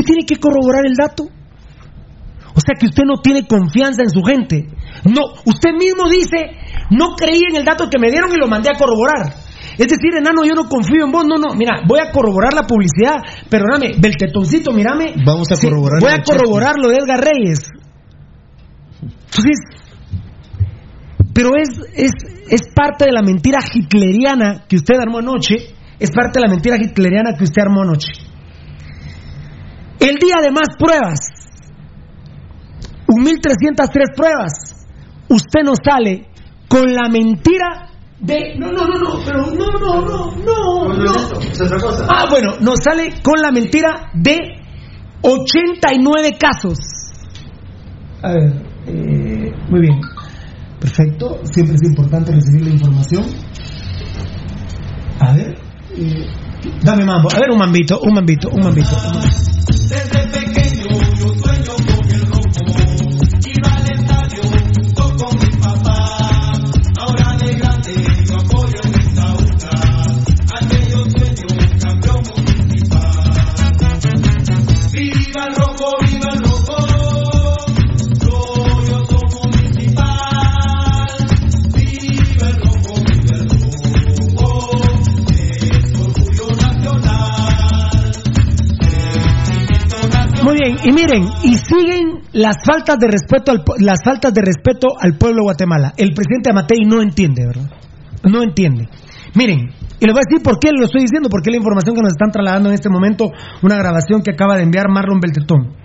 ¿Por 0.00 0.06
qué 0.06 0.12
tiene 0.12 0.24
que 0.26 0.36
corroborar 0.36 0.86
el 0.86 0.94
dato? 0.94 1.24
O 1.24 2.60
sea 2.60 2.74
que 2.78 2.86
usted 2.86 3.04
no 3.04 3.20
tiene 3.20 3.46
confianza 3.46 4.02
en 4.02 4.10
su 4.10 4.22
gente. 4.22 4.66
No, 5.04 5.22
usted 5.44 5.72
mismo 5.72 6.08
dice, 6.08 6.56
no 6.90 7.14
creí 7.16 7.42
en 7.48 7.56
el 7.56 7.64
dato 7.64 7.88
que 7.90 7.98
me 7.98 8.10
dieron 8.10 8.30
y 8.32 8.40
lo 8.40 8.48
mandé 8.48 8.70
a 8.70 8.78
corroborar. 8.78 9.34
Es 9.78 9.86
decir, 9.86 10.16
enano, 10.16 10.44
yo 10.44 10.54
no 10.54 10.68
confío 10.68 11.04
en 11.04 11.12
vos. 11.12 11.24
No, 11.26 11.36
no, 11.36 11.54
mira, 11.54 11.82
voy 11.86 12.00
a 12.00 12.10
corroborar 12.10 12.54
la 12.54 12.66
publicidad. 12.66 13.16
Perdóname, 13.48 13.92
Beltetoncito, 14.00 14.72
mírame. 14.72 15.14
Vamos 15.24 15.52
a 15.52 15.56
corroborar. 15.56 16.00
voy 16.00 16.12
a 16.12 16.22
corroborar 16.22 16.76
lo 16.80 16.88
de 16.88 16.96
Edgar 16.96 17.20
Reyes. 17.20 17.68
Entonces, 19.02 19.58
pero 21.34 21.50
es, 21.56 21.68
es, 21.94 22.12
es 22.48 22.62
parte 22.74 23.04
de 23.04 23.12
la 23.12 23.22
mentira 23.22 23.58
hitleriana 23.72 24.64
que 24.66 24.76
usted 24.76 24.96
armó 24.98 25.18
anoche. 25.18 25.56
Es 25.98 26.10
parte 26.10 26.40
de 26.40 26.46
la 26.46 26.50
mentira 26.50 26.76
hitleriana 26.76 27.34
que 27.36 27.44
usted 27.44 27.62
armó 27.62 27.82
anoche. 27.82 28.29
El 30.00 30.16
día 30.16 30.36
de 30.42 30.50
más 30.50 30.76
pruebas, 30.78 31.20
1303 33.06 34.08
pruebas, 34.16 34.86
usted 35.28 35.62
nos 35.64 35.78
sale 35.84 36.26
con 36.68 36.92
la 36.92 37.08
mentira 37.08 37.90
de 38.20 38.54
no 38.58 38.70
no 38.70 38.86
no 38.86 38.98
no 38.98 39.24
pero 39.24 39.46
no 39.46 39.78
no 39.78 40.00
no 40.02 40.34
no 40.36 40.94
no. 40.94 41.12
Ah 42.08 42.26
bueno 42.30 42.56
nos 42.60 42.78
sale 42.84 43.14
con 43.22 43.40
la 43.40 43.50
mentira 43.50 44.10
de 44.14 44.36
89 45.22 46.36
casos. 46.38 46.78
A 48.22 48.32
ver 48.32 48.52
eh, 48.86 49.52
muy 49.70 49.80
bien. 49.80 50.00
Perfecto 50.78 51.40
siempre 51.44 51.76
es 51.76 51.82
importante 51.82 52.32
recibir 52.32 52.64
la 52.64 52.70
información. 52.70 53.24
A 55.20 55.34
ver 55.34 55.58
eh, 55.96 56.26
dame 56.82 57.04
mambo 57.04 57.30
a 57.30 57.38
ver 57.38 57.50
un 57.50 57.58
mambito 57.58 58.00
un 58.00 58.14
mambito 58.14 58.48
un 58.50 58.62
mambito, 58.62 58.90
un. 58.90 60.19
Muy 90.42 90.54
bien, 90.54 90.76
y 90.84 90.92
miren, 90.92 91.24
y 91.44 91.54
siguen 91.54 92.22
las 92.32 92.56
faltas 92.64 92.96
de 92.98 93.08
respeto 93.08 93.52
al, 93.52 93.62
las 93.78 93.98
faltas 94.02 94.32
de 94.32 94.40
respeto 94.40 94.88
al 94.98 95.18
pueblo 95.18 95.38
de 95.38 95.42
Guatemala. 95.42 95.92
El 95.96 96.12
presidente 96.14 96.50
Amatei 96.50 96.80
no 96.86 97.02
entiende, 97.02 97.46
¿verdad? 97.46 97.70
No 98.24 98.42
entiende. 98.42 98.88
Miren, 99.34 99.70
y 100.00 100.06
les 100.06 100.14
voy 100.14 100.22
a 100.22 100.28
decir 100.28 100.42
por 100.42 100.58
qué 100.58 100.70
lo 100.72 100.84
estoy 100.84 101.02
diciendo, 101.02 101.28
porque 101.28 101.50
es 101.50 101.54
la 101.54 101.58
información 101.58 101.94
que 101.94 102.02
nos 102.02 102.12
están 102.12 102.30
trasladando 102.30 102.70
en 102.70 102.74
este 102.74 102.88
momento, 102.88 103.30
una 103.62 103.76
grabación 103.76 104.22
que 104.22 104.32
acaba 104.32 104.56
de 104.56 104.62
enviar 104.62 104.88
Marlon 104.88 105.20
Beltetón. 105.20 105.76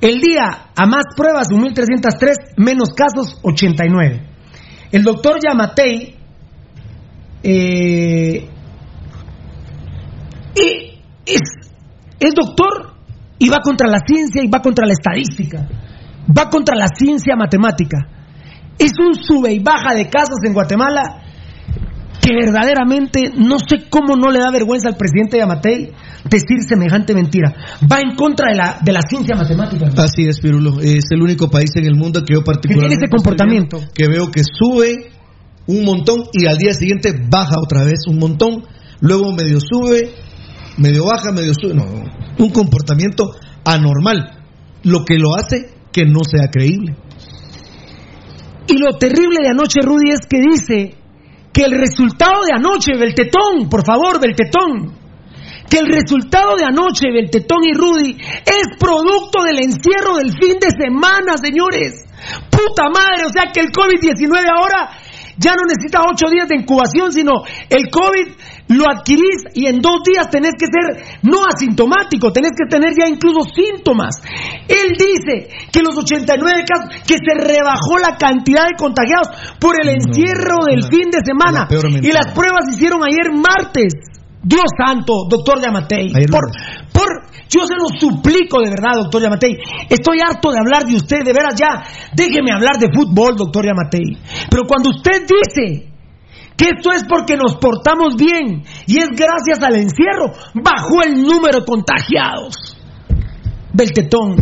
El 0.00 0.20
día 0.20 0.68
a 0.76 0.86
más 0.86 1.04
pruebas, 1.16 1.48
1303, 1.50 2.36
menos 2.58 2.90
casos, 2.90 3.40
89. 3.42 4.22
El 4.92 5.02
doctor 5.02 5.38
Yamatei 5.42 6.16
eh, 7.42 8.48
es, 11.24 11.40
es 12.20 12.34
doctor 12.34 12.95
y 13.38 13.48
va 13.48 13.58
contra 13.62 13.88
la 13.88 13.98
ciencia 14.06 14.42
y 14.42 14.48
va 14.48 14.60
contra 14.60 14.86
la 14.86 14.92
estadística, 14.92 15.68
va 16.26 16.48
contra 16.48 16.76
la 16.76 16.88
ciencia 16.88 17.36
matemática. 17.36 18.06
Es 18.78 18.92
un 18.98 19.14
sube 19.14 19.52
y 19.52 19.58
baja 19.58 19.94
de 19.94 20.08
casos 20.08 20.38
en 20.44 20.52
Guatemala 20.52 21.22
que 22.20 22.34
verdaderamente 22.34 23.32
no 23.36 23.58
sé 23.58 23.88
cómo 23.88 24.16
no 24.16 24.30
le 24.32 24.40
da 24.40 24.50
vergüenza 24.50 24.88
al 24.88 24.96
presidente 24.96 25.38
Yamatei 25.38 25.92
decir 26.28 26.58
semejante 26.66 27.14
mentira. 27.14 27.54
Va 27.90 28.00
en 28.00 28.16
contra 28.16 28.50
de 28.50 28.56
la, 28.56 28.78
de 28.82 28.92
la 28.92 29.00
ciencia 29.08 29.36
matemática. 29.36 29.86
Así 29.96 30.26
es, 30.26 30.40
Pirulo. 30.40 30.80
Es 30.80 31.04
el 31.10 31.22
único 31.22 31.48
país 31.48 31.70
en 31.76 31.84
el 31.84 31.94
mundo 31.94 32.22
que 32.24 32.34
yo 32.34 32.42
particularmente 32.42 33.04
ese 33.04 33.10
comportamiento. 33.10 33.76
estoy 33.76 33.94
viendo, 33.94 33.94
que 33.94 34.08
veo 34.08 34.30
que 34.30 34.42
sube 34.42 35.12
un 35.68 35.84
montón 35.84 36.24
y 36.32 36.46
al 36.46 36.58
día 36.58 36.74
siguiente 36.74 37.12
baja 37.28 37.56
otra 37.60 37.84
vez 37.84 38.00
un 38.08 38.18
montón, 38.18 38.64
luego 39.00 39.32
medio 39.32 39.58
sube, 39.60 40.10
medio 40.76 41.04
baja, 41.06 41.32
medio 41.32 41.52
no, 41.74 41.84
un 42.38 42.50
comportamiento 42.50 43.24
anormal, 43.64 44.42
lo 44.82 45.04
que 45.04 45.18
lo 45.18 45.34
hace 45.34 45.74
que 45.92 46.04
no 46.04 46.20
sea 46.24 46.50
creíble. 46.50 46.96
Y 48.68 48.78
lo 48.78 48.98
terrible 48.98 49.38
de 49.42 49.50
anoche, 49.50 49.80
Rudy, 49.80 50.10
es 50.10 50.26
que 50.28 50.40
dice 50.40 50.94
que 51.52 51.64
el 51.64 51.72
resultado 51.72 52.44
de 52.44 52.52
anoche, 52.52 52.92
Beltetón, 52.98 53.68
por 53.70 53.84
favor, 53.84 54.20
Beltetón, 54.20 54.92
que 55.70 55.78
el 55.78 55.86
resultado 55.86 56.56
de 56.56 56.64
anoche, 56.64 57.10
Beltetón 57.12 57.64
y 57.64 57.72
Rudy, 57.72 58.16
es 58.44 58.76
producto 58.78 59.42
del 59.44 59.58
encierro 59.58 60.16
del 60.16 60.30
fin 60.30 60.58
de 60.60 60.70
semana, 60.70 61.38
señores. 61.38 62.04
Puta 62.50 62.88
madre, 62.88 63.26
o 63.26 63.32
sea 63.32 63.52
que 63.52 63.60
el 63.60 63.68
COVID-19 63.68 64.30
ahora 64.50 64.90
ya 65.38 65.54
no 65.54 65.62
necesitas 65.68 66.02
ocho 66.10 66.30
días 66.30 66.48
de 66.48 66.56
incubación, 66.56 67.12
sino 67.12 67.44
el 67.68 67.90
COVID 67.90 68.28
lo 68.68 68.84
adquirís 68.90 69.44
y 69.54 69.66
en 69.66 69.80
dos 69.80 70.02
días 70.04 70.28
tenés 70.30 70.52
que 70.58 70.66
ser 70.66 71.20
no 71.22 71.44
asintomático, 71.46 72.32
tenés 72.32 72.52
que 72.52 72.66
tener 72.68 72.92
ya 72.98 73.06
incluso 73.06 73.40
síntomas. 73.54 74.16
Él 74.66 74.96
dice 74.98 75.48
que 75.70 75.82
los 75.82 75.96
89 75.96 76.64
casos, 76.66 77.02
que 77.06 77.16
se 77.16 77.34
rebajó 77.36 77.98
la 78.00 78.16
cantidad 78.16 78.66
de 78.66 78.74
contagiados 78.76 79.28
por 79.60 79.76
el 79.80 79.88
encierro 79.90 80.64
del 80.66 80.82
fin 80.84 81.10
de 81.10 81.20
semana. 81.24 81.68
Y 82.02 82.12
las 82.12 82.32
pruebas 82.34 82.66
se 82.68 82.76
hicieron 82.76 83.02
ayer 83.04 83.30
martes. 83.32 84.15
Dios 84.46 84.70
santo, 84.78 85.26
doctor 85.28 85.60
Yamatei. 85.60 86.12
Por, 86.30 86.46
por, 86.92 87.08
yo 87.50 87.66
se 87.66 87.74
lo 87.74 87.90
suplico 87.98 88.62
de 88.62 88.70
verdad, 88.70 89.02
doctor 89.02 89.20
Yamatei. 89.20 89.58
Estoy 89.90 90.18
harto 90.22 90.52
de 90.52 90.58
hablar 90.60 90.84
de 90.84 90.94
usted, 90.94 91.24
de 91.24 91.32
veras 91.32 91.58
ya. 91.58 91.82
Déjeme 92.14 92.52
hablar 92.52 92.78
de 92.78 92.86
fútbol, 92.94 93.34
doctor 93.34 93.66
Yamatei. 93.66 94.16
Pero 94.48 94.62
cuando 94.68 94.90
usted 94.90 95.26
dice 95.26 95.90
que 96.56 96.70
esto 96.76 96.92
es 96.92 97.02
porque 97.08 97.36
nos 97.36 97.56
portamos 97.56 98.14
bien 98.14 98.62
y 98.86 98.98
es 98.98 99.08
gracias 99.10 99.60
al 99.62 99.74
encierro, 99.74 100.30
bajó 100.54 101.02
el 101.04 101.22
número 101.22 101.60
de 101.60 101.66
contagiados. 101.66 102.76
Beltetón, 103.74 104.36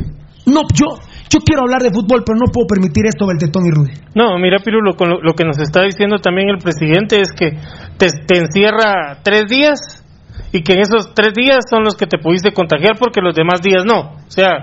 no, 0.44 0.62
yo, 0.74 0.86
yo 1.30 1.40
quiero 1.40 1.62
hablar 1.62 1.82
de 1.82 1.90
fútbol, 1.90 2.22
pero 2.24 2.38
no 2.38 2.52
puedo 2.52 2.66
permitir 2.66 3.06
esto, 3.06 3.26
Beltetón 3.26 3.66
y 3.66 3.70
Rudy. 3.70 3.92
No, 4.14 4.38
mira, 4.38 4.58
Pirulo, 4.58 4.94
con 4.94 5.10
lo, 5.10 5.32
que 5.34 5.44
nos 5.44 5.58
está 5.58 5.82
diciendo 5.82 6.18
también 6.18 6.48
el 6.50 6.58
presidente 6.58 7.20
es 7.20 7.32
que 7.32 7.58
te 7.98 8.38
encierra 8.38 9.18
tres 9.22 9.46
días 9.48 10.03
y 10.56 10.62
que 10.62 10.74
en 10.74 10.80
esos 10.82 11.12
tres 11.14 11.34
días 11.34 11.58
son 11.68 11.82
los 11.82 11.96
que 11.96 12.06
te 12.06 12.16
pudiste 12.18 12.52
contagiar 12.52 12.92
porque 12.96 13.20
los 13.20 13.34
demás 13.34 13.60
días 13.60 13.84
no. 13.84 14.14
O 14.24 14.30
sea, 14.30 14.62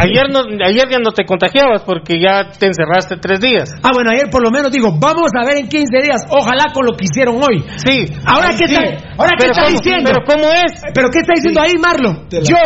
ayer 0.00 0.28
no, 0.30 0.40
ayer 0.64 0.84
ya 0.90 0.98
no 0.98 1.12
te 1.12 1.24
contagiabas 1.24 1.82
porque 1.82 2.20
ya 2.20 2.50
te 2.58 2.66
encerraste 2.66 3.16
tres 3.16 3.40
días. 3.40 3.70
Ah, 3.82 3.90
bueno, 3.94 4.10
ayer 4.12 4.28
por 4.30 4.42
lo 4.42 4.50
menos 4.50 4.70
digo, 4.70 4.92
vamos 5.00 5.30
a 5.32 5.46
ver 5.46 5.56
en 5.58 5.68
15 5.68 6.02
días, 6.02 6.26
ojalá 6.28 6.72
con 6.72 6.84
lo 6.84 6.92
que 6.96 7.06
hicieron 7.06 7.36
hoy. 7.42 7.64
Sí. 7.76 8.04
Ahora 8.26 8.50
qué 8.50 8.68
Sí. 8.68 8.74
está, 8.74 9.14
ahora 9.16 9.32
qué 9.38 9.46
está 9.48 9.64
¿cómo- 9.64 9.76
diciendo? 9.78 10.10
pero 10.12 10.20
¿cómo 10.26 10.52
es? 10.52 10.72
Pero 10.94 11.08
qué 11.10 11.18
está 11.20 11.32
diciendo 11.36 11.60
ahí, 11.60 11.72
Marlon? 11.80 12.26
La- 12.30 12.40
Yo 12.44 12.60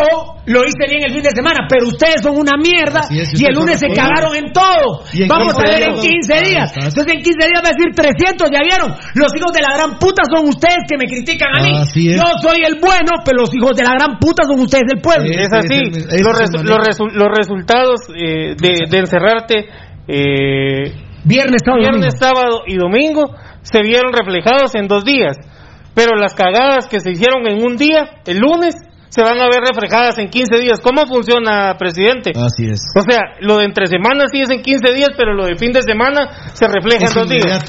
lo 0.45 0.59
hice 0.65 0.83
bien 0.89 1.03
el 1.05 1.13
fin 1.13 1.23
de 1.23 1.31
semana, 1.31 1.67
pero 1.69 1.87
ustedes 1.87 2.21
son 2.21 2.35
una 2.37 2.57
mierda 2.57 3.01
es, 3.09 3.39
y 3.39 3.45
el 3.45 3.55
lunes 3.55 3.79
se 3.79 3.87
cagaron 3.89 4.35
en 4.35 4.51
todo. 4.51 5.05
¿Y 5.13 5.23
en 5.23 5.27
Vamos 5.29 5.53
a 5.53 5.63
15 5.63 5.71
ver 5.71 5.83
en 5.83 5.93
días? 5.95 6.03
15 6.03 6.33
Ah, 6.35 6.41
días. 6.41 6.73
Entonces 6.75 7.07
en 7.15 7.21
15 7.23 7.43
días 7.47 7.61
va 7.63 7.69
a 7.69 7.73
decir 7.75 7.89
300, 7.95 8.49
ya 8.51 8.59
vieron. 8.67 8.89
Los 9.15 9.31
hijos 9.35 9.51
de 9.53 9.61
la 9.61 9.71
gran 9.77 9.99
puta 9.99 10.23
son 10.33 10.47
ustedes 10.49 10.83
que 10.89 10.97
me 10.97 11.05
critican 11.05 11.49
a 11.55 11.61
mí. 11.63 11.71
Así 11.77 12.09
es. 12.09 12.15
Yo 12.17 12.25
soy 12.41 12.48
el 12.65 12.79
bueno, 12.81 13.11
pero 13.25 13.41
los 13.41 13.53
hijos 13.55 13.75
de 13.75 13.83
la 13.83 13.91
gran 13.93 14.17
puta 14.19 14.43
son 14.43 14.59
ustedes 14.59 14.85
del 14.87 15.01
pueblo. 15.01 15.25
Es 15.29 15.49
así. 15.53 15.79
los, 16.23 16.33
resu- 16.37 16.63
los 16.63 16.77
resu- 16.79 17.11
los 17.13 17.27
resultados 17.35 17.99
eh, 18.15 18.55
de, 18.59 18.89
de 18.89 18.97
encerrarte 18.97 19.67
eh, 20.07 20.93
viernes, 21.23 21.61
sábado, 21.63 21.81
viernes, 21.81 22.13
sábado 22.19 22.61
y 22.67 22.75
domingo 22.77 23.35
se 23.61 23.81
vieron 23.81 24.11
reflejados 24.13 24.73
en 24.75 24.87
dos 24.87 25.05
días. 25.05 25.37
Pero 25.95 26.15
las 26.15 26.33
cagadas 26.33 26.87
que 26.87 26.99
se 26.99 27.11
hicieron 27.11 27.45
en 27.47 27.63
un 27.65 27.75
día, 27.75 28.21
el 28.25 28.37
lunes, 28.39 28.75
se 29.09 29.21
van 29.23 29.39
a 29.39 29.45
ver 29.49 29.61
reflejadas 29.67 30.17
en 30.19 30.29
15 30.29 30.59
días. 30.59 30.79
¿Cómo 30.81 31.05
funciona, 31.07 31.75
presidente? 31.77 32.31
Así 32.35 32.69
es. 32.69 32.79
O 32.95 33.01
sea, 33.01 33.19
lo 33.41 33.57
de 33.57 33.65
entre 33.65 33.87
semanas 33.87 34.29
sí 34.31 34.39
es 34.41 34.49
en 34.51 34.61
15 34.61 34.93
días, 34.93 35.09
pero 35.17 35.33
lo 35.33 35.45
de 35.45 35.55
fin 35.57 35.71
de 35.71 35.81
semana 35.81 36.29
se 36.53 36.67
refleja 36.67 37.05
Es 37.05 37.15
en 37.15 37.21
dos 37.21 37.29
días. 37.29 37.63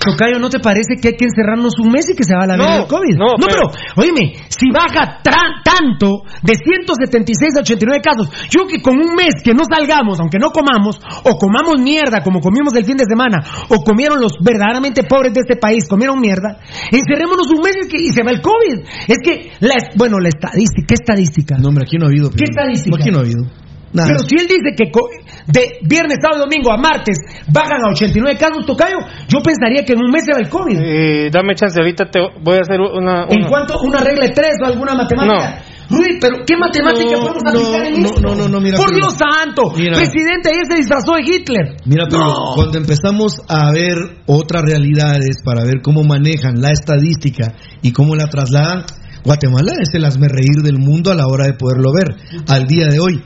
Tocayo, 0.00 0.38
¿no 0.40 0.48
te 0.48 0.58
parece 0.60 0.96
que 1.00 1.08
hay 1.08 1.16
que 1.16 1.26
encerrarnos 1.26 1.74
un 1.78 1.92
mes 1.92 2.08
y 2.08 2.16
que 2.16 2.24
se 2.24 2.34
va 2.34 2.44
a 2.44 2.46
la 2.46 2.56
No, 2.56 2.64
verga 2.64 2.82
el 2.82 2.88
COVID? 2.88 3.16
no, 3.20 3.26
pero, 3.36 3.68
pero- 3.68 4.06
oíme, 4.08 4.32
si 4.48 4.70
baja 4.72 5.20
tanto 5.22 6.24
de 6.42 6.54
176 6.56 7.56
a 7.56 7.60
89 7.60 8.00
casos, 8.02 8.28
yo 8.48 8.66
que 8.66 8.80
con 8.80 8.96
un 8.96 9.14
mes 9.14 9.34
que 9.44 9.52
no 9.52 9.62
salgamos, 9.68 10.18
aunque 10.20 10.38
no 10.38 10.50
comamos, 10.50 10.98
o 11.24 11.36
comamos 11.36 11.80
mierda 11.80 12.22
como 12.22 12.40
comimos 12.40 12.72
el 12.74 12.84
fin 12.84 12.96
de 12.96 13.04
semana, 13.04 13.44
o 13.68 13.84
comieron 13.84 14.20
los 14.20 14.32
verdaderamente 14.42 15.04
pobres 15.04 15.34
de 15.34 15.40
este 15.40 15.56
país, 15.56 15.86
comieron 15.88 16.18
mierda, 16.18 16.58
encerrémonos 16.90 17.46
un 17.50 17.60
mes 17.60 17.76
y, 17.84 17.88
que- 17.88 18.00
y 18.02 18.08
se 18.08 18.22
va 18.22 18.30
el 18.30 18.40
COVID. 18.40 18.80
Es 19.06 19.18
que, 19.22 19.52
la, 19.60 19.74
bueno, 19.96 20.18
la 20.18 20.28
estadística, 20.28 20.86
¿qué 20.88 20.94
estadística? 20.94 21.56
No, 21.58 21.68
hombre, 21.68 21.84
aquí 21.86 21.98
no 21.98 22.06
ha 22.06 22.08
habido. 22.08 22.30
¿Qué 22.30 22.44
estadística? 22.48 22.96
Aquí 22.98 23.10
no 23.10 23.18
ha 23.18 23.20
habido. 23.20 23.44
Nada. 23.92 24.08
Pero 24.08 24.20
si 24.20 24.36
él 24.38 24.46
dice 24.46 24.70
que 24.76 24.90
co- 24.90 25.08
de 25.46 25.78
viernes, 25.82 26.18
sábado 26.22 26.46
y 26.46 26.50
domingo 26.50 26.70
a 26.72 26.76
martes 26.76 27.16
bajan 27.52 27.80
a 27.84 27.90
89 27.92 28.38
casos, 28.38 28.64
Tocayo, 28.66 28.98
yo 29.28 29.42
pensaría 29.42 29.84
que 29.84 29.94
en 29.94 29.98
un 30.04 30.10
mes 30.10 30.22
se 30.24 30.32
va 30.32 30.38
el 30.38 30.48
COVID. 30.48 30.78
Eh, 30.78 31.30
dame 31.32 31.54
chance, 31.56 31.78
ahorita 31.80 32.04
te 32.10 32.20
voy 32.42 32.56
a 32.58 32.60
hacer 32.60 32.78
una... 32.80 33.26
¿En 33.28 33.46
cuanto 33.48 33.78
una 33.82 33.98
regla 34.00 34.26
de 34.26 34.32
tres 34.32 34.54
o 34.62 34.66
alguna 34.66 34.94
matemática? 34.94 35.62
Rudy, 35.90 36.20
pero 36.20 36.36
¿qué 36.46 36.54
matemática 36.56 37.16
No, 37.16 37.20
podemos 37.20 37.42
no, 37.42 37.50
aplicar 37.50 37.84
en 37.86 38.02
no, 38.02 38.08
esto? 38.10 38.20
no, 38.20 38.34
no, 38.36 38.48
no, 38.48 38.60
mira, 38.60 38.76
Por 38.76 38.86
pero- 38.94 38.98
Dios 39.00 39.14
santo, 39.18 39.62
Mira. 39.76 39.96
presidente 39.98 40.50
ayer 40.50 40.66
se 40.70 40.76
disfrazó 40.76 41.14
de 41.14 41.22
Hitler. 41.26 41.76
Mira, 41.84 42.04
pero 42.08 42.26
No. 42.26 42.34
cuando 42.54 42.78
empezamos 42.78 43.32
a 43.48 43.72
ver 43.72 43.96
otras 44.26 44.62
realidades 44.62 45.38
para 45.44 45.64
ver 45.64 45.82
cómo 45.82 46.04
manejan 46.04 46.60
la 46.60 46.70
estadística 46.70 47.54
y 47.82 47.90
cómo 47.90 48.14
la 48.14 48.26
trasladan, 48.28 48.84
Guatemala 49.24 49.72
es 49.82 49.88
el 49.94 50.02
reír 50.04 50.62
del 50.62 50.78
mundo 50.78 51.10
a 51.10 51.16
la 51.16 51.26
hora 51.26 51.46
de 51.46 51.54
poderlo 51.54 51.92
ver 51.92 52.14
al 52.48 52.66
día 52.68 52.86
de 52.86 53.00
hoy. 53.00 53.22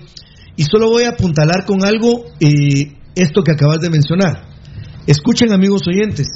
Y 0.56 0.64
solo 0.64 0.88
voy 0.88 1.04
a 1.04 1.10
apuntalar 1.10 1.64
con 1.66 1.84
algo 1.84 2.24
eh, 2.40 2.96
esto 3.14 3.42
que 3.42 3.52
acabas 3.52 3.80
de 3.80 3.90
mencionar. 3.90 4.46
Escuchen 5.06 5.52
amigos 5.52 5.82
oyentes. 5.88 6.28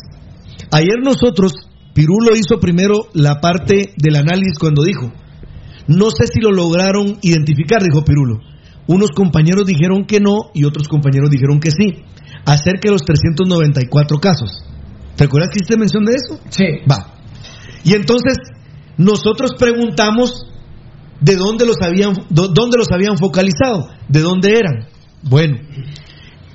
Ayer 0.71 0.99
nosotros, 1.03 1.53
Pirulo 1.95 2.37
hizo 2.37 2.59
primero 2.61 3.09
la 3.15 3.41
parte 3.41 3.95
del 3.97 4.17
análisis 4.17 4.59
cuando 4.59 4.83
dijo, 4.83 5.13
no 5.87 6.11
sé 6.11 6.27
si 6.27 6.41
lo 6.41 6.51
lograron 6.51 7.19
identificar, 7.23 7.83
dijo 7.83 8.05
Pirulo. 8.05 8.41
Unos 8.87 9.11
compañeros 9.11 9.67
dijeron 9.67 10.05
que 10.05 10.21
no 10.21 10.51
y 10.55 10.65
otros 10.65 10.89
compañeros 10.89 11.31
dijeron 11.31 11.61
que 11.61 11.71
sí, 11.71 12.05
acerca 12.45 12.89
de 12.89 12.93
los 12.93 13.03
394 13.03 14.19
casos. 14.19 14.65
¿Te 15.17 15.25
acuerdas 15.25 15.51
que 15.53 15.59
hiciste 15.59 15.77
mención 15.77 16.05
de 16.05 16.13
eso? 16.13 16.41
Sí. 16.51 16.65
Va. 16.91 17.15
Y 17.85 17.95
entonces 17.95 18.39
nosotros 18.97 19.53
preguntamos 19.59 20.47
de 21.21 21.37
dónde 21.37 21.67
los 21.67 21.77
habían, 21.83 22.15
dónde 22.31 22.79
los 22.79 22.91
habían 22.93 23.17
focalizado, 23.17 23.89
de 24.09 24.21
dónde 24.21 24.57
eran. 24.57 24.89
Bueno, 25.23 25.59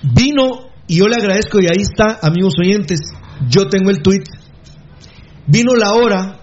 vino, 0.01 0.69
y 0.87 0.97
yo 0.97 1.07
le 1.07 1.15
agradezco, 1.15 1.59
y 1.59 1.65
ahí 1.65 1.81
está, 1.81 2.19
amigos 2.21 2.53
oyentes, 2.59 2.99
yo 3.49 3.67
tengo 3.67 3.89
el 3.89 4.01
tweet. 4.01 4.23
Vino 5.47 5.75
la 5.75 5.93
hora, 5.93 6.39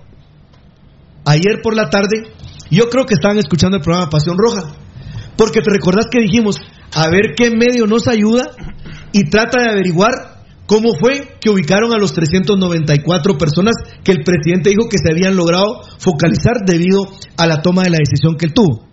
ayer 1.24 1.60
por 1.62 1.74
la 1.74 1.88
tarde, 1.88 2.24
yo 2.70 2.88
creo 2.90 3.06
que 3.06 3.14
estaban 3.14 3.38
escuchando 3.38 3.78
el 3.78 3.82
programa 3.82 4.10
Pasión 4.10 4.36
Roja, 4.38 4.74
porque 5.36 5.60
te 5.60 5.70
recordás 5.70 6.06
que 6.10 6.20
dijimos, 6.20 6.56
a 6.94 7.09
ver 7.09 7.34
qué 7.36 7.51
medio 7.51 7.86
nos 7.86 8.06
ayuda 8.09 8.51
y 9.12 9.30
trata 9.30 9.62
de 9.62 9.70
averiguar 9.70 10.40
cómo 10.70 10.94
fue 10.94 11.36
que 11.40 11.51
ubicaron 11.51 11.92
a 11.92 11.98
los 11.98 12.12
394 12.14 13.36
personas 13.36 13.74
que 14.05 14.12
el 14.12 14.22
presidente 14.22 14.70
dijo 14.70 14.88
que 14.88 14.98
se 15.02 15.10
habían 15.10 15.34
logrado 15.34 15.82
focalizar 15.98 16.64
debido 16.64 17.10
a 17.36 17.48
la 17.48 17.60
toma 17.60 17.82
de 17.82 17.90
la 17.90 17.98
decisión 17.98 18.36
que 18.36 18.47
él 18.47 18.55
tuvo. 18.55 18.86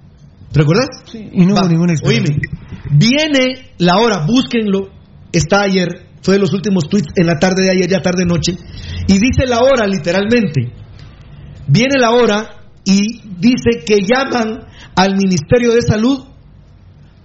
¿Te 0.51 0.61
recuerdas? 0.61 0.87
Y 1.13 1.45
no 1.45 1.53
hubo 1.53 1.69
ninguna 1.69 1.93
experiencia. 1.93 2.33
Oíme, 2.33 2.97
viene 2.97 3.73
la 3.77 3.99
hora, 3.99 4.25
búsquenlo, 4.25 4.89
está 5.31 5.61
ayer, 5.61 6.07
fue 6.23 6.33
de 6.33 6.39
los 6.39 6.51
últimos 6.51 6.89
tweets 6.89 7.13
en 7.15 7.27
la 7.27 7.37
tarde 7.37 7.65
de 7.65 7.69
ayer, 7.69 7.87
ya 7.87 8.01
tarde 8.01 8.25
noche, 8.25 8.57
y 9.07 9.13
dice 9.19 9.45
la 9.45 9.59
hora 9.59 9.85
literalmente, 9.85 10.73
viene 11.67 11.99
la 11.99 12.09
hora 12.09 12.57
y 12.85 13.21
dice 13.37 13.85
que 13.85 13.99
llaman 14.01 14.65
al 14.95 15.15
Ministerio 15.15 15.75
de 15.75 15.83
Salud 15.83 16.25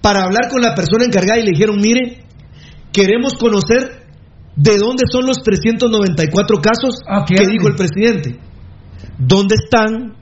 para 0.02 0.24
hablar 0.24 0.50
con 0.50 0.60
la 0.60 0.74
persona 0.74 1.06
encargada 1.06 1.40
y 1.40 1.44
le 1.44 1.52
dijeron, 1.52 1.78
mire, 1.80 2.26
queremos 2.92 3.32
conocer 3.38 4.01
de 4.56 4.76
dónde 4.76 5.04
son 5.10 5.26
los 5.26 5.38
394 5.42 6.56
casos 6.60 7.00
Ah, 7.08 7.24
¿qué 7.26 7.34
que 7.34 7.46
dijo 7.46 7.68
el 7.68 7.74
presidente. 7.74 8.38
¿Dónde 9.18 9.56
están? 9.56 10.14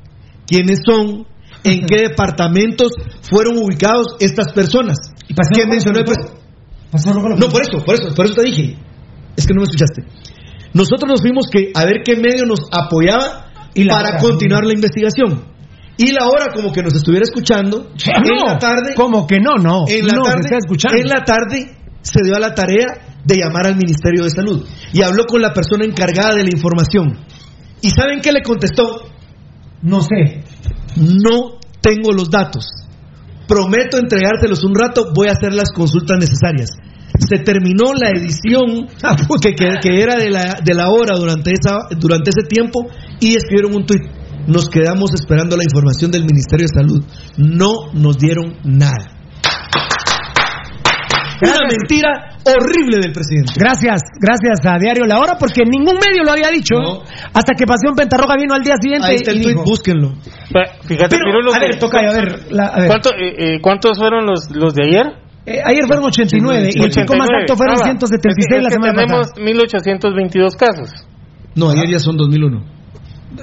¿Quiénes 0.46 0.80
son? 0.84 1.26
¿En 1.64 1.86
qué 1.86 1.96
departamentos 2.08 2.92
fueron 3.30 3.58
ubicados 3.58 4.16
estas 4.20 4.52
personas? 4.52 4.96
¿Y 5.28 5.34
¿Qué 5.34 5.66
mencionó 5.66 5.98
el 5.98 6.04
presidente? 6.04 6.40
No, 6.92 7.48
por 7.48 7.62
eso, 7.62 7.84
por 7.84 7.94
eso, 7.94 8.14
por 8.14 8.26
eso 8.26 8.34
te 8.34 8.42
dije. 8.42 8.76
Es 9.36 9.46
que 9.46 9.54
no 9.54 9.60
me 9.60 9.64
escuchaste. 9.64 10.02
Nosotros 10.74 11.08
nos 11.08 11.20
fuimos 11.20 11.46
que 11.50 11.70
a 11.74 11.84
ver 11.84 12.02
qué 12.04 12.16
medio 12.16 12.46
nos 12.46 12.60
apoyaba 12.72 13.46
Y 13.74 13.84
la 13.84 13.94
para 13.94 14.08
hora. 14.10 14.18
continuar 14.18 14.64
la 14.64 14.72
investigación. 14.74 15.44
Y 15.96 16.12
la 16.12 16.26
hora 16.26 16.46
como 16.54 16.72
que 16.72 16.82
nos 16.82 16.94
estuviera 16.94 17.24
escuchando 17.24 17.90
en 17.94 18.46
la 18.46 18.58
tarde. 18.58 18.94
Como 18.96 19.26
que 19.26 19.36
no, 19.38 19.56
no. 19.62 19.84
En 19.86 20.06
la 20.06 20.14
no, 20.14 20.22
tarde, 20.22 20.40
está 20.44 20.56
escuchando. 20.58 20.98
en 20.98 21.08
la 21.08 21.24
tarde 21.24 21.76
se 22.02 22.20
dio 22.24 22.36
a 22.36 22.40
la 22.40 22.54
tarea 22.54 22.86
de 23.24 23.36
llamar 23.36 23.66
al 23.66 23.76
Ministerio 23.76 24.24
de 24.24 24.30
Salud 24.30 24.66
y 24.92 25.02
habló 25.02 25.24
con 25.26 25.42
la 25.42 25.52
persona 25.52 25.84
encargada 25.84 26.34
de 26.34 26.44
la 26.44 26.50
información. 26.50 27.18
¿Y 27.82 27.90
saben 27.90 28.20
qué 28.20 28.32
le 28.32 28.42
contestó? 28.42 29.02
No 29.82 30.00
sé. 30.02 30.42
No 30.96 31.58
tengo 31.80 32.12
los 32.12 32.30
datos. 32.30 32.66
Prometo 33.46 33.98
entregárselos 33.98 34.62
un 34.64 34.74
rato, 34.74 35.12
voy 35.14 35.28
a 35.28 35.32
hacer 35.32 35.52
las 35.54 35.70
consultas 35.72 36.18
necesarias. 36.18 36.70
Se 37.28 37.38
terminó 37.38 37.92
la 37.94 38.10
edición 38.10 38.86
que, 39.42 39.54
que- 39.54 39.74
que 39.82 40.02
era 40.02 40.16
de 40.16 40.30
la, 40.30 40.58
de 40.64 40.74
la 40.74 40.88
hora 40.90 41.16
durante, 41.16 41.50
esa, 41.52 41.78
durante 41.98 42.30
ese 42.30 42.46
tiempo 42.48 42.86
y 43.20 43.34
escribieron 43.34 43.74
un 43.74 43.86
tuit. 43.86 44.02
Nos 44.46 44.68
quedamos 44.68 45.10
esperando 45.14 45.56
la 45.56 45.64
información 45.64 46.10
del 46.10 46.22
Ministerio 46.24 46.66
de 46.66 46.80
Salud. 46.80 47.04
No 47.36 47.92
nos 47.92 48.16
dieron 48.18 48.54
nada. 48.64 49.19
Una 51.42 51.66
mentira 51.70 52.36
horrible 52.44 52.98
del 53.00 53.12
presidente. 53.12 53.52
Gracias, 53.56 54.02
gracias 54.20 54.60
a 54.66 54.78
Diario 54.78 55.04
La 55.06 55.18
Hora, 55.20 55.36
porque 55.38 55.62
ningún 55.64 55.94
medio 55.96 56.22
lo 56.24 56.32
había 56.32 56.50
dicho. 56.50 56.74
Hasta 57.32 57.54
que 57.54 57.64
Pasión 57.66 57.94
Pentarroja 57.94 58.36
vino 58.36 58.54
al 58.54 58.62
día 58.62 58.74
siguiente. 58.80 59.06
Ahí 59.08 59.16
está 59.16 59.30
el 59.30 59.38
y 59.38 59.42
tweet, 59.42 59.52
dijo, 59.54 59.64
búsquenlo. 59.64 60.12
Fíjate, 60.84 61.16
Pero, 61.16 61.24
Pirulo, 61.24 61.54
a 61.54 61.58
ver, 61.58 61.70
que- 61.70 61.76
toca, 61.78 61.98
a 62.00 62.12
ver, 62.12 62.52
la- 62.52 62.66
a 62.66 62.78
ver. 62.78 62.88
¿Cuánto- 62.88 63.10
eh, 63.14 63.34
eh, 63.56 63.60
¿Cuántos 63.62 63.98
fueron 63.98 64.26
los, 64.26 64.50
los 64.54 64.74
de 64.74 64.84
ayer? 64.86 65.06
Eh, 65.46 65.60
ayer 65.64 65.86
fueron 65.86 66.04
89 66.04 66.68
y 66.74 66.82
el 66.84 66.90
pico 66.90 67.16
más 67.16 67.28
89. 67.28 67.40
alto 67.40 67.56
fueron 67.56 67.76
Ah, 67.76 67.80
va. 67.80 67.84
176 67.86 68.36
Es 68.36 68.56
que- 68.58 68.62
la 68.62 68.70
semana 68.70 68.92
tenemos 68.94 69.26
pasada. 69.28 69.44
1822 69.44 70.56
casos. 70.56 70.90
No, 71.56 71.70
ayer 71.70 71.88
ya 71.88 71.98
son 71.98 72.16
2001. 72.16 72.64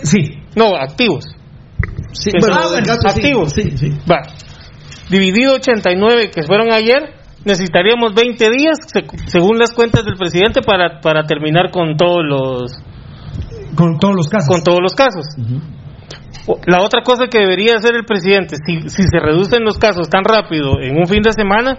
Sí. 0.04 0.20
No, 0.56 0.76
activos. 0.76 1.26
Sí, 2.14 2.30
bueno, 2.40 2.70
de 2.72 2.82
casos 2.84 3.12
sí. 3.14 3.20
activos. 3.20 3.54
Sí, 3.54 3.78
sí. 3.78 3.90
Va. 4.10 4.22
Dividido 5.10 5.56
89 5.56 6.30
que 6.34 6.44
fueron 6.44 6.72
ayer, 6.72 7.14
necesitaríamos 7.48 8.14
20 8.14 8.50
días, 8.52 8.78
se- 8.86 9.06
según 9.28 9.58
las 9.58 9.72
cuentas 9.74 10.06
del 10.06 10.16
presidente, 10.18 10.62
para, 10.62 11.00
para 11.02 11.24
terminar 11.24 11.72
con 11.72 11.96
todos 11.98 12.22
los 12.24 12.72
Con 13.76 13.98
todos 13.98 14.16
los 14.16 14.28
casos. 14.28 14.50
con 14.50 14.64
todos 14.64 14.80
los 14.82 14.94
casos. 14.94 15.26
La 16.66 16.82
otra 16.82 17.02
cosa 17.04 17.28
que 17.30 17.40
debería 17.40 17.76
hacer 17.76 17.96
el 17.96 18.06
presidente, 18.06 18.56
si, 18.66 18.90
si 18.90 19.04
se 19.04 19.20
reducen 19.20 19.64
los 19.64 19.78
casos 19.78 20.10
tan 20.10 20.24
rápido 20.24 20.80
en 20.82 20.98
un 20.98 21.06
fin 21.06 21.22
de 21.22 21.34
semana, 21.34 21.78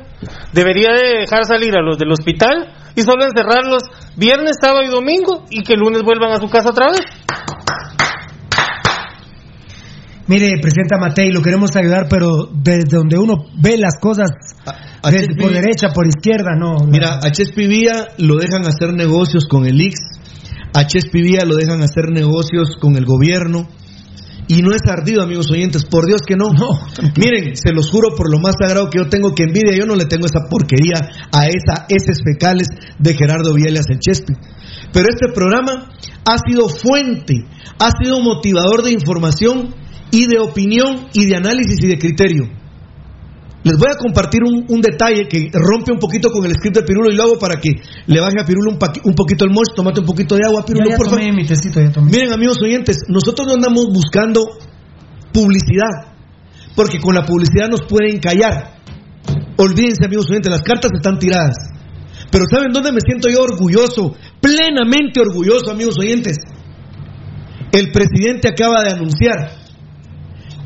debería 0.53 0.91
de 0.93 1.21
dejar 1.21 1.45
salir 1.45 1.75
a 1.75 1.81
los 1.83 1.97
del 1.99 2.11
hospital 2.13 2.75
y 2.95 3.01
solo 3.03 3.25
encerrarlos 3.25 3.83
viernes, 4.17 4.57
sábado 4.61 4.83
y 4.83 4.89
domingo 4.91 5.45
y 5.51 5.63
que 5.63 5.75
el 5.75 5.81
lunes 5.81 6.03
vuelvan 6.03 6.33
a 6.33 6.37
su 6.41 6.49
casa 6.51 6.71
otra 6.71 6.89
vez. 6.89 7.01
Mire, 10.27 10.59
Presidenta 10.61 10.99
Matei, 10.99 11.31
lo 11.33 11.41
queremos 11.41 11.75
ayudar, 11.75 12.07
pero 12.11 12.51
desde 12.53 12.95
donde 12.99 13.17
uno 13.17 13.47
ve 13.59 13.79
las 13.79 13.99
cosas 13.99 14.29
por 15.01 15.53
derecha, 15.53 15.89
por 15.95 16.07
izquierda, 16.07 16.57
no. 16.59 16.77
no. 16.77 16.87
Mira, 16.87 17.21
a 17.23 17.31
Chespi 17.31 17.67
Vía 17.67 18.09
lo 18.19 18.37
dejan 18.37 18.67
hacer 18.67 18.93
negocios 18.95 19.47
con 19.49 19.67
el 19.67 19.81
IX, 19.81 19.97
a 20.75 20.87
Chespi 20.87 21.23
Vía 21.23 21.45
lo 21.47 21.57
dejan 21.57 21.83
hacer 21.83 22.11
negocios 22.11 22.77
con 22.81 22.97
el 22.97 23.05
gobierno. 23.05 23.69
Y 24.51 24.63
no 24.63 24.73
es 24.73 24.81
ardido, 24.89 25.23
amigos 25.23 25.51
oyentes, 25.51 25.85
por 25.85 26.07
Dios 26.07 26.23
que 26.27 26.35
no. 26.35 26.47
Miren, 27.17 27.55
se 27.55 27.71
los 27.71 27.91
juro 27.91 28.17
por 28.17 28.33
lo 28.33 28.41
más 28.41 28.55
sagrado 28.59 28.89
que 28.89 28.99
yo 28.99 29.09
tengo 29.11 29.35
que 29.35 29.43
envidia, 29.43 29.77
yo 29.77 29.85
no 29.85 29.95
le 29.95 30.07
tengo 30.07 30.25
esa 30.25 30.49
porquería 30.49 30.97
a 31.31 31.47
esa 31.47 31.85
heces 31.91 32.23
fecales 32.25 32.69
de 32.99 33.15
Gerardo 33.15 33.53
Vielas 33.53 33.85
el 33.91 33.99
Chespi. 33.99 34.33
Pero 34.91 35.07
este 35.11 35.35
programa 35.35 35.91
ha 36.25 36.39
sido 36.49 36.71
fuente, 36.71 37.45
ha 37.79 37.91
sido 38.03 38.21
motivador 38.21 38.83
de 38.83 38.93
información 38.93 39.75
y 40.11 40.27
de 40.27 40.39
opinión 40.39 41.09
y 41.13 41.27
de 41.27 41.37
análisis 41.37 41.77
y 41.83 41.87
de 41.87 41.99
criterio. 41.99 42.58
Les 43.65 43.77
voy 43.77 43.89
a 43.93 43.97
compartir 43.99 44.41
un, 44.45 44.65
un 44.69 44.81
detalle 44.81 45.27
que 45.29 45.51
rompe 45.53 45.91
un 45.93 45.99
poquito 45.99 46.31
con 46.31 46.45
el 46.47 46.53
script 46.53 46.77
de 46.77 46.83
Pirulo 46.85 47.11
y 47.11 47.17
lo 47.17 47.25
hago 47.25 47.39
para 47.39 47.61
que 47.61 47.71
le 48.07 48.21
baje 48.21 48.41
a 48.41 48.45
Pirulo 48.45 48.71
un, 48.71 48.79
un 49.05 49.15
poquito 49.15 49.45
el 49.45 49.51
mocho, 49.51 49.75
tomate 49.75 50.01
un 50.01 50.07
poquito 50.07 50.37
de 50.37 50.43
agua, 50.47 50.65
Pirulo, 50.65 50.87
Ya, 50.87 50.93
ya 50.93 50.97
por 50.97 51.07
favor. 51.07 51.21
tomé 51.21 51.33
mi 51.33 51.45
tecito, 51.45 51.81
ya 51.81 51.91
tomé. 51.91 52.11
Miren, 52.11 52.33
amigos 52.33 52.57
oyentes, 52.63 52.99
nosotros 53.09 53.49
no 53.49 53.55
andamos 53.55 53.87
buscando 53.93 54.47
publicidad, 55.33 56.15
porque 56.77 56.99
con 57.01 57.15
la 57.15 57.25
publicidad 57.27 57.69
nos 57.69 57.83
pueden 57.83 58.19
callar. 58.21 58.79
Olvídense, 59.57 60.07
amigos 60.07 60.31
oyentes, 60.31 60.51
las 60.53 60.63
cartas 60.63 60.93
están 60.95 61.19
tiradas. 61.19 61.57
Pero 62.31 62.45
¿saben 62.51 62.71
dónde 62.73 62.93
me 62.93 63.01
siento 63.01 63.29
yo 63.29 63.43
orgulloso? 63.43 64.15
Plenamente 64.41 65.21
orgulloso, 65.21 65.71
amigos 65.73 65.97
oyentes. 65.99 66.37
El 67.73 67.91
presidente 67.91 68.49
acaba 68.49 68.83
de 68.85 68.91
anunciar 68.93 69.51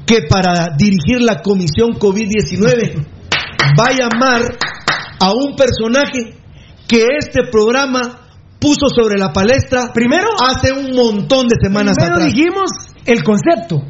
que 0.06 0.22
para 0.28 0.68
dirigir 0.76 1.20
la 1.20 1.40
comisión 1.42 1.90
COVID-19 1.98 3.06
va 3.78 3.86
a 3.86 3.92
llamar 3.92 4.42
a 5.20 5.32
un 5.32 5.54
personaje 5.56 6.36
que 6.88 7.04
este 7.18 7.44
programa 7.50 8.00
puso 8.58 8.88
sobre 8.94 9.18
la 9.18 9.32
palestra 9.32 9.90
Primero- 9.94 10.28
hace 10.40 10.72
un 10.72 10.94
montón 10.94 11.46
de 11.48 11.56
semanas 11.62 11.96
Primero 11.96 12.16
atrás. 12.16 12.32
dijimos 12.32 12.70
el 13.06 13.22
concepto. 13.22 13.82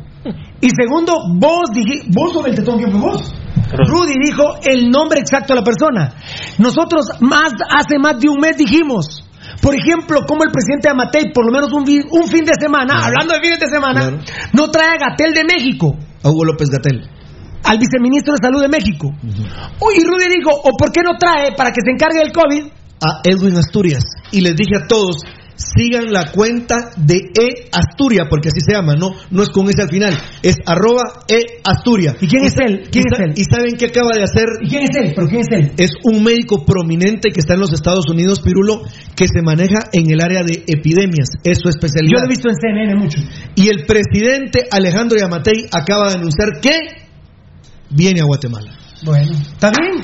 Y 0.60 0.68
segundo, 0.70 1.14
vos 1.38 1.70
dijiste, 1.74 2.06
vos 2.14 2.34
o 2.36 2.42
Beltetón, 2.42 2.78
¿quién 2.78 2.92
fue 2.92 3.00
vos? 3.00 3.34
Rudy 3.72 4.14
dijo 4.24 4.54
el 4.62 4.88
nombre 4.90 5.18
exacto 5.20 5.54
de 5.54 5.60
la 5.60 5.64
persona. 5.64 6.14
Nosotros 6.58 7.06
más 7.20 7.52
hace 7.68 7.98
más 7.98 8.20
de 8.20 8.28
un 8.28 8.38
mes 8.38 8.56
dijimos, 8.56 9.24
por 9.60 9.74
ejemplo, 9.74 10.24
como 10.26 10.44
el 10.44 10.50
presidente 10.50 10.88
Amatei, 10.88 11.32
por 11.32 11.44
lo 11.44 11.52
menos 11.52 11.72
un, 11.72 11.82
un 11.82 12.28
fin 12.28 12.44
de 12.44 12.52
semana, 12.58 13.04
hablando 13.04 13.34
de 13.34 13.40
fines 13.40 13.60
de 13.60 13.68
semana, 13.68 14.00
Claro. 14.00 14.18
no 14.54 14.70
trae 14.70 14.96
a 14.96 14.98
Gatel 14.98 15.34
de 15.34 15.44
México, 15.44 15.96
A 16.22 16.28
Hugo 16.30 16.44
López 16.44 16.68
Gatel. 16.70 17.02
al 17.64 17.78
viceministro 17.78 18.34
de 18.34 18.38
Salud 18.42 18.60
de 18.62 18.68
México. 18.68 19.08
Uy, 19.80 19.94
Y 19.96 20.04
Rudy 20.04 20.28
dijo, 20.36 20.50
¿o 20.50 20.70
por 20.76 20.90
qué 20.90 21.00
no 21.02 21.16
trae 21.18 21.52
para 21.56 21.70
que 21.70 21.80
se 21.84 21.90
encargue 21.92 22.18
del 22.20 22.32
COVID? 22.32 22.64
a 23.04 23.20
Edwin 23.24 23.56
Asturias 23.56 24.04
y 24.30 24.40
les 24.42 24.54
dije 24.54 24.76
a 24.76 24.86
todos 24.86 25.16
sigan 25.62 26.12
la 26.12 26.32
cuenta 26.32 26.90
de 26.96 27.14
E 27.16 27.68
Asturias 27.72 28.26
porque 28.28 28.48
así 28.48 28.60
se 28.60 28.72
llama 28.72 28.94
no 28.96 29.10
no 29.30 29.42
es 29.42 29.48
con 29.50 29.68
ese 29.68 29.82
al 29.82 29.88
final 29.88 30.12
es 30.42 30.56
arroba 30.66 31.24
E 31.28 31.60
Asturias 31.64 32.16
¿Y 32.20 32.26
quién 32.26 32.44
es 32.44 32.54
él? 32.58 32.88
¿Quién 32.90 33.04
y 33.08 33.14
es 33.14 33.20
él? 33.20 33.32
y 33.36 33.44
saben 33.44 33.76
qué 33.78 33.86
acaba 33.86 34.10
de 34.14 34.24
hacer 34.24 34.46
¿Y 34.62 34.68
quién 34.68 34.82
es 34.84 34.96
él? 34.96 35.12
¿Pero 35.14 35.28
quién 35.28 35.40
es 35.40 35.48
él? 35.52 35.72
es 35.76 35.90
un 36.04 36.22
médico 36.24 36.64
prominente 36.64 37.30
que 37.30 37.40
está 37.40 37.54
en 37.54 37.60
los 37.60 37.72
Estados 37.72 38.08
Unidos 38.10 38.40
Pirulo 38.40 38.82
que 39.14 39.26
se 39.28 39.42
maneja 39.42 39.88
en 39.92 40.10
el 40.10 40.20
área 40.20 40.42
de 40.42 40.64
epidemias 40.66 41.28
es 41.44 41.58
su 41.58 41.64
Yo 41.64 41.70
especialidad 41.70 42.20
lo 42.20 42.24
he 42.26 42.28
visto 42.28 42.48
en 42.48 42.56
CNN 42.56 42.94
mucho. 42.96 43.18
y 43.54 43.68
el 43.68 43.84
presidente 43.86 44.66
Alejandro 44.70 45.18
Yamatei 45.18 45.66
acaba 45.72 46.08
de 46.08 46.14
anunciar 46.18 46.60
que 46.60 46.76
viene 47.90 48.20
a 48.20 48.24
Guatemala 48.24 48.72
Bueno, 49.04 49.32
¿está 49.32 49.70
bien? 49.70 50.00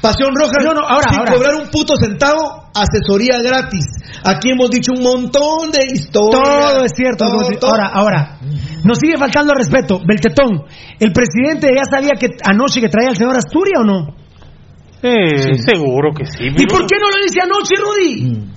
Pasión 0.00 0.30
Roja, 0.34 0.52
No, 0.64 0.74
no, 0.74 0.86
ahora, 0.86 1.08
sin 1.10 1.18
ahora. 1.18 1.32
cobrar 1.32 1.54
un 1.56 1.68
puto 1.70 1.94
centavo, 2.00 2.70
asesoría 2.74 3.42
gratis. 3.42 3.84
Aquí 4.24 4.50
hemos 4.50 4.70
dicho 4.70 4.92
un 4.92 5.02
montón 5.02 5.70
de 5.72 5.84
historias. 5.86 6.42
Todo 6.72 6.84
es 6.84 6.92
cierto. 6.94 7.24
Todo, 7.26 7.48
todo. 7.58 7.70
Ahora, 7.70 7.86
ahora. 7.92 8.38
Nos 8.84 8.98
sigue 8.98 9.16
faltando 9.18 9.54
respeto. 9.54 10.00
Beltetón, 10.06 10.64
¿el 11.00 11.12
presidente 11.12 11.68
ya 11.74 11.82
sabía 11.90 12.12
que 12.18 12.28
anoche 12.44 12.80
que 12.80 12.88
traía 12.88 13.08
al 13.10 13.16
señor 13.16 13.36
Asturia 13.36 13.80
o 13.80 13.84
no? 13.84 14.14
Eh, 15.02 15.54
Seguro 15.54 16.12
que 16.14 16.26
sí. 16.26 16.44
¿Y 16.44 16.66
por 16.66 16.86
qué 16.86 16.96
no 17.00 17.08
lo 17.10 17.16
dice 17.22 17.40
anoche, 17.42 17.74
Rudy? 17.76 18.48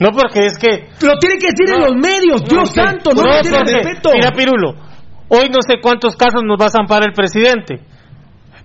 No, 0.00 0.10
porque 0.12 0.46
es 0.46 0.58
que... 0.58 0.88
Lo 1.04 1.14
tiene 1.18 1.38
que 1.38 1.48
decir 1.48 1.74
en 1.74 1.80
los 1.80 1.94
medios, 1.96 2.42
no, 2.42 2.48
Dios 2.48 2.70
santo, 2.72 3.10
no, 3.14 3.22
no, 3.22 3.32
le 3.34 3.40
tiene 3.42 3.58
respeto. 3.64 4.10
Mira, 4.14 4.30
Pirulo, 4.30 4.74
hoy 5.28 5.48
no 5.50 5.58
sé 5.60 5.80
cuántos 5.82 6.14
casos 6.16 6.42
nos 6.44 6.56
va 6.60 6.66
a 6.66 6.70
zampar 6.70 7.02
el 7.04 7.12
presidente, 7.12 7.80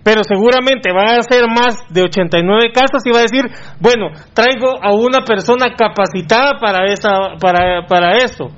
pero 0.03 0.21
seguramente 0.23 0.91
van 0.93 1.19
a 1.19 1.23
ser 1.23 1.43
más 1.47 1.75
de 1.89 2.01
89 2.03 2.71
casos 2.73 3.01
y 3.05 3.11
va 3.11 3.19
a 3.19 3.21
decir, 3.23 3.43
bueno, 3.79 4.07
traigo 4.33 4.75
a 4.83 4.93
una 4.93 5.23
persona 5.25 5.67
capacitada 5.77 6.59
para 6.59 6.85
esa 6.91 7.37
para, 7.39 7.87
para 7.87 8.17
esto. 8.17 8.49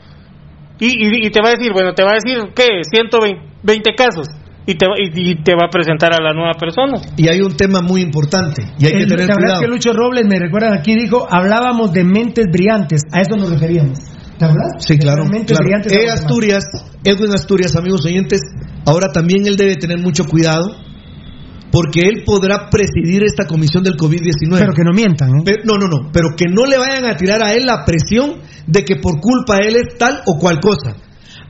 Y, 0.80 0.88
y- 0.88 1.28
y 1.28 1.30
te 1.30 1.40
va 1.42 1.50
a 1.50 1.52
decir, 1.52 1.72
bueno, 1.72 1.94
te 1.94 2.04
va 2.04 2.12
a 2.12 2.16
decir, 2.16 2.52
¿qué? 2.56 2.82
120 2.84 3.94
casos. 3.96 4.28
Y 4.68 4.74
te, 4.76 4.88
va- 4.88 4.96
y, 4.98 5.12
y 5.14 5.44
te 5.44 5.54
va 5.54 5.68
a 5.68 5.70
presentar 5.70 6.12
a 6.14 6.18
la 6.22 6.34
nueva 6.34 6.54
persona. 6.60 6.98
Y 7.16 7.28
hay 7.30 7.40
un 7.42 7.56
tema 7.56 7.82
muy 7.82 8.02
importante 8.02 8.64
y 8.80 8.86
hay 8.88 8.94
que 8.94 9.06
tener 9.06 9.28
¿te 9.28 9.32
acuerdas 9.32 9.38
cuidado. 9.38 9.62
que 9.62 9.68
Lucho 9.68 9.94
Robles, 9.94 10.26
me 10.28 10.40
recuerdan 10.40 10.74
aquí, 10.74 10.96
dijo, 10.96 11.28
hablábamos 11.30 11.94
de 11.94 12.04
mentes 12.04 12.46
brillantes, 12.52 13.02
a 13.14 13.22
eso 13.22 13.36
nos 13.38 13.52
referíamos. 13.52 14.00
¿Te 14.40 14.44
acuerdas? 14.46 14.72
Sí, 14.80 14.98
claro. 14.98 15.24
Mentes 15.26 15.56
claro. 15.58 15.64
brillantes. 15.64 15.94
E 15.94 16.10
Asturias, 16.10 16.64
Edwin 17.04 17.32
Asturias, 17.36 17.76
amigos 17.78 18.04
oyentes, 18.06 18.42
ahora 18.88 19.12
también 19.14 19.46
él 19.46 19.56
debe 19.56 19.76
tener 19.76 20.00
mucho 20.00 20.26
cuidado 20.26 20.76
porque 21.76 22.08
él 22.08 22.24
podrá 22.26 22.70
presidir 22.70 23.24
esta 23.26 23.46
comisión 23.46 23.84
del 23.84 23.98
COVID-19. 23.98 24.60
Pero 24.60 24.74
que 24.74 24.84
no 24.86 24.94
mientan, 24.94 25.28
¿eh? 25.28 25.42
Pero- 25.44 25.64
no, 25.66 25.74
no, 25.78 25.88
no, 25.88 26.10
pero 26.10 26.30
que 26.38 26.46
no 26.48 26.66
le 26.66 26.78
vayan 26.78 27.04
a 27.04 27.18
tirar 27.18 27.44
a 27.44 27.52
él 27.54 27.66
la 27.66 27.84
presión 27.84 28.38
de 28.66 28.86
que 28.86 28.96
por 28.96 29.20
culpa 29.20 29.58
de 29.58 29.68
él 29.68 29.76
es 29.76 29.98
tal 29.98 30.22
o 30.26 30.40
cual 30.40 30.62
cosa. 30.62 30.96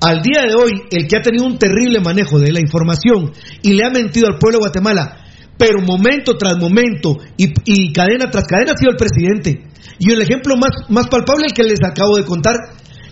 Al 0.01 0.23
día 0.23 0.41
de 0.41 0.55
hoy, 0.55 0.71
el 0.89 1.07
que 1.07 1.17
ha 1.17 1.21
tenido 1.21 1.45
un 1.45 1.59
terrible 1.59 1.99
manejo 1.99 2.39
de 2.39 2.51
la 2.51 2.59
información 2.59 3.33
y 3.61 3.73
le 3.73 3.85
ha 3.85 3.91
mentido 3.91 4.25
al 4.25 4.39
pueblo 4.39 4.57
de 4.57 4.63
Guatemala, 4.63 5.17
pero 5.59 5.79
momento 5.81 6.35
tras 6.39 6.57
momento 6.57 7.19
y, 7.37 7.53
y 7.63 7.93
cadena 7.93 8.31
tras 8.31 8.45
cadena 8.47 8.71
ha 8.73 8.77
sido 8.77 8.93
el 8.93 8.97
presidente. 8.97 9.63
Y 9.99 10.11
el 10.11 10.23
ejemplo 10.23 10.55
más, 10.57 10.89
más 10.89 11.07
palpable, 11.07 11.45
el 11.45 11.53
que 11.53 11.61
les 11.63 11.83
acabo 11.85 12.17
de 12.17 12.25
contar, 12.25 12.55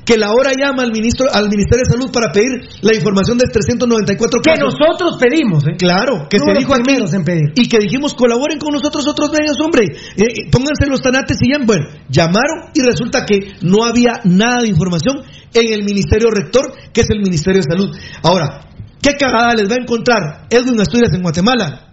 que 0.06 0.18
la 0.18 0.32
hora 0.32 0.52
llama 0.58 0.84
al 0.84 0.92
ministro 0.92 1.28
al 1.32 1.50
Ministerio 1.50 1.84
de 1.88 1.92
Salud 1.94 2.12
para 2.12 2.32
pedir 2.32 2.52
la 2.82 2.94
información 2.96 3.38
de 3.38 3.46
394 3.48 4.42
Que 4.42 4.52
casos. 4.52 4.74
nosotros 4.76 5.18
pedimos, 5.20 5.64
¿eh? 5.68 5.76
Claro, 5.78 6.28
que 6.30 6.38
Fuimos 6.38 6.54
se 6.56 6.60
dijo 6.60 6.74
aquí 6.74 7.16
en 7.16 7.24
pedir. 7.24 7.48
y 7.56 7.68
que 7.70 7.80
dijimos 7.80 8.14
colaboren 8.14 8.60
con 8.60 8.74
nosotros 8.74 9.08
otros 9.08 9.32
medios, 9.32 9.56
hombre, 9.64 9.84
Eh, 9.84 10.24
eh, 10.24 10.50
pónganse 10.52 10.88
los 10.90 11.02
tanates 11.02 11.38
y 11.42 11.52
ya, 11.52 11.60
bueno, 11.66 11.86
llamaron 12.10 12.72
y 12.74 12.82
resulta 12.82 13.26
que 13.26 13.54
no 13.62 13.84
había 13.86 14.20
nada 14.26 14.62
de 14.62 14.68
información 14.70 15.22
en 15.54 15.74
el 15.74 15.84
Ministerio 15.84 16.30
Rector, 16.32 16.74
que 16.94 17.02
es 17.02 17.10
el 17.10 17.20
Ministerio 17.20 17.62
de 17.62 17.68
Salud. 17.72 17.96
Ahora, 18.24 18.62
¿qué 19.02 19.14
cagada 19.18 19.54
les 19.56 19.70
va 19.70 19.76
a 19.76 19.82
encontrar 19.82 20.48
Edwin 20.50 20.80
Asturias 20.82 21.14
en 21.14 21.22
Guatemala? 21.22 21.93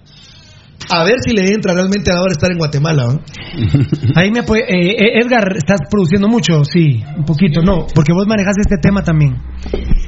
A 0.89 1.05
ver 1.05 1.17
si 1.25 1.33
le 1.35 1.53
entra 1.53 1.75
realmente 1.75 2.11
a 2.11 2.15
la 2.15 2.21
hora 2.23 2.31
de 2.31 2.33
estar 2.33 2.51
en 2.51 2.59
Guatemala. 2.59 3.05
¿no? 3.07 3.21
Ahí 4.17 4.31
me 4.31 4.41
apoya- 4.41 4.65
eh, 4.69 4.97
eh, 4.99 5.21
Edgar, 5.23 5.57
estás 5.57 5.81
produciendo 5.91 6.27
mucho, 6.29 6.65
sí, 6.65 7.03
un 7.17 7.25
poquito, 7.25 7.63
no, 7.63 7.87
porque 7.95 8.13
vos 8.13 8.27
manejas 8.27 8.55
este 8.59 8.77
tema 8.79 9.03
también. 9.05 9.37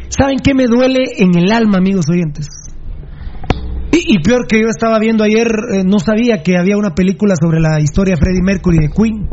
¿Saben 0.08 0.38
qué 0.38 0.54
me 0.54 0.66
duele 0.66 1.00
en 1.18 1.36
el 1.36 1.52
alma, 1.52 1.78
amigos 1.78 2.06
oyentes? 2.10 2.46
Y, 3.92 4.12
Y, 4.12 4.14
y 4.16 4.18
peor 4.20 4.46
que 4.48 4.60
yo 4.60 4.68
estaba 4.68 4.98
viendo 4.98 5.22
ayer, 5.24 5.46
eh, 5.74 5.82
no 5.84 5.98
sabía 5.98 6.42
que 6.42 6.56
había 6.56 6.76
una 6.78 6.94
película 6.94 7.34
sobre 7.40 7.60
la 7.60 7.78
historia 7.80 8.14
de 8.14 8.20
Freddie 8.20 8.42
Mercury 8.42 8.78
de 8.78 8.88
Queen. 8.88 9.28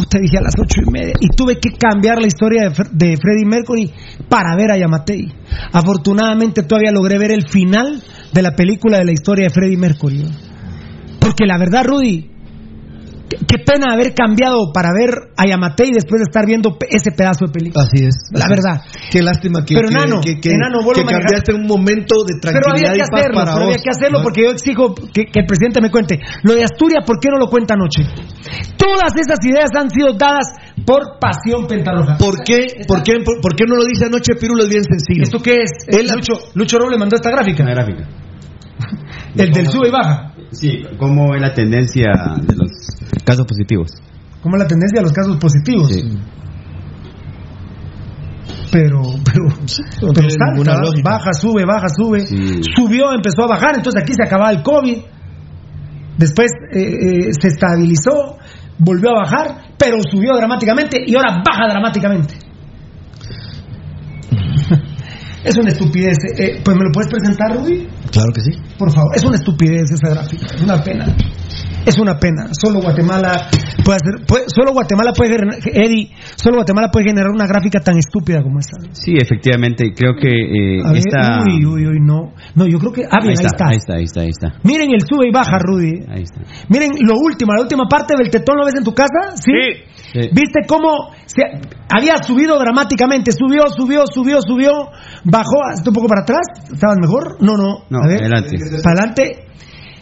Puta, 0.00 0.18
dije 0.18 0.38
a 0.38 0.40
las 0.40 0.54
ocho 0.58 0.80
y 0.80 0.90
media. 0.90 1.12
Y 1.20 1.28
tuve 1.36 1.58
que 1.60 1.72
cambiar 1.72 2.18
la 2.20 2.26
historia 2.26 2.70
de, 2.70 2.84
de 2.90 3.16
Freddie 3.18 3.44
Mercury 3.44 3.92
para 4.30 4.56
ver 4.56 4.72
a 4.72 4.78
Yamatei. 4.78 5.30
Afortunadamente 5.72 6.62
todavía 6.62 6.90
logré 6.90 7.18
ver 7.18 7.32
el 7.32 7.46
final 7.46 8.02
de 8.32 8.42
la 8.42 8.52
película 8.56 8.96
de 8.96 9.04
la 9.04 9.12
historia 9.12 9.48
de 9.48 9.50
Freddie 9.50 9.76
Mercury. 9.76 10.24
Porque 11.18 11.44
la 11.44 11.58
verdad, 11.58 11.84
Rudy, 11.84 12.30
qué, 13.30 13.58
pena 13.64 13.94
haber 13.94 14.12
cambiado 14.14 14.72
para 14.74 14.90
ver 14.92 15.30
a 15.36 15.46
Yamatei 15.46 15.90
después 15.92 16.18
de 16.20 16.24
estar 16.28 16.44
viendo 16.46 16.76
ese 16.90 17.12
pedazo 17.12 17.46
de 17.46 17.52
película. 17.52 17.84
Así 17.86 18.04
es. 18.04 18.14
La 18.32 18.44
así 18.44 18.52
es. 18.52 18.58
verdad. 18.58 18.76
Qué 19.10 19.22
lástima 19.22 19.64
que, 19.64 19.74
Pero, 19.74 19.88
que, 19.88 19.94
enano, 19.94 20.20
que, 20.20 20.40
que- 20.40 20.50
enano, 20.52 20.78
que 20.92 21.04
cambiaste 21.04 21.54
un 21.54 21.66
momento 21.66 22.24
de 22.26 22.34
Pero 22.42 22.60
tranquilidad 22.60 22.90
había 22.90 22.92
que 22.92 22.98
y 22.98 23.10
paz 23.10 23.20
hacerlo, 23.20 23.38
para 23.40 23.52
pero 23.54 23.64
vos. 23.66 23.74
había 23.74 23.82
que 23.82 23.90
hacerlo 23.90 24.18
¿no? 24.18 24.24
porque 24.24 24.40
yo 24.44 24.50
exijo 24.50 24.94
que, 24.94 25.24
que 25.26 25.40
el 25.40 25.46
presidente 25.46 25.80
me 25.80 25.90
cuente. 25.90 26.18
Lo 26.42 26.54
de 26.54 26.64
Asturias, 26.64 27.04
¿por 27.06 27.18
qué 27.20 27.28
no 27.30 27.38
lo 27.38 27.46
cuenta 27.48 27.74
anoche? 27.74 28.02
Todas 28.76 29.12
esas 29.16 29.38
ideas 29.46 29.70
han 29.78 29.90
sido 29.90 30.12
dadas 30.18 30.46
por 30.84 31.18
Pasión 31.20 31.66
Pentarroja. 31.66 32.16
¿Por 32.18 32.42
qué, 32.42 32.66
por, 32.88 33.02
qué, 33.02 33.14
por, 33.24 33.40
por 33.40 33.54
qué 33.54 33.64
no 33.68 33.76
lo 33.76 33.84
dice 33.84 34.06
anoche 34.06 34.34
Pirulo? 34.34 34.64
Es 34.64 34.68
bien 34.70 34.82
sencillo. 34.84 35.22
¿Esto 35.22 35.38
qué 35.40 35.62
es? 35.62 35.70
Él- 35.86 36.08
Lucho, 36.12 36.34
Lucho 36.54 36.78
Roble 36.78 36.98
mandó 36.98 37.16
esta 37.16 37.30
gráfica. 37.30 37.62
Una 37.62 37.74
gráfica. 37.74 38.08
El 39.36 39.52
del 39.52 39.66
sube 39.68 39.88
y 39.88 39.90
baja. 39.90 40.32
Sí, 40.50 40.82
¿cómo 40.98 41.34
es 41.36 41.40
la 41.40 41.54
tendencia 41.54 42.10
de 42.42 42.56
los 42.56 42.79
casos 43.24 43.46
positivos? 43.46 43.92
¿Cómo 44.42 44.56
es 44.56 44.62
la 44.62 44.68
tendencia 44.68 45.00
de 45.00 45.02
los 45.02 45.12
casos 45.12 45.36
positivos? 45.36 45.88
Sí. 45.88 46.18
Pero, 48.72 49.02
pero, 49.24 49.44
no 49.48 50.12
pero 50.14 50.30
salta, 50.30 51.00
baja, 51.02 51.32
sube, 51.32 51.64
baja, 51.64 51.88
sube. 51.88 52.20
Sí. 52.20 52.60
Subió, 52.74 53.12
empezó 53.12 53.44
a 53.44 53.48
bajar, 53.48 53.76
entonces 53.76 54.02
aquí 54.02 54.12
se 54.14 54.22
acababa 54.22 54.52
el 54.52 54.62
COVID. 54.62 54.98
Después 56.16 56.50
eh, 56.72 56.78
eh, 56.78 57.30
se 57.40 57.48
estabilizó, 57.48 58.38
volvió 58.78 59.10
a 59.10 59.22
bajar, 59.22 59.74
pero 59.76 59.96
subió 60.02 60.36
dramáticamente 60.36 61.02
y 61.04 61.14
ahora 61.16 61.42
baja 61.44 61.68
dramáticamente. 61.68 62.34
Es 65.44 65.56
una 65.56 65.70
estupidez. 65.70 66.16
Eh, 66.38 66.60
pues 66.64 66.76
me 66.76 66.84
lo 66.84 66.90
puedes 66.92 67.10
presentar, 67.10 67.56
Rudy, 67.56 67.86
Claro 68.12 68.32
que 68.34 68.40
sí. 68.42 68.58
por 68.78 68.90
favor. 68.92 69.12
Es 69.16 69.24
una 69.24 69.36
estupidez 69.36 69.90
esa 69.90 70.14
gráfica, 70.14 70.46
es 70.54 70.62
una 70.62 70.82
pena. 70.82 71.06
Es 71.86 71.98
una 71.98 72.18
pena. 72.18 72.48
Solo 72.52 72.80
Guatemala 72.82 73.48
puede 73.84 73.96
hacer, 73.96 74.26
puede- 74.26 74.44
solo 74.54 74.72
Guatemala 74.72 75.12
puede 75.16 75.30
generar, 75.32 75.58
Eddie, 75.64 76.10
solo 76.36 76.56
Guatemala 76.56 76.88
puede 76.92 77.06
generar 77.06 77.30
una 77.30 77.46
gráfica 77.46 77.80
tan 77.80 77.96
estúpida 77.96 78.42
como 78.42 78.58
esta. 78.58 78.76
Sí, 78.92 79.14
efectivamente, 79.16 79.90
creo 79.96 80.14
que 80.14 80.28
eh, 80.28 80.82
A 80.84 80.92
ver, 80.92 80.98
esta... 80.98 81.42
uy, 81.42 81.64
uy, 81.64 81.86
uy, 81.86 81.98
no. 82.00 82.34
No, 82.54 82.66
yo 82.66 82.78
creo 82.78 82.92
que. 82.92 83.02
Ah, 83.10 83.18
bien, 83.22 83.32
ahí, 83.38 83.46
está, 83.46 83.68
ahí 83.68 83.76
está, 83.78 83.94
ahí 83.94 84.04
está, 84.04 84.20
ahí 84.20 84.28
está. 84.28 84.48
Miren 84.62 84.90
el 84.92 85.00
sube 85.00 85.28
y 85.28 85.32
baja, 85.32 85.58
Rudy. 85.58 86.04
Ahí 86.12 86.22
está. 86.22 86.40
Miren 86.68 86.90
lo 87.00 87.16
último, 87.18 87.54
la 87.54 87.62
última 87.62 87.84
parte 87.88 88.14
del 88.16 88.30
tetón, 88.30 88.58
¿lo 88.58 88.66
ves 88.66 88.74
en 88.76 88.84
tu 88.84 88.92
casa? 88.92 89.34
¿Sí? 89.36 89.52
Sí. 90.12 90.20
¿Viste 90.32 90.60
cómo 90.68 91.10
se 91.24 91.42
había 91.88 92.22
subido 92.22 92.58
dramáticamente? 92.58 93.32
Subió, 93.32 93.68
subió, 93.74 94.04
subió, 94.06 94.42
subió, 94.42 94.70
bajó, 95.24 95.62
hasta 95.72 95.90
un 95.90 95.94
poco 95.94 96.08
para 96.08 96.22
atrás. 96.22 96.40
¿Estabas 96.72 96.96
mejor? 97.00 97.36
No, 97.40 97.52
no. 97.56 97.84
No, 97.90 97.98
A 98.02 98.06
ver. 98.08 98.20
adelante. 98.20 98.56
Para 98.82 99.00
adelante. 99.00 99.46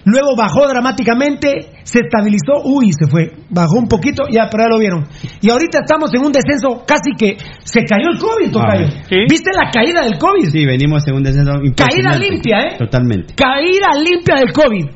Luego 0.04 0.34
bajó 0.36 0.66
dramáticamente, 0.66 1.68
se 1.82 2.00
estabilizó, 2.00 2.62
uy, 2.64 2.92
se 2.98 3.10
fue. 3.10 3.32
Bajó 3.50 3.78
un 3.78 3.88
poquito, 3.88 4.22
ya, 4.30 4.48
pero 4.50 4.64
ya 4.64 4.68
lo 4.70 4.78
vieron. 4.78 5.04
Y 5.42 5.50
ahorita 5.50 5.80
estamos 5.80 6.10
en 6.14 6.24
un 6.24 6.32
descenso 6.32 6.82
casi 6.86 7.12
que 7.18 7.36
se 7.64 7.84
cayó 7.84 8.08
el 8.12 8.18
COVID, 8.18 8.50
tocayo. 8.50 8.86
Ah, 8.88 9.04
sí. 9.06 9.16
¿Viste 9.28 9.50
la 9.52 9.70
caída 9.70 10.02
del 10.04 10.16
COVID? 10.18 10.48
Sí, 10.48 10.64
venimos 10.64 11.06
en 11.06 11.14
un 11.14 11.22
descenso 11.22 11.52
Caída 11.76 12.16
limpia, 12.16 12.56
¿eh? 12.60 12.76
Totalmente. 12.78 13.34
Caída 13.34 14.00
limpia 14.02 14.36
del 14.36 14.52
COVID. 14.52 14.86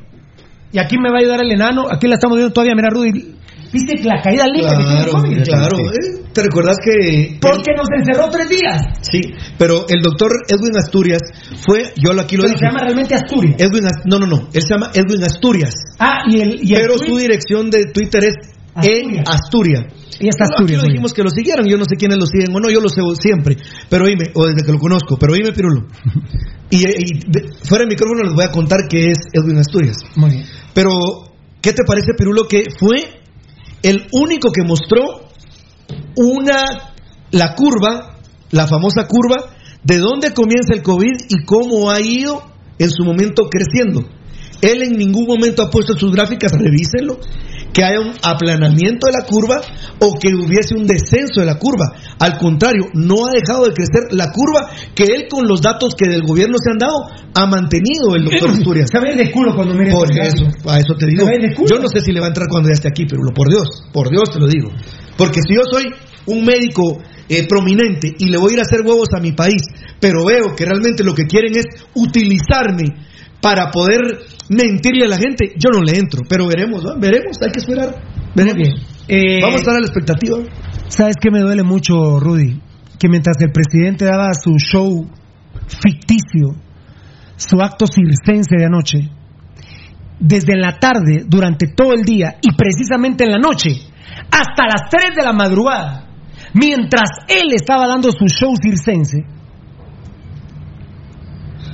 Y 0.72 0.78
aquí 0.78 0.96
me 0.96 1.10
va 1.10 1.16
a 1.16 1.20
ayudar 1.20 1.40
el 1.42 1.52
enano. 1.52 1.84
Aquí 1.90 2.08
la 2.08 2.14
estamos 2.14 2.38
viendo 2.38 2.54
todavía. 2.54 2.74
Mira, 2.74 2.88
Rudy. 2.88 3.34
¿Viste 3.70 4.00
que 4.00 4.04
la 4.08 4.22
caída 4.22 4.46
limpia 4.46 4.70
que 4.78 4.84
tiene 4.84 4.98
el 5.00 5.04
Claro, 5.04 5.12
COVID? 5.20 5.42
claro. 5.44 5.76
¿eh? 5.78 6.21
¿Te 6.32 6.42
recuerdas 6.42 6.76
que 6.84 7.38
Porque 7.40 7.72
nos 7.76 7.86
encerró 7.96 8.30
tres 8.30 8.48
días. 8.48 8.80
Sí, 9.02 9.20
pero 9.58 9.86
el 9.88 10.00
doctor 10.02 10.30
Edwin 10.48 10.76
Asturias 10.76 11.20
fue, 11.66 11.92
yo 11.96 12.12
aquí 12.20 12.36
lo 12.36 12.42
Pero 12.44 12.54
dije. 12.54 12.58
se 12.58 12.66
llama 12.66 12.80
realmente 12.80 13.14
Asturias. 13.14 13.54
Edwin, 13.58 13.84
no, 14.06 14.18
no, 14.18 14.26
no, 14.26 14.48
él 14.52 14.62
se 14.62 14.68
llama 14.74 14.90
Edwin 14.94 15.24
Asturias. 15.24 15.74
Ah, 15.98 16.22
y 16.28 16.40
el. 16.40 16.60
Y 16.62 16.74
el 16.74 16.80
pero 16.82 16.94
tweet- 16.96 17.06
su 17.06 17.16
dirección 17.18 17.70
de 17.70 17.84
Twitter 17.86 18.24
es 18.24 18.34
Asturias. 18.74 19.12
en 19.14 19.20
Asturia. 19.28 19.86
Y 20.20 20.28
es 20.28 20.36
Aquí 20.36 20.44
Asturias. 20.52 20.82
lo 20.82 20.88
dijimos 20.88 21.12
que 21.12 21.22
lo 21.22 21.30
siguieran, 21.30 21.66
yo 21.66 21.76
no 21.76 21.84
sé 21.84 21.96
quiénes 21.96 22.16
lo 22.16 22.26
siguen 22.26 22.54
o 22.54 22.60
no, 22.60 22.70
yo 22.70 22.80
lo 22.80 22.88
sé 22.88 23.00
siempre, 23.20 23.56
pero 23.90 24.04
oíme, 24.04 24.26
o 24.34 24.46
desde 24.46 24.64
que 24.64 24.72
lo 24.72 24.78
conozco, 24.78 25.16
pero 25.18 25.32
oíme, 25.34 25.52
Pirulo. 25.52 25.86
Y, 26.70 26.78
y 26.88 27.20
de- 27.28 27.50
fuera 27.64 27.84
de 27.84 27.90
micrófono 27.90 28.22
les 28.22 28.32
voy 28.32 28.44
a 28.44 28.50
contar 28.50 28.88
que 28.88 29.10
es 29.10 29.18
Edwin 29.34 29.58
Asturias. 29.58 29.96
Muy 30.16 30.30
bien. 30.30 30.44
Pero, 30.72 30.88
¿qué 31.60 31.74
te 31.74 31.82
parece, 31.86 32.14
Pirulo, 32.16 32.48
que 32.48 32.64
fue 32.78 33.20
el 33.82 34.06
único 34.12 34.50
que 34.50 34.62
mostró 34.62 35.21
una, 36.16 36.92
la 37.30 37.54
curva, 37.54 38.18
la 38.50 38.66
famosa 38.66 39.06
curva, 39.06 39.54
de 39.84 39.98
dónde 39.98 40.32
comienza 40.32 40.74
el 40.74 40.82
COVID 40.82 41.26
y 41.28 41.44
cómo 41.44 41.90
ha 41.90 42.00
ido 42.00 42.42
en 42.78 42.90
su 42.90 43.04
momento 43.04 43.44
creciendo? 43.50 44.02
Él 44.60 44.82
en 44.82 44.96
ningún 44.96 45.26
momento 45.26 45.62
ha 45.62 45.70
puesto 45.70 45.94
sus 45.94 46.12
gráficas, 46.12 46.52
revísenlo, 46.52 47.18
que 47.72 47.84
haya 47.84 48.00
un 48.00 48.12
aplanamiento 48.22 49.06
de 49.06 49.12
la 49.12 49.24
curva 49.24 49.60
o 49.98 50.14
que 50.18 50.34
hubiese 50.34 50.74
un 50.74 50.86
descenso 50.86 51.40
de 51.40 51.46
la 51.46 51.58
curva. 51.58 51.96
Al 52.18 52.38
contrario, 52.38 52.88
no 52.94 53.26
ha 53.26 53.32
dejado 53.32 53.66
de 53.66 53.72
crecer 53.72 54.12
la 54.12 54.30
curva 54.30 54.68
que 54.94 55.04
él 55.04 55.26
con 55.28 55.46
los 55.48 55.62
datos 55.62 55.94
que 55.94 56.08
del 56.08 56.22
gobierno 56.22 56.56
se 56.62 56.70
han 56.70 56.78
dado 56.78 57.08
ha 57.34 57.46
mantenido 57.46 58.14
el 58.14 58.24
doctor 58.24 58.50
Asturias. 58.50 58.90
Se 58.92 59.00
ve 59.00 59.16
de 59.16 59.30
culo 59.30 59.54
cuando 59.54 59.74
mires 59.74 59.94
Por 59.94 60.10
eso, 60.10 60.46
a 60.68 60.78
eso 60.78 60.94
te 60.98 61.06
digo. 61.06 61.26
Yo 61.66 61.78
no 61.78 61.88
sé 61.88 62.00
si 62.00 62.12
le 62.12 62.20
va 62.20 62.26
a 62.26 62.28
entrar 62.28 62.48
cuando 62.48 62.68
ya 62.68 62.74
esté 62.74 62.88
aquí, 62.88 63.06
pero 63.06 63.22
por 63.34 63.48
Dios, 63.48 63.68
por 63.92 64.10
Dios 64.10 64.30
te 64.32 64.38
lo 64.38 64.46
digo. 64.46 64.70
Porque 65.16 65.40
si 65.46 65.54
yo 65.54 65.62
soy 65.70 65.84
un 66.26 66.44
médico 66.44 66.98
eh, 67.28 67.46
prominente 67.48 68.12
y 68.18 68.26
le 68.26 68.36
voy 68.36 68.52
a 68.52 68.54
ir 68.54 68.58
a 68.60 68.62
hacer 68.62 68.82
huevos 68.82 69.08
a 69.16 69.20
mi 69.20 69.32
país, 69.32 69.62
pero 70.00 70.24
veo 70.24 70.54
que 70.56 70.64
realmente 70.64 71.04
lo 71.04 71.14
que 71.14 71.24
quieren 71.24 71.56
es 71.56 71.64
utilizarme 71.94 72.84
para 73.40 73.70
poder 73.70 74.00
mentirle 74.52 75.06
a 75.06 75.08
la 75.08 75.16
gente, 75.16 75.54
yo 75.56 75.70
no 75.72 75.82
le 75.82 75.98
entro. 75.98 76.20
Pero 76.28 76.46
veremos, 76.46 76.84
¿va? 76.84 76.94
veremos, 76.98 77.36
hay 77.42 77.50
que 77.50 77.58
esperar. 77.58 77.94
Veremos. 78.34 78.68
Eh, 79.08 79.40
Vamos 79.40 79.56
a 79.56 79.58
estar 79.58 79.74
a 79.74 79.80
la 79.80 79.86
expectativa. 79.86 80.38
¿Sabes 80.88 81.16
qué 81.20 81.30
me 81.30 81.40
duele 81.40 81.62
mucho, 81.62 82.20
Rudy? 82.20 82.60
Que 82.98 83.08
mientras 83.08 83.40
el 83.40 83.50
presidente 83.50 84.04
daba 84.04 84.32
su 84.34 84.56
show 84.58 85.10
ficticio, 85.82 86.54
su 87.36 87.60
acto 87.60 87.86
circense 87.86 88.56
de 88.56 88.66
anoche, 88.66 89.10
desde 90.20 90.56
la 90.56 90.78
tarde, 90.78 91.24
durante 91.26 91.66
todo 91.66 91.94
el 91.94 92.02
día 92.02 92.36
y 92.40 92.54
precisamente 92.54 93.24
en 93.24 93.32
la 93.32 93.38
noche, 93.38 93.70
hasta 94.30 94.66
las 94.66 94.88
3 94.88 95.16
de 95.16 95.22
la 95.22 95.32
madrugada, 95.32 96.06
mientras 96.54 97.10
él 97.28 97.52
estaba 97.54 97.88
dando 97.88 98.10
su 98.12 98.26
show 98.26 98.54
circense, 98.62 99.24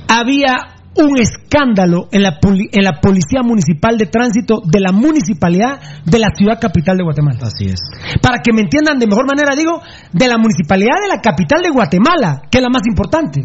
había 0.07 0.78
un 1.05 1.17
escándalo 1.19 2.07
en 2.11 2.23
la, 2.23 2.39
en 2.43 2.83
la 2.83 2.99
Policía 3.01 3.41
Municipal 3.43 3.97
de 3.97 4.05
Tránsito 4.07 4.61
de 4.65 4.79
la 4.79 4.91
Municipalidad 4.91 5.79
de 6.05 6.19
la 6.19 6.29
Ciudad 6.35 6.59
Capital 6.59 6.97
de 6.97 7.03
Guatemala. 7.03 7.39
Así 7.43 7.65
es. 7.65 7.79
Para 8.21 8.39
que 8.39 8.53
me 8.53 8.61
entiendan 8.61 8.99
de 8.99 9.07
mejor 9.07 9.25
manera, 9.27 9.55
digo, 9.55 9.81
de 10.11 10.27
la 10.27 10.37
Municipalidad 10.37 10.95
de 11.01 11.07
la 11.15 11.21
Capital 11.21 11.61
de 11.63 11.69
Guatemala, 11.69 12.41
que 12.51 12.57
es 12.59 12.63
la 12.63 12.69
más 12.69 12.83
importante, 12.87 13.41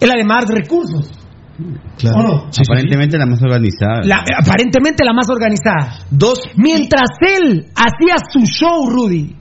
es 0.00 0.08
la 0.08 0.14
de 0.14 0.24
más 0.24 0.46
recursos. 0.48 1.10
Claro. 1.96 2.46
Aparentemente 2.56 3.18
la 3.18 3.26
más 3.26 3.42
organizada. 3.42 4.02
La- 4.04 4.24
aparentemente 4.38 5.04
la 5.04 5.12
más 5.12 5.28
organizada. 5.28 5.98
Dos. 6.10 6.38
Mientras 6.56 7.10
él 7.20 7.66
hacía 7.74 8.16
su 8.32 8.46
show, 8.46 8.88
Rudy, 8.88 9.34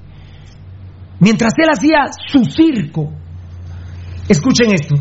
mientras 1.20 1.54
él 1.58 1.70
hacía 1.72 2.08
su 2.32 2.44
circo, 2.46 3.14
escuchen 4.28 4.72
esto, 4.74 4.96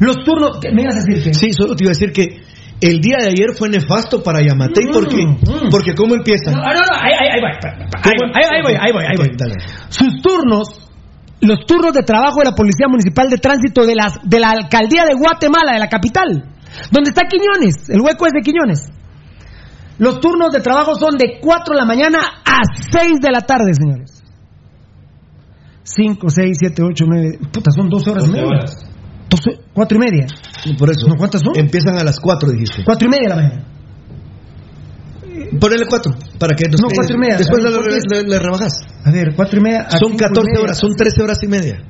los 0.00 0.16
turnos, 0.24 0.58
¿qué 0.60 0.72
me 0.72 0.82
ibas 0.82 0.96
a 0.96 1.00
decir 1.04 1.22
que? 1.22 1.34
Sí, 1.34 1.52
solo 1.52 1.74
te 1.76 1.84
iba 1.84 1.90
a 1.90 1.94
decir 1.94 2.12
que 2.12 2.42
el 2.80 3.00
día 3.00 3.16
de 3.20 3.28
ayer 3.28 3.54
fue 3.56 3.68
nefasto 3.68 4.22
para 4.22 4.40
Yamatei. 4.42 4.86
¿Por 4.92 5.08
qué? 5.08 5.24
Mm, 5.24 5.30
mm. 5.66 5.70
Porque 5.70 5.94
¿cómo 5.94 6.14
empieza? 6.14 6.50
No, 6.50 6.58
no, 6.58 6.72
no, 6.74 6.94
ahí, 7.00 7.12
ahí- 7.18 7.28
ahí 7.34 7.40
voy, 7.40 7.50
ahí 8.02 8.12
voy, 8.18 8.30
ahí, 8.34 8.62
voy, 8.62 8.74
ahí 8.74 8.92
voy, 8.92 9.04
ahí 9.04 9.16
voy. 9.16 9.26
Ok, 9.28 9.34
dale. 9.38 9.54
Sus 9.88 10.20
turnos, 10.22 10.68
los 11.40 11.64
turnos 11.66 11.92
de 11.92 12.02
trabajo 12.02 12.40
de 12.40 12.46
la 12.46 12.54
Policía 12.54 12.88
Municipal 12.88 13.28
de 13.30 13.38
Tránsito 13.38 13.86
de, 13.86 13.94
las, 13.94 14.18
de 14.24 14.40
la 14.40 14.50
Alcaldía 14.50 15.04
de 15.04 15.14
Guatemala, 15.14 15.72
de 15.74 15.78
la 15.78 15.88
capital, 15.88 16.50
donde 16.90 17.10
está 17.10 17.22
Quiñones, 17.28 17.88
el 17.88 18.00
hueco 18.00 18.26
es 18.26 18.32
de 18.32 18.40
Quiñones. 18.42 18.90
Los 19.98 20.18
turnos 20.20 20.50
de 20.52 20.60
trabajo 20.60 20.96
son 20.96 21.16
de 21.16 21.38
4 21.40 21.72
de 21.74 21.80
la 21.80 21.86
mañana 21.86 22.18
a 22.44 22.62
6 22.90 23.20
de 23.20 23.30
la 23.30 23.42
tarde, 23.42 23.72
señores. 23.74 24.22
5, 25.84 26.28
6, 26.30 26.56
7, 26.58 26.82
8, 26.82 27.04
9, 27.06 27.38
puta, 27.52 27.70
son 27.70 27.88
12 27.88 28.10
horas 28.10 28.26
y 28.26 28.30
media. 28.32 28.44
12, 29.36 29.60
4 29.74 29.96
y 29.96 30.00
media. 30.00 30.26
Por 30.78 30.90
eso. 30.90 31.06
¿No, 31.08 31.16
cuántas 31.16 31.40
son? 31.44 31.58
Empiezan 31.58 31.96
a 31.98 32.04
las 32.04 32.18
4, 32.20 32.50
dijiste. 32.50 32.82
4 32.84 33.06
y 33.06 33.10
media 33.10 33.28
la 33.28 33.36
mañana. 33.36 33.64
Ponele 35.60 35.86
4, 35.88 36.12
para 36.38 36.54
que 36.56 36.68
nos 36.68 36.80
No, 36.80 36.88
cuatro 36.94 37.16
y 37.16 37.18
media. 37.18 37.36
Después 37.38 37.62
le, 37.62 37.70
le- 37.70 38.28
le 38.28 38.38
rebajas. 38.38 38.72
A 39.04 39.10
ver, 39.10 39.34
4 39.34 39.58
y 39.58 39.62
media. 39.62 39.80
a 39.82 39.90
Son 39.98 40.10
cinco 40.12 40.14
y 40.14 40.18
14 40.28 40.46
media. 40.50 40.60
horas, 40.62 40.78
son 40.78 40.94
13 40.96 41.22
horas 41.22 41.38
y 41.42 41.46
media. 41.48 41.82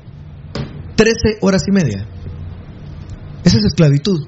13 0.95 1.13
horas 1.41 1.63
y 1.67 1.71
media. 1.71 2.05
Esa 3.43 3.57
es 3.57 3.65
esclavitud. 3.65 4.27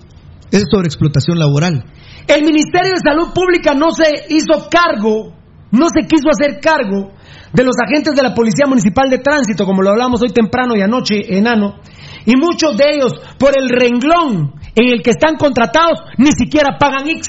Es 0.51 0.63
sobreexplotación 0.71 1.39
laboral. 1.39 1.83
El 2.27 2.43
Ministerio 2.43 2.91
de 2.93 2.99
Salud 3.03 3.33
Pública 3.33 3.73
no 3.73 3.91
se 3.91 4.05
hizo 4.29 4.67
cargo, 4.69 5.33
no 5.71 5.87
se 5.89 6.05
quiso 6.07 6.29
hacer 6.29 6.59
cargo 6.61 7.11
de 7.53 7.63
los 7.63 7.75
agentes 7.83 8.15
de 8.15 8.21
la 8.23 8.33
Policía 8.33 8.65
Municipal 8.67 9.09
de 9.09 9.19
Tránsito, 9.19 9.65
como 9.65 9.81
lo 9.81 9.91
hablamos 9.91 10.21
hoy 10.21 10.29
temprano 10.29 10.75
y 10.75 10.81
anoche, 10.81 11.37
enano, 11.37 11.75
y 12.27 12.35
muchos 12.35 12.75
de 12.75 12.91
ellos, 12.91 13.13
por 13.39 13.55
el 13.57 13.69
renglón 13.69 14.51
en 14.75 14.87
el 14.91 15.01
que 15.01 15.11
están 15.11 15.37
contratados, 15.39 16.03
ni 16.17 16.31
siquiera 16.35 16.77
pagan 16.77 17.07
X. 17.07 17.25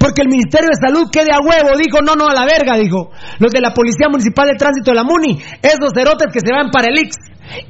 Porque 0.00 0.22
el 0.22 0.28
Ministerio 0.28 0.66
de 0.66 0.82
Salud 0.82 1.06
quede 1.12 1.30
a 1.30 1.38
huevo, 1.38 1.78
dijo, 1.78 2.02
no, 2.02 2.16
no, 2.16 2.26
a 2.26 2.34
la 2.34 2.44
verga, 2.44 2.76
dijo. 2.76 3.12
Los 3.38 3.52
de 3.52 3.60
la 3.60 3.70
Policía 3.70 4.08
Municipal 4.10 4.48
de 4.48 4.58
Tránsito 4.58 4.90
de 4.90 4.96
la 4.96 5.04
MUNI, 5.04 5.38
esos 5.62 5.94
cerotes 5.94 6.32
que 6.32 6.40
se 6.42 6.50
van 6.50 6.74
para 6.74 6.90
el 6.90 6.98
X. 7.06 7.14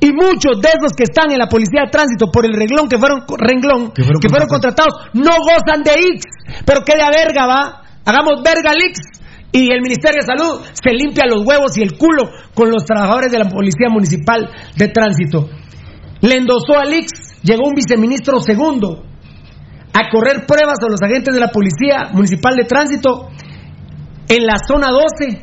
Y 0.00 0.16
muchos 0.16 0.56
de 0.62 0.72
esos 0.72 0.96
que 0.96 1.04
están 1.04 1.30
en 1.30 1.38
la 1.38 1.48
Policía 1.48 1.84
de 1.84 1.90
Tránsito 1.90 2.32
por 2.32 2.46
el 2.46 2.56
renglón 2.56 2.88
que 2.88 2.96
fueron, 2.96 3.28
renglón, 3.36 3.92
que 3.92 4.02
fueron, 4.02 4.20
que 4.20 4.28
fueron 4.30 4.48
contratados, 4.48 5.12
no 5.12 5.36
gozan 5.36 5.84
de 5.84 5.92
X. 5.92 6.24
Pero 6.64 6.80
quede 6.80 7.02
a 7.02 7.10
verga, 7.10 7.44
va. 7.44 7.82
Hagamos 8.00 8.40
verga 8.42 8.70
al 8.70 8.80
X. 8.80 8.96
Y 9.52 9.68
el 9.72 9.82
Ministerio 9.82 10.24
de 10.24 10.26
Salud 10.26 10.64
se 10.72 10.96
limpia 10.96 11.28
los 11.28 11.44
huevos 11.44 11.76
y 11.76 11.82
el 11.82 11.98
culo 11.98 12.30
con 12.54 12.70
los 12.70 12.84
trabajadores 12.84 13.30
de 13.30 13.38
la 13.38 13.48
Policía 13.48 13.88
Municipal 13.90 14.48
de 14.74 14.88
Tránsito. 14.88 15.50
Le 16.20 16.36
endosó 16.36 16.78
al 16.78 16.92
X, 16.92 17.40
llegó 17.42 17.68
un 17.68 17.74
viceministro 17.74 18.40
segundo 18.40 19.04
a 19.92 20.10
correr 20.10 20.46
pruebas 20.46 20.78
a 20.82 20.90
los 20.90 21.00
agentes 21.02 21.34
de 21.34 21.40
la 21.40 21.48
Policía 21.48 22.10
Municipal 22.12 22.56
de 22.56 22.64
Tránsito 22.64 23.28
en 24.28 24.46
la 24.46 24.56
zona 24.58 24.88
12. 24.90 25.42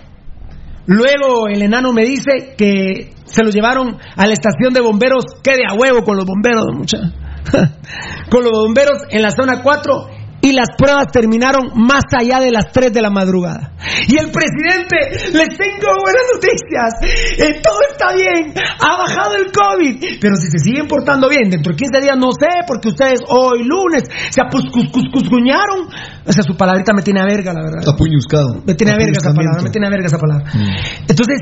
Luego 0.85 1.47
el 1.47 1.61
enano 1.61 1.93
me 1.93 2.03
dice 2.03 2.55
que 2.57 3.13
se 3.25 3.43
lo 3.43 3.49
llevaron 3.49 3.97
a 4.15 4.27
la 4.27 4.33
estación 4.33 4.73
de 4.73 4.81
bomberos, 4.81 5.23
quede 5.41 5.63
a 5.67 5.73
huevo 5.73 6.03
con 6.03 6.17
los 6.17 6.25
bomberos, 6.25 6.65
mucha. 6.73 6.97
con 8.29 8.43
los 8.43 8.51
bomberos 8.51 9.03
en 9.09 9.21
la 9.21 9.31
zona 9.31 9.61
4 9.61 10.07
y 10.43 10.51
las 10.51 10.75
pruebas 10.77 11.07
terminaron 11.07 11.71
más 11.73 12.03
allá 12.11 12.39
de 12.41 12.51
las 12.51 12.69
3 12.73 12.91
de 12.91 13.01
la 13.01 13.09
madrugada. 13.09 13.71
Y 14.09 14.17
el 14.17 14.29
presidente, 14.29 15.31
les 15.31 15.55
tengo 15.55 15.87
buenas 16.03 16.23
noticias, 16.35 16.99
eh, 17.39 17.61
todo 17.63 17.79
está 17.89 18.13
bien, 18.13 18.53
ha 18.53 18.97
bajado 18.97 19.37
el 19.37 19.53
COVID, 19.53 20.19
pero 20.19 20.35
si 20.35 20.51
se 20.51 20.59
siguen 20.59 20.87
portando 20.87 21.29
bien, 21.29 21.49
dentro 21.49 21.71
de 21.71 21.77
15 21.77 22.01
días 22.01 22.17
no 22.17 22.33
sé, 22.33 22.49
porque 22.67 22.89
ustedes 22.89 23.21
hoy 23.29 23.63
lunes 23.63 24.03
se 24.31 24.41
apuscuscuñaron, 24.41 25.87
o 26.25 26.33
sea, 26.33 26.43
su 26.43 26.57
palabrita 26.57 26.91
me 26.93 27.03
tiene 27.03 27.21
a 27.21 27.25
verga, 27.25 27.53
la 27.53 27.63
verdad. 27.63 27.87
Apuñuscado. 27.87 28.61
Me 28.67 28.75
tiene 28.75 28.91
a 28.91 28.97
verga 28.97 29.13
esa 29.15 29.33
palabra, 29.33 29.63
me 29.63 29.69
tiene 29.69 29.87
a 29.87 29.89
verga 29.91 30.07
esa 30.07 30.19
palabra. 30.19 30.45
Mm. 30.53 31.07
Entonces, 31.07 31.39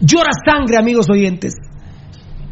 llora 0.00 0.30
sangre, 0.46 0.78
amigos 0.78 1.10
oyentes. 1.10 1.52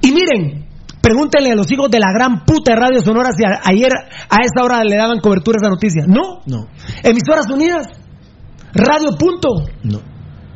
Y 0.03 0.13
miren, 0.13 0.67
Pregúntenle 1.03 1.51
a 1.51 1.57
los 1.57 1.71
hijos 1.71 1.91
de 1.91 1.99
la 1.99 2.13
gran 2.15 2.45
puta 2.45 2.73
de 2.73 2.81
Radio 2.81 3.01
Sonora 3.03 3.31
si 3.37 3.45
a- 3.45 3.61
ayer 3.65 3.91
a 3.93 4.37
esa 4.43 4.65
hora 4.65 4.83
le 4.85 4.97
daban 4.97 5.19
cobertura 5.21 5.57
a 5.57 5.63
esa 5.63 5.69
noticia. 5.71 6.05
No. 6.07 6.41
No. 6.47 6.69
Emisoras 7.03 7.51
Unidas. 7.51 7.87
Radio 8.73 9.17
Punto. 9.19 9.49
No. 9.83 10.01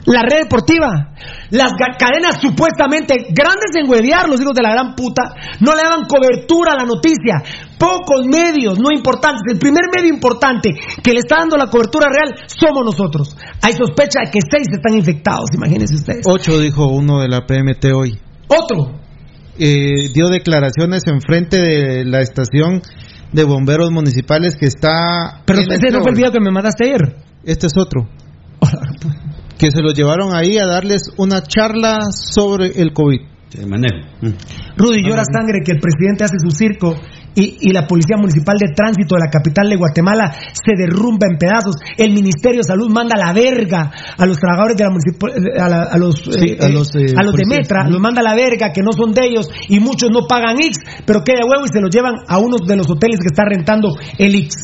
La 0.07 0.23
red 0.23 0.45
deportiva. 0.45 1.15
Las 1.51 1.73
cadenas 1.99 2.41
supuestamente 2.41 3.15
grandes 3.35 3.75
en 3.75 3.91
huevear, 3.91 4.29
los 4.29 4.41
hijos 4.41 4.55
de 4.55 4.63
la 4.63 4.71
gran 4.71 4.95
puta, 4.95 5.35
no 5.59 5.75
le 5.75 5.83
daban 5.83 6.05
cobertura 6.07 6.75
a 6.75 6.77
la 6.77 6.85
noticia. 6.85 7.43
Pocos 7.77 8.25
medios, 8.25 8.79
no 8.79 8.93
importantes. 8.95 9.43
El 9.53 9.59
primer 9.59 9.83
medio 9.95 10.09
importante 10.15 10.71
que 11.03 11.13
le 11.13 11.19
está 11.19 11.39
dando 11.41 11.57
la 11.57 11.67
cobertura 11.67 12.07
real 12.09 12.39
somos 12.47 12.85
nosotros. 12.85 13.37
Hay 13.63 13.73
sospecha 13.73 14.21
de 14.25 14.31
que 14.31 14.39
seis 14.49 14.69
están 14.71 14.95
infectados, 14.95 15.51
imagínense 15.53 15.97
ustedes. 15.97 16.25
Ocho 16.25 16.61
dijo 16.61 16.87
uno 16.87 17.19
de 17.21 17.29
la 17.29 17.45
PMT 17.45 17.87
hoy. 17.93 18.17
Otro. 18.47 19.01
Eh, 19.59 20.11
dio 20.13 20.29
declaraciones 20.29 21.03
enfrente 21.07 21.57
de 21.57 22.05
la 22.05 22.21
estación 22.21 22.83
de 23.33 23.45
bomberos 23.45 23.91
municipales 23.91 24.57
que 24.57 24.67
está. 24.67 25.43
Pero 25.47 25.61
en 25.61 25.73
ese 25.73 25.91
no 25.91 26.03
fue 26.03 26.11
el 26.11 26.17
video 26.17 26.33
que 26.33 26.41
me 26.41 26.51
mandaste 26.51 26.85
ayer. 26.85 27.17
Este 27.45 27.67
es 27.67 27.73
otro. 27.77 28.09
Que 29.59 29.71
se 29.71 29.81
los 29.81 29.95
llevaron 29.95 30.35
ahí 30.35 30.59
a 30.59 30.67
darles 30.67 31.11
una 31.17 31.41
charla 31.43 32.01
sobre 32.11 32.67
el 32.81 32.93
COVID. 32.93 33.21
De 33.57 33.67
manera. 33.67 34.07
Rudy, 34.77 35.03
llora 35.03 35.23
sangre 35.25 35.61
que 35.65 35.73
el 35.73 35.81
presidente 35.81 36.25
hace 36.25 36.37
su 36.39 36.51
circo 36.51 36.95
y, 37.37 37.57
y 37.61 37.73
la 37.73 37.87
Policía 37.87 38.17
Municipal 38.19 38.57
de 38.59 38.75
Tránsito 38.75 39.15
de 39.15 39.21
la 39.21 39.31
capital 39.31 39.69
de 39.69 39.77
Guatemala 39.77 40.35
se 40.53 40.73
derrumba 40.77 41.29
en 41.31 41.39
pedazos. 41.39 41.77
El 41.97 42.13
Ministerio 42.13 42.59
de 42.59 42.65
Salud 42.65 42.91
manda 42.91 43.15
a 43.15 43.27
la 43.27 43.33
verga 43.33 43.93
a 44.19 44.27
los 44.27 44.39
trabajadores 44.39 44.77
de 44.77 44.85
la 44.85 44.91
municipal, 44.91 45.31
a, 45.61 45.69
la- 45.69 45.83
a 45.85 45.99
los, 45.99 46.17
Sí, 46.17 46.51
eh, 46.51 46.59
a 46.61 46.69
los, 46.69 46.89
eh, 46.97 47.15
a 47.17 47.23
los 47.23 47.35
de. 47.37 47.47
Metra, 47.47 47.89
los 47.89 48.01
manda 48.01 48.21
a 48.21 48.25
la 48.25 48.35
verga 48.35 48.73
que 48.73 48.83
no 48.83 48.93
son 48.93 49.13
de 49.13 49.27
ellos 49.27 49.49
y 49.69 49.79
muchos 49.79 50.11
no 50.11 50.27
pagan 50.27 50.57
X, 50.59 50.79
pero 51.07 51.23
queda 51.23 51.41
huevo 51.45 51.65
y 51.65 51.69
se 51.73 51.81
los 51.81 51.91
llevan 51.95 52.15
a 52.27 52.39
uno 52.39 52.57
de 52.67 52.75
los 52.77 52.91
hoteles 52.91 53.21
que 53.21 53.29
está 53.29 53.45
rentando 53.45 53.91
el 54.19 54.35
X. 54.35 54.55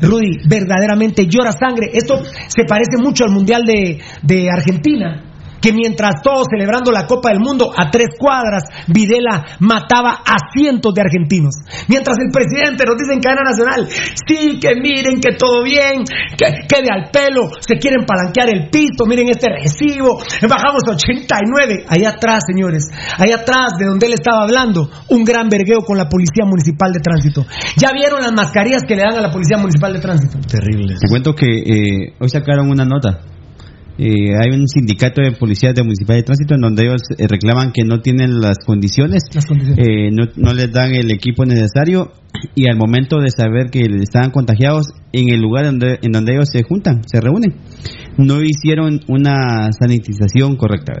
Rudy, 0.00 0.38
verdaderamente 0.48 1.26
llora 1.28 1.52
sangre. 1.52 1.90
Esto 1.92 2.18
se 2.48 2.64
parece 2.66 2.96
mucho 2.98 3.24
al 3.24 3.30
Mundial 3.30 3.62
de, 3.64 4.00
de 4.22 4.48
Argentina 4.50 5.33
que 5.64 5.72
mientras 5.72 6.20
todos 6.22 6.44
celebrando 6.50 6.92
la 6.92 7.06
Copa 7.06 7.30
del 7.30 7.40
Mundo 7.40 7.72
a 7.74 7.88
tres 7.88 8.08
cuadras, 8.18 8.64
Videla 8.86 9.56
mataba 9.60 10.20
a 10.20 10.52
cientos 10.52 10.92
de 10.92 11.00
argentinos. 11.00 11.56
Mientras 11.88 12.18
el 12.20 12.28
presidente 12.30 12.84
nos 12.84 13.00
dice 13.00 13.14
en 13.14 13.20
cadena 13.20 13.48
nacional, 13.48 13.88
sí, 13.88 14.60
que 14.60 14.74
miren 14.76 15.20
que 15.20 15.32
todo 15.32 15.64
bien, 15.64 16.04
que 16.36 16.68
quede 16.68 16.92
al 16.92 17.08
pelo, 17.08 17.48
se 17.60 17.78
quieren 17.78 18.04
palanquear 18.04 18.50
el 18.52 18.68
piso, 18.68 19.08
miren 19.08 19.30
este 19.30 19.48
recibo, 19.48 20.20
bajamos 20.42 20.84
a 20.86 21.00
89. 21.00 21.86
Allá 21.88 22.10
atrás, 22.10 22.44
señores, 22.46 22.84
allá 23.16 23.36
atrás 23.36 23.72
de 23.78 23.86
donde 23.86 24.04
él 24.04 24.12
estaba 24.12 24.42
hablando, 24.42 24.90
un 25.08 25.24
gran 25.24 25.48
vergueo 25.48 25.80
con 25.80 25.96
la 25.96 26.10
Policía 26.10 26.44
Municipal 26.44 26.92
de 26.92 27.00
Tránsito. 27.00 27.46
¿Ya 27.80 27.88
vieron 27.96 28.20
las 28.20 28.32
mascarillas 28.32 28.82
que 28.86 28.96
le 28.96 29.02
dan 29.02 29.16
a 29.16 29.22
la 29.22 29.32
Policía 29.32 29.56
Municipal 29.56 29.94
de 29.94 30.00
Tránsito? 30.00 30.38
Terrible. 30.46 30.96
Te 31.00 31.08
cuento 31.08 31.32
que 31.32 31.46
eh, 31.48 32.12
hoy 32.20 32.28
sacaron 32.28 32.68
una 32.68 32.84
nota. 32.84 33.32
Eh, 33.96 34.34
hay 34.36 34.50
un 34.50 34.66
sindicato 34.66 35.22
de 35.22 35.32
policías 35.32 35.72
de 35.72 35.84
municipal 35.84 36.16
de 36.16 36.24
tránsito 36.24 36.54
en 36.54 36.62
donde 36.62 36.82
ellos 36.82 37.02
eh, 37.16 37.26
reclaman 37.28 37.70
que 37.70 37.84
no 37.84 38.00
tienen 38.00 38.40
las 38.40 38.58
condiciones, 38.66 39.22
eh, 39.76 40.10
no, 40.10 40.24
no 40.34 40.52
les 40.52 40.72
dan 40.72 40.94
el 40.94 41.12
equipo 41.12 41.44
necesario 41.44 42.12
y 42.56 42.68
al 42.68 42.76
momento 42.76 43.20
de 43.20 43.30
saber 43.30 43.70
que 43.70 43.82
estaban 44.02 44.30
contagiados 44.30 44.88
en 45.12 45.32
el 45.32 45.40
lugar 45.40 45.66
donde, 45.66 46.00
en 46.02 46.10
donde 46.10 46.32
ellos 46.32 46.48
se 46.50 46.64
juntan, 46.64 47.02
se 47.06 47.20
reúnen, 47.20 47.54
no 48.18 48.42
hicieron 48.42 49.00
una 49.06 49.70
sanitización 49.72 50.56
correcta. 50.56 50.94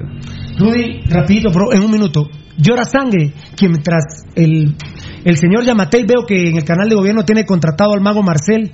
Rudy, 0.58 1.00
rapidito, 1.08 1.50
bro, 1.50 1.72
en 1.72 1.82
un 1.82 1.90
minuto. 1.90 2.28
Llora 2.56 2.84
sangre 2.84 3.32
que 3.56 3.68
mientras 3.68 4.04
el, 4.36 4.76
el 5.24 5.36
señor 5.36 5.64
Yamatei 5.64 6.04
veo 6.04 6.24
que 6.26 6.50
en 6.50 6.56
el 6.56 6.64
canal 6.64 6.88
de 6.88 6.94
gobierno 6.94 7.24
tiene 7.24 7.44
contratado 7.44 7.92
al 7.92 8.00
mago 8.00 8.22
Marcel. 8.22 8.70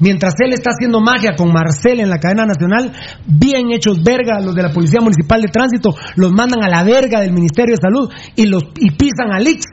Mientras 0.00 0.34
él 0.44 0.52
está 0.52 0.70
haciendo 0.70 1.00
magia 1.00 1.34
con 1.36 1.52
Marcel 1.52 2.00
en 2.00 2.10
la 2.10 2.18
cadena 2.18 2.44
nacional, 2.46 2.92
bien 3.26 3.70
hechos 3.72 4.02
verga 4.02 4.40
los 4.40 4.54
de 4.54 4.62
la 4.62 4.72
Policía 4.72 5.00
Municipal 5.00 5.40
de 5.42 5.48
Tránsito, 5.48 5.94
los 6.16 6.32
mandan 6.32 6.62
a 6.62 6.68
la 6.68 6.82
verga 6.84 7.20
del 7.20 7.32
Ministerio 7.32 7.74
de 7.74 7.80
Salud 7.80 8.08
y 8.34 8.46
los 8.46 8.64
y 8.78 8.90
pisan 8.92 9.32
al 9.32 9.46
Ix 9.46 9.64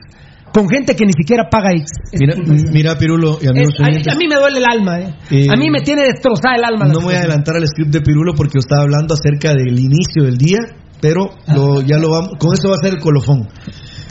con 0.52 0.68
gente 0.68 0.94
que 0.94 1.04
ni 1.04 1.12
siquiera 1.12 1.48
paga 1.50 1.74
Ix. 1.74 1.84
Mira, 2.12 2.34
mira 2.72 2.96
Pirulo 2.98 3.38
y 3.42 3.48
amigos 3.48 3.74
es- 3.74 3.80
a, 3.80 3.88
oyentes, 3.88 4.12
a 4.14 4.16
mí 4.16 4.28
me 4.28 4.36
duele 4.36 4.58
el 4.58 4.64
alma, 4.64 5.00
eh. 5.00 5.14
Eh, 5.30 5.46
a 5.52 5.56
mí 5.56 5.68
me 5.70 5.80
tiene 5.80 6.04
destrozada 6.04 6.54
el 6.56 6.64
alma. 6.64 6.86
No 6.86 7.00
voy 7.00 7.14
a 7.14 7.18
adelantar 7.18 7.56
al 7.56 7.66
script 7.66 7.90
de 7.92 8.00
Pirulo 8.00 8.34
porque 8.34 8.52
yo 8.54 8.60
estaba 8.60 8.82
hablando 8.82 9.14
acerca 9.14 9.48
del 9.52 9.76
inicio 9.78 10.22
del 10.24 10.38
día, 10.38 10.58
pero 11.00 11.30
lo- 11.52 11.80
ya 11.80 11.98
lo 11.98 12.10
vamos, 12.10 12.30
con 12.38 12.54
eso 12.54 12.68
va 12.68 12.76
a 12.76 12.78
ser 12.78 12.94
el 12.94 13.00
colofón. 13.00 13.48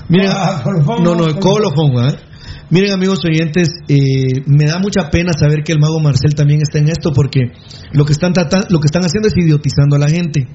Miren, 0.09 0.31
Ah, 0.31 0.59
colofón, 0.63 1.01
no, 1.03 1.15
no, 1.15 1.25
el 1.27 1.39
colofón. 1.39 1.91
¿ah? 1.97 2.13
Miren 2.73 2.91
amigos 2.91 3.19
oyentes, 3.23 3.69
eh, 3.87 4.41
me 4.47 4.65
da 4.65 4.79
mucha 4.79 5.11
pena 5.11 5.31
saber 5.39 5.61
que 5.63 5.73
el 5.73 5.79
mago 5.79 5.99
Marcel 5.99 6.33
también 6.33 6.59
está 6.63 6.79
en 6.79 6.89
esto 6.89 7.11
porque 7.13 7.41
lo 7.91 8.03
que 8.03 8.13
están 8.13 8.33
tratando, 8.33 8.65
lo 8.71 8.79
que 8.79 8.87
están 8.87 9.03
haciendo 9.05 9.27
es 9.27 9.35
idiotizando 9.37 9.95
a 9.95 9.99
la 9.99 10.09
gente. 10.09 10.47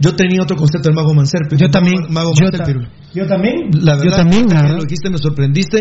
Yo 0.00 0.16
tenía 0.16 0.40
otro 0.42 0.56
concepto 0.56 0.88
del 0.88 0.94
mago 0.96 1.12
Marcel, 1.12 1.42
pero 1.50 1.60
Yo 1.60 1.68
también. 1.70 1.96
mago 2.08 2.32
yo, 2.34 2.44
Marcel, 2.46 2.58
ta- 2.60 2.64
Pirulo. 2.64 2.88
yo 3.12 3.26
también. 3.26 3.56
La 3.72 3.96
verdad, 3.96 4.04
yo 4.06 4.10
también, 4.16 4.46
lo 4.48 4.82
dijiste, 4.84 5.10
me 5.10 5.18
sorprendiste, 5.18 5.78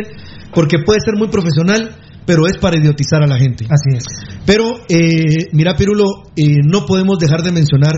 porque 0.53 0.79
puede 0.85 0.99
ser 0.99 1.15
muy 1.15 1.29
profesional, 1.29 1.95
pero 2.25 2.45
es 2.45 2.57
para 2.57 2.77
idiotizar 2.77 3.23
a 3.23 3.27
la 3.27 3.37
gente. 3.37 3.65
Así 3.69 3.95
es. 3.95 4.03
Pero, 4.45 4.65
eh, 4.89 5.47
mira, 5.53 5.75
Pirulo, 5.77 6.07
eh, 6.35 6.57
no 6.69 6.85
podemos 6.85 7.17
dejar 7.19 7.41
de 7.41 7.53
mencionar 7.53 7.95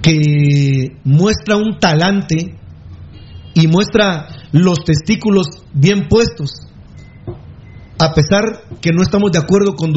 que 0.00 0.88
muestra 1.04 1.56
un 1.56 1.78
talante 1.78 2.56
y 3.54 3.66
muestra 3.66 4.26
los 4.52 4.84
testículos 4.84 5.46
bien 5.72 6.08
puestos, 6.08 6.50
a 7.98 8.12
pesar 8.14 8.62
que 8.80 8.92
no 8.92 9.02
estamos 9.02 9.30
de 9.32 9.38
acuerdo 9.38 9.74
con 9.74 9.92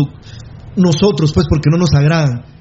nosotros, 0.76 1.32
pues 1.34 1.48
porque 1.50 1.70
no 1.72 1.78
nos 1.78 1.94
agradan. 1.94 2.54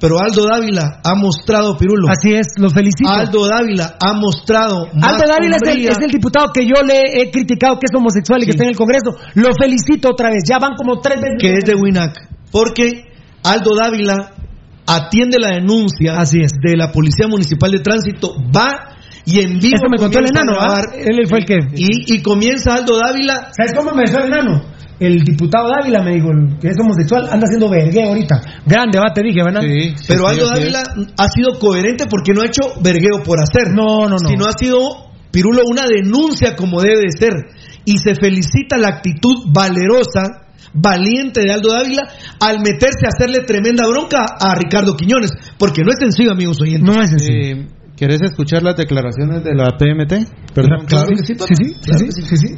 Pero 0.00 0.18
Aldo 0.18 0.46
Dávila 0.46 1.00
ha 1.04 1.14
mostrado, 1.14 1.76
Pirulo. 1.76 2.08
Así 2.08 2.32
es, 2.32 2.54
los 2.56 2.72
felicito. 2.72 3.08
Aldo 3.08 3.46
Dávila 3.46 3.96
ha 4.00 4.14
mostrado. 4.14 4.88
más 4.94 5.12
Aldo 5.12 5.24
Dávila 5.28 5.56
es 5.62 5.68
el, 5.68 5.86
es 5.86 5.98
diputado 6.10 6.48
que 6.54 6.64
yo 6.64 6.82
le 6.82 7.20
he 7.20 7.30
criticado 7.30 7.74
que 7.74 7.84
es 7.84 7.94
homosexual 7.94 8.42
y 8.42 8.46
que 8.46 8.52
está 8.52 8.64
en 8.64 8.70
el 8.70 8.76
Congreso. 8.76 9.14
Lo 9.34 9.50
felicito 9.60 10.10
otra 10.10 10.30
vez. 10.30 10.44
Ya 10.48 10.58
van 10.58 10.74
como 10.74 11.00
tres 11.00 11.20
veces. 11.20 11.36
que 11.38 11.52
es 11.52 11.64
de 11.66 11.74
Winac, 11.74 12.16
porque 12.50 13.12
Aldo 13.44 13.76
Dávila 13.76 14.32
atiende 14.86 15.38
la 15.38 15.50
denuncia 15.50 16.14
de 16.24 16.76
la 16.76 16.90
Policía 16.90 17.28
Municipal 17.28 17.70
de 17.70 17.80
Tránsito, 17.80 18.34
va 18.56 18.89
y 19.30 19.40
en 19.40 19.58
vivo 19.58 19.76
Eso 19.76 19.86
me 19.90 19.98
contó 19.98 20.18
el 20.18 20.26
enano, 20.26 20.52
¿ah? 20.58 20.82
Él 20.94 21.26
fue 21.28 21.40
el 21.40 21.44
que. 21.44 21.58
y, 21.74 22.14
y 22.14 22.22
comienza 22.22 22.74
Aldo 22.74 22.98
Dávila 22.98 23.50
¿Sabes 23.56 23.72
cómo 23.76 23.92
me 23.92 24.02
decía 24.02 24.20
el 24.20 24.32
enano? 24.32 24.62
el 25.00 25.24
diputado 25.24 25.70
Dávila 25.70 26.02
me 26.02 26.14
dijo 26.14 26.28
el 26.30 26.58
que 26.60 26.68
es 26.68 26.76
homosexual, 26.78 27.28
anda 27.32 27.46
haciendo 27.46 27.70
vergueo 27.70 28.08
ahorita. 28.08 28.36
Gran 28.66 28.90
debate, 28.90 29.22
dije, 29.24 29.42
¿verdad? 29.42 29.62
Pero 30.06 30.28
Aldo 30.28 30.46
Dávila 30.46 30.82
ha 31.16 31.28
sido 31.28 31.58
coherente 31.58 32.04
porque 32.08 32.32
no 32.34 32.42
ha 32.42 32.46
hecho 32.46 32.60
vergueo 32.82 33.22
por 33.24 33.38
hacer. 33.40 33.72
No, 33.74 34.06
no, 34.08 34.16
no. 34.22 34.28
Sino 34.28 34.44
ha 34.44 34.52
sido, 34.52 34.76
Pirulo, 35.32 35.62
una 35.66 35.86
denuncia 35.88 36.54
como 36.54 36.82
debe 36.82 37.00
de 37.00 37.12
ser. 37.18 37.32
Y 37.86 37.96
se 37.96 38.14
felicita 38.14 38.76
la 38.76 38.88
actitud 38.88 39.46
valerosa, 39.46 40.44
valiente 40.74 41.40
de 41.40 41.52
Aldo 41.52 41.72
Dávila 41.72 42.02
al 42.38 42.58
meterse 42.60 43.06
a 43.06 43.08
hacerle 43.08 43.40
tremenda 43.46 43.88
bronca 43.88 44.26
a 44.38 44.54
Ricardo 44.54 44.96
Quiñones. 44.96 45.30
Porque 45.56 45.82
no 45.82 45.92
es 45.92 45.98
sencillo, 45.98 46.32
amigos 46.32 46.60
oyentes. 46.60 46.82
No 46.84 47.00
es 47.00 47.08
sencillo. 47.08 47.62
Eh, 47.62 47.66
¿Quieres 48.00 48.22
escuchar 48.22 48.62
las 48.62 48.76
declaraciones 48.78 49.44
de 49.44 49.54
la 49.54 49.76
PMT? 49.76 50.54
Perdón, 50.54 50.86
Claro 50.86 51.08
que 51.10 51.16
sí, 51.18 51.34
Sí, 51.36 51.54
sí, 51.54 51.74
Claro 51.84 51.98
sí, 51.98 52.12
sí. 52.12 52.22
sí, 52.22 52.36
sí. 52.38 52.56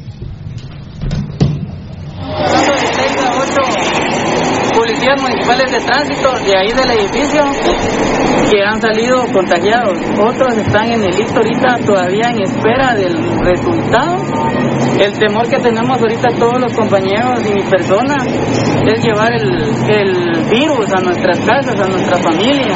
Hablando 2.17 2.71
de 2.71 2.79
seis 2.79 3.17
a 3.19 3.41
ocho 3.41 3.61
policías 5.03 5.21
municipales 5.21 5.71
de 5.71 5.79
tránsito 5.79 6.31
de 6.45 6.57
ahí 6.57 6.71
del 6.71 6.91
edificio 6.91 7.43
que 8.49 8.63
han 8.63 8.81
salido 8.81 9.25
contagiados. 9.33 9.97
Otros 10.19 10.57
están 10.57 10.91
en 10.91 11.03
el 11.03 11.15
listo 11.15 11.37
ahorita 11.37 11.77
todavía 11.85 12.29
en 12.29 12.41
espera 12.41 12.95
del 12.95 13.15
resultado. 13.39 14.17
El 14.99 15.11
temor 15.19 15.49
que 15.49 15.57
tenemos 15.57 15.99
ahorita 15.99 16.29
todos 16.37 16.59
los 16.59 16.73
compañeros 16.73 17.41
y 17.49 17.53
mi 17.53 17.63
persona 17.63 18.15
es 18.85 19.03
llevar 19.03 19.33
el, 19.33 19.51
el 19.89 20.43
virus 20.49 20.87
a 20.93 21.01
nuestras 21.01 21.39
casas, 21.39 21.79
a 21.79 21.87
nuestra 21.87 22.17
familia. 22.17 22.75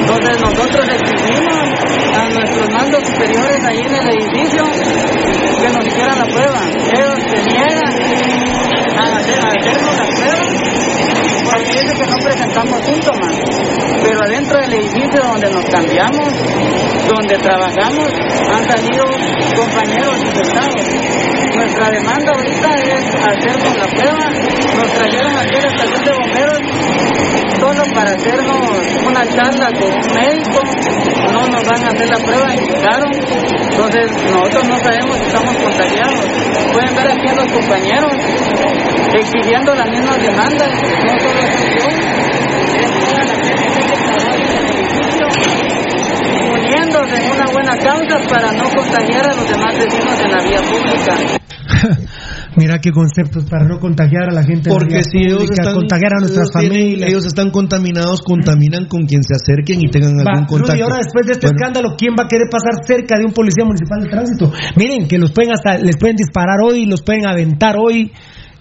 Entonces 0.00 0.40
nosotros 0.40 0.88
exigimos 0.88 1.56
a 2.16 2.28
nuestros 2.30 2.70
mandos 2.72 3.04
superiores 3.08 3.64
ahí 3.64 3.78
en 3.78 3.94
el 3.94 4.08
edificio 4.08 4.62
que 5.60 5.68
nos 5.68 5.86
hicieran 5.86 6.18
la 6.18 6.24
prueba. 6.24 6.60
Ellos 6.92 7.18
se 7.26 7.42
niegan 7.52 7.82
a, 8.98 10.01
dicen 11.82 11.96
que 11.96 12.06
no 12.06 12.16
presentamos 12.16 12.84
síntomas. 12.84 13.38
Pero 14.02 14.20
adentro 14.24 14.60
del 14.60 14.72
edificio 14.74 15.20
donde 15.22 15.50
nos 15.50 15.64
cambiamos, 15.66 16.28
donde 17.08 17.38
trabajamos, 17.38 18.08
han 18.52 18.64
salido 18.64 19.04
compañeros 19.56 20.18
infectados. 20.24 20.86
Nuestra 21.54 21.90
demanda 21.90 22.32
ahorita 22.34 22.74
es 22.74 23.14
hacernos 23.14 23.76
la 23.76 23.86
prueba. 23.86 24.30
Nos 24.76 24.92
trajeron 24.92 25.36
aquí 25.36 25.56
a 25.56 25.60
la 25.60 25.68
estación 25.68 26.04
de 26.04 26.12
bomberos 26.12 26.60
solo 27.60 27.84
para 27.94 28.10
hacernos 28.10 29.06
una 29.06 29.26
charla 29.28 29.68
con 29.78 29.92
un 29.92 30.14
médico. 30.14 30.60
No 31.32 31.46
nos 31.46 31.64
van 31.64 31.84
a 31.84 31.90
hacer 31.90 32.08
la 32.08 32.18
prueba, 32.18 32.54
indicaron. 32.54 33.10
Entonces 33.12 34.10
nosotros 34.30 34.68
no 34.68 34.78
sabemos 34.78 35.18
si 35.18 35.24
estamos 35.24 35.56
contagiados. 35.56 36.26
Pueden 36.72 36.96
ver 36.96 37.12
aquí 37.12 37.28
a 37.28 37.34
los 37.34 37.52
compañeros 37.52 38.12
exigiendo 39.14 39.74
las 39.74 39.90
mismas 39.90 40.22
demandas 40.22 40.70
solo 41.22 41.40
soy 41.40 41.70
yo, 41.78 41.88
es 41.88 42.90
toda 43.06 43.24
la 43.24 43.34
gente 43.44 43.80
que 43.82 43.96
trabaja 43.96 44.34
en 44.34 44.42
el 44.42 44.66
edificio, 44.76 45.26
en 46.76 47.32
una 47.32 47.52
buena 47.52 47.76
causa 47.78 48.18
para 48.28 48.52
no 48.52 48.64
contagiar 48.74 49.24
a 49.30 49.34
los 49.34 49.48
demás 49.48 49.76
vecinos 49.78 50.20
en 50.24 50.30
la 50.30 50.42
vía 50.42 50.60
pública. 50.62 51.16
Mira 52.56 52.78
qué 52.80 52.90
conceptos 52.90 53.44
para 53.48 53.64
no 53.66 53.78
contagiar 53.80 54.28
a 54.28 54.32
la 54.32 54.42
gente. 54.42 54.68
en 54.68 54.74
la 54.74 54.78
Porque 54.78 54.94
vía 54.96 55.04
si 55.04 55.18
ellos 55.18 55.38
pública, 55.44 55.62
están, 55.62 55.74
contagiar 55.74 56.12
a 56.16 56.20
nuestras 56.20 56.48
ellos 56.48 56.60
tienen- 56.60 56.82
familias. 56.84 57.08
ellos 57.08 57.26
están 57.26 57.50
contaminados, 57.50 58.20
contaminan 58.22 58.86
con 58.88 59.06
quien 59.06 59.22
se 59.22 59.34
acerquen 59.34 59.80
y 59.80 59.90
tengan 59.90 60.16
Va, 60.18 60.32
algún 60.32 60.46
contacto. 60.46 60.72
Rudy, 60.72 60.82
ahora 60.82 60.96
después 60.98 61.26
de 61.26 61.32
este 61.32 61.46
Bueno, 61.46 61.56
escándalo, 61.58 61.96
¿quién 61.96 62.12
va 62.18 62.24
a 62.24 62.28
querer 62.28 62.48
pasar 62.50 62.72
cerca 62.86 63.18
de 63.18 63.24
un 63.24 63.32
policía 63.32 63.64
municipal 63.64 64.00
de 64.02 64.08
tránsito? 64.10 64.52
Miren, 64.76 65.08
que 65.08 65.18
los 65.18 65.32
pueden 65.32 65.52
hasta, 65.52 65.78
les 65.78 65.96
pueden 65.96 66.16
disparar 66.16 66.56
hoy, 66.62 66.84
los 66.86 67.02
pueden 67.02 67.26
aventar 67.26 67.76
hoy. 67.78 68.12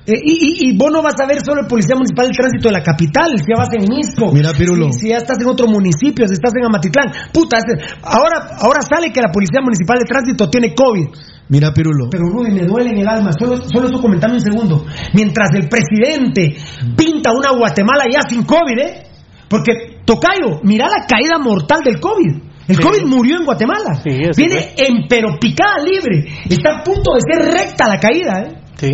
Eh, 0.06 0.14
y, 0.18 0.34
y- 0.34 0.70
y 0.70 0.78
vos 0.78 0.90
no 0.92 1.02
vas 1.04 1.14
a 1.22 1.28
ver 1.28 1.42
solo 1.46 1.62
el 1.62 1.68
policía 1.68 1.96
municipal 1.96 2.26
de 2.28 2.34
tránsito 2.34 2.70
de 2.70 2.74
la 2.74 2.82
capital, 2.82 3.38
si 3.38 3.46
ya 3.46 3.56
vas 3.58 3.70
en 3.72 3.86
Misco. 3.88 4.32
Mira, 4.34 4.52
Pirulo. 4.52 4.92
Si, 4.92 5.02
si 5.02 5.10
ya 5.10 5.18
estás 5.18 5.38
en 5.40 5.48
otro 5.48 5.68
municipio, 5.68 6.26
si 6.28 6.34
estás 6.34 6.52
en 6.58 6.66
Amatitlán. 6.66 7.12
Puta, 7.32 7.58
ese- 7.58 7.78
ahora, 8.02 8.58
ahora 8.60 8.82
sale 8.82 9.12
que 9.14 9.22
la 9.22 9.30
policía 9.32 9.62
municipal 9.62 10.00
de 10.00 10.06
tránsito 10.06 10.50
tiene 10.50 10.74
COVID. 10.74 11.08
Mira, 11.50 11.72
Pirulo. 11.74 12.08
Pero 12.10 12.24
Rudy, 12.32 12.52
me 12.52 12.66
duele 12.66 12.90
en 12.92 12.98
el 13.00 13.08
alma. 13.08 13.32
Solo, 13.38 13.58
solo 13.58 13.88
eso 13.90 14.02
comentame 14.02 14.36
un 14.36 14.42
segundo. 14.42 14.86
Mientras 15.14 15.50
el 15.54 15.68
presidente 15.70 16.56
pinta 16.96 17.32
una 17.32 17.52
Guatemala 17.52 18.06
ya 18.12 18.22
sin 18.28 18.44
COVID, 18.44 18.80
¿eh? 18.80 19.04
Porque, 19.50 20.02
Tocayo, 20.06 20.62
mira 20.64 20.88
la 20.88 21.06
caída 21.06 21.38
mortal 21.40 21.82
del 21.84 22.00
COVID. 22.00 22.50
El 22.68 22.76
Sí. 22.78 22.82
COVID 22.82 23.06
murió 23.06 23.38
en 23.38 23.46
Guatemala. 23.46 23.96
Sí, 24.02 24.10
Viene 24.38 24.74
en 24.78 25.08
pero 25.10 25.38
picada 25.40 25.76
libre. 25.84 26.26
Está 26.50 26.80
a 26.80 26.84
punto 26.84 27.12
de 27.14 27.20
ser 27.22 27.52
recta 27.54 27.88
la 27.88 28.00
caída, 28.00 28.44
¿eh? 28.48 28.62
Sí. 28.78 28.92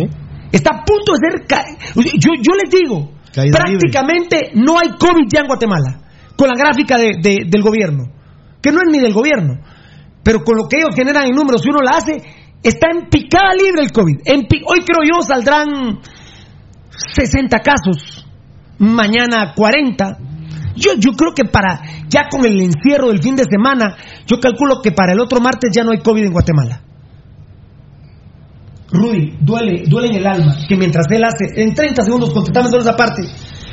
Está 0.52 0.70
a 0.76 0.84
punto 0.84 1.12
de 1.12 1.18
ser... 1.30 1.46
ca- 1.46 1.64
Yo, 1.94 2.30
yo 2.40 2.52
les 2.54 2.70
digo, 2.70 3.12
Caída 3.34 3.58
prácticamente 3.58 4.50
no 4.54 4.78
hay 4.78 4.88
COVID 4.98 5.26
ya 5.32 5.40
en 5.40 5.46
Guatemala. 5.46 6.00
Con 6.36 6.48
la 6.48 6.54
gráfica 6.54 6.96
de- 6.96 7.18
de- 7.22 7.44
del 7.48 7.62
gobierno. 7.62 8.04
Que 8.62 8.70
no 8.72 8.78
es 8.80 8.88
ni 8.90 8.98
del 9.00 9.12
gobierno. 9.12 9.58
Pero 10.22 10.42
con 10.44 10.56
lo 10.56 10.68
que 10.68 10.78
ellos 10.78 10.94
generan 10.94 11.26
en 11.26 11.34
números, 11.34 11.62
si 11.62 11.70
uno 11.70 11.80
la 11.80 11.96
hace, 11.98 12.12
está 12.62 12.88
en 12.90 13.08
picada 13.08 13.54
libre 13.54 13.82
el 13.82 13.92
COVID. 13.92 14.20
En 14.24 14.40
Hoy 14.66 14.80
creo 14.84 15.02
yo 15.04 15.20
saldrán 15.22 16.00
60 16.90 17.58
casos. 17.60 18.26
Mañana 18.78 19.52
40. 19.54 20.18
Yo, 20.76 20.92
yo 20.98 21.10
creo 21.12 21.32
que 21.34 21.44
para, 21.44 21.80
ya 22.08 22.28
con 22.30 22.44
el 22.46 22.60
encierro 22.60 23.08
del 23.08 23.20
fin 23.22 23.34
de 23.34 23.44
semana, 23.44 23.96
yo 24.26 24.38
calculo 24.40 24.80
que 24.82 24.92
para 24.92 25.12
el 25.12 25.20
otro 25.20 25.40
martes 25.40 25.70
ya 25.74 25.82
no 25.82 25.90
hay 25.90 25.98
COVID 25.98 26.24
en 26.24 26.32
Guatemala. 26.32 26.82
Rudy, 28.90 29.36
duele, 29.40 29.84
duele 29.86 30.08
en 30.08 30.14
el 30.16 30.26
alma 30.26 30.56
que 30.66 30.76
mientras 30.76 31.06
él 31.10 31.22
hace, 31.22 31.60
en 31.60 31.74
30 31.74 32.04
segundos 32.04 32.30
contestame 32.30 32.68
solo 32.68 32.82
esa 32.82 32.96
parte, 32.96 33.22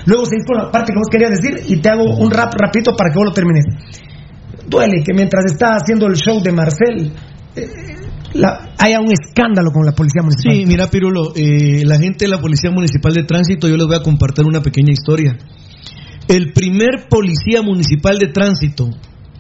luego 0.06 0.26
seguís 0.26 0.44
con 0.46 0.58
la 0.58 0.72
parte 0.72 0.92
que 0.92 1.00
vos 1.00 1.08
querías 1.10 1.32
decir 1.32 1.72
y 1.72 1.78
te 1.82 1.90
hago 1.90 2.04
un 2.04 2.30
rap 2.32 2.54
rapidito 2.54 2.96
para 2.96 3.12
que 3.12 3.18
vos 3.18 3.28
lo 3.28 3.34
termines. 3.34 3.66
Duele 4.68 5.04
que 5.06 5.14
mientras 5.14 5.46
está 5.46 5.76
haciendo 5.76 6.08
el 6.08 6.16
show 6.16 6.42
de 6.42 6.52
Marcel 6.52 7.14
eh, 7.56 7.68
haya 8.78 9.00
un 9.00 9.12
escándalo 9.12 9.72
con 9.72 9.86
la 9.86 9.94
policía 9.94 10.22
municipal. 10.22 10.54
Sí, 10.54 10.66
mira, 10.66 10.88
Pirulo, 10.88 11.34
eh, 11.36 11.86
la 11.86 11.98
gente 11.98 12.26
de 12.26 12.32
la 12.32 12.42
Policía 12.42 12.72
Municipal 12.72 13.14
de 13.14 13.24
Tránsito, 13.24 13.68
yo 13.68 13.78
les 13.78 13.88
voy 13.88 13.96
a 13.96 14.04
compartir 14.04 14.46
una 14.46 14.62
pequeña 14.62 14.92
historia. 14.92 15.38
El 16.28 16.52
primer 16.54 17.08
policía 17.08 17.62
municipal 17.62 18.18
de 18.18 18.28
tránsito 18.28 18.90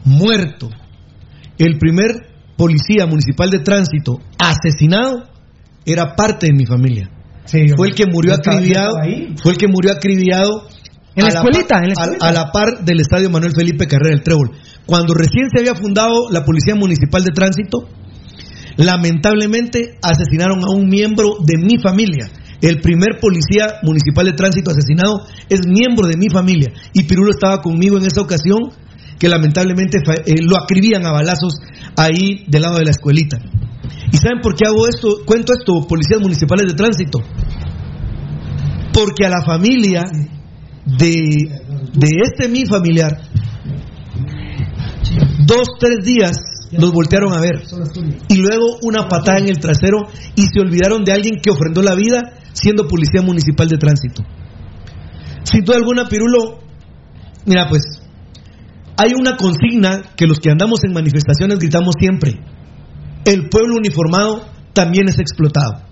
muerto, 0.03 0.69
el 1.57 1.80
primer 1.80 2.11
policía 2.56 3.07
municipal 3.07 3.49
de 3.49 3.60
tránsito 3.60 4.19
asesinado, 4.38 5.35
era 5.86 6.16
parte 6.16 6.48
de 6.48 6.53
mi 6.53 6.66
familia. 6.66 7.10
fue 7.76 7.88
el 7.88 7.95
que 7.95 8.06
murió 8.06 8.34
acribillado, 8.34 8.95
fue 9.41 9.52
el 9.52 9.57
que 9.57 9.68
murió 9.68 9.91
acribillado 9.91 10.68
En 11.16 11.24
la 11.24 11.30
escuelita, 11.30 11.78
en 11.78 11.88
la 11.90 11.94
escuelita. 11.94 12.28
a 12.28 12.32
la 12.32 12.52
par 12.52 12.84
del 12.84 12.99
estadio 12.99 13.30
Manuel 13.30 13.53
Felipe 13.56 13.88
Carrera 13.88 14.16
del 14.16 14.24
Trébol. 14.24 14.52
Cuando 14.86 15.14
recién 15.14 15.49
se 15.53 15.62
había 15.62 15.76
fundado 15.76 16.30
la 16.32 16.44
Policía 16.44 16.76
Municipal 16.76 17.24
de 17.24 17.32
Tránsito, 17.32 17.88
lamentablemente 18.78 19.98
asesinaron 20.02 20.64
a 20.64 20.72
un 20.72 20.88
miembro 20.88 21.38
de 21.45 21.57
mi 21.57 21.82
familia. 21.82 22.30
El 22.62 22.80
primer 22.80 23.20
policía 23.20 23.80
municipal 23.84 24.26
de 24.26 24.34
tránsito 24.34 24.72
asesinado 24.72 25.28
es 25.49 25.60
miembro 25.68 26.07
de 26.07 26.18
mi 26.18 26.30
familia. 26.30 26.72
Y 26.94 27.03
Pirulo 27.03 27.32
estaba 27.32 27.62
conmigo 27.62 27.98
en 27.98 28.06
esa 28.06 28.22
ocasión, 28.22 28.72
que 29.20 29.30
lamentablemente 29.30 29.99
eh, 30.26 30.36
lo 30.41 30.57
acribían 30.57 31.06
a 31.06 31.12
balazos 31.12 31.56
ahí 31.95 32.45
del 32.48 32.62
lado 32.64 32.78
de 32.78 32.86
la 32.86 32.91
escuelita. 32.91 33.38
¿Y 34.12 34.18
saben 34.18 34.41
por 34.41 34.56
qué 34.56 34.66
hago 34.66 34.88
esto? 34.88 35.26
Cuento 35.26 35.53
esto, 35.53 35.88
policías 35.88 36.22
municipales 36.22 36.68
de 36.68 36.74
tránsito. 36.74 37.20
Porque 38.94 39.26
a 39.26 39.30
la 39.30 39.44
familia 39.44 40.03
de, 40.86 41.10
de 41.94 42.10
este 42.24 42.48
mi 42.48 42.66
familiar, 42.66 43.12
dos, 45.45 45.68
tres 45.80 46.06
días 46.06 46.38
los 46.72 46.91
voltearon 46.91 47.34
a 47.34 47.41
ver. 47.41 47.64
Y 48.30 48.38
luego 48.38 48.78
una 48.82 49.07
patada 49.07 49.40
en 49.40 49.49
el 49.49 49.60
trasero 49.60 50.07
y 50.36 50.44
se 50.44 50.60
olvidaron 50.60 51.03
de 51.03 51.14
alguien 51.14 51.36
que 51.41 51.52
ofrendó 51.52 51.82
la 51.82 51.95
vida 51.95 52.34
siendo 52.53 52.88
policía 52.88 53.22
municipal 53.22 53.68
de 53.68 53.78
tránsito. 53.78 54.24
Sin 55.44 55.64
duda 55.64 55.78
alguna, 55.78 56.07
Pirulo, 56.07 56.60
mira 57.45 57.68
pues, 57.70 57.84
hay 58.98 59.12
una 59.20 59.36
consigna 59.36 60.02
que 60.16 60.26
los 60.26 60.40
que 60.40 60.49
andamos 60.49 60.84
en 60.84 60.94
manifestaciones 60.94 61.60
gritamos 61.60 61.95
siempre. 61.99 62.40
El 63.26 63.49
pueblo 63.49 63.76
uniformado 63.76 64.47
también 64.73 65.07
es 65.10 65.19
explotado. 65.19 65.84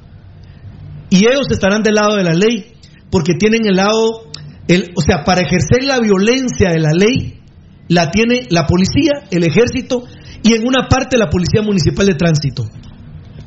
Y 1.09 1.27
ellos 1.27 1.47
estarán 1.51 1.83
del 1.83 1.95
lado 1.95 2.15
de 2.15 2.23
la 2.23 2.33
ley 2.33 2.73
porque 3.11 3.33
tienen 3.35 3.67
el 3.67 3.75
lado, 3.75 4.31
el, 4.67 4.91
o 4.95 5.01
sea, 5.01 5.23
para 5.23 5.41
ejercer 5.41 5.83
la 5.83 5.99
violencia 5.99 6.71
de 6.71 6.79
la 6.79 6.91
ley, 6.91 7.39
la 7.87 8.09
tiene 8.09 8.47
la 8.49 8.65
policía, 8.65 9.25
el 9.29 9.43
ejército 9.43 10.03
y 10.41 10.53
en 10.53 10.65
una 10.67 10.87
parte 10.87 11.17
la 11.17 11.29
policía 11.29 11.61
municipal 11.61 12.07
de 12.07 12.15
tránsito. 12.15 12.65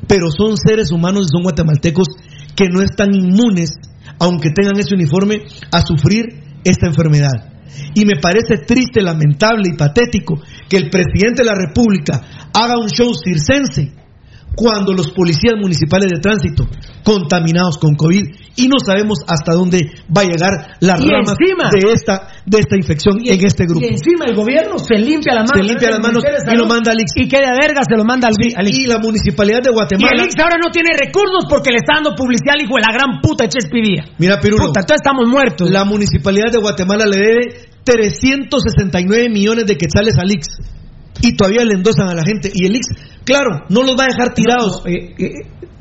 Pero 0.06 0.28
son 0.30 0.56
seres 0.56 0.92
humanos 0.92 1.26
y 1.26 1.32
son 1.32 1.42
guatemaltecos 1.42 2.06
que 2.54 2.68
no 2.72 2.80
están 2.80 3.14
inmunes, 3.14 3.70
aunque 4.18 4.50
tengan 4.50 4.78
ese 4.78 4.94
uniforme, 4.94 5.42
a 5.72 5.82
sufrir 5.82 6.26
esta 6.64 6.86
enfermedad. 6.86 7.55
Y 7.94 8.05
me 8.05 8.20
parece 8.20 8.59
triste, 8.59 9.02
lamentable 9.02 9.70
y 9.72 9.76
patético 9.76 10.40
que 10.68 10.76
el 10.76 10.90
presidente 10.90 11.43
de 11.43 11.48
la 11.48 11.55
República 11.55 12.48
haga 12.52 12.78
un 12.78 12.88
show 12.88 13.12
circense 13.14 13.93
cuando 14.56 14.92
los 14.92 15.10
policías 15.12 15.54
municipales 15.60 16.08
de 16.10 16.18
tránsito 16.18 16.66
contaminados 17.04 17.78
con 17.78 17.94
COVID 17.94 18.24
y 18.56 18.68
no 18.68 18.80
sabemos 18.80 19.20
hasta 19.28 19.52
dónde 19.52 19.92
va 20.08 20.22
a 20.22 20.24
llegar 20.24 20.76
la 20.80 20.96
Y 20.98 21.06
rama 21.06 21.36
de 21.70 21.92
esta 21.92 22.28
de 22.46 22.58
esta 22.58 22.76
infección 22.76 23.20
en 23.22 23.44
este 23.44 23.66
grupo. 23.66 23.84
Y 23.84 23.88
encima 23.90 24.24
el 24.24 24.34
gobierno 24.34 24.78
se 24.78 24.96
limpia 24.96 25.34
las 25.34 25.50
manos. 25.50 25.60
Se 25.60 25.62
limpia 25.62 25.90
las 25.90 26.00
manos 26.00 26.24
y 26.24 26.56
lo 26.56 26.66
manda 26.66 26.90
al 26.92 26.98
IX. 26.98 27.12
Y 27.16 27.28
que 27.28 27.36
de 27.36 27.52
verga 27.52 27.82
se 27.86 27.96
lo 27.96 28.04
manda 28.04 28.28
al, 28.28 28.34
al 28.34 28.66
IX. 28.66 28.78
Y 28.78 28.86
la 28.86 28.98
municipalidad 28.98 29.62
de 29.62 29.70
Y 29.70 29.74
Guatemala 29.74 30.10
el 30.16 30.24
IX 30.24 30.40
ahora 30.40 30.56
no 30.56 30.70
tiene 30.70 30.96
recursos 30.96 31.44
porque 31.48 31.70
le 31.70 31.78
está 31.84 32.00
dando 32.00 32.16
publicidad 32.16 32.54
al 32.54 32.64
hijo 32.64 32.74
de 32.76 32.82
la 32.82 32.92
gran 32.96 33.20
puta 33.20 33.44
de 33.44 33.50
Chespidía. 33.50 34.04
Mira, 34.18 34.40
Pirulo. 34.40 34.72
Puta, 34.72 34.80
entonces 34.80 35.04
estamos 35.04 35.28
muertos. 35.28 35.70
La 35.70 35.84
municipalidad 35.84 36.50
de 36.50 36.58
Guatemala 36.58 37.04
le 37.04 37.18
debe 37.18 37.42
369 37.84 39.28
millones 39.28 39.66
de 39.66 39.76
quetzales 39.76 40.16
al 40.18 40.30
IX. 40.30 40.48
Y 41.22 41.36
todavía 41.36 41.64
le 41.64 41.74
endosan 41.74 42.09
a 42.09 42.14
la 42.14 42.22
gente. 42.24 42.51
Y 42.55 42.66
el 42.66 42.76
IX, 42.76 42.86
claro, 43.24 43.64
no 43.68 43.82
los 43.82 43.97
va 43.98 44.05
a 44.05 44.06
dejar 44.09 44.34
tirados. 44.34 44.82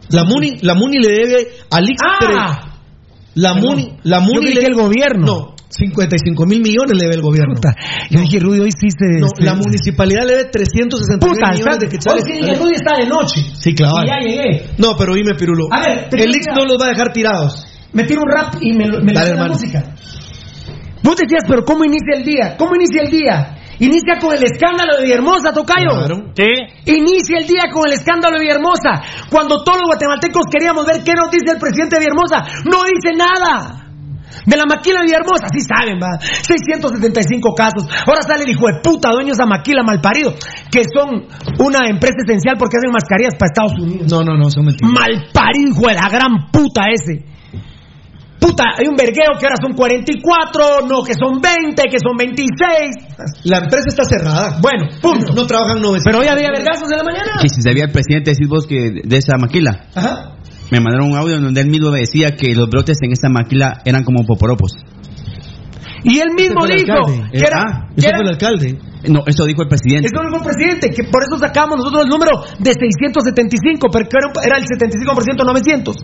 la, 0.09 0.23
MUNI, 0.23 0.59
la 0.61 0.73
MUNI 0.73 0.97
le 0.99 1.09
debe 1.09 1.47
al 1.71 1.83
IX. 1.83 1.97
Ah. 2.01 2.79
la. 3.35 3.53
MUNI, 3.53 3.97
la 4.03 4.19
MUNI 4.19 4.53
le 4.53 4.59
que 4.61 4.65
el 4.67 4.75
gobierno. 4.75 5.25
No, 5.25 5.55
55 5.69 6.45
mil 6.45 6.61
millones 6.61 6.95
le 6.95 7.03
debe 7.03 7.15
el 7.15 7.21
gobierno. 7.21 7.55
Yo 8.09 8.21
dije, 8.21 8.39
Rudy, 8.39 8.59
hoy 8.61 8.71
sí 8.71 8.87
se. 8.89 9.19
No, 9.19 9.27
la 9.39 9.55
municipalidad 9.55 10.25
le 10.25 10.37
debe 10.37 10.49
369 10.51 11.19
Puta, 11.19 11.51
millones 11.51 11.73
está- 11.73 11.85
de 11.85 11.89
quetzales. 11.89 12.23
hoy 12.23 12.31
sí, 12.31 12.63
Rudy 12.63 12.73
está 12.75 12.97
de 12.97 13.07
noche. 13.07 13.41
Sí, 13.59 13.73
claro. 13.73 13.95
Y 14.03 14.07
ya 14.07 14.19
llegué. 14.19 14.65
No, 14.77 14.95
pero 14.97 15.15
dime, 15.15 15.35
Pirulo. 15.35 15.65
A 15.71 15.81
ver, 15.81 16.07
el 16.11 16.29
IX 16.29 16.45
no 16.55 16.65
los 16.65 16.77
va 16.81 16.85
a 16.87 16.89
dejar 16.89 17.11
tirados. 17.11 17.65
Me 17.91 18.03
tiro 18.03 18.21
un 18.23 18.29
rap 18.31 18.55
y 18.61 18.73
me, 18.73 18.87
me 19.01 19.11
le 19.11 19.19
Dale, 19.19 19.35
la 19.35 19.47
música. 19.47 19.95
Vos 21.03 21.15
decías, 21.17 21.43
pero 21.47 21.63
¿cómo 21.65 21.83
inicia 21.85 22.15
el 22.17 22.23
día? 22.23 22.55
¿Cómo 22.57 22.75
inicia 22.75 23.03
el 23.03 23.11
día? 23.11 23.55
Inicia 23.79 24.17
con 24.19 24.35
el 24.35 24.43
escándalo 24.43 24.97
de 24.97 25.03
Villahermosa, 25.03 25.51
Tocayo. 25.51 25.91
Claro. 25.91 26.31
Inicia 26.85 27.39
el 27.39 27.47
día 27.47 27.67
con 27.71 27.87
el 27.87 27.93
escándalo 27.93 28.37
de 28.37 28.43
Villahermosa. 28.43 29.27
Cuando 29.29 29.63
todos 29.63 29.79
los 29.79 29.87
guatemaltecos 29.87 30.45
queríamos 30.51 30.85
ver 30.85 31.03
qué 31.03 31.13
nos 31.13 31.29
dice 31.31 31.53
el 31.53 31.59
presidente 31.59 31.95
de 31.95 32.05
Villahermosa. 32.05 32.63
No 32.65 32.83
dice 32.83 33.15
nada. 33.15 33.81
De 34.45 34.57
la 34.57 34.65
maquila 34.65 34.99
de 34.99 35.05
Villahermosa, 35.05 35.47
sí 35.51 35.61
saben, 35.61 35.97
va. 35.97 36.19
675 36.19 37.53
casos. 37.55 37.87
Ahora 38.05 38.21
sale 38.21 38.43
el 38.43 38.51
hijo 38.51 38.67
de 38.67 38.79
puta 38.83 39.09
dueño 39.11 39.27
de 39.27 39.37
esa 39.39 39.45
maquila 39.45 39.81
malparido, 39.83 40.33
que 40.71 40.83
son 40.93 41.25
una 41.59 41.87
empresa 41.89 42.21
esencial 42.23 42.55
porque 42.57 42.77
hacen 42.77 42.91
mascarillas 42.91 43.35
para 43.35 43.49
Estados 43.49 43.75
Unidos. 43.79 44.11
No, 44.11 44.21
no, 44.21 44.37
no, 44.37 44.49
son 44.49 44.65
mentiras. 44.65 44.91
Malparido, 44.91 45.71
hijo 45.71 45.87
de 45.87 45.95
la 45.95 46.09
gran 46.09 46.51
puta 46.51 46.83
ese. 46.91 47.34
Puta, 48.39 48.63
hay 48.77 48.87
un 48.87 48.95
vergueo 48.95 49.37
que 49.39 49.45
ahora 49.45 49.55
son 49.61 49.73
44, 49.73 50.87
no, 50.87 51.03
que 51.03 51.13
son 51.13 51.39
20, 51.39 51.83
que 51.89 51.97
son 51.99 52.17
26. 52.17 53.45
La 53.45 53.59
empresa 53.59 53.85
está 53.87 54.03
cerrada. 54.03 54.59
Bueno, 54.61 54.87
punto. 55.01 55.33
No 55.33 55.47
trabajan 55.47 55.81
900. 55.81 56.03
Pero 56.05 56.19
hoy 56.19 56.27
había 56.27 56.49
vergazos 56.51 56.91
en 56.91 56.97
la 56.97 57.03
mañana. 57.03 57.39
Que 57.41 57.49
si 57.49 57.61
sabía 57.61 57.85
el 57.85 57.91
presidente, 57.91 58.31
decís 58.31 58.47
vos 58.47 58.67
que 58.67 59.01
de 59.03 59.17
esa 59.17 59.37
maquila. 59.37 59.87
Ajá. 59.95 60.35
Me 60.71 60.79
mandaron 60.79 61.11
un 61.11 61.17
audio 61.17 61.39
donde 61.39 61.61
él 61.61 61.69
mismo 61.69 61.91
decía 61.91 62.35
que 62.35 62.53
los 62.55 62.69
brotes 62.69 62.97
en 63.01 63.11
esa 63.11 63.29
maquila 63.29 63.81
eran 63.85 64.03
como 64.03 64.25
poporopos. 64.25 64.73
Y 66.05 66.19
él 66.19 66.29
mismo 66.37 66.65
dijo 66.65 66.93
alcalde. 66.93 67.29
que 67.31 67.37
era, 67.39 67.61
Ah, 67.65 67.87
que 67.97 68.05
era- 68.05 68.17
fue 68.17 68.25
el 68.25 68.31
alcalde. 68.31 68.77
No, 69.09 69.21
eso 69.25 69.45
dijo 69.45 69.61
el 69.61 69.67
presidente. 69.69 70.07
Eso 70.07 70.21
dijo 70.21 70.37
el 70.37 70.45
presidente, 70.45 70.89
que 70.89 71.03
por 71.09 71.21
eso 71.23 71.37
sacamos 71.37 71.77
nosotros 71.77 72.03
el 72.05 72.09
número 72.09 72.41
de 72.57 72.71
675, 72.73 73.87
pero 73.91 74.05
que 74.09 74.17
era, 74.17 74.29
era 74.45 74.57
el 74.57 74.65
75% 74.65 75.43
900. 75.43 75.95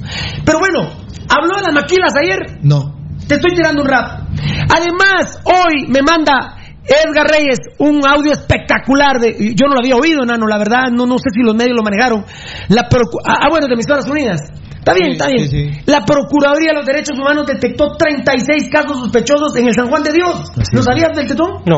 Pero 0.46 0.60
bueno, 0.60 0.90
habló 1.30 1.56
de 1.58 1.64
las 1.66 1.74
maquilas 1.74 2.14
ayer. 2.18 2.60
No. 2.62 2.98
Te 3.28 3.36
estoy 3.36 3.54
tirando 3.56 3.82
un 3.84 3.88
rap. 3.88 4.28
Además, 4.70 5.40
hoy 5.46 5.88
me 5.88 6.02
manda 6.02 6.58
Edgar 6.84 7.28
Reyes 7.30 7.60
un 7.78 8.02
audio 8.06 8.34
espectacular 8.34 9.20
de 9.20 9.54
yo 9.56 9.68
no 9.68 9.74
lo 9.74 9.80
había 9.80 9.96
oído, 9.96 10.26
nano, 10.26 10.48
la 10.48 10.58
verdad, 10.58 10.90
no 10.92 11.06
no 11.06 11.18
sé 11.18 11.30
si 11.34 11.42
los 11.44 11.56
medios 11.56 11.78
lo 11.78 11.84
manejaron. 11.84 12.26
La 12.70 12.82
ah, 12.82 13.34
ah, 13.46 13.48
bueno, 13.50 13.68
de 13.68 13.74
Emisoras 13.74 14.10
Unidas. 14.10 14.42
Está 14.82 14.94
bien, 14.94 15.06
Sí, 15.06 15.12
está 15.14 15.28
bien. 15.28 15.48
sí, 15.48 15.72
sí. 15.72 15.80
La 15.86 16.04
Procuraduría 16.04 16.70
de 16.72 16.78
los 16.78 16.86
Derechos 16.86 17.18
Humanos 17.18 17.46
detectó 17.46 17.96
36 17.98 18.68
casos 18.72 18.98
sospechosos 18.98 19.56
en 19.56 19.68
el 19.68 19.74
San 19.74 19.90
Juan 19.90 20.02
de 20.04 20.12
Dios. 20.12 20.42
¿Lo 20.74 20.82
sabías 20.82 21.16
del 21.16 21.28
tetón? 21.28 21.62
No. 21.66 21.78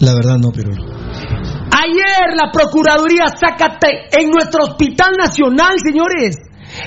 La 0.00 0.14
verdad 0.14 0.36
no, 0.38 0.50
Pirulo. 0.52 0.84
Ayer 0.86 2.34
la 2.36 2.50
Procuraduría 2.52 3.24
saca 3.38 3.78
te- 3.78 4.20
en 4.22 4.30
nuestro 4.30 4.64
Hospital 4.64 5.12
Nacional, 5.18 5.74
señores, 5.84 6.36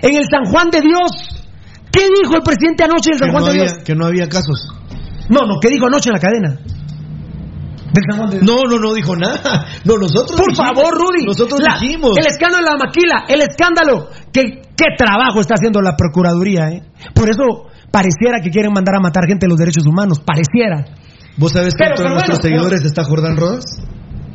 en 0.02 0.16
el 0.16 0.24
San 0.30 0.46
Juan 0.46 0.70
de 0.70 0.82
Dios. 0.82 1.46
¿Qué 1.92 2.08
dijo 2.24 2.36
el 2.36 2.42
presidente 2.42 2.84
anoche 2.86 3.10
del 3.12 3.20
San 3.20 3.28
Que 3.30 3.32
Juan 3.34 3.44
no, 3.44 3.46
de 3.46 3.60
había, 3.60 3.72
Dios? 3.72 3.84
que 3.84 3.96
no 3.96 4.06
había 4.06 4.28
casos. 4.28 4.70
No, 5.28 5.42
no, 5.42 5.60
¿qué 5.62 5.70
dijo 5.70 5.86
anoche 5.88 6.10
en 6.10 6.14
la 6.14 6.20
cadena? 6.20 6.50
Del 6.50 6.60
San 6.60 6.60
Juan 6.60 6.60
de 6.60 6.64
Dios. 6.64 7.79
No, 8.42 8.64
no, 8.70 8.78
no 8.80 8.94
dijo 8.94 9.16
nada. 9.16 9.66
No, 9.86 9.98
nosotros 9.98 10.38
Por 10.40 10.50
dijimos. 10.52 10.58
favor, 10.76 10.94
Rudy. 10.94 11.26
Nosotros 11.26 11.60
La- 11.62 11.80
dijimos. 11.80 12.12
El 12.18 12.28
escándalo 12.28 12.66
de 12.66 12.72
la 12.72 12.78
maquila, 12.78 13.26
el 13.28 13.42
escándalo. 13.42 14.10
¿Qué, 14.32 14.62
¿Qué 14.76 14.86
trabajo 14.98 15.40
está 15.42 15.56
haciendo 15.56 15.82
la 15.82 15.96
Procuraduría? 15.96 16.70
eh? 16.70 16.84
Por 17.14 17.30
eso 17.30 17.68
pareciera 17.92 18.40
que 18.44 18.50
quieren 18.52 18.72
mandar 18.74 18.96
a 18.96 19.00
matar 19.00 19.26
gente 19.28 19.46
de 19.46 19.50
los 19.50 19.58
derechos 19.60 19.86
humanos. 19.86 20.20
Pareciera. 20.20 20.86
¿Vos 21.38 21.52
sabés 21.54 21.74
Pero, 21.78 21.96
cuánto 21.96 22.04
de 22.04 22.10
nuestros 22.16 22.40
bueno, 22.40 22.56
seguidores 22.58 22.86
está 22.86 23.04
Jordán 23.04 23.38
Rodas? 23.38 23.66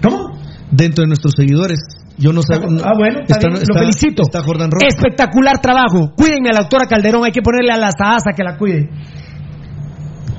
¿Cómo? 0.02 0.39
Dentro 0.70 1.02
de 1.02 1.09
nuestros 1.09 1.35
seguidores. 1.36 1.78
Yo 2.16 2.32
no 2.32 2.43
sé. 2.43 2.55
Ah, 2.55 2.93
bueno, 2.97 3.20
está 3.26 3.39
bien, 3.39 3.60
lo 3.68 3.78
felicito. 3.78 4.22
Está 4.22 4.43
Jordán 4.43 4.70
Rodas. 4.70 4.94
Espectacular 4.94 5.59
trabajo. 5.60 6.12
Cuídenme 6.16 6.48
a 6.51 6.55
la 6.55 6.60
doctora 6.60 6.86
Calderón, 6.86 7.24
hay 7.24 7.32
que 7.32 7.43
ponerle 7.43 7.72
a 7.72 7.76
la 7.76 7.90
Saasa 7.90 8.31
que 8.36 8.43
la 8.44 8.56
cuide. 8.56 8.89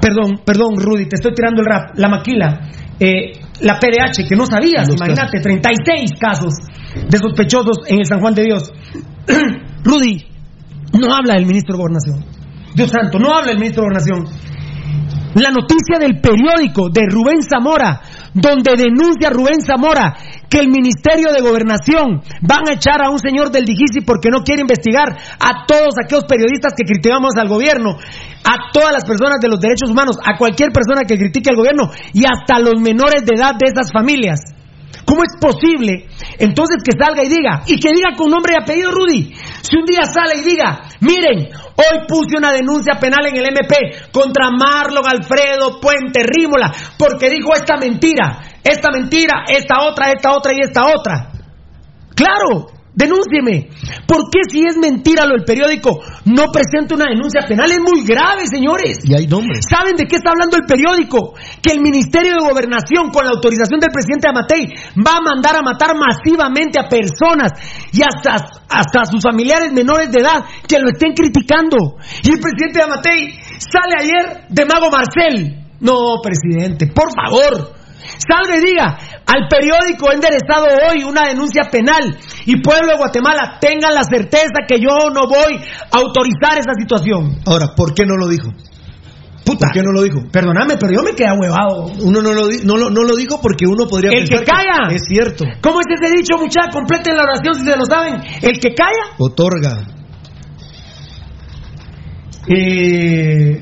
Perdón, 0.02 0.42
perdón, 0.46 0.76
Rudy, 0.78 1.08
te 1.08 1.16
estoy 1.16 1.34
tirando 1.34 1.62
el 1.62 1.66
rap. 1.68 1.98
La 1.98 2.08
maquila, 2.10 2.62
eh, 3.00 3.40
la 3.62 3.80
PDH, 3.80 4.28
que 4.28 4.36
no 4.36 4.46
sabías, 4.46 4.88
imagínate, 4.90 5.40
36 5.42 6.12
casos 6.20 6.54
de 7.10 7.18
sospechosos 7.18 7.80
en 7.88 8.00
el 8.00 8.06
San 8.06 8.20
Juan 8.20 8.34
de 8.34 8.44
Dios. 8.44 8.72
Rudy, 9.84 10.26
no 10.94 11.14
habla 11.14 11.36
el 11.36 11.46
ministro 11.46 11.76
de 11.76 11.82
Gobernación. 11.82 12.26
Dios 12.74 12.90
santo, 12.90 13.20
no 13.20 13.34
habla 13.34 13.52
el 13.52 13.58
ministro 13.58 13.84
de 13.84 13.88
Gobernación. 13.88 14.26
La 15.36 15.52
noticia 15.52 16.00
del 16.00 16.22
periódico 16.22 16.90
de 16.90 17.02
Rubén 17.10 17.42
Zamora, 17.44 18.02
donde 18.36 18.76
denuncia 18.76 19.32
Rubén 19.32 19.64
Zamora 19.66 20.14
que 20.50 20.60
el 20.60 20.68
Ministerio 20.68 21.32
de 21.32 21.42
Gobernación 21.42 22.22
van 22.42 22.68
a 22.70 22.74
echar 22.74 23.02
a 23.02 23.10
un 23.10 23.18
señor 23.18 23.50
del 23.50 23.64
Digisi 23.64 24.02
porque 24.06 24.30
no 24.30 24.44
quiere 24.44 24.62
investigar 24.62 25.16
a 25.40 25.66
todos 25.66 25.96
aquellos 25.98 26.26
periodistas 26.26 26.74
que 26.76 26.86
criticamos 26.86 27.32
al 27.40 27.48
gobierno, 27.48 27.96
a 28.44 28.72
todas 28.74 28.92
las 28.92 29.06
personas 29.06 29.40
de 29.40 29.48
los 29.48 29.60
derechos 29.60 29.90
humanos, 29.90 30.18
a 30.24 30.38
cualquier 30.38 30.72
persona 30.72 31.08
que 31.08 31.18
critique 31.18 31.50
al 31.50 31.56
gobierno 31.56 31.90
y 32.14 32.24
hasta 32.28 32.60
los 32.60 32.80
menores 32.82 33.26
de 33.26 33.36
edad 33.36 33.56
de 33.58 33.68
esas 33.68 33.92
familias. 33.92 34.42
¿Cómo 35.04 35.24
es 35.24 35.36
posible 35.40 36.08
entonces 36.40 36.78
que 36.84 36.94
salga 36.98 37.24
y 37.24 37.30
diga, 37.30 37.64
y 37.66 37.80
que 37.80 37.90
diga 37.94 38.16
con 38.16 38.30
nombre 38.30 38.54
y 38.54 38.62
apellido 38.62 38.92
Rudy? 38.92 39.34
Si 39.62 39.78
un 39.78 39.86
día 39.86 40.04
sale 40.06 40.40
y 40.40 40.44
diga, 40.44 40.84
miren, 41.02 41.50
hoy 41.76 42.06
puse 42.08 42.38
una 42.38 42.52
denuncia 42.52 42.94
penal 43.00 43.26
en 43.26 43.38
el 43.38 43.48
MP 43.48 44.12
contra 44.12 44.50
Marlon 44.52 45.06
Alfredo 45.06 45.80
Puente 45.80 46.24
Rímola, 46.24 46.72
porque 46.98 47.30
dijo 47.30 47.54
esta 47.54 47.78
mentira, 47.78 48.42
esta 48.64 48.90
mentira, 48.92 49.44
esta 49.48 49.84
otra, 49.84 50.12
esta 50.12 50.32
otra 50.32 50.54
y 50.54 50.60
esta 50.62 50.82
otra. 50.88 51.32
Claro, 52.16 52.75
denúncieme. 52.96 53.70
¿Por 54.08 54.32
qué 54.32 54.40
si 54.50 54.64
es 54.66 54.78
mentira 54.78 55.26
lo 55.26 55.36
del 55.36 55.44
periódico 55.44 56.00
no 56.26 56.46
presenta 56.52 56.96
una 56.96 57.12
denuncia 57.12 57.46
penal? 57.48 57.72
Es 57.72 57.80
muy 57.80 58.04
grave, 58.04 58.48
señores. 58.48 59.00
Y 59.04 59.14
hay 59.14 59.28
nombres. 59.28 59.66
¿Saben 59.70 59.96
de 59.96 60.06
qué 60.08 60.16
está 60.16 60.32
hablando 60.32 60.58
el 60.58 60.66
periódico? 60.66 61.36
Que 61.62 61.74
el 61.74 61.82
Ministerio 61.82 62.34
de 62.40 62.48
Gobernación, 62.48 63.12
con 63.12 63.26
la 63.26 63.32
autorización 63.32 63.80
del 63.80 63.92
presidente 63.92 64.28
Amatei, 64.28 64.72
va 64.96 65.20
a 65.20 65.22
mandar 65.22 65.56
a 65.58 65.62
matar 65.62 65.94
masivamente 65.96 66.80
a 66.80 66.88
personas 66.88 67.52
y 67.92 68.02
hasta, 68.02 68.64
hasta 68.70 69.02
a 69.02 69.06
sus 69.06 69.22
familiares 69.22 69.72
menores 69.74 70.12
de 70.12 70.22
edad 70.22 70.46
que 70.68 70.80
lo 70.80 70.90
estén 70.90 71.14
criticando. 71.14 72.00
Y 72.24 72.32
el 72.32 72.40
presidente 72.40 72.82
Amatei 72.82 73.38
sale 73.60 74.00
ayer 74.00 74.48
de 74.50 74.66
Mago 74.66 74.90
Marcel. 74.90 75.62
No, 75.82 76.22
presidente, 76.24 76.88
por 76.88 77.12
favor. 77.12 77.85
Salga 78.18 78.58
y 78.58 78.66
diga, 78.66 78.98
al 79.26 79.48
periódico 79.50 80.12
he 80.12 80.16
enderezado 80.16 80.68
hoy 80.90 81.04
una 81.04 81.28
denuncia 81.28 81.64
penal 81.72 82.18
y 82.46 82.62
pueblo 82.62 82.92
de 82.92 82.98
Guatemala 82.98 83.58
tengan 83.60 83.94
la 83.94 84.04
certeza 84.04 84.66
que 84.68 84.80
yo 84.80 85.10
no 85.14 85.28
voy 85.28 85.56
a 85.58 85.98
autorizar 85.98 86.58
esa 86.58 86.74
situación. 86.78 87.40
Ahora, 87.46 87.74
¿por 87.76 87.94
qué 87.94 88.06
no 88.06 88.16
lo 88.18 88.28
dijo? 88.28 88.50
Puta. 89.46 89.68
¿Por 89.68 89.74
qué 89.74 89.82
no 89.84 89.92
lo 89.92 90.02
dijo? 90.02 90.22
Perdóname, 90.32 90.76
pero 90.80 90.92
yo 90.94 91.04
me 91.04 91.14
quedé 91.14 91.30
huevado. 91.32 91.86
Uno 92.02 92.20
no 92.22 92.34
lo, 92.34 92.48
no 92.64 92.78
lo, 92.78 92.90
no 92.90 93.04
lo 93.04 93.16
dijo 93.16 93.40
porque 93.40 93.66
uno 93.68 93.86
podría 93.88 94.10
El 94.12 94.28
que 94.28 94.44
calla. 94.44 94.90
es 94.90 95.04
cierto. 95.08 95.46
¿Cómo 95.62 95.82
es 95.82 95.86
ese 96.02 96.12
dicho, 96.16 96.36
muchachos? 96.38 96.74
Completen 96.74 97.16
la 97.16 97.24
oración 97.24 97.54
si 97.54 97.64
se 97.64 97.78
lo 97.78 97.86
saben. 97.86 98.16
El 98.42 98.60
que 98.60 98.74
calla. 98.74 99.14
Otorga. 99.20 99.86
Eh... 102.48 103.62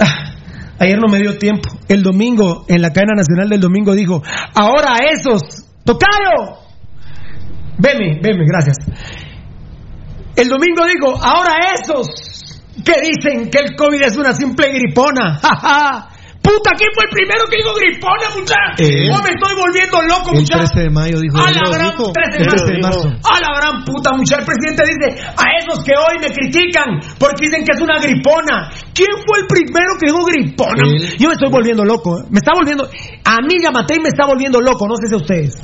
ah, 0.00 0.33
Ayer 0.78 0.98
no 0.98 1.08
me 1.08 1.18
dio 1.18 1.38
tiempo. 1.38 1.70
El 1.88 2.02
domingo, 2.02 2.64
en 2.68 2.82
la 2.82 2.92
cadena 2.92 3.14
nacional 3.16 3.48
del 3.48 3.60
domingo, 3.60 3.94
dijo: 3.94 4.22
Ahora 4.54 4.96
esos, 5.10 5.64
¡Tocayo! 5.84 6.58
Veme, 7.78 8.20
veme, 8.22 8.44
gracias. 8.46 8.76
El 10.36 10.48
domingo 10.48 10.84
dijo: 10.86 11.14
Ahora 11.22 11.56
esos 11.74 12.06
que 12.84 12.94
dicen 13.00 13.50
que 13.50 13.58
el 13.58 13.76
COVID 13.76 14.02
es 14.02 14.16
una 14.16 14.34
simple 14.34 14.72
gripona. 14.72 15.38
¡Ja, 15.42 15.56
ja! 15.56 16.08
Puta, 16.44 16.76
¿quién 16.76 16.92
fue 16.92 17.08
el 17.08 17.12
primero 17.16 17.48
que 17.48 17.56
dijo 17.56 17.72
gripona, 17.72 18.28
muchacha? 18.36 18.76
Él. 18.76 19.08
Oh, 19.08 19.22
me 19.24 19.32
estoy 19.32 19.54
volviendo 19.56 19.96
loco, 20.04 20.28
El 20.36 20.44
muchacha. 20.44 20.68
13 20.76 20.80
de 20.84 20.90
mayo 20.92 21.16
dijo. 21.16 21.40
A 21.40 21.48
la 21.48 21.64
gran 21.72 21.96
dijo. 21.96 22.12
13 22.12 22.36
El 22.36 22.48
13 22.52 22.68
de 22.68 22.78
marzo. 22.84 23.08
A 23.24 23.36
la 23.40 23.50
gran 23.56 23.74
puta, 23.88 24.12
muchacha. 24.12 24.44
El 24.44 24.46
presidente 24.52 24.82
dice 24.84 25.06
a 25.24 25.44
esos 25.56 25.80
que 25.80 25.96
hoy 25.96 26.20
me 26.20 26.28
critican 26.28 27.00
porque 27.16 27.48
dicen 27.48 27.64
que 27.64 27.72
es 27.72 27.80
una 27.80 27.96
gripona. 27.96 28.68
¿Quién 28.92 29.16
fue 29.24 29.40
el 29.40 29.46
primero 29.48 29.96
que 29.96 30.12
dijo 30.12 30.20
gripona? 30.20 30.84
Él. 30.84 31.16
Yo 31.16 31.32
me 31.32 31.34
estoy 31.34 31.48
volviendo 31.48 31.80
loco. 31.82 32.20
¿eh? 32.20 32.28
Me 32.28 32.36
está 32.44 32.52
volviendo. 32.52 32.84
A 33.24 33.40
mí 33.40 33.56
Yamatei 33.64 34.00
me 34.04 34.12
está 34.12 34.26
volviendo 34.28 34.60
loco. 34.60 34.84
No 34.86 35.00
sé 35.00 35.08
si 35.08 35.14
a 35.14 35.24
ustedes. 35.24 35.56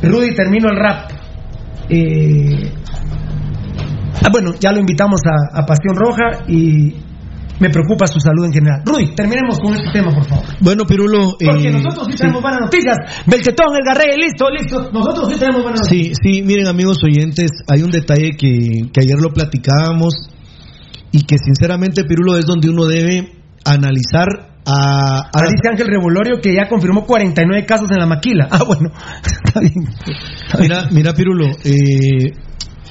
Rudy, 0.00 0.34
termino 0.34 0.72
el 0.72 0.80
rap. 0.80 1.12
Eh, 1.92 2.72
ah, 4.24 4.28
bueno, 4.32 4.52
ya 4.58 4.72
lo 4.72 4.80
invitamos 4.80 5.20
a, 5.28 5.60
a 5.60 5.66
Pasión 5.66 5.94
Roja 5.96 6.48
y 6.48 7.03
me 7.60 7.70
preocupa 7.70 8.06
su 8.06 8.18
salud 8.20 8.46
en 8.46 8.52
general. 8.52 8.82
Rudy, 8.84 9.14
terminemos 9.14 9.58
con 9.60 9.74
este 9.74 9.90
tema, 9.92 10.12
por 10.12 10.24
favor. 10.24 10.44
Bueno, 10.60 10.84
Pirulo. 10.84 11.36
Porque 11.38 11.68
eh, 11.68 11.72
nosotros 11.72 12.06
sí 12.06 12.12
sí. 12.12 12.18
tenemos 12.18 12.42
buenas 12.42 12.60
noticias. 12.60 12.96
Belchetón, 13.26 13.76
el 13.76 13.84
Garrey, 13.84 14.16
listo, 14.16 14.50
listo. 14.50 14.90
Nosotros 14.92 15.32
sí 15.32 15.38
tenemos 15.38 15.62
buenas 15.62 15.80
noticias. 15.82 16.18
Sí, 16.22 16.32
sí, 16.32 16.42
miren 16.42 16.66
amigos 16.66 16.98
oyentes, 17.04 17.50
hay 17.68 17.82
un 17.82 17.90
detalle 17.90 18.32
que, 18.36 18.90
que 18.92 19.00
ayer 19.00 19.18
lo 19.20 19.32
platicábamos 19.32 20.14
y 21.12 21.22
que 21.22 21.36
sinceramente 21.38 22.04
Pirulo 22.04 22.36
es 22.36 22.44
donde 22.44 22.68
uno 22.70 22.86
debe 22.86 23.32
analizar 23.64 24.26
a... 24.66 24.72
a 24.72 25.30
Ahora 25.32 25.48
dice 25.50 25.68
Ángel 25.70 25.86
Revolorio 25.86 26.40
que 26.42 26.54
ya 26.54 26.68
confirmó 26.68 27.04
49 27.06 27.64
casos 27.66 27.90
en 27.90 27.98
la 27.98 28.06
maquila. 28.06 28.48
Ah, 28.50 28.64
bueno, 28.64 28.90
está 29.44 29.60
bien. 29.60 29.86
Mira, 30.58 30.88
mira 30.90 31.12
Pirulo, 31.12 31.46
eh, 31.64 32.32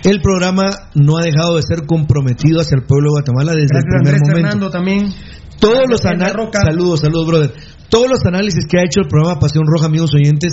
el 0.04 0.22
programa 0.22 0.70
no 0.96 1.18
ha 1.18 1.24
dejado 1.24 1.56
de 1.56 1.64
ser 1.64 1.86
comprometido 1.86 2.60
hacia 2.60 2.76
el 2.76 2.84
pueblo 2.84 3.10
de 3.10 3.22
Guatemala 3.22 3.54
desde 3.54 3.72
Gracias, 3.72 3.84
el 3.84 3.90
primer 3.90 4.16
Andrés 4.16 4.22
momento. 4.22 4.42
Fernando 4.42 4.70
también. 4.70 5.02
Todos 5.60 5.88
los 5.88 6.06
análisis, 6.06 6.50
saludos, 6.52 7.00
saludos, 7.00 7.28
brother. 7.28 7.54
Todos 7.90 8.10
los 8.10 8.26
análisis 8.26 8.66
que 8.68 8.80
ha 8.80 8.84
hecho 8.84 9.00
el 9.02 9.08
programa 9.08 9.40
Pasión 9.40 9.64
Roja, 9.66 9.86
amigos 9.86 10.14
oyentes, 10.14 10.52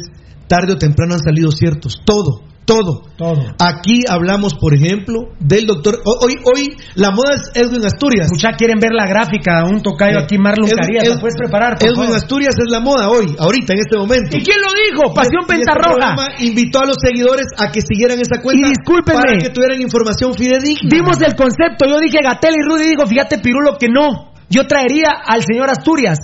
tarde 0.50 0.72
o 0.74 0.76
temprano 0.76 1.14
han 1.14 1.20
salido 1.22 1.52
ciertos. 1.52 2.02
Todo, 2.04 2.42
todo. 2.66 3.02
Todo. 3.16 3.54
Aquí 3.58 4.00
hablamos, 4.08 4.54
por 4.54 4.74
ejemplo, 4.74 5.30
del 5.38 5.66
doctor. 5.66 6.02
ho- 6.04 6.18
Hoy, 6.26 6.34
hoy 6.44 6.68
la 6.96 7.10
moda 7.12 7.34
es 7.38 7.42
Edwin 7.54 7.86
Asturias. 7.86 8.28
Muchachos 8.30 8.58
quieren 8.58 8.78
ver 8.80 8.90
la 8.92 9.06
gráfica, 9.06 9.62
un 9.64 9.80
tocayo 9.82 10.18
aquí, 10.18 10.38
Marlon 10.38 10.66
Edwin- 10.68 10.78
Carías, 10.80 11.04
Edwin- 11.04 11.14
¿la 11.14 11.20
puedes 11.20 11.36
preparar? 11.38 11.78
Edwin 11.80 11.94
favor? 12.10 12.16
Asturias 12.16 12.54
es 12.58 12.70
la 12.70 12.80
moda 12.80 13.08
hoy, 13.10 13.34
ahorita, 13.38 13.72
en 13.74 13.78
este 13.80 13.96
momento. 13.96 14.36
¿Y 14.36 14.42
quién 14.42 14.58
lo 14.60 14.70
dijo? 14.74 15.14
Pasión 15.14 15.42
este 15.42 15.54
Pentarroja. 15.54 15.88
programa 16.14 16.26
invitó 16.40 16.80
a 16.80 16.86
los 16.86 16.96
seguidores 17.00 17.46
a 17.56 17.70
que 17.70 17.80
siguieran 17.80 18.18
esa 18.20 18.42
cuenta 18.42 18.66
Y 18.66 18.70
discúlpenme. 18.70 19.18
para 19.20 19.38
que 19.38 19.50
tuvieran 19.50 19.80
información 19.80 20.34
fidedigna. 20.34 20.90
Dimos 20.90 21.20
el 21.22 21.34
concepto, 21.34 21.86
yo 21.88 21.98
dije 22.00 22.18
Gatel 22.22 22.54
y 22.58 22.62
Rudy, 22.68 22.88
digo, 22.90 23.06
fíjate 23.06 23.38
Pirulo 23.38 23.78
que 23.78 23.86
no. 23.88 24.34
Yo 24.50 24.66
traería 24.66 25.10
al 25.26 25.42
señor 25.42 25.70
Asturias. 25.70 26.18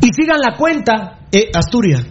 Y 0.00 0.08
sigan 0.16 0.40
la 0.40 0.56
cuenta. 0.56 1.18
Eh, 1.32 1.50
Asturias. 1.54 2.06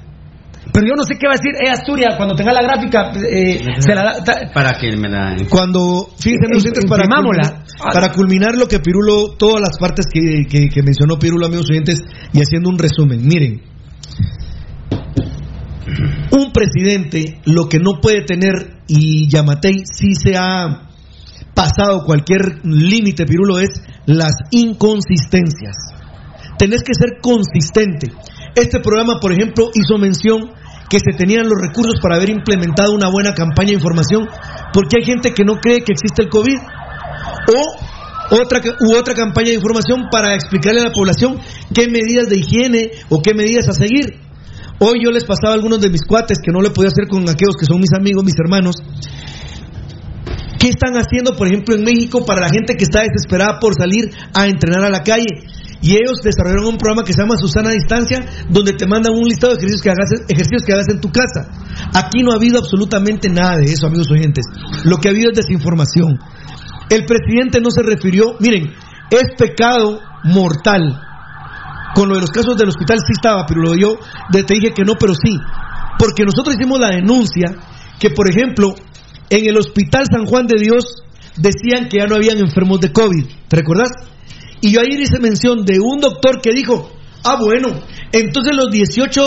Pero 0.71 0.85
yo 0.87 0.93
no 0.95 1.03
sé 1.03 1.15
qué 1.19 1.27
va 1.27 1.33
a 1.33 1.37
decir 1.37 1.53
eh, 1.65 1.69
Asturias 1.71 2.15
cuando 2.17 2.35
tenga 2.35 2.53
la 2.53 2.61
gráfica. 2.61 3.11
eh, 3.15 3.59
se 3.79 3.95
la 3.95 4.03
da- 4.03 4.23
ta- 4.23 4.51
Para 4.53 4.77
que 4.79 4.95
me 4.95 5.09
la... 5.09 5.35
Cuando, 5.49 6.09
fíjense, 6.17 6.45
oyentes, 6.55 6.85
para 6.85 7.05
culminar, 7.07 7.63
para 7.93 8.11
culminar 8.11 8.55
lo 8.55 8.67
que 8.67 8.79
Pirulo, 8.79 9.35
todas 9.37 9.61
las 9.61 9.77
partes 9.79 10.05
que, 10.11 10.45
que- 10.49 10.69
que 10.69 10.83
mencionó 10.83 11.17
Pirulo, 11.17 11.45
amigos 11.47 11.69
oyentes, 11.69 12.01
y 12.33 12.41
haciendo 12.41 12.69
un 12.69 12.77
resumen, 12.77 13.25
miren, 13.25 13.61
un 16.31 16.51
presidente 16.51 17.39
lo 17.45 17.67
que 17.67 17.79
no 17.79 17.99
puede 18.01 18.23
tener, 18.23 18.81
y 18.87 19.27
Yamatei 19.29 19.83
sí 19.91 20.13
se 20.13 20.37
ha 20.37 20.87
pasado 21.55 22.03
cualquier 22.05 22.59
límite, 22.63 23.25
Pirulo, 23.25 23.59
es 23.59 23.69
las 24.05 24.33
inconsistencias. 24.51 25.75
Tenés 26.57 26.83
que 26.83 26.93
ser 26.93 27.19
consistente. 27.21 28.11
Este 28.55 28.79
programa, 28.79 29.19
por 29.19 29.31
ejemplo, 29.31 29.69
hizo 29.73 29.97
mención 29.97 30.51
que 30.89 30.99
se 30.99 31.17
tenían 31.17 31.47
los 31.47 31.59
recursos 31.61 31.95
para 32.01 32.15
haber 32.15 32.29
implementado 32.29 32.93
una 32.93 33.09
buena 33.09 33.33
campaña 33.33 33.69
de 33.69 33.75
información, 33.75 34.27
porque 34.73 34.97
hay 34.99 35.05
gente 35.05 35.33
que 35.33 35.43
no 35.43 35.55
cree 35.55 35.83
que 35.83 35.93
existe 35.93 36.23
el 36.23 36.29
COVID. 36.29 36.57
O 37.55 38.39
otra, 38.41 38.61
u 38.79 38.95
otra 38.95 39.13
campaña 39.13 39.49
de 39.49 39.55
información 39.55 40.07
para 40.11 40.35
explicarle 40.35 40.81
a 40.81 40.85
la 40.85 40.91
población 40.91 41.39
qué 41.73 41.87
medidas 41.87 42.29
de 42.29 42.37
higiene 42.37 42.91
o 43.09 43.21
qué 43.21 43.33
medidas 43.33 43.67
a 43.69 43.73
seguir. 43.73 44.19
Hoy 44.79 45.03
yo 45.03 45.11
les 45.11 45.25
pasaba 45.25 45.51
a 45.51 45.55
algunos 45.55 45.81
de 45.81 45.89
mis 45.89 46.01
cuates 46.07 46.37
que 46.43 46.51
no 46.51 46.61
le 46.61 46.69
podía 46.69 46.89
hacer 46.89 47.07
con 47.07 47.23
aquellos 47.23 47.55
que 47.59 47.65
son 47.65 47.79
mis 47.79 47.93
amigos, 47.93 48.23
mis 48.23 48.39
hermanos. 48.39 48.75
¿Qué 50.59 50.69
están 50.69 50.93
haciendo, 50.95 51.35
por 51.35 51.47
ejemplo, 51.47 51.75
en 51.75 51.83
México 51.83 52.25
para 52.25 52.41
la 52.41 52.49
gente 52.49 52.75
que 52.75 52.83
está 52.83 53.01
desesperada 53.01 53.59
por 53.59 53.73
salir 53.75 54.11
a 54.33 54.47
entrenar 54.47 54.83
a 54.83 54.89
la 54.89 55.03
calle? 55.03 55.27
Y 55.81 55.93
ellos 55.93 56.19
desarrollaron 56.23 56.65
un 56.67 56.77
programa 56.77 57.03
que 57.03 57.13
se 57.13 57.21
llama 57.21 57.37
Susana 57.37 57.69
a 57.69 57.73
Distancia, 57.73 58.25
donde 58.49 58.73
te 58.73 58.85
mandan 58.85 59.13
un 59.13 59.23
listado 59.23 59.53
de 59.53 59.59
ejercicios 59.59 59.81
que 59.81 59.89
hagas, 59.89 60.09
ejercicios 60.27 60.63
que 60.65 60.73
hagas 60.73 60.89
en 60.89 60.99
tu 60.99 61.09
casa. 61.11 61.47
Aquí 61.93 62.21
no 62.21 62.31
ha 62.31 62.35
habido 62.35 62.59
absolutamente 62.59 63.29
nada 63.29 63.57
de 63.57 63.65
eso, 63.65 63.87
amigos 63.87 64.11
oyentes. 64.11 64.45
Lo 64.83 64.97
que 64.97 65.07
ha 65.07 65.11
habido 65.11 65.31
es 65.31 65.37
desinformación. 65.37 66.19
El 66.89 67.05
presidente 67.05 67.61
no 67.61 67.71
se 67.71 67.83
refirió, 67.83 68.35
miren, 68.39 68.73
es 69.11 69.23
pecado 69.37 70.01
mortal. 70.23 71.01
Con 71.95 72.09
lo 72.09 72.15
de 72.15 72.21
los 72.21 72.29
casos 72.29 72.57
del 72.57 72.69
hospital 72.69 72.99
sí 72.99 73.13
estaba, 73.15 73.45
pero 73.45 73.61
lo 73.61 73.75
yo 73.75 73.97
te 74.31 74.43
dije 74.53 74.73
que 74.73 74.83
no, 74.83 74.93
pero 74.99 75.13
sí. 75.13 75.37
Porque 75.97 76.23
nosotros 76.23 76.55
hicimos 76.55 76.79
la 76.79 76.89
denuncia 76.89 77.55
que, 77.99 78.09
por 78.09 78.29
ejemplo, 78.29 78.75
en 79.29 79.45
el 79.45 79.57
Hospital 79.57 80.05
San 80.09 80.25
Juan 80.25 80.47
de 80.47 80.59
Dios 80.59 81.03
decían 81.35 81.89
que 81.89 81.97
ya 81.99 82.07
no 82.07 82.15
habían 82.15 82.39
enfermos 82.39 82.79
de 82.79 82.91
COVID. 82.91 83.25
¿Te 83.47 83.55
recordás? 83.55 83.89
Y 84.61 84.71
yo 84.71 84.81
ayer 84.81 84.99
hice 84.99 85.19
mención 85.19 85.65
de 85.65 85.79
un 85.79 85.99
doctor 85.99 86.41
que 86.41 86.51
dijo, 86.51 86.91
ah, 87.23 87.37
bueno, 87.39 87.79
entonces 88.11 88.55
los 88.55 88.69
18 88.71 89.21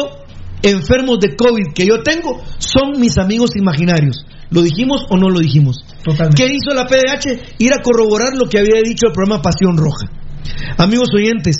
enfermos 0.62 1.18
de 1.20 1.36
COVID 1.36 1.72
que 1.74 1.86
yo 1.86 2.02
tengo 2.02 2.42
son 2.58 3.00
mis 3.00 3.18
amigos 3.18 3.50
imaginarios. 3.56 4.24
¿Lo 4.50 4.62
dijimos 4.62 5.06
o 5.08 5.16
no 5.16 5.30
lo 5.30 5.40
dijimos? 5.40 5.84
Totalmente. 6.04 6.42
¿Qué 6.42 6.52
hizo 6.52 6.74
la 6.74 6.86
PDH? 6.86 7.56
Ir 7.58 7.72
a 7.72 7.82
corroborar 7.82 8.36
lo 8.36 8.46
que 8.46 8.58
había 8.58 8.82
dicho 8.82 9.06
el 9.06 9.12
programa 9.12 9.40
Pasión 9.42 9.78
Roja. 9.78 10.10
Amigos 10.76 11.08
oyentes, 11.14 11.56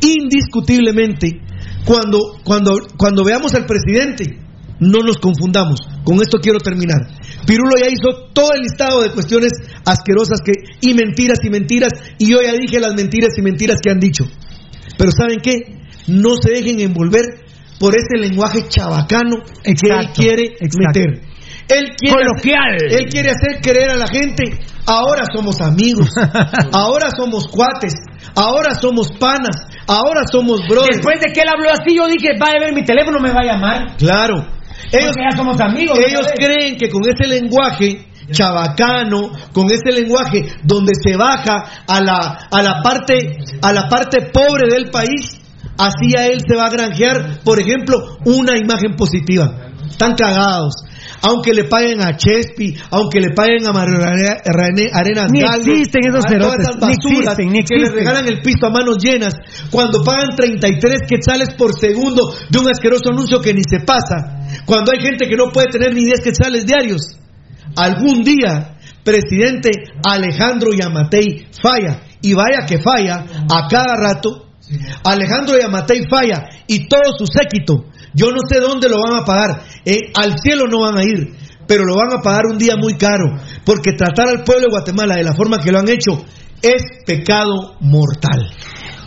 indiscutiblemente, 0.00 1.40
cuando, 1.86 2.38
cuando, 2.44 2.72
cuando 2.98 3.24
veamos 3.24 3.54
al 3.54 3.64
presidente, 3.64 4.38
no 4.80 5.02
nos 5.02 5.16
confundamos. 5.16 5.80
Con 6.04 6.20
esto 6.20 6.38
quiero 6.40 6.58
terminar. 6.58 7.08
Pirulo 7.46 7.76
ya 7.80 7.88
hizo 7.88 8.28
todo 8.32 8.52
el 8.54 8.62
listado 8.62 9.02
de 9.02 9.10
cuestiones 9.10 9.52
asquerosas 9.84 10.40
que, 10.44 10.52
y 10.80 10.94
mentiras 10.94 11.38
y 11.44 11.50
mentiras, 11.50 11.92
y 12.18 12.30
yo 12.30 12.42
ya 12.42 12.52
dije 12.52 12.80
las 12.80 12.94
mentiras 12.94 13.30
y 13.38 13.42
mentiras 13.42 13.78
que 13.82 13.90
han 13.90 14.00
dicho. 14.00 14.24
Pero 14.98 15.10
¿saben 15.12 15.38
qué? 15.42 15.76
No 16.08 16.36
se 16.40 16.50
dejen 16.50 16.80
envolver 16.80 17.24
por 17.78 17.94
ese 17.94 18.18
lenguaje 18.18 18.68
chabacano 18.68 19.36
que 19.62 19.70
él 19.70 20.08
quiere 20.14 20.44
exacto. 20.60 20.78
meter. 20.78 21.36
Él 21.68 21.96
quiere, 21.96 22.22
hacer, 22.36 22.92
él 22.92 23.06
quiere 23.10 23.30
hacer 23.30 23.60
creer 23.60 23.90
a 23.90 23.96
la 23.96 24.06
gente, 24.06 24.44
ahora 24.86 25.24
somos 25.34 25.60
amigos, 25.60 26.08
ahora 26.72 27.10
somos 27.16 27.48
cuates, 27.48 27.92
ahora 28.36 28.76
somos 28.80 29.08
panas, 29.18 29.56
ahora 29.88 30.22
somos 30.30 30.60
brothers. 30.68 30.98
Después 30.98 31.18
de 31.20 31.32
que 31.32 31.40
él 31.40 31.48
habló 31.52 31.70
así, 31.70 31.96
yo 31.96 32.06
dije, 32.06 32.38
va 32.40 32.52
a 32.52 32.64
ver 32.64 32.72
mi 32.72 32.84
teléfono, 32.84 33.18
me 33.18 33.32
va 33.32 33.40
a 33.40 33.52
llamar. 33.52 33.96
Claro. 33.96 34.55
Ellos, 34.92 35.12
ya 35.16 35.36
somos 35.36 35.60
amigos. 35.60 35.98
ellos 35.98 36.26
creen 36.36 36.76
que 36.76 36.88
con 36.88 37.02
ese 37.02 37.26
lenguaje 37.26 38.06
chabacano, 38.30 39.32
con 39.52 39.70
ese 39.70 39.92
lenguaje 39.92 40.44
donde 40.64 40.92
se 40.94 41.16
baja 41.16 41.62
a 41.86 42.00
la, 42.00 42.48
a 42.50 42.62
la 42.62 42.82
parte 42.82 43.38
a 43.62 43.72
la 43.72 43.88
parte 43.88 44.30
pobre 44.32 44.68
del 44.68 44.90
país, 44.90 45.38
así 45.78 46.16
a 46.16 46.26
él 46.26 46.40
se 46.46 46.56
va 46.56 46.66
a 46.66 46.70
granjear, 46.70 47.40
por 47.44 47.60
ejemplo, 47.60 48.18
una 48.24 48.56
imagen 48.56 48.94
positiva. 48.96 49.72
Están 49.88 50.14
cagados. 50.14 50.74
Aunque 51.22 51.54
le 51.54 51.64
paguen 51.64 52.04
a 52.04 52.16
Chespi, 52.16 52.76
aunque 52.90 53.20
le 53.20 53.30
paguen 53.30 53.66
a 53.66 53.72
Mario 53.72 53.96
Arenas 54.02 55.30
Ni 55.30 55.40
Galvez, 55.40 55.66
existen 55.66 56.08
esos 56.08 56.24
todas 56.24 56.30
cerotes, 56.30 56.68
esas 56.68 56.88
ni 56.88 56.92
existen, 56.92 57.52
ni 57.52 57.64
que 57.64 57.76
le 57.76 57.90
regalan 57.90 58.28
el 58.28 58.42
pisto 58.42 58.66
a 58.66 58.70
manos 58.70 58.96
llenas, 58.98 59.34
cuando 59.70 60.04
pagan 60.04 60.36
33 60.36 61.00
quetzales 61.08 61.54
por 61.54 61.78
segundo 61.78 62.34
de 62.50 62.58
un 62.58 62.68
asqueroso 62.68 63.10
anuncio 63.10 63.40
que 63.40 63.54
ni 63.54 63.62
se 63.68 63.80
pasa, 63.80 64.35
cuando 64.66 64.92
hay 64.92 65.00
gente 65.00 65.26
que 65.26 65.36
no 65.36 65.50
puede 65.52 65.68
tener 65.68 65.94
ni 65.94 66.04
10 66.04 66.20
quetzales 66.22 66.66
diarios. 66.66 67.16
Algún 67.76 68.22
día, 68.22 68.76
presidente 69.04 69.70
Alejandro 70.04 70.70
Yamatei 70.72 71.46
falla, 71.62 72.02
y 72.20 72.34
vaya 72.34 72.66
que 72.66 72.78
falla 72.78 73.24
a 73.48 73.68
cada 73.68 73.96
rato. 73.96 74.48
Alejandro 75.04 75.58
Yamatei 75.58 76.08
falla 76.10 76.48
y 76.66 76.88
todo 76.88 77.16
su 77.16 77.26
séquito. 77.26 77.84
Yo 78.14 78.30
no 78.30 78.38
sé 78.48 78.60
dónde 78.60 78.88
lo 78.88 78.98
van 79.00 79.22
a 79.22 79.24
pagar. 79.24 79.62
Eh, 79.84 80.10
al 80.20 80.38
cielo 80.38 80.64
no 80.68 80.80
van 80.80 80.98
a 80.98 81.04
ir, 81.04 81.36
pero 81.68 81.84
lo 81.84 81.94
van 81.94 82.18
a 82.18 82.22
pagar 82.22 82.46
un 82.50 82.58
día 82.58 82.74
muy 82.76 82.94
caro, 82.94 83.36
porque 83.64 83.92
tratar 83.92 84.28
al 84.28 84.42
pueblo 84.42 84.66
de 84.66 84.72
Guatemala 84.72 85.14
de 85.16 85.22
la 85.22 85.34
forma 85.34 85.58
que 85.58 85.70
lo 85.70 85.78
han 85.78 85.88
hecho 85.88 86.24
es 86.62 86.82
pecado 87.04 87.76
mortal. 87.80 88.50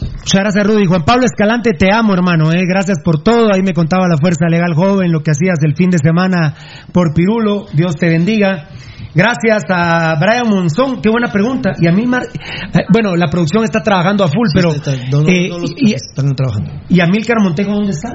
Muchas 0.01 0.41
gracias, 0.41 0.65
Rudy. 0.67 0.85
Juan 0.85 1.03
Pablo 1.03 1.25
Escalante, 1.25 1.71
te 1.73 1.91
amo, 1.93 2.13
hermano. 2.13 2.51
eh. 2.51 2.63
Gracias 2.67 2.99
por 3.03 3.21
todo. 3.23 3.51
Ahí 3.53 3.61
me 3.63 3.73
contaba 3.73 4.07
la 4.07 4.17
Fuerza 4.17 4.47
Legal 4.49 4.73
Joven, 4.75 5.11
lo 5.11 5.21
que 5.21 5.31
hacías 5.31 5.57
el 5.63 5.75
fin 5.75 5.89
de 5.89 5.97
semana 5.97 6.53
por 6.93 7.13
Pirulo. 7.13 7.65
Dios 7.73 7.95
te 7.95 8.07
bendiga. 8.09 8.69
Gracias 9.15 9.63
a 9.69 10.15
Brian 10.19 10.47
Monzón, 10.47 11.01
qué 11.01 11.09
buena 11.09 11.27
pregunta. 11.31 11.71
Y 11.79 11.87
a 11.87 11.91
mí, 11.91 12.05
Mar- 12.05 12.27
eh, 12.31 12.85
bueno, 12.93 13.15
la 13.15 13.27
producción 13.27 13.63
está 13.63 13.81
trabajando 13.81 14.23
a 14.23 14.27
full, 14.27 14.47
pero. 14.53 14.69
No, 15.11 15.21
no, 15.23 15.29
eh, 15.29 15.47
no 15.49 15.59
los- 15.59 15.73
y, 15.75 15.93
están 15.93 16.35
trabajando. 16.35 16.71
¿Y 16.89 16.99
a 16.99 17.07
Milcar 17.07 17.37
Montego 17.41 17.73
dónde 17.73 17.91
está? 17.91 18.13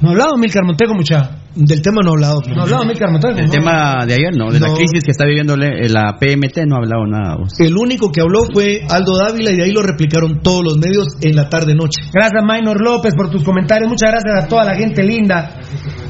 No 0.00 0.08
ha 0.08 0.12
hablado 0.12 0.36
Milcar 0.38 0.64
Montego, 0.64 0.94
mucha. 0.94 1.36
Del 1.54 1.82
tema 1.82 2.00
no 2.02 2.10
ha 2.10 2.12
hablado. 2.12 2.40
No 2.46 2.60
ha 2.60 2.64
hablado 2.64 2.84
Milcar 2.84 3.10
Montego. 3.10 3.36
El 3.38 3.46
¿no? 3.46 3.50
tema 3.50 4.06
de 4.06 4.14
ayer, 4.14 4.34
¿no? 4.36 4.50
De 4.50 4.60
la 4.60 4.68
crisis 4.72 5.04
que 5.04 5.10
está 5.10 5.24
viviendo 5.26 5.56
le- 5.56 5.88
la 5.88 6.16
PMT 6.18 6.64
no 6.66 6.76
ha 6.76 6.78
hablado 6.78 7.06
nada. 7.06 7.36
vos. 7.36 7.58
El 7.60 7.76
único 7.76 8.10
que 8.10 8.20
habló 8.20 8.44
fue 8.52 8.82
Aldo 8.88 9.18
Dávila 9.18 9.50
y 9.50 9.56
de 9.56 9.64
ahí 9.64 9.72
lo 9.72 9.82
replicaron 9.82 10.40
todos 10.42 10.62
los 10.64 10.78
medios 10.78 11.08
en 11.20 11.34
la 11.36 11.48
tarde-noche. 11.48 12.02
Gracias, 12.14 12.42
Maynor 12.44 12.80
López, 12.80 13.14
por 13.14 13.30
tus 13.30 13.42
comentarios. 13.42 13.88
Muchas 13.90 14.10
gracias 14.12 14.44
a 14.44 14.48
toda 14.48 14.64
la 14.64 14.74
gente 14.76 15.02
linda. 15.02 15.56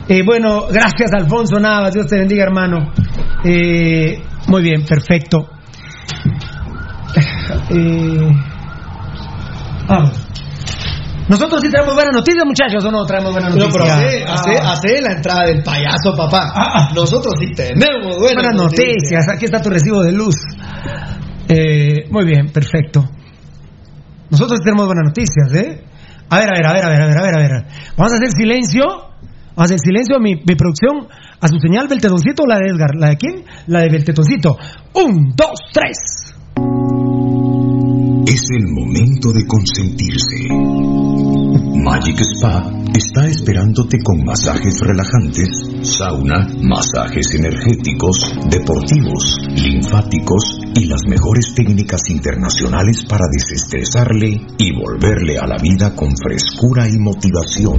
Eh, 0.09 0.23
bueno, 0.25 0.67
gracias, 0.71 1.11
Alfonso 1.13 1.59
Navas. 1.59 1.95
Dios 1.95 2.07
te 2.07 2.17
bendiga, 2.19 2.45
hermano. 2.45 2.93
Eh, 3.45 4.23
muy 4.49 4.63
bien, 4.63 4.85
perfecto. 4.85 5.49
Eh, 7.71 8.31
vamos. 9.89 10.30
Nosotros 11.31 11.61
sí 11.63 11.71
traemos 11.71 11.95
buenas 11.95 12.13
noticias, 12.13 12.45
muchachos, 12.45 12.85
o 12.85 12.91
no 12.91 13.07
traemos 13.07 13.33
buenas 13.33 13.55
No, 13.55 13.65
noticias. 13.65 13.85
pero 13.87 13.95
hace, 13.95 14.25
hace, 14.25 14.51
Ah. 14.61 14.73
hace 14.73 15.01
la 15.01 15.13
entrada 15.13 15.47
del 15.47 15.63
payaso, 15.63 16.13
papá. 16.17 16.91
Nosotros 16.95 17.35
sí 17.39 17.53
tenemos 17.55 18.19
buenas, 18.19 18.43
buenas 18.45 18.55
noticias. 18.57 19.29
Aquí 19.33 19.45
está 19.45 19.63
tu 19.63 19.71
recibo 19.71 20.03
de 20.03 20.11
luz. 20.13 20.35
Eh, 21.49 22.09
muy 22.11 22.25
bien, 22.27 22.51
perfecto. 22.53 23.05
Nosotros 24.31 24.59
sí 24.59 24.65
tenemos 24.65 24.87
buenas 24.87 25.05
noticias, 25.07 25.55
¿eh? 25.55 25.85
A 26.31 26.39
ver, 26.39 26.49
a 26.49 26.53
ver, 26.57 26.67
a 26.67 26.73
ver, 26.73 26.85
a 26.85 26.89
ver, 26.89 27.01
a 27.03 27.07
ver, 27.07 27.19
a 27.19 27.23
ver, 27.23 27.35
a 27.35 27.39
ver. 27.39 27.67
Vamos 27.97 28.13
a 28.13 28.17
hacer 28.17 28.31
silencio. 28.33 28.85
Vamos 28.87 29.59
a 29.59 29.63
hacer 29.65 29.79
silencio 29.81 30.17
a 30.17 30.21
mi, 30.21 30.35
mi 30.35 30.55
producción. 30.57 31.09
A 31.41 31.49
su 31.49 31.59
señal, 31.59 31.89
Beltetoncito 31.89 32.43
o 32.43 32.47
la 32.47 32.57
de 32.59 32.71
Edgar. 32.71 32.91
¿La 32.97 33.09
de 33.11 33.17
quién? 33.17 33.45
La 33.67 33.81
de 33.81 33.89
Beltetoncito. 33.89 34.57
Un, 34.95 35.33
dos, 35.35 35.59
tres. 35.73 36.35
Es 38.33 38.43
el 38.57 38.69
momento 38.69 39.33
de 39.33 39.45
consentirse. 39.45 40.47
Magic 41.83 42.21
Spa 42.21 42.71
está 42.95 43.27
esperándote 43.27 43.99
con 44.05 44.25
masajes 44.25 44.79
relajantes, 44.83 45.69
sauna, 45.83 46.47
masajes 46.63 47.35
energéticos, 47.35 48.35
deportivos, 48.49 49.39
linfáticos 49.55 50.61
y 50.75 50.87
las 50.87 51.03
mejores 51.07 51.55
técnicas 51.55 52.01
internacionales 52.09 53.05
para 53.09 53.27
desestresarle 53.33 54.41
y 54.59 54.73
volverle 54.73 55.39
a 55.39 55.47
la 55.47 55.57
vida 55.57 55.95
con 55.95 56.11
frescura 56.17 56.89
y 56.89 56.99
motivación. 56.99 57.79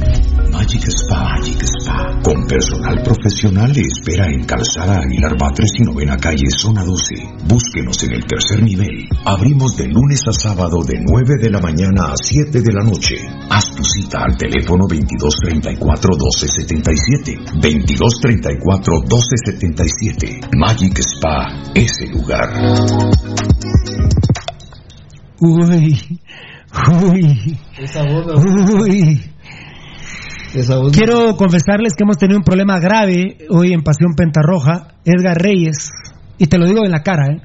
Magic 0.52 0.88
Spa, 0.88 1.38
Magic 1.38 1.64
Spa, 1.64 2.20
con 2.24 2.46
personal 2.48 3.02
profesional 3.04 3.72
le 3.74 3.82
espera 3.82 4.26
en 4.28 4.44
Calzada 4.46 5.00
Aguilar 5.00 5.38
Batres 5.38 5.72
y 5.78 5.84
Novena 5.84 6.18
Calle, 6.18 6.50
Zona 6.50 6.84
12. 6.84 7.16
Búsquenos 7.48 8.04
en 8.04 8.14
el 8.14 8.26
tercer 8.26 8.64
nivel. 8.64 9.08
Abrimos 9.26 9.78
de 9.78 9.88
lunes 9.88 10.22
a 10.28 10.34
sábado 10.34 10.84
de 10.84 11.00
9 11.00 11.36
de 11.42 11.50
la 11.50 11.60
mañana 11.60 12.12
a 12.12 12.16
7 12.16 12.62
de 12.62 12.74
la 12.74 12.84
noche. 12.84 13.16
Haz 13.50 13.76
tu 13.76 13.84
cita 13.84 14.24
al 14.24 14.38
teléfono 14.38 14.88
2234-1277. 17.96 18.00
2234-1277. 20.42 20.50
Magic 20.58 20.98
Spa, 21.00 21.48
ese 21.76 22.08
lugar. 22.08 22.50
Uy, 25.40 25.98
uy, 27.04 27.58
Esa 27.80 28.04
voz, 28.04 28.46
uy. 28.46 29.20
esa 30.54 30.78
voz. 30.78 30.92
Quiero 30.92 31.36
confesarles 31.36 31.96
que 31.96 32.04
hemos 32.04 32.18
tenido 32.18 32.38
un 32.38 32.44
problema 32.44 32.80
grave 32.80 33.38
hoy 33.50 33.74
en 33.74 33.82
Pasión 33.82 34.14
Pentarroja. 34.16 34.90
Edgar 35.04 35.42
Reyes, 35.42 35.90
y 36.38 36.46
te 36.46 36.60
lo 36.60 36.68
digo 36.68 36.86
en 36.86 36.92
la 36.92 37.02
cara, 37.02 37.26
¿eh? 37.28 37.42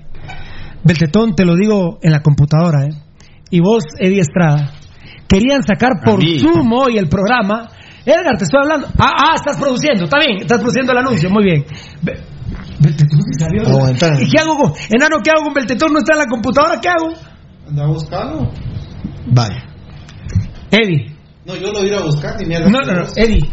Beltetón, 0.84 1.34
te 1.34 1.46
lo 1.46 1.56
digo 1.56 1.98
en 2.02 2.12
la 2.12 2.20
computadora, 2.22 2.84
¿eh? 2.84 2.90
Y 3.50 3.60
vos, 3.60 3.84
Eddie 3.98 4.20
Estrada, 4.20 4.72
querían 5.26 5.62
sacar 5.62 5.92
por. 6.04 6.22
Zoom 6.22 6.70
hoy 6.72 6.98
el 6.98 7.08
programa. 7.08 7.70
Edgar, 8.06 8.38
te 8.38 8.44
estoy 8.44 8.60
hablando. 8.62 8.86
Ah, 8.98 9.12
ah, 9.18 9.34
estás 9.34 9.56
produciendo, 9.56 10.04
está 10.04 10.18
bien, 10.20 10.40
estás 10.40 10.58
produciendo 10.58 10.92
el 10.92 10.98
anuncio, 10.98 11.28
muy 11.28 11.42
bien. 11.42 11.66
¿Y 14.20 14.30
qué 14.30 14.38
hago 14.38 14.56
con, 14.56 14.72
enano, 14.90 15.16
qué 15.24 15.30
hago 15.30 15.44
con 15.44 15.54
Beltetón? 15.54 15.92
No 15.92 15.98
está 15.98 16.12
en 16.12 16.18
la 16.20 16.26
computadora, 16.26 16.80
¿qué 16.80 16.88
hago? 16.88 17.12
Anda 17.68 17.84
a 17.84 17.86
buscarlo. 17.88 18.52
Vaya. 19.26 19.64
Eddie. 20.70 21.16
No, 21.44 21.56
yo 21.56 21.72
lo 21.72 21.84
iré 21.84 21.96
a 21.96 22.02
buscar 22.02 22.36
ni 22.38 22.46
me 22.46 22.60
No, 22.60 22.80
no, 22.80 22.94
no, 22.94 23.06
Eddie. 23.16 23.50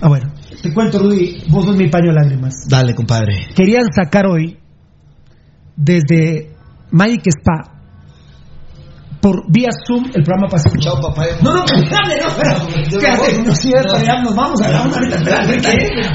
Ah, 0.00 0.08
bueno. 0.08 0.32
Te 0.60 0.74
cuento, 0.74 0.98
Rudy, 0.98 1.44
vos 1.48 1.64
sos 1.64 1.76
mi 1.76 1.88
paño 1.88 2.08
de 2.08 2.14
lágrimas. 2.14 2.66
Dale, 2.68 2.96
compadre. 2.96 3.46
Querían 3.54 3.86
sacar 3.94 4.26
hoy 4.26 4.58
desde 5.76 6.50
Magic 6.90 7.28
Spa 7.28 7.77
por 9.20 9.44
vía 9.50 9.68
Zoom 9.86 10.04
el 10.14 10.22
programa 10.22 10.48
pasado. 10.48 10.74
Chao, 10.78 11.00
papá. 11.00 11.24
No, 11.42 11.52
no, 11.54 11.64
espérate, 11.64 12.20
no, 12.22 12.28
espérate. 12.28 12.80
Espérate, 12.82 13.42
no, 13.44 13.54
sí, 13.54 13.70
pero 13.72 13.98
ya 14.02 14.22
nos 14.22 14.34
vamos 14.34 14.60
a 14.62 14.68
una 14.68 14.94
ahorita, 14.94 15.16
espérate. 15.16 15.60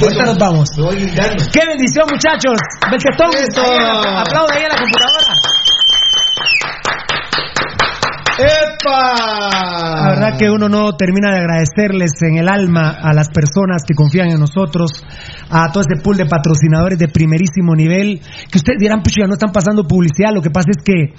Ahorita 0.02 0.24
nos 0.26 0.38
vamos. 0.38 0.70
¡Qué 0.72 1.62
bendición, 1.68 2.06
muchachos! 2.12 2.58
Beltetón, 2.90 3.32
Eso. 3.34 3.62
aplaude 3.62 4.54
ahí 4.58 4.64
a 4.64 4.70
la 4.70 4.78
computadora. 4.78 5.34
¡Epa! 8.38 9.54
La 9.54 10.10
verdad 10.10 10.38
que 10.38 10.50
uno 10.50 10.68
no 10.68 10.94
termina 10.94 11.32
de 11.32 11.40
agradecerles 11.40 12.12
en 12.22 12.38
el 12.38 12.50
alma 12.50 12.90
a 12.90 13.14
las 13.14 13.30
personas 13.30 13.84
que 13.88 13.94
confían 13.94 14.30
en 14.30 14.40
nosotros, 14.40 15.04
a 15.50 15.72
todo 15.72 15.84
ese 15.84 16.02
pool 16.02 16.18
de 16.18 16.26
patrocinadores 16.26 16.98
de 16.98 17.08
primerísimo 17.08 17.76
nivel, 17.76 18.22
que 18.52 18.58
ustedes 18.58 18.80
dirán, 18.80 19.02
pues 19.04 19.16
ya 19.16 19.28
no 19.28 19.34
están 19.34 19.52
pasando 19.52 19.88
publicidad, 19.88 20.34
lo 20.34 20.42
que 20.42 20.50
pasa 20.50 20.70
es 20.72 20.84
que 20.84 21.14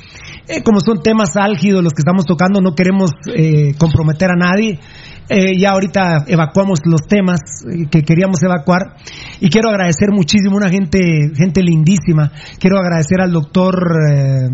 eh, 0.47 0.63
como 0.63 0.81
son 0.81 1.03
temas 1.03 1.37
álgidos 1.37 1.83
los 1.83 1.93
que 1.93 2.01
estamos 2.01 2.25
tocando, 2.25 2.61
no 2.61 2.75
queremos 2.75 3.11
eh, 3.35 3.75
comprometer 3.79 4.31
a 4.31 4.37
nadie. 4.37 4.81
Eh, 5.29 5.59
ya 5.59 5.71
ahorita 5.71 6.25
evacuamos 6.27 6.81
los 6.85 7.01
temas 7.09 7.41
eh, 7.67 7.87
que 7.91 8.03
queríamos 8.03 8.43
evacuar 8.43 8.97
y 9.41 9.49
quiero 9.49 9.71
agradecer 9.71 10.11
muchísimo 10.13 10.57
a 10.57 10.59
una 10.59 10.71
gente, 10.71 10.99
gente 11.35 11.63
lindísima. 11.63 12.31
Quiero 12.59 12.79
agradecer 12.79 13.21
al 13.21 13.33
doctor 13.33 13.75
eh, 14.11 14.49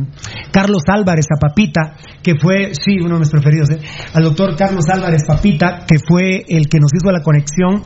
Carlos 0.52 0.82
Álvarez, 0.86 1.26
a 1.34 1.40
Papita, 1.40 1.96
que 2.22 2.34
fue, 2.38 2.72
sí, 2.74 2.98
uno 3.00 3.14
de 3.14 3.20
mis 3.20 3.30
preferidos, 3.30 3.70
eh, 3.70 3.80
al 4.14 4.22
doctor 4.22 4.56
Carlos 4.56 4.84
Álvarez 4.88 5.24
Papita, 5.26 5.84
que 5.86 5.96
fue 5.98 6.44
el 6.48 6.68
que 6.68 6.78
nos 6.78 6.92
hizo 6.94 7.10
la 7.10 7.22
conexión 7.22 7.82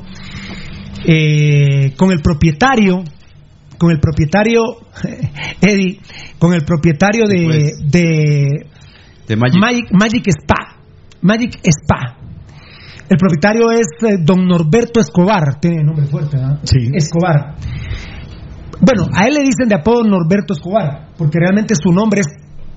eh, 1.07 1.95
con 1.97 2.11
el 2.13 2.21
propietario, 2.21 3.03
con 3.79 3.91
el 3.91 4.01
propietario, 4.01 4.63
Eddie, 5.61 6.01
con 6.39 6.53
el 6.55 6.65
propietario 6.65 7.27
de, 7.27 7.73
de 7.83 8.67
De 9.27 9.37
Magic. 9.37 9.61
Magic, 9.61 9.87
Magic 9.91 10.29
Spa. 10.29 10.77
Magic 11.23 11.59
Spa. 11.63 12.24
El 13.09 13.19
propietario 13.19 13.71
es 13.71 13.87
eh, 14.03 14.17
don 14.23 14.47
Norberto 14.47 15.01
Escobar. 15.01 15.61
Tiene 15.61 15.85
nombre 15.85 16.07
fuerte, 16.07 16.37
¿verdad? 16.37 16.61
Sí. 16.65 16.91
Escobar. 16.93 17.57
Bueno, 18.81 19.09
a 19.15 19.27
él 19.27 19.35
le 19.35 19.41
dicen 19.41 19.69
de 19.69 19.75
apodo 19.75 20.05
Norberto 20.05 20.55
Escobar, 20.55 21.09
porque 21.17 21.39
realmente 21.39 21.75
su 21.75 21.93
nombre 21.93 22.21
es 22.21 22.27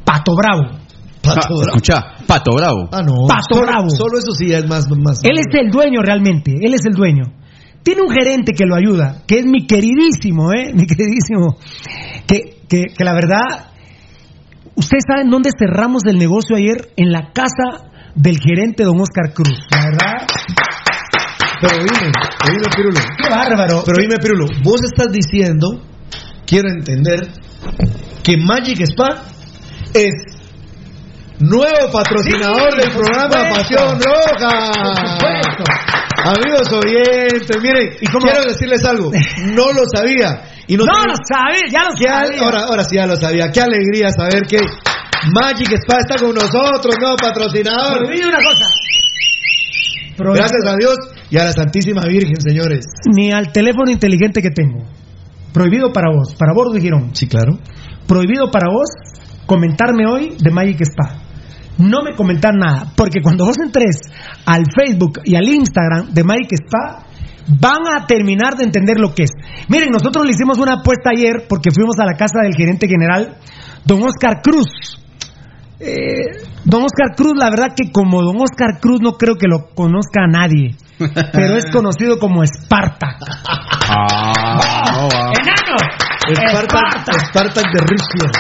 Pato 0.06 0.34
Bravo. 0.36 0.80
Pato 1.22 1.40
Ah, 1.40 1.48
Bravo. 1.48 1.62
escucha, 1.62 1.96
Pato 2.26 2.52
Bravo. 2.56 2.90
Ah, 2.92 3.02
no. 3.02 3.28
Pato 3.28 3.56
solo, 3.56 3.68
Bravo. 3.68 3.90
Solo 3.90 4.18
eso 4.20 4.32
sí 4.32 4.54
es 4.54 4.68
más. 4.68 4.88
más 4.90 5.20
Él 5.24 5.38
es 5.38 5.48
el 5.60 5.70
dueño 5.72 6.02
realmente, 6.02 6.54
él 6.62 6.74
es 6.74 6.86
el 6.86 6.94
dueño. 6.94 7.24
Tiene 7.84 8.02
un 8.02 8.10
gerente 8.10 8.52
que 8.52 8.66
lo 8.66 8.76
ayuda, 8.76 9.24
que 9.26 9.40
es 9.40 9.46
mi 9.46 9.66
queridísimo, 9.66 10.52
¿eh? 10.54 10.72
Mi 10.76 10.86
queridísimo. 10.86 11.58
Que, 12.28 12.60
que, 12.68 12.84
que 12.96 13.04
la 13.04 13.14
verdad, 13.14 13.72
ustedes 14.76 15.04
saben 15.08 15.30
dónde 15.30 15.52
cerramos 15.58 16.04
el 16.06 16.18
negocio 16.18 16.58
ayer, 16.58 16.90
en 16.98 17.12
la 17.12 17.32
casa 17.32 17.87
del 18.18 18.38
gerente 18.40 18.84
don 18.84 19.00
Oscar 19.00 19.32
Cruz. 19.34 19.58
La 19.72 19.86
verdad, 19.86 20.28
Pero 21.62 21.78
dime, 21.78 22.12
dime, 22.48 22.76
Pirulo. 22.76 23.00
qué 23.22 23.30
bárbaro. 23.30 23.84
Pero 23.86 23.98
dime, 24.02 24.16
Pirulo, 24.22 24.46
vos 24.64 24.82
estás 24.84 25.08
diciendo, 25.12 25.82
quiero 26.46 26.70
entender, 26.70 27.28
que 28.24 28.38
Magic 28.38 28.82
Spa 28.82 29.24
es 29.94 30.12
nuevo 31.40 31.92
patrocinador 31.92 32.72
Sí, 32.74 32.80
del 32.82 32.92
programa. 32.92 33.50
Pasión 33.56 34.00
Roja. 34.00 34.72
Amigos 36.26 36.72
oyentes, 36.74 37.58
miren, 37.62 37.90
¿Y 38.02 38.08
cómo? 38.08 38.26
quiero 38.26 38.44
decirles 38.46 38.84
algo, 38.84 39.12
no 39.46 39.72
lo 39.72 39.84
sabía. 39.96 40.42
Y 40.68 40.76
no, 40.76 40.86
No 40.86 41.06
lo 41.06 41.14
sabes, 41.32 41.72
ya 41.72 41.80
lo 41.84 41.90
al- 41.92 42.28
sabía. 42.28 42.42
ahora, 42.44 42.64
ahora 42.68 42.84
sí 42.84 42.96
ya 42.98 43.06
lo 43.06 43.16
sabía. 43.16 43.52
Qué 43.52 43.62
alegría 43.62 44.10
saber 44.10 44.42
que 44.48 44.58
Magic 45.34 45.72
Spa 45.84 45.98
está 46.00 46.18
con 46.18 46.34
nosotros, 46.34 46.96
nuevo 47.00 47.16
patrocinador. 47.18 48.06
Prohibido 48.06 48.30
una 48.30 48.38
cosa. 48.38 48.66
Gracias 50.18 50.62
a 50.66 50.76
Dios 50.78 50.96
y 51.30 51.38
a 51.38 51.44
la 51.44 51.52
Santísima 51.52 52.02
Virgen, 52.08 52.40
señores. 52.40 52.86
Ni 53.06 53.32
al 53.32 53.52
teléfono 53.52 53.92
inteligente 53.92 54.42
que 54.42 54.50
tengo. 54.50 54.84
Prohibido 55.54 55.92
para 55.92 56.10
vos, 56.12 56.36
para 56.36 56.54
vos 56.54 56.74
dijeron. 56.74 57.12
Sí, 57.14 57.28
claro. 57.28 57.60
Prohibido 58.08 58.50
para 58.52 58.72
vos 58.72 58.90
comentarme 59.46 60.06
hoy 60.08 60.36
de 60.40 60.52
Magic 60.52 60.82
Spa. 60.82 61.22
No 61.78 62.02
me 62.02 62.16
comentar 62.16 62.54
nada, 62.56 62.92
porque 62.96 63.22
cuando 63.22 63.46
vos 63.46 63.58
entres 63.64 64.02
al 64.46 64.64
Facebook 64.76 65.20
y 65.26 65.36
al 65.36 65.48
Instagram 65.48 66.12
de 66.12 66.24
Magic 66.24 66.54
Spa, 66.54 67.06
van 67.48 67.82
a 67.88 68.06
terminar 68.08 68.56
de 68.56 68.66
entender 68.66 68.98
lo 69.00 69.14
que 69.14 69.24
es. 69.24 69.32
Miren, 69.70 69.90
nosotros 69.92 70.26
le 70.26 70.32
hicimos 70.32 70.58
una 70.58 70.80
apuesta 70.82 71.12
ayer 71.16 71.46
porque 71.48 71.72
fuimos 71.72 71.98
a 72.00 72.06
la 72.06 72.14
casa 72.14 72.42
del 72.44 72.56
gerente 72.56 72.88
general, 72.88 73.38
don 73.86 74.02
Oscar 74.04 74.42
Cruz. 74.42 74.68
Eh, 75.80 76.48
don 76.66 76.84
Oscar 76.84 77.16
Cruz, 77.16 77.34
la 77.38 77.50
verdad 77.52 77.74
que 77.76 77.92
como 77.92 78.24
don 78.24 78.38
Oscar 78.38 78.80
Cruz 78.82 79.00
no 79.02 79.14
creo 79.14 79.36
que 79.36 79.48
lo 79.48 79.70
conozca 79.76 80.24
a 80.24 80.28
nadie, 80.28 80.76
pero 81.34 81.56
es 81.56 81.66
conocido 81.72 82.18
como 82.18 82.44
Esparta. 82.44 83.18
Ah, 83.90 85.32
¡Enano! 85.40 85.78
Spartak, 86.34 87.30
Spartak 87.30 87.66
de 87.72 87.80
Rusia. 87.80 88.32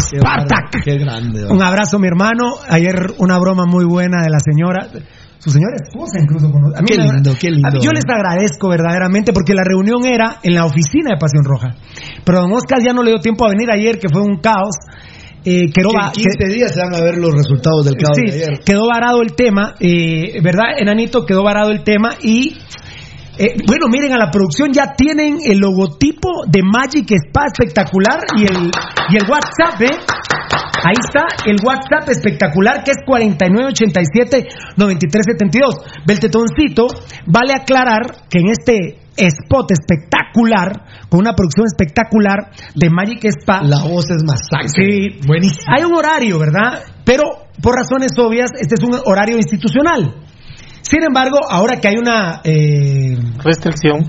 Spartak. 0.00 0.82
Qué 0.84 0.98
grande. 0.98 1.46
Un 1.46 1.62
abrazo, 1.62 1.98
mi 1.98 2.06
hermano. 2.06 2.54
Ayer 2.68 3.12
una 3.18 3.38
broma 3.38 3.64
muy 3.66 3.84
buena 3.84 4.22
de 4.22 4.30
la 4.30 4.38
señora. 4.38 4.88
Su 5.42 5.50
señora 5.50 5.74
esposa 5.82 6.20
incluso. 6.22 6.50
cono- 6.52 6.68
A 6.76 6.80
mí 6.82 6.86
Qué 6.86 6.96
lindo, 7.02 7.34
qué 7.40 7.50
lindo. 7.50 7.68
a 7.68 7.70
mí- 7.72 7.80
yo 7.82 7.90
les 7.90 8.04
agradezco 8.08 8.68
verdaderamente 8.68 9.32
porque 9.32 9.54
la 9.54 9.64
reunión 9.64 10.04
era 10.06 10.38
en 10.42 10.54
la 10.54 10.64
oficina 10.64 11.10
de 11.10 11.16
Pasión 11.18 11.42
Roja. 11.44 11.74
Pero 12.24 12.42
don 12.42 12.52
Oscar 12.52 12.78
ya 12.80 12.92
no 12.92 13.02
le 13.02 13.10
dio 13.10 13.18
tiempo 13.20 13.44
a 13.44 13.48
venir 13.50 13.68
ayer, 13.70 13.98
que 13.98 14.08
fue 14.08 14.22
un 14.22 14.36
caos. 14.40 14.76
Eh, 15.44 15.72
quedó 15.74 15.88
Que 15.90 15.96
va- 15.98 16.06
en 16.06 16.12
15 16.12 16.46
días 16.54 16.72
se 16.72 16.80
van 16.80 16.94
a 16.94 17.00
ver 17.00 17.18
los 17.18 17.32
resultados 17.34 17.84
del 17.84 17.96
caos 17.96 18.16
Sí, 18.16 18.30
de 18.30 18.44
ayer. 18.44 18.60
quedó 18.64 18.86
varado 18.86 19.20
el 19.22 19.34
tema, 19.34 19.74
eh, 19.80 20.40
¿verdad, 20.40 20.78
Enanito? 20.78 21.26
Quedó 21.26 21.42
varado 21.42 21.70
el 21.72 21.82
tema 21.82 22.10
y. 22.22 22.56
eh, 23.38 23.56
bueno, 23.66 23.86
miren, 23.88 24.12
a 24.12 24.18
la 24.18 24.30
producción 24.30 24.72
ya 24.72 24.92
tienen 24.96 25.38
el 25.44 25.58
logotipo 25.58 26.44
de 26.46 26.62
Magic 26.62 27.10
Spa 27.12 27.46
espectacular 27.46 28.20
y 28.36 28.42
el, 28.42 28.70
y 29.08 29.16
el 29.16 29.22
WhatsApp, 29.28 29.80
¿eh? 29.80 29.98
Ahí 30.84 30.96
está 30.98 31.26
el 31.46 31.58
WhatsApp 31.64 32.08
espectacular 32.08 32.82
que 32.84 32.90
es 32.90 32.98
4987-9372. 33.06 35.80
Beltetoncito, 36.06 36.88
vale 37.26 37.54
aclarar 37.54 38.26
que 38.28 38.40
en 38.40 38.48
este 38.48 38.98
spot 39.16 39.70
espectacular, 39.70 40.84
con 41.08 41.20
una 41.20 41.34
producción 41.34 41.66
espectacular 41.66 42.50
de 42.74 42.90
Magic 42.90 43.24
Spa. 43.26 43.62
La 43.62 43.82
voz 43.82 44.10
es 44.10 44.24
masacre. 44.24 44.68
Sí, 44.68 45.20
Buenísimo. 45.26 45.62
Hay 45.68 45.84
un 45.84 45.94
horario, 45.94 46.38
¿verdad? 46.38 46.82
Pero 47.04 47.24
por 47.62 47.76
razones 47.76 48.18
obvias, 48.18 48.50
este 48.58 48.74
es 48.74 48.82
un 48.82 48.98
horario 49.04 49.36
institucional. 49.36 50.16
Sin 50.82 51.02
embargo, 51.02 51.38
ahora 51.48 51.76
que 51.76 51.88
hay 51.88 51.96
una 51.96 52.40
eh, 52.44 53.16
restricción, 53.42 54.00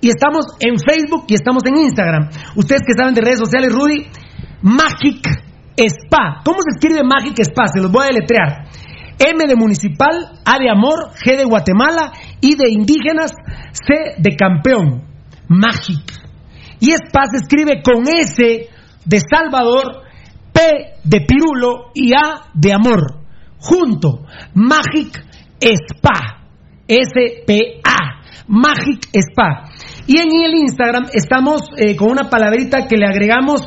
Y 0.00 0.08
estamos 0.08 0.46
en 0.60 0.78
Facebook 0.78 1.26
y 1.28 1.34
estamos 1.34 1.62
en 1.66 1.76
Instagram. 1.76 2.30
Ustedes 2.56 2.80
que 2.86 2.94
saben 2.96 3.12
de 3.14 3.20
redes 3.20 3.38
sociales, 3.38 3.70
Rudy, 3.72 4.06
Magic 4.62 5.28
Spa. 5.76 6.40
¿Cómo 6.44 6.58
se 6.62 6.70
escribe 6.76 7.02
Magic 7.04 7.38
Spa? 7.40 7.66
Se 7.68 7.80
los 7.80 7.90
voy 7.90 8.04
a 8.04 8.06
deletrear. 8.06 8.68
M 9.18 9.44
de 9.46 9.54
municipal, 9.54 10.40
A 10.44 10.58
de 10.58 10.70
amor, 10.70 11.10
G 11.24 11.36
de 11.36 11.44
Guatemala, 11.44 12.12
I 12.40 12.56
de 12.56 12.70
indígenas, 12.70 13.34
C 13.72 14.14
de 14.18 14.36
campeón. 14.36 15.11
Magic. 15.52 16.22
Y 16.80 16.92
Spa 16.92 17.24
se 17.30 17.38
escribe 17.38 17.82
con 17.82 18.06
S 18.08 18.68
de 19.04 19.20
Salvador, 19.20 20.02
P 20.52 20.60
de 21.04 21.20
Pirulo 21.20 21.90
y 21.94 22.12
A 22.12 22.50
de 22.54 22.72
amor. 22.72 23.20
Junto. 23.58 24.26
Magic 24.54 25.24
Spa. 25.60 26.40
S-P-A. 26.88 28.22
Magic 28.48 29.08
Spa. 29.12 29.70
Y 30.06 30.18
en 30.18 30.28
el 30.44 30.54
Instagram 30.56 31.06
estamos 31.12 31.62
eh, 31.76 31.94
con 31.96 32.10
una 32.10 32.28
palabrita 32.28 32.86
que 32.88 32.96
le 32.96 33.06
agregamos 33.06 33.62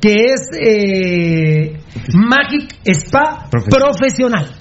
que 0.00 0.14
es 0.14 0.40
eh, 0.60 1.80
Magic 2.14 2.78
Spa 2.84 3.48
Profesional. 3.50 4.54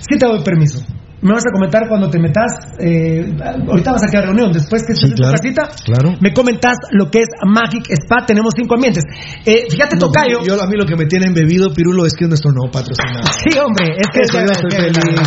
Sí 0.00 0.18
te 0.18 0.26
doy 0.26 0.42
permiso. 0.42 0.82
Me 1.20 1.32
vas 1.32 1.42
a 1.42 1.50
comentar 1.52 1.88
cuando 1.88 2.08
te 2.08 2.18
metas. 2.20 2.46
eh, 2.78 3.34
ahorita 3.68 3.90
vas 3.92 4.04
a 4.04 4.10
quedar 4.10 4.24
reunión. 4.26 4.52
Después 4.52 4.82
que 4.86 4.92
estés 4.92 5.10
en 5.10 5.16
claro, 5.16 5.34
tu 5.34 5.42
casita, 5.42 5.62
claro. 5.84 6.14
me 6.20 6.32
comentas 6.32 6.76
lo 6.92 7.10
que 7.10 7.18
es 7.20 7.28
Magic 7.44 7.90
Spa. 7.90 8.24
Tenemos 8.24 8.54
cinco 8.56 8.74
ambientes. 8.76 9.02
Eh, 9.44 9.64
fíjate, 9.68 9.96
No, 9.96 10.06
Tocayo. 10.06 10.44
Yo 10.44 10.54
a 10.62 10.66
mí 10.66 10.76
lo 10.76 10.86
que 10.86 10.94
me 10.94 11.06
tiene 11.06 11.26
embebido, 11.26 11.72
Pirulo, 11.74 12.06
es 12.06 12.14
que 12.14 12.24
es 12.24 12.28
nuestro 12.28 12.52
nuevo 12.52 12.70
patrocinador. 12.70 13.24
Sí, 13.42 13.58
hombre, 13.58 13.96
es 13.98 14.08
que 14.12 14.20
Eso 14.22 14.38
yo 14.38 14.52
estoy 14.52 14.70
feliz. 14.70 15.20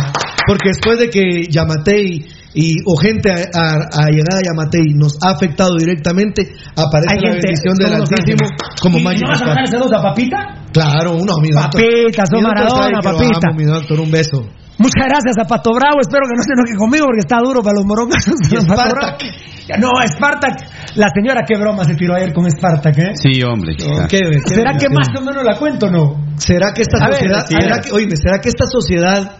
Porque 0.46 0.68
después 0.70 0.98
de 0.98 1.08
que 1.10 1.46
Yamatei 1.50 2.26
y, 2.54 2.76
o 2.86 2.96
gente 2.96 3.30
a, 3.30 3.36
a- 3.36 4.04
a 4.04 4.06
llegada 4.08 4.40
a 4.40 4.42
Yamatei 4.48 4.94
nos 4.94 5.16
ha 5.22 5.30
afectado 5.32 5.76
directamente, 5.76 6.52
aparece 6.76 7.12
Hay 7.14 7.20
la 7.20 7.32
gente, 7.32 7.46
bendición 7.48 7.74
del 7.76 7.94
Altísimo 7.94 8.48
como 8.80 8.98
¿Y 8.98 9.02
Magic 9.04 9.22
no 9.22 9.28
vas 9.28 9.42
a 9.42 9.66
saludos 9.66 9.92
a 9.92 10.02
Papita? 10.02 10.36
Claro, 10.72 11.12
uno, 11.16 11.34
mi 11.40 11.50
doctor. 11.50 11.80
Papita, 11.82 12.24
sos 12.26 12.38
Mi 12.38 12.42
doctor 12.42 12.64
Maradona, 12.64 12.86
que 12.88 13.08
lo 13.08 13.18
papita. 13.18 13.48
amo, 13.48 13.56
mi 13.58 13.64
doctor, 13.64 14.00
un 14.00 14.10
beso. 14.10 14.46
Muchas 14.78 15.06
gracias 15.06 15.36
a 15.38 15.44
Pato 15.46 15.70
Bravo. 15.74 16.00
Espero 16.00 16.26
que 16.26 16.34
no 16.36 16.42
se 16.42 16.52
enoje 16.52 16.74
conmigo 16.76 17.06
porque 17.06 17.20
está 17.20 17.38
duro 17.44 17.62
para 17.62 17.74
los. 17.74 17.84
Ya, 19.68 19.76
No, 19.78 19.90
Spartak. 20.06 20.96
La 20.96 21.06
señora, 21.14 21.42
qué 21.46 21.56
broma 21.56 21.84
se 21.84 21.94
tiró 21.94 22.14
ayer 22.16 22.32
con 22.32 22.50
Spartak, 22.50 22.98
¿eh? 22.98 23.12
Sí, 23.14 23.42
hombre. 23.44 23.74
No, 23.78 24.08
qué- 24.08 24.18
qué 24.18 24.54
¿Será 24.54 24.76
que 24.76 24.88
más 24.88 25.08
o 25.16 25.20
menos 25.20 25.44
la 25.44 25.56
cuento 25.56 25.86
o 25.86 25.90
no? 25.90 26.24
¿Será 26.36 26.72
que 26.74 26.82
esta 26.82 26.98
A 27.04 27.08
ver, 27.08 27.18
sociedad, 27.18 27.46
sí, 27.46 27.54
será 27.60 27.76
ver. 27.76 27.84
que, 27.84 27.92
oíme, 27.92 28.16
será 28.16 28.40
que 28.40 28.48
esta 28.48 28.66
sociedad, 28.66 29.36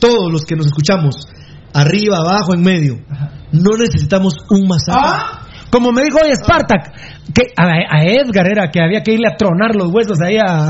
todos 0.00 0.30
los 0.30 0.44
que 0.44 0.54
nos 0.54 0.66
escuchamos, 0.66 1.26
arriba, 1.72 2.18
abajo, 2.18 2.52
en 2.54 2.60
medio, 2.60 2.98
no 3.52 3.76
necesitamos 3.78 4.34
un 4.50 4.68
masaje? 4.68 4.98
Ah, 5.02 5.41
como 5.72 5.90
me 5.90 6.02
dijo 6.02 6.18
hoy 6.22 6.30
Spartak, 6.36 6.92
que 7.34 7.42
a, 7.56 7.64
a 7.64 8.04
Edgar 8.04 8.46
era 8.46 8.68
que 8.70 8.80
había 8.82 9.02
que 9.02 9.12
irle 9.14 9.26
a 9.32 9.36
tronar 9.36 9.74
los 9.74 9.88
huesos 9.90 10.20
ahí 10.20 10.36
a. 10.36 10.68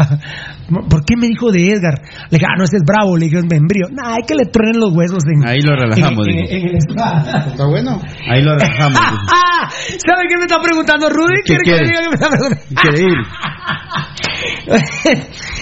¿Por 0.89 1.05
qué 1.05 1.17
me 1.19 1.27
dijo 1.27 1.51
de 1.51 1.73
Edgar? 1.73 1.95
Le 2.31 2.39
dije, 2.39 2.47
ah, 2.49 2.55
no, 2.57 2.65
ese 2.65 2.77
es 2.77 2.83
bravo, 2.87 3.17
le 3.17 3.27
dije, 3.27 3.39
es 3.39 3.45
membrío. 3.45 3.89
Nah, 3.91 4.15
hay 4.15 4.23
que 4.27 4.35
le 4.37 4.47
tronen 4.47 4.79
los 4.79 4.95
huesos 4.95 5.19
en. 5.27 5.47
Ahí 5.47 5.61
lo 5.61 5.75
relajamos, 5.75 6.27
en- 6.29 6.39
en- 6.39 6.69
el 6.69 6.77
spa. 6.79 7.25
Está 7.51 7.67
bueno. 7.67 8.01
Ahí 8.31 8.43
lo 8.43 8.55
relajamos. 8.55 8.95
dijo. 9.01 9.17
Ah, 9.35 9.69
¿Sabe 10.07 10.23
qué 10.31 10.37
me 10.39 10.45
está 10.47 10.61
preguntando 10.63 11.09
Rudy? 11.11 11.43
¿Qué 11.45 11.57
¿Quiere 11.57 11.65
que 11.65 11.83
le 11.85 11.89
diga 11.89 12.01
que 12.03 12.09
me 12.09 12.15
está 12.15 12.29
preguntando? 12.31 12.65
Quiere 12.81 13.01
ir. 13.03 13.19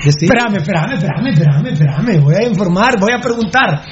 espérame, 0.06 0.56
espérame, 0.56 0.92
espérame, 0.94 1.26
espérame, 1.32 1.66
espérame. 1.72 2.20
Voy 2.22 2.34
a 2.34 2.46
informar, 2.48 2.98
voy 3.00 3.12
a 3.12 3.20
preguntar. 3.20 3.82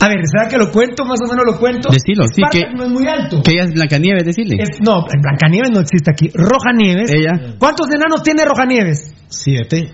A 0.00 0.08
ver, 0.08 0.18
¿será 0.26 0.48
que 0.48 0.58
lo 0.58 0.70
cuento? 0.70 1.04
Más 1.04 1.18
o 1.24 1.30
menos 1.30 1.44
lo 1.46 1.58
cuento. 1.58 1.88
Decilo, 1.90 2.24
sí, 2.26 2.42
que- 2.50 2.64
no 2.76 2.84
es 2.84 2.90
muy 2.90 3.06
alto. 3.06 3.42
Que 3.42 3.52
ella 3.52 3.64
es 3.64 3.72
Blancanieves, 3.72 4.24
decirle. 4.24 4.56
No, 4.84 5.04
Blancanieves 5.04 5.70
no 5.70 5.80
existe 5.80 6.10
aquí. 6.10 6.28
Roja 6.34 6.72
Nieves. 6.76 7.10
Ella. 7.10 7.54
¿Cuántos 7.58 7.88
enanos 7.90 8.22
tiene 8.22 8.44
Roja 8.44 8.66
Nieves? 8.66 9.14
Siete. 9.28 9.90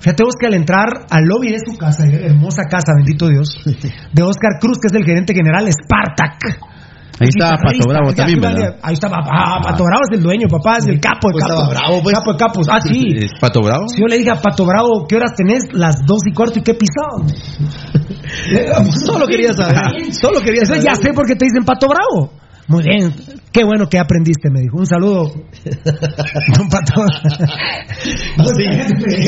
Fíjate 0.00 0.22
vos 0.22 0.34
que 0.38 0.46
al 0.46 0.54
entrar 0.54 0.86
al 1.10 1.24
lobby 1.24 1.48
de 1.50 1.58
su 1.58 1.76
casa, 1.76 2.04
hermosa 2.06 2.62
casa, 2.70 2.92
bendito 2.96 3.28
Dios, 3.28 3.48
de 4.12 4.22
Oscar 4.22 4.60
Cruz, 4.60 4.78
que 4.80 4.86
es 4.86 4.94
el 4.94 5.04
gerente 5.04 5.34
general, 5.34 5.66
Spartak. 5.72 6.60
Ahí 7.18 7.28
estaba 7.28 7.56
Pato 7.56 7.88
Bravo 7.88 8.12
también, 8.12 8.40
¿verdad? 8.40 8.76
Ahí 8.82 8.92
estaba, 8.94 9.16
ah, 9.22 9.60
Pato 9.62 9.84
Bravo 9.84 10.02
es 10.10 10.18
el 10.18 10.22
dueño, 10.22 10.48
papá, 10.48 10.76
es 10.78 10.86
el 10.86 11.00
capo, 11.00 11.28
el 11.28 11.32
Pues 11.32 11.44
capo. 11.44 11.62
estaba 11.62 11.68
bravo, 11.70 12.02
pues. 12.02 12.14
Capo 12.14 12.32
de 12.32 12.38
capos. 12.38 12.66
Ah, 12.70 12.80
sí. 12.80 13.02
¿Es 13.16 13.32
Pato 13.40 13.62
Bravo? 13.62 13.88
Si 13.88 14.00
yo 14.00 14.06
le 14.06 14.18
dije 14.18 14.30
a 14.30 14.40
Pato 14.40 14.66
Bravo, 14.66 15.06
¿qué 15.08 15.16
horas 15.16 15.32
tenés? 15.34 15.64
Las 15.72 16.04
dos 16.04 16.20
y 16.26 16.32
cuarto 16.34 16.58
y 16.58 16.62
qué 16.62 16.74
pisado. 16.74 17.24
Solo 19.06 19.26
quería 19.26 19.52
saber. 19.54 20.12
Solo 20.12 20.40
quería 20.40 20.66
saber. 20.66 20.82
ya 20.82 20.94
sé 20.94 21.12
por 21.14 21.26
qué 21.26 21.36
te 21.36 21.46
dicen 21.46 21.64
Pato 21.64 21.88
Bravo. 21.88 22.32
Muy 22.68 22.82
bien, 22.82 23.14
qué 23.52 23.64
bueno 23.64 23.88
que 23.88 23.96
aprendiste, 23.98 24.50
me 24.50 24.60
dijo. 24.60 24.76
Un 24.78 24.86
saludo, 24.86 25.30
don 26.58 26.68
Pato. 26.68 27.02
Así, 28.38 28.66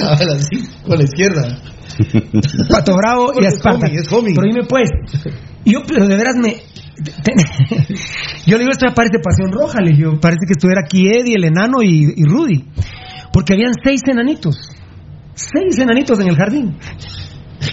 así, 0.02 0.68
con 0.84 0.98
la 0.98 1.04
izquierda. 1.04 1.42
Pato 2.68 2.96
Bravo 2.96 3.30
y 3.32 3.34
Porque 3.34 3.46
es 3.48 3.64
homie, 3.64 3.94
es 3.94 4.12
homie. 4.12 4.34
Pero 4.34 4.46
dime 4.52 4.66
pues, 4.68 4.90
yo, 5.72 5.82
pero 5.86 6.06
de 6.06 6.16
veras 6.16 6.36
me... 6.36 6.56
yo 8.46 8.56
le 8.56 8.64
digo, 8.64 8.72
esto 8.72 8.88
ya 8.88 8.94
parece 8.94 9.18
pasión 9.22 9.52
roja, 9.52 9.80
le 9.80 9.92
digo, 9.92 10.18
parece 10.20 10.46
que 10.46 10.52
estuviera 10.56 10.82
aquí 10.84 11.08
Eddie, 11.08 11.36
el 11.36 11.44
enano 11.44 11.82
y, 11.82 12.12
y 12.16 12.24
Rudy. 12.24 12.64
Porque 13.32 13.54
habían 13.54 13.72
seis 13.82 14.02
enanitos. 14.06 14.56
Seis 15.34 15.78
enanitos 15.78 16.18
en 16.18 16.28
el 16.28 16.36
jardín. 16.36 16.76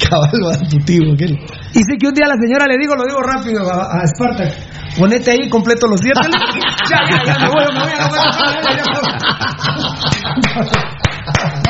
Cabal, 0.09 0.41
va 0.45 0.57
tu 0.67 0.77
tío, 0.79 1.13
aquel. 1.13 1.37
Y 1.73 1.79
sé 1.79 1.97
que 1.99 2.07
un 2.07 2.13
día 2.13 2.27
la 2.27 2.35
señora 2.39 2.65
le 2.67 2.77
digo, 2.77 2.95
lo 2.95 3.05
digo 3.05 3.21
rápido 3.21 3.67
a, 3.71 3.99
a 3.99 4.03
Esparta, 4.03 4.43
ponete 4.97 5.31
ahí 5.31 5.49
completo 5.49 5.87
los 5.87 5.99
siete. 6.01 6.19
ya, 6.89 6.97
ya, 7.09 7.23
ya, 7.25 7.37
me 7.39 7.47
voy, 7.49 7.65
me 7.73 7.79
voy, 7.79 7.91
me 7.91 8.07
voy, 10.59 11.55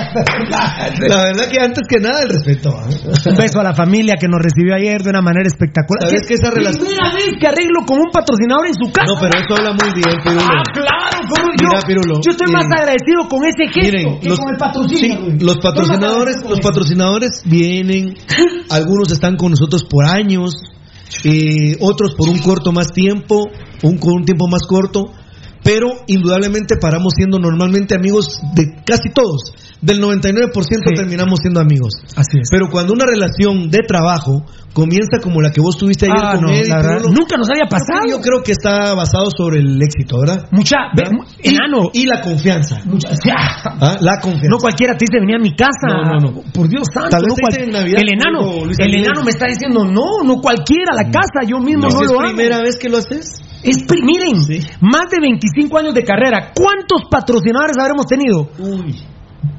La 1.09 1.23
verdad 1.25 1.49
que 1.49 1.59
antes 1.59 1.83
que 1.87 1.99
nada 1.99 2.21
el 2.23 2.29
respeto. 2.29 2.69
¿eh? 2.89 3.29
Un 3.29 3.35
beso 3.35 3.59
a 3.59 3.63
la 3.63 3.73
familia 3.75 4.15
que 4.19 4.27
nos 4.27 4.41
recibió 4.41 4.75
ayer 4.75 5.01
de 5.03 5.09
una 5.09 5.21
manera 5.21 5.47
espectacular. 5.47 6.07
¿Sabes 6.09 6.27
que 6.27 6.33
esa 6.35 6.51
relación- 6.51 6.85
Primera 6.85 7.13
vez 7.13 7.33
que 7.39 7.47
arreglo 7.47 7.85
con 7.85 7.99
un 7.99 8.09
patrocinador 8.11 8.67
en 8.67 8.73
su 8.73 8.91
casa. 8.91 9.11
No, 9.13 9.19
pero 9.19 9.33
eso 9.39 9.55
habla 9.55 9.71
muy 9.73 9.91
bien, 9.93 10.15
Pirulo. 10.23 10.41
Ah, 10.41 10.63
claro, 10.73 11.17
¿cómo? 11.29 11.47
yo, 11.59 11.67
Mira, 11.67 11.81
Pirulo, 11.85 12.13
yo 12.23 12.31
estoy 12.31 12.47
miren. 12.47 12.67
más 12.69 12.79
agradecido 12.79 13.27
con 13.29 13.39
ese 13.45 13.65
gesto 13.67 13.97
Miren, 13.97 14.19
que 14.19 14.29
los, 14.29 14.39
con 14.39 14.49
el 14.53 14.57
patrocinio. 14.57 15.17
sí, 15.17 15.37
los 15.45 15.57
patrocinadores, 15.57 16.35
los 16.47 16.59
patrocinadores 16.59 17.41
vienen, 17.45 18.15
algunos 18.69 19.11
están 19.11 19.35
con 19.37 19.51
nosotros 19.51 19.83
por 19.89 20.05
años, 20.05 20.53
eh, 21.23 21.75
otros 21.79 22.15
por 22.15 22.29
un 22.29 22.39
corto 22.39 22.71
más 22.71 22.91
tiempo, 22.93 23.47
un 23.83 23.99
un 24.01 24.25
tiempo 24.25 24.47
más 24.47 24.63
corto, 24.67 25.11
pero 25.65 25.87
indudablemente 26.05 26.75
paramos 26.79 27.13
siendo 27.17 27.39
normalmente 27.39 27.95
amigos 27.95 28.39
de 28.53 28.75
casi 28.85 29.09
todos. 29.09 29.51
Del 29.81 29.99
99% 29.99 30.53
terminamos 30.95 31.39
siendo 31.41 31.59
amigos. 31.59 31.93
Así 32.15 32.37
es. 32.39 32.47
Pero 32.51 32.69
cuando 32.69 32.93
una 32.93 33.05
relación 33.05 33.69
de 33.69 33.79
trabajo 33.85 34.45
comienza 34.73 35.17
como 35.23 35.41
la 35.41 35.51
que 35.51 35.61
vos 35.61 35.77
tuviste 35.77 36.05
ayer 36.05 36.21
Ah, 36.21 36.31
con 36.35 36.41
no, 36.45 36.51
la 36.51 36.75
verdad, 36.77 36.97
Pirulo, 36.97 37.13
nunca 37.13 37.37
nos 37.37 37.49
había 37.49 37.65
pasado. 37.69 38.05
Yo 38.09 38.19
creo 38.21 38.43
que 38.43 38.51
está 38.51 38.93
basado 38.93 39.27
sobre 39.35 39.59
el 39.59 39.81
éxito, 39.81 40.19
¿verdad? 40.19 40.47
Mucha, 40.51 40.77
ve, 40.95 41.03
¿Verdad? 41.09 41.27
enano. 41.43 41.89
Y, 41.93 42.05
la 42.05 42.21
confianza. 42.21 42.81
Mucha. 42.85 43.09
¿Ah? 43.81 43.97
La 44.01 44.19
confianza. 44.21 44.47
No 44.49 44.57
cualquiera 44.57 44.93
te 44.97 45.05
dice 45.09 45.19
venir 45.19 45.35
a 45.37 45.39
mi 45.39 45.55
casa. 45.55 45.87
No, 45.89 46.03
no, 46.03 46.19
no. 46.19 46.41
Por 46.53 46.67
Dios 46.69 46.87
santo. 46.93 47.09
Tal 47.09 47.21
vez 47.21 47.29
no 47.29 47.35
te 47.35 47.41
cual- 47.41 47.53
dice 47.53 47.63
en 47.65 47.71
Navidad 47.71 48.01
el 48.01 48.09
enano, 48.13 48.63
el 48.77 48.93
enano 48.95 49.23
me 49.23 49.31
está 49.31 49.47
diciendo 49.47 49.85
no, 49.85 50.21
no 50.23 50.41
cualquiera 50.41 50.93
la 50.93 51.09
casa. 51.09 51.41
Yo 51.47 51.57
mismo 51.59 51.83
no, 51.83 51.87
¿Es 51.89 52.11
lo 52.11 52.19
hago. 52.19 52.29
primera 52.35 52.59
vez 52.61 52.77
que 52.77 52.89
lo 52.89 52.97
haces? 52.97 53.41
Es 53.65 53.83
miren, 54.03 54.37
más 54.81 55.09
de 55.09 55.19
25 55.19 55.77
años 55.77 55.93
de 55.93 56.03
carrera. 56.03 56.51
¿Cuántos 56.55 57.09
patrocinadores 57.09 57.75
habremos 57.79 58.05
tenido? 58.05 58.49
Uy. 58.59 58.95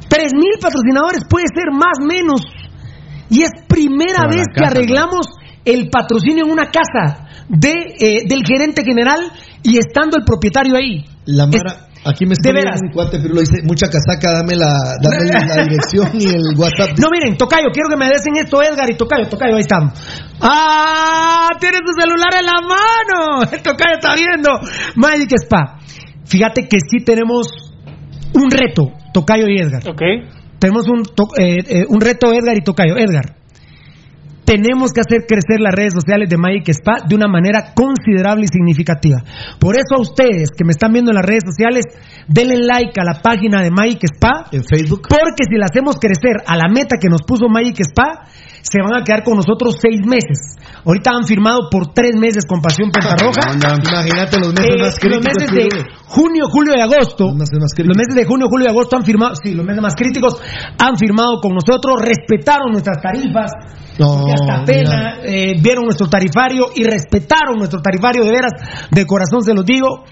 Tres 0.08 0.32
mil 0.32 0.54
patrocinadores, 0.60 1.22
puede 1.28 1.46
ser 1.52 1.72
más, 1.72 1.98
menos. 2.00 2.42
Y 3.28 3.42
es 3.42 3.50
primera 3.66 4.22
Para 4.22 4.36
vez 4.36 4.46
que 4.54 4.64
arreglamos 4.64 5.26
el 5.64 5.90
patrocinio 5.90 6.44
en 6.44 6.52
una 6.52 6.70
casa 6.70 7.26
de, 7.48 7.72
eh, 7.98 8.22
del 8.28 8.42
gerente 8.46 8.84
general 8.84 9.32
y 9.64 9.78
estando 9.78 10.16
el 10.16 10.24
propietario 10.24 10.76
ahí. 10.76 11.04
La 11.24 11.46
Mara, 11.46 11.85
aquí 12.06 12.24
me 12.26 12.34
veras. 12.52 12.80
un 12.82 12.90
cuate, 12.92 13.18
pero 13.20 13.34
lo 13.34 13.40
dice, 13.40 13.62
mucha 13.64 13.86
casaca, 13.88 14.32
dame 14.32 14.56
la, 14.56 14.72
dame 15.02 15.24
la 15.46 15.62
dirección 15.64 16.08
y 16.14 16.26
el 16.26 16.42
WhatsApp. 16.56 16.90
No, 16.98 17.08
miren, 17.10 17.36
Tocayo, 17.36 17.68
quiero 17.72 17.88
que 17.90 17.96
me 17.96 18.08
desen 18.08 18.36
esto, 18.36 18.62
Edgar 18.62 18.88
y 18.90 18.96
Tocayo, 18.96 19.28
Tocayo, 19.28 19.54
ahí 19.56 19.60
estamos. 19.62 19.92
¡Ah! 20.40 21.48
Tiene 21.60 21.78
su 21.78 21.92
celular 22.00 22.32
en 22.38 22.46
la 22.46 22.60
mano. 22.62 23.42
El 23.50 23.62
Tocayo 23.62 23.94
está 23.94 24.14
viendo. 24.14 24.50
Magic 24.96 25.30
Spa. 25.44 25.78
Fíjate 26.24 26.68
que 26.68 26.78
sí 26.80 27.04
tenemos 27.04 27.46
un 28.34 28.50
reto, 28.50 28.92
Tocayo 29.12 29.46
y 29.48 29.60
Edgar. 29.60 29.82
Ok. 29.88 30.02
Tenemos 30.58 30.88
un, 30.88 31.02
to- 31.04 31.36
eh, 31.38 31.56
eh, 31.68 31.84
un 31.88 32.00
reto, 32.00 32.32
Edgar 32.32 32.56
y 32.56 32.62
Tocayo. 32.64 32.96
Edgar, 32.96 33.35
tenemos 34.46 34.92
que 34.94 35.00
hacer 35.02 35.26
crecer 35.26 35.58
las 35.60 35.74
redes 35.74 35.92
sociales 35.92 36.30
de 36.30 36.38
Magic 36.38 36.68
Spa 36.70 37.02
de 37.06 37.14
una 37.16 37.26
manera 37.26 37.74
considerable 37.74 38.44
y 38.44 38.48
significativa. 38.48 39.18
Por 39.58 39.74
eso 39.74 39.98
a 39.98 40.00
ustedes 40.00 40.50
que 40.56 40.64
me 40.64 40.70
están 40.70 40.92
viendo 40.92 41.10
en 41.10 41.16
las 41.16 41.26
redes 41.26 41.42
sociales, 41.44 41.84
denle 42.28 42.62
like 42.62 42.94
a 43.00 43.04
la 43.04 43.20
página 43.20 43.60
de 43.60 43.70
Magic 43.70 44.00
Spa. 44.14 44.46
En 44.52 44.62
Facebook. 44.62 45.02
Porque 45.10 45.44
si 45.50 45.58
la 45.58 45.66
hacemos 45.66 45.96
crecer 45.98 46.40
a 46.46 46.56
la 46.56 46.70
meta 46.72 46.96
que 47.00 47.08
nos 47.10 47.22
puso 47.26 47.48
Magic 47.50 47.80
Spa, 47.90 48.22
se 48.62 48.78
van 48.82 48.94
a 49.00 49.04
quedar 49.04 49.22
con 49.22 49.36
nosotros 49.36 49.76
seis 49.82 50.00
meses. 50.06 50.54
Ahorita 50.84 51.10
han 51.14 51.24
firmado 51.24 51.68
por 51.70 51.92
tres 51.92 52.14
meses 52.16 52.44
con 52.46 52.60
Pasión 52.62 52.90
Pentarroja. 52.90 53.50
Imagínate 53.54 54.38
los 54.38 54.54
meses 54.54 54.70
Eh, 54.70 54.78
más 54.78 54.86
los 54.86 54.98
críticos. 54.98 55.24
meses 55.26 55.50
de 55.50 55.68
junio, 56.06 56.44
julio 56.48 56.72
y 56.76 56.80
agosto. 56.80 57.24
Los 57.26 57.34
meses 57.34 57.58
más 57.58 57.70
Los 57.70 57.74
críticos. 57.74 57.96
meses 57.98 58.14
de 58.14 58.24
junio, 58.24 58.46
julio 58.48 58.66
y 58.66 58.70
agosto 58.70 58.96
han 58.96 59.04
firmado, 59.04 59.34
sí, 59.42 59.54
los 59.54 59.66
meses 59.66 59.82
más 59.82 59.94
críticos 59.94 60.38
han 60.78 60.96
firmado 60.96 61.40
con 61.42 61.52
nosotros, 61.54 61.98
respetaron 62.00 62.70
nuestras 62.70 63.02
tarifas. 63.02 63.50
No, 63.98 64.24
hasta 64.32 64.64
pena, 64.64 65.18
eh, 65.22 65.54
vieron 65.60 65.84
nuestro 65.84 66.08
tarifario 66.08 66.66
y 66.74 66.84
respetaron 66.84 67.56
nuestro 67.56 67.80
tarifario 67.80 68.24
de 68.24 68.30
veras, 68.30 68.52
de 68.90 69.06
corazón 69.06 69.42
se 69.42 69.54
los 69.54 69.64
digo. 69.64 70.04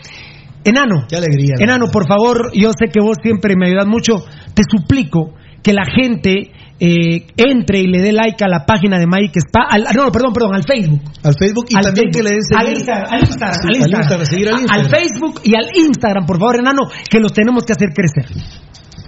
Enano, 0.65 1.05
Qué 1.09 1.17
alegría. 1.17 1.55
¿no? 1.59 1.65
Enano, 1.65 1.87
por 1.93 2.07
favor, 2.09 2.51
yo 2.55 2.71
sé 2.71 2.87
que 2.93 3.01
vos 3.01 3.19
siempre 3.23 3.55
me 3.57 3.69
ayudas 3.69 3.87
mucho. 3.87 4.25
Te 4.55 4.63
suplico 4.69 5.35
que 5.63 5.75
la 5.75 5.85
gente 5.85 6.53
eh, 6.81 7.27
entre 7.37 7.81
y 7.81 7.87
le 7.87 8.01
dé 8.01 8.13
like 8.13 8.43
a 8.43 8.49
la 8.49 8.65
página 8.65 8.99
de 8.99 9.07
Mike 9.07 9.39
Spa. 9.41 9.67
Al, 9.71 9.85
no, 9.95 10.11
perdón, 10.11 10.33
perdón, 10.33 10.55
al 10.55 10.65
Facebook. 10.65 11.03
Al 11.23 11.35
Facebook 11.39 11.67
y 11.69 11.77
Al 11.77 11.83
también 11.85 12.11
Facebook, 12.11 12.17
que 12.17 12.23
le 12.23 12.31
den 12.31 12.41
al 12.57 12.65
seguir. 12.65 12.77
Instagram, 12.79 13.13
al 13.13 13.21
Instagram, 13.21 13.55
Sí, 13.55 13.69
al 13.69 13.77
Instagram. 13.77 14.01
Instagram, 14.01 14.27
seguir 14.27 14.49
al 14.49 14.61
Instagram. 14.61 14.85
Al 14.85 14.91
Facebook 14.91 15.41
y 15.45 15.53
al 15.55 15.87
Instagram, 15.87 16.27
por 16.27 16.39
favor, 16.39 16.57
Enano, 16.61 16.83
que 17.11 17.19
los 17.21 17.33
tenemos 17.33 17.65
que 17.65 17.73
hacer 17.73 17.91
crecer. 17.95 18.25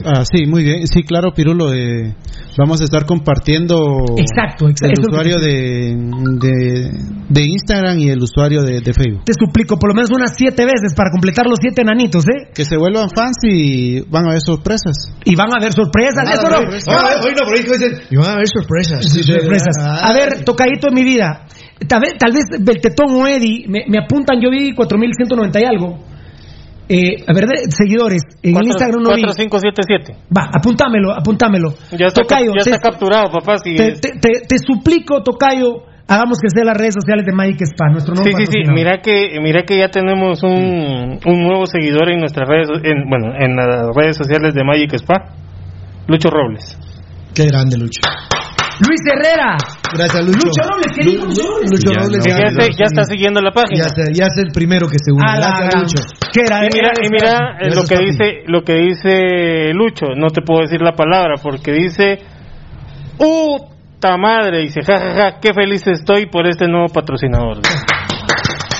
Ah, 0.04 0.24
sí, 0.30 0.46
muy 0.46 0.62
bien. 0.62 0.86
Sí, 0.86 1.02
claro, 1.02 1.32
Pirulo. 1.32 1.72
eh, 1.72 2.14
vamos 2.58 2.80
a 2.80 2.84
estar 2.84 3.06
compartiendo 3.06 4.04
Exacto, 4.16 4.68
exacto. 4.68 4.94
el 5.00 5.06
usuario 5.08 5.38
de, 5.38 5.96
de, 6.40 6.90
de 7.28 7.42
Instagram 7.44 7.98
y 7.98 8.10
el 8.10 8.22
usuario 8.22 8.62
de, 8.62 8.80
de 8.80 8.92
Facebook. 8.92 9.24
Te 9.24 9.32
suplico 9.38 9.78
por 9.78 9.90
lo 9.90 9.94
menos 9.94 10.10
unas 10.10 10.34
siete 10.36 10.64
veces 10.64 10.94
para 10.94 11.10
completar 11.10 11.46
los 11.46 11.58
siete 11.60 11.82
enanitos, 11.82 12.24
¿eh? 12.28 12.50
Que 12.54 12.64
se 12.64 12.76
vuelvan 12.76 13.08
fans 13.10 13.36
y 13.44 14.00
van 14.10 14.26
a 14.26 14.32
ver 14.32 14.40
sorpresas. 14.40 15.12
Y 15.24 15.34
van 15.34 15.48
a 15.54 15.58
haber 15.58 15.72
sorpresas. 15.72 16.24
Ah, 16.26 16.34
Eso 16.34 16.48
no. 16.50 16.56
ah, 16.56 17.20
Hoy 17.24 17.32
no, 17.32 17.44
por 17.46 17.54
ahí 17.56 17.62
dicen, 17.62 18.00
y 18.10 18.16
van 18.16 18.30
a 18.30 18.32
haber 18.34 18.48
sorpresas. 18.48 19.04
Sí, 19.10 19.22
sorpresas. 19.22 19.76
A 19.78 20.12
ver, 20.12 20.44
tocadito 20.44 20.88
en 20.88 20.94
mi 20.94 21.04
vida. 21.04 21.46
Tal 21.88 22.00
vez, 22.00 22.12
tal 22.18 22.32
vez 22.32 22.44
Beltetón 22.64 23.14
o 23.16 23.26
Eddie 23.26 23.66
me, 23.68 23.84
me 23.88 23.98
apuntan, 23.98 24.40
yo 24.40 24.50
vi 24.50 24.74
4190 24.74 25.60
y 25.60 25.64
algo. 25.64 26.15
Eh, 26.88 27.24
a 27.26 27.32
ver, 27.34 27.46
de- 27.46 27.70
seguidores. 27.70 28.22
En 28.42 28.50
el 28.50 28.52
Cuatro- 28.54 28.68
Instagram 28.68 29.02
no 29.02 29.10
vi. 29.14 29.22
4577. 29.22 30.14
Va, 30.30 30.50
apúntamelo, 30.54 31.12
apúntamelo. 31.12 31.70
Ya 31.98 32.06
está, 32.06 32.22
Tocayo, 32.22 32.52
ya 32.56 32.62
te, 32.62 32.70
está 32.70 32.90
capturado, 32.90 33.30
papá. 33.32 33.58
Si 33.58 33.74
te, 33.74 33.88
es- 33.88 34.00
te- 34.00 34.18
te- 34.20 34.46
te 34.46 34.58
suplico, 34.58 35.22
Tocayo, 35.22 35.82
hagamos 36.06 36.38
que 36.38 36.48
sea 36.48 36.64
las 36.64 36.76
redes 36.76 36.94
sociales 36.94 37.26
de 37.26 37.32
Magic 37.32 37.60
Spa, 37.62 37.88
nuestro 37.90 38.14
nuevo 38.14 38.30
Sí, 38.30 38.46
sí, 38.46 38.52
sí. 38.64 38.70
Mira 38.72 38.98
que, 39.02 39.40
mira 39.42 39.64
que 39.66 39.78
ya 39.78 39.88
tenemos 39.88 40.42
un, 40.44 41.18
un 41.26 41.42
nuevo 41.42 41.66
seguidor 41.66 42.08
en 42.10 42.20
nuestras 42.20 42.48
redes, 42.48 42.68
en, 42.84 43.08
bueno, 43.10 43.34
en 43.36 43.56
las 43.56 43.90
redes 43.96 44.16
sociales 44.16 44.54
de 44.54 44.62
Magic 44.62 44.92
Spa. 44.94 45.34
Lucho 46.06 46.30
Robles. 46.30 46.78
Qué 47.34 47.46
grande, 47.46 47.76
Lucho. 47.78 48.00
Luis 48.80 49.00
Herrera. 49.10 49.56
Gracias, 49.94 50.24
Lucho. 50.26 50.38
Lucho 50.46 50.62
Robles, 50.68 50.92
¿qué 50.94 51.04
dijo 51.04 51.24
Lucho 51.26 51.42
Robles? 51.48 51.70
Lucho 51.70 51.92
Ya 51.94 52.00
Robles. 52.02 52.24
Que 52.24 52.30
no, 52.32 52.38
ya, 52.38 52.68
ya 52.76 52.84
está 52.84 53.04
siguiendo 53.04 53.40
la 53.40 53.52
página. 53.52 53.86
Ya, 54.12 54.26
es 54.26 54.36
el 54.38 54.52
primero 54.52 54.86
que 54.88 54.98
se 55.02 55.12
une. 55.12 55.24
A 55.24 55.36
la 55.38 55.48
Gracias, 55.48 55.68
gran- 55.70 55.82
Lucho. 55.82 56.02
¿Qué 56.32 56.40
era? 56.44 56.64
Y 56.64 56.68
mira, 56.74 56.90
y 57.02 57.08
mira 57.08 57.56
eh, 57.60 57.74
lo 57.74 57.82
que 57.84 57.94
papi. 57.94 58.06
dice, 58.10 58.24
lo 58.46 58.62
que 58.62 58.74
dice 58.74 59.72
Lucho. 59.72 60.06
No 60.16 60.28
te 60.28 60.42
puedo 60.42 60.60
decir 60.62 60.80
la 60.82 60.92
palabra 60.92 61.34
porque 61.42 61.72
dice, 61.72 62.18
¡Puta 63.16 64.16
madre! 64.18 64.62
Dice, 64.62 64.80
jajaja, 64.82 65.40
qué 65.40 65.54
feliz 65.54 65.86
estoy 65.86 66.26
por 66.26 66.46
este 66.46 66.66
nuevo 66.68 66.88
patrocinador. 66.92 67.58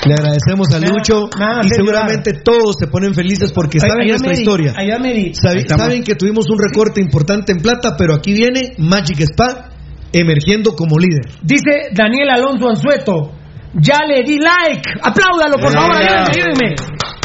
Le 0.05 0.13
agradecemos 0.13 0.71
a 0.73 0.79
Lucho 0.79 1.27
nada, 1.37 1.61
y 1.65 1.69
seguramente 1.69 2.31
todos 2.43 2.75
se 2.79 2.87
ponen 2.87 3.13
felices 3.13 3.51
porque 3.51 3.79
saben 3.79 4.01
Ayúdame, 4.03 4.19
nuestra 4.19 4.33
historia. 4.33 4.73
Eddie. 4.77 5.33
Sabe- 5.33 5.57
estamos. 5.59 5.85
saben 5.85 6.03
que 6.03 6.15
tuvimos 6.15 6.45
un 6.49 6.59
recorte 6.59 7.01
importante 7.01 7.51
en 7.51 7.57
plata, 7.59 7.95
pero 7.97 8.13
aquí 8.13 8.31
viene 8.31 8.73
Magic 8.77 9.19
Spa 9.21 9.69
emergiendo 10.13 10.75
como 10.75 10.97
líder. 10.97 11.25
Dice 11.41 11.89
Daniel 11.93 12.29
Alonso 12.29 12.69
Anzueto. 12.69 13.31
Ya 13.73 14.05
le 14.07 14.23
di 14.23 14.39
like. 14.39 14.81
Apláudalo, 15.03 15.57
por 15.59 15.71
favor. 15.71 15.97
Venga. 15.97 16.25
Ayúdenme, 16.25 16.73
ayúdenme. 16.73 16.75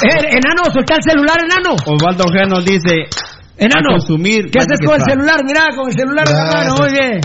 Eh, 0.03 0.37
enano, 0.37 0.63
suelta 0.73 0.97
el 0.97 1.03
celular, 1.03 1.39
enano. 1.39 1.77
Osvaldo 1.87 2.25
G 2.25 2.49
nos 2.49 2.65
dice 2.65 3.09
Enano. 3.57 3.91
a 3.91 3.93
consumir 3.95 4.51
¿Qué 4.51 4.59
haces 4.59 4.81
con 4.85 4.97
el 4.97 5.03
celular? 5.03 5.41
Mira, 5.47 5.69
con 5.75 5.89
el 5.89 5.95
celular 5.95 6.27
en 6.29 6.35
la 6.35 6.45
mano. 6.53 6.75
Muy 6.79 6.91
bien. 6.91 7.21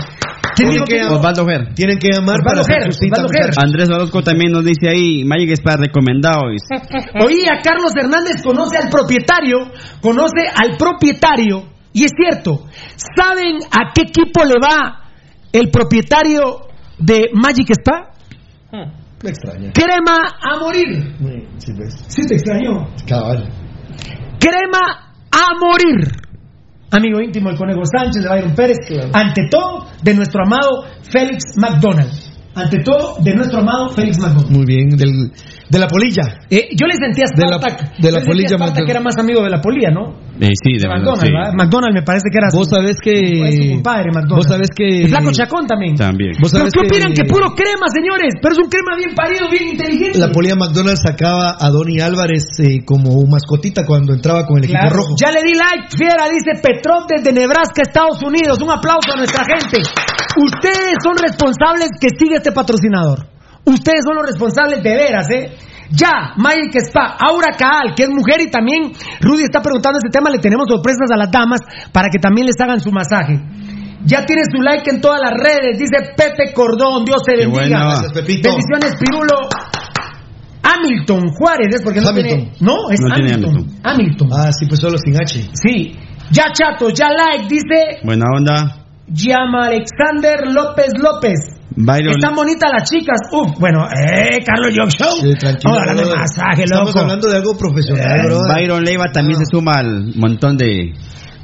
¿Quién 0.54 0.70
dijo 0.70 0.84
que 0.84 1.04
Osvaldo 1.04 1.44
G. 1.46 1.74
Tienen 1.74 1.98
que 1.98 2.08
llamar 2.12 2.36
Osvaldo 2.40 2.62
para 2.62 2.80
Ger, 2.80 2.88
Osvaldo 2.88 3.28
Ger. 3.28 3.50
Andrés 3.62 3.88
Orozco 3.90 4.22
también 4.22 4.52
nos 4.52 4.64
dice 4.64 4.88
ahí, 4.88 5.24
Magic 5.24 5.50
Spa 5.52 5.76
recomendado. 5.76 6.50
dice. 6.50 6.66
Oí 7.24 7.42
a 7.46 7.60
Carlos 7.60 7.92
Hernández 7.94 8.42
conoce 8.42 8.78
al 8.78 8.88
propietario, 8.88 9.70
conoce 10.00 10.46
al 10.54 10.76
propietario, 10.76 11.64
y 11.92 12.04
es 12.04 12.12
cierto, 12.16 12.64
¿saben 13.16 13.58
a 13.70 13.92
qué 13.94 14.02
equipo 14.02 14.44
le 14.44 14.54
va 14.60 15.07
el 15.52 15.70
propietario 15.70 16.60
de 16.98 17.30
Magic 17.32 17.70
Spa? 17.70 18.10
Me 19.22 19.30
extraña. 19.30 19.72
Crema 19.72 20.18
a 20.40 20.58
morir. 20.60 21.14
Sí, 21.58 22.26
te 22.26 22.34
extrañó. 22.34 22.86
Cabal. 23.06 23.48
Crema 24.38 25.12
a 25.30 25.58
morir. 25.60 26.08
Amigo 26.90 27.20
íntimo 27.20 27.50
del 27.50 27.58
Conejo 27.58 27.82
Sánchez, 27.84 28.22
de 28.22 28.28
Byron 28.30 28.54
Pérez, 28.54 28.78
ante 29.12 29.42
todo, 29.50 29.86
de 30.02 30.14
nuestro 30.14 30.42
amado 30.44 30.84
Félix 31.02 31.44
McDonald. 31.60 32.10
Ante 32.54 32.78
todo, 32.82 33.16
de 33.22 33.34
nuestro 33.34 33.60
amado 33.60 33.90
Félix 33.90 34.18
McDonald. 34.18 34.50
Muy 34.50 34.64
bien, 34.64 34.88
del, 34.96 35.30
de 35.68 35.78
la 35.78 35.86
polilla. 35.86 36.38
Eh, 36.48 36.68
yo 36.72 36.86
le 36.86 36.94
sentí 36.94 37.20
a 37.22 37.26
De 37.36 37.44
la- 37.46 37.58
Spartak, 37.58 37.98
de 37.98 38.10
la 38.12 38.20
yo 38.20 38.24
le 38.24 38.24
sentí 38.24 38.24
a 38.24 38.26
polilla 38.26 38.48
Spartak 38.56 38.84
que 38.86 38.90
era 38.90 39.00
más 39.00 39.18
amigo 39.18 39.42
de 39.42 39.50
la 39.50 39.60
polilla, 39.60 39.90
¿no? 39.90 40.14
Eh, 40.40 40.54
sí, 40.54 40.78
de 40.78 40.86
McDonald, 40.86 41.20
sí. 41.26 41.32
¿verdad? 41.34 41.50
McDonald 41.58 41.94
me 41.94 42.02
parece 42.06 42.30
que 42.30 42.38
era 42.38 42.46
Vos 42.54 42.68
su- 42.70 42.74
sabés 42.78 42.96
que. 43.02 43.74
compadre. 43.74 44.10
Vos 44.30 44.46
sabés 44.46 44.70
que. 44.70 45.02
El 45.02 45.08
flaco 45.10 45.32
Chacón 45.32 45.66
también. 45.66 45.96
También. 45.96 46.32
Vos 46.40 46.52
¿Pero 46.52 46.70
qué 46.70 46.86
opinan? 46.86 47.12
Que 47.12 47.24
puro 47.26 47.50
crema, 47.58 47.90
señores. 47.90 48.38
Pero 48.40 48.52
es 48.54 48.60
un 48.62 48.70
crema 48.70 48.94
bien 48.96 49.14
parido, 49.18 49.50
bien 49.50 49.74
inteligente. 49.74 50.18
La 50.18 50.30
polilla 50.30 50.54
McDonald's 50.54 51.02
sacaba 51.02 51.56
a 51.58 51.68
Donny 51.70 51.98
Álvarez 52.00 52.46
eh, 52.62 52.84
como 52.84 53.18
mascotita 53.26 53.84
cuando 53.84 54.14
entraba 54.14 54.46
con 54.46 54.58
el 54.58 54.64
equipo 54.64 54.78
Claro. 54.78 54.96
rojo. 54.96 55.14
Ya 55.18 55.32
le 55.32 55.42
di 55.42 55.54
like, 55.58 55.90
fiera, 55.96 56.30
dice 56.30 56.54
Petrov 56.62 57.06
desde 57.10 57.32
Nebraska, 57.32 57.82
Estados 57.82 58.22
Unidos. 58.22 58.62
Un 58.62 58.70
aplauso 58.70 59.10
a 59.12 59.16
nuestra 59.16 59.42
gente. 59.44 59.82
Ustedes 60.38 60.96
son 61.02 61.16
responsables 61.18 61.90
que 62.00 62.08
siga 62.16 62.36
este 62.36 62.52
patrocinador. 62.52 63.26
Ustedes 63.64 64.00
son 64.06 64.14
los 64.16 64.26
responsables 64.26 64.82
de 64.82 64.94
veras, 64.94 65.28
¿eh? 65.30 65.50
Ya, 65.90 66.34
Magic 66.36 66.74
Spa, 66.88 67.16
Aura 67.18 67.56
Caal, 67.56 67.94
que 67.96 68.02
es 68.04 68.10
mujer 68.10 68.40
y 68.42 68.50
también 68.50 68.92
Rudy 69.20 69.44
está 69.44 69.62
preguntando 69.62 69.98
este 69.98 70.10
tema, 70.10 70.28
le 70.30 70.38
tenemos 70.38 70.68
sorpresas 70.68 71.10
a 71.10 71.16
las 71.16 71.30
damas 71.30 71.60
para 71.92 72.08
que 72.10 72.18
también 72.18 72.46
les 72.46 72.60
hagan 72.60 72.80
su 72.80 72.92
masaje. 72.92 73.40
Ya 74.04 74.24
tiene 74.26 74.42
su 74.44 74.60
like 74.62 74.88
en 74.90 75.00
todas 75.00 75.20
las 75.20 75.32
redes, 75.32 75.78
dice 75.78 76.12
Pepe 76.16 76.52
Cordón, 76.52 77.04
Dios 77.04 77.22
se 77.24 77.34
Qué 77.34 77.46
bendiga. 77.46 77.80
Gracias, 77.80 78.12
Pepito. 78.12 78.50
Bendiciones, 78.50 78.96
Pirulo. 79.00 79.48
Hamilton 80.62 81.30
Juárez, 81.30 81.74
es 81.74 81.82
porque 81.82 82.00
no 82.00 82.08
Hamilton. 82.10 82.38
tiene. 82.38 82.52
No, 82.60 82.90
es 82.90 83.00
No 83.00 83.14
tiene 83.14 83.34
Hamilton. 83.34 83.66
Hamilton. 83.82 84.28
Ah, 84.32 84.52
sí, 84.52 84.66
pues 84.66 84.80
solo 84.80 84.98
sin 84.98 85.14
H. 85.20 85.50
Sí. 85.54 85.96
Ya 86.30 86.52
chato, 86.52 86.90
ya 86.90 87.08
like, 87.08 87.48
dice 87.48 88.00
Buena 88.04 88.26
onda. 88.36 88.84
Llama 89.06 89.68
Alexander 89.68 90.46
López 90.52 90.92
López. 90.98 91.57
Byron. 91.80 92.14
Están 92.18 92.34
bonitas 92.34 92.70
las 92.72 92.88
chicas. 92.90 93.18
Uf, 93.32 93.58
bueno, 93.60 93.86
eh, 93.86 94.38
Carlos 94.44 94.74
Young 94.74 94.90
Show. 94.90 95.12
Sí, 95.20 95.32
tranquilo. 95.38 95.72
Vamos 95.74 95.78
a 95.78 95.90
hablar 95.90 95.96
de 96.06 96.14
masaje, 96.16 96.62
Estamos 96.64 96.88
loco. 96.88 96.98
hablando 97.00 97.28
de 97.30 97.36
algo 97.36 97.56
profesional, 97.56 98.20
bro. 98.26 98.38
Byron 98.54 98.84
Leiva 98.84 99.04
también 99.12 99.38
se 99.38 99.44
suma 99.50 99.72
al 99.78 100.12
montón 100.16 100.56
de. 100.56 100.92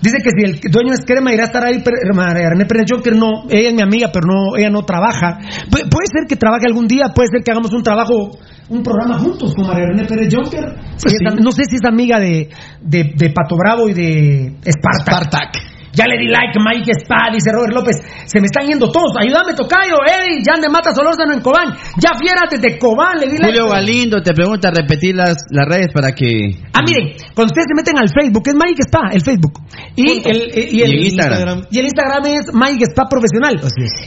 Dice 0.03 0.19
que 0.23 0.31
si 0.37 0.45
el 0.45 0.61
dueño 0.71 0.93
es 0.93 1.01
crema 1.07 1.33
irá 1.33 1.45
a 1.45 1.47
estar 1.47 1.65
ahí, 1.65 1.83
María 2.13 2.51
René 2.51 2.67
Pérez 2.67 2.85
Jonker 2.91 3.17
no, 3.17 3.45
ella 3.49 3.69
es 3.69 3.75
mi 3.75 3.81
amiga, 3.81 4.11
pero 4.13 4.27
no, 4.27 4.55
ella 4.55 4.69
no 4.69 4.83
trabaja. 4.83 5.39
Pu- 5.71 5.89
puede 5.89 6.07
ser 6.13 6.27
que 6.29 6.37
trabaje 6.37 6.67
algún 6.67 6.87
día, 6.87 7.07
puede 7.15 7.29
ser 7.33 7.43
que 7.43 7.51
hagamos 7.51 7.73
un 7.73 7.83
trabajo, 7.83 8.37
un 8.69 8.83
programa 8.83 9.19
juntos 9.19 9.55
con 9.55 9.67
María 9.67 9.87
René 9.87 10.05
Pérez 10.05 10.29
Jonker. 10.31 10.75
Si 10.97 11.09
es 11.09 11.21
am- 11.27 11.39
no 11.43 11.53
sé 11.53 11.63
si 11.65 11.77
es 11.77 11.85
amiga 11.87 12.19
de, 12.21 12.51
de, 12.83 13.13
de 13.17 13.31
Pato 13.31 13.57
Bravo 13.57 13.89
y 13.89 13.95
de 13.95 14.57
Spartak. 14.69 15.57
Ya 15.95 16.07
le 16.07 16.19
di 16.19 16.27
like, 16.29 16.59
Mike 16.59 16.91
Spa, 17.03 17.31
dice 17.33 17.51
Robert 17.55 17.73
López. 17.75 17.97
Se 18.27 18.41
me 18.41 18.47
están 18.47 18.67
yendo 18.67 18.91
todos. 18.91 19.15
Ayúdame, 19.19 19.55
Tocayo, 19.55 19.97
Eddie, 20.03 20.43
Jan 20.45 20.61
de 20.61 20.69
Mata 20.69 20.93
Solórzano 20.93 21.33
en 21.35 21.41
Cobán. 21.41 21.71
Ya 22.03 22.11
fiera 22.19 22.43
desde 22.51 22.79
Cobán, 22.79 23.19
le 23.21 23.27
di 23.31 23.39
like. 23.39 23.55
Julio 23.59 23.69
Galindo 23.71 24.21
te 24.23 24.33
pregunta 24.35 24.71
repetir 24.75 25.15
las, 25.15 25.37
las 25.51 25.67
redes 25.67 25.89
para 25.95 26.13
que. 26.13 26.51
Ah, 26.75 26.83
miren, 26.87 27.15
cuando 27.35 27.53
ustedes 27.55 27.67
se 27.71 27.75
meten 27.79 27.95
al 27.99 28.11
Facebook, 28.11 28.43
es 28.47 28.55
Magic 28.55 28.81
Spa, 28.91 29.11
el 29.13 29.23
Facebook. 29.23 29.55
Y 29.95 30.03
el, 30.27 30.51
y 30.75 30.83
el, 30.83 30.91
Y 30.93 30.99
en 30.99 31.05
Instagram. 31.07 31.63
Y 31.71 31.79
el 31.79 31.85
Instagram 31.87 32.27
es 32.27 32.53
Magic 32.53 32.83
Spa 32.91 33.05
Profesional. 33.09 33.55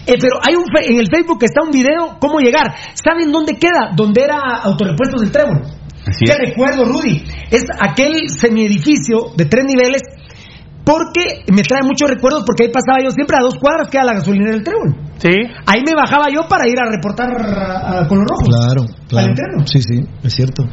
Eh, 0.05 0.15
pero 0.19 0.35
hay 0.43 0.55
un 0.55 0.65
fe- 0.67 0.91
en 0.91 0.99
el 0.99 1.07
Facebook 1.07 1.39
está 1.43 1.63
un 1.63 1.71
video, 1.71 2.17
cómo 2.19 2.39
llegar. 2.39 2.75
¿Saben 2.93 3.31
dónde 3.31 3.55
queda? 3.55 3.91
Donde 3.95 4.23
era 4.23 4.37
Autorepuestos 4.63 5.21
del 5.21 5.31
Trébol. 5.31 5.61
Así 6.07 6.23
Te 6.25 6.31
es. 6.33 6.39
recuerdo, 6.49 6.85
Rudy. 6.85 7.23
Es 7.51 7.63
aquel 7.79 8.29
semiedificio 8.29 9.31
de 9.35 9.45
tres 9.45 9.65
niveles. 9.65 10.01
Porque 10.87 11.43
me 11.51 11.63
trae 11.63 11.83
muchos 11.83 12.09
recuerdos, 12.09 12.43
porque 12.47 12.63
ahí 12.63 12.71
pasaba 12.71 13.03
yo 13.03 13.11
siempre 13.11 13.35
a 13.35 13.41
dos 13.43 13.55
cuadras, 13.59 13.89
queda 13.91 14.05
la 14.05 14.13
gasolinera 14.13 14.51
del 14.51 14.63
Trébol. 14.63 14.95
Sí. 15.17 15.35
Ahí 15.67 15.81
me 15.85 15.93
bajaba 15.93 16.25
yo 16.33 16.47
para 16.47 16.65
ir 16.67 16.79
a 16.79 16.89
reportar 16.89 17.27
a- 17.35 17.99
a- 18.03 18.07
con 18.07 18.19
los 18.19 18.27
rojos. 18.29 18.47
Claro, 18.47 18.81
Al 18.87 19.07
claro. 19.09 19.27
entreno. 19.27 19.67
Sí, 19.67 19.81
sí, 19.81 19.99
es 20.23 20.33
cierto. 20.33 20.63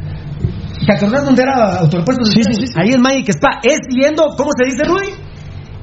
¿Te 0.86 0.92
acordás 0.92 1.24
dónde 1.24 1.42
era 1.42 1.78
Autorepuestos? 1.80 2.30
del 2.32 2.44
Trébol? 2.44 2.70
Ahí 2.76 2.90
es 2.90 2.98
Magic 2.98 3.28
Spa. 3.30 3.58
Es 3.64 3.78
yendo, 3.90 4.22
¿cómo 4.36 4.50
se 4.56 4.64
dice, 4.70 4.84
Rudy? 4.84 5.10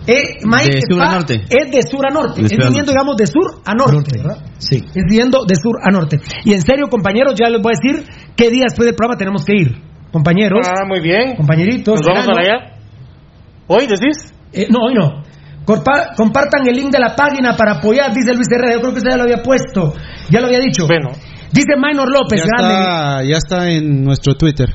Eh, 0.08 0.40
Magic 0.46 0.74
De 0.76 0.82
sur 0.90 1.02
a 1.02 1.12
norte. 1.12 1.42
Es 1.50 1.72
de 1.72 1.82
sur 1.84 2.06
a 2.06 2.10
norte. 2.10 2.42
De 2.42 2.48
es 2.48 2.52
viniendo, 2.52 2.78
norte. 2.78 2.92
digamos, 2.92 3.16
de 3.18 3.28
sur 3.28 3.62
a 3.66 3.74
norte, 3.76 4.18
¿verdad? 4.18 4.38
Sí. 4.58 4.78
Es 4.96 5.04
yendo 5.12 5.44
de 5.46 5.56
sur 5.56 5.76
a 5.84 5.92
norte. 5.92 6.20
Y 6.46 6.54
en 6.54 6.62
serio, 6.62 6.88
compañeros, 6.90 7.36
ya 7.36 7.50
les 7.50 7.62
voy 7.62 7.74
a 7.74 7.78
decir 7.80 8.10
qué 8.36 8.50
día 8.50 8.64
después 8.64 8.86
del 8.86 8.96
programa 8.96 9.18
tenemos 9.18 9.44
que 9.46 9.54
ir. 9.56 9.76
Compañeros. 10.12 10.66
Ah, 10.68 10.86
muy 10.88 11.02
bien. 11.02 11.36
Compañeritos. 11.36 12.00
Nos 12.02 12.08
vamos 12.08 12.26
para 12.26 12.42
allá. 12.42 12.81
¿Hoy 13.74 13.88
decís? 13.88 14.34
Eh, 14.54 14.68
no, 14.70 14.80
hoy 14.88 14.94
no. 14.94 15.24
Corpa- 15.66 16.14
compartan 16.18 16.68
el 16.68 16.76
link 16.76 16.92
de 16.92 17.00
la 17.00 17.16
página 17.16 17.56
para 17.56 17.74
apoyar, 17.74 18.12
dice 18.14 18.34
Luis 18.34 18.48
Herrera. 18.52 18.74
Yo 18.76 18.82
creo 18.82 18.92
que 18.94 19.00
eso 19.00 19.10
ya 19.10 19.18
lo 19.18 19.24
había 19.24 19.42
puesto. 19.42 19.94
Ya 20.30 20.42
lo 20.42 20.48
había 20.48 20.60
dicho. 20.60 20.86
Bueno. 20.88 21.10
Dice 21.54 21.76
Minor 21.78 22.10
López, 22.12 22.42
Ya 22.42 22.46
grande. 22.48 22.74
está, 22.80 23.24
ya 23.24 23.38
está 23.38 23.70
en 23.70 24.04
nuestro 24.04 24.36
Twitter. 24.36 24.70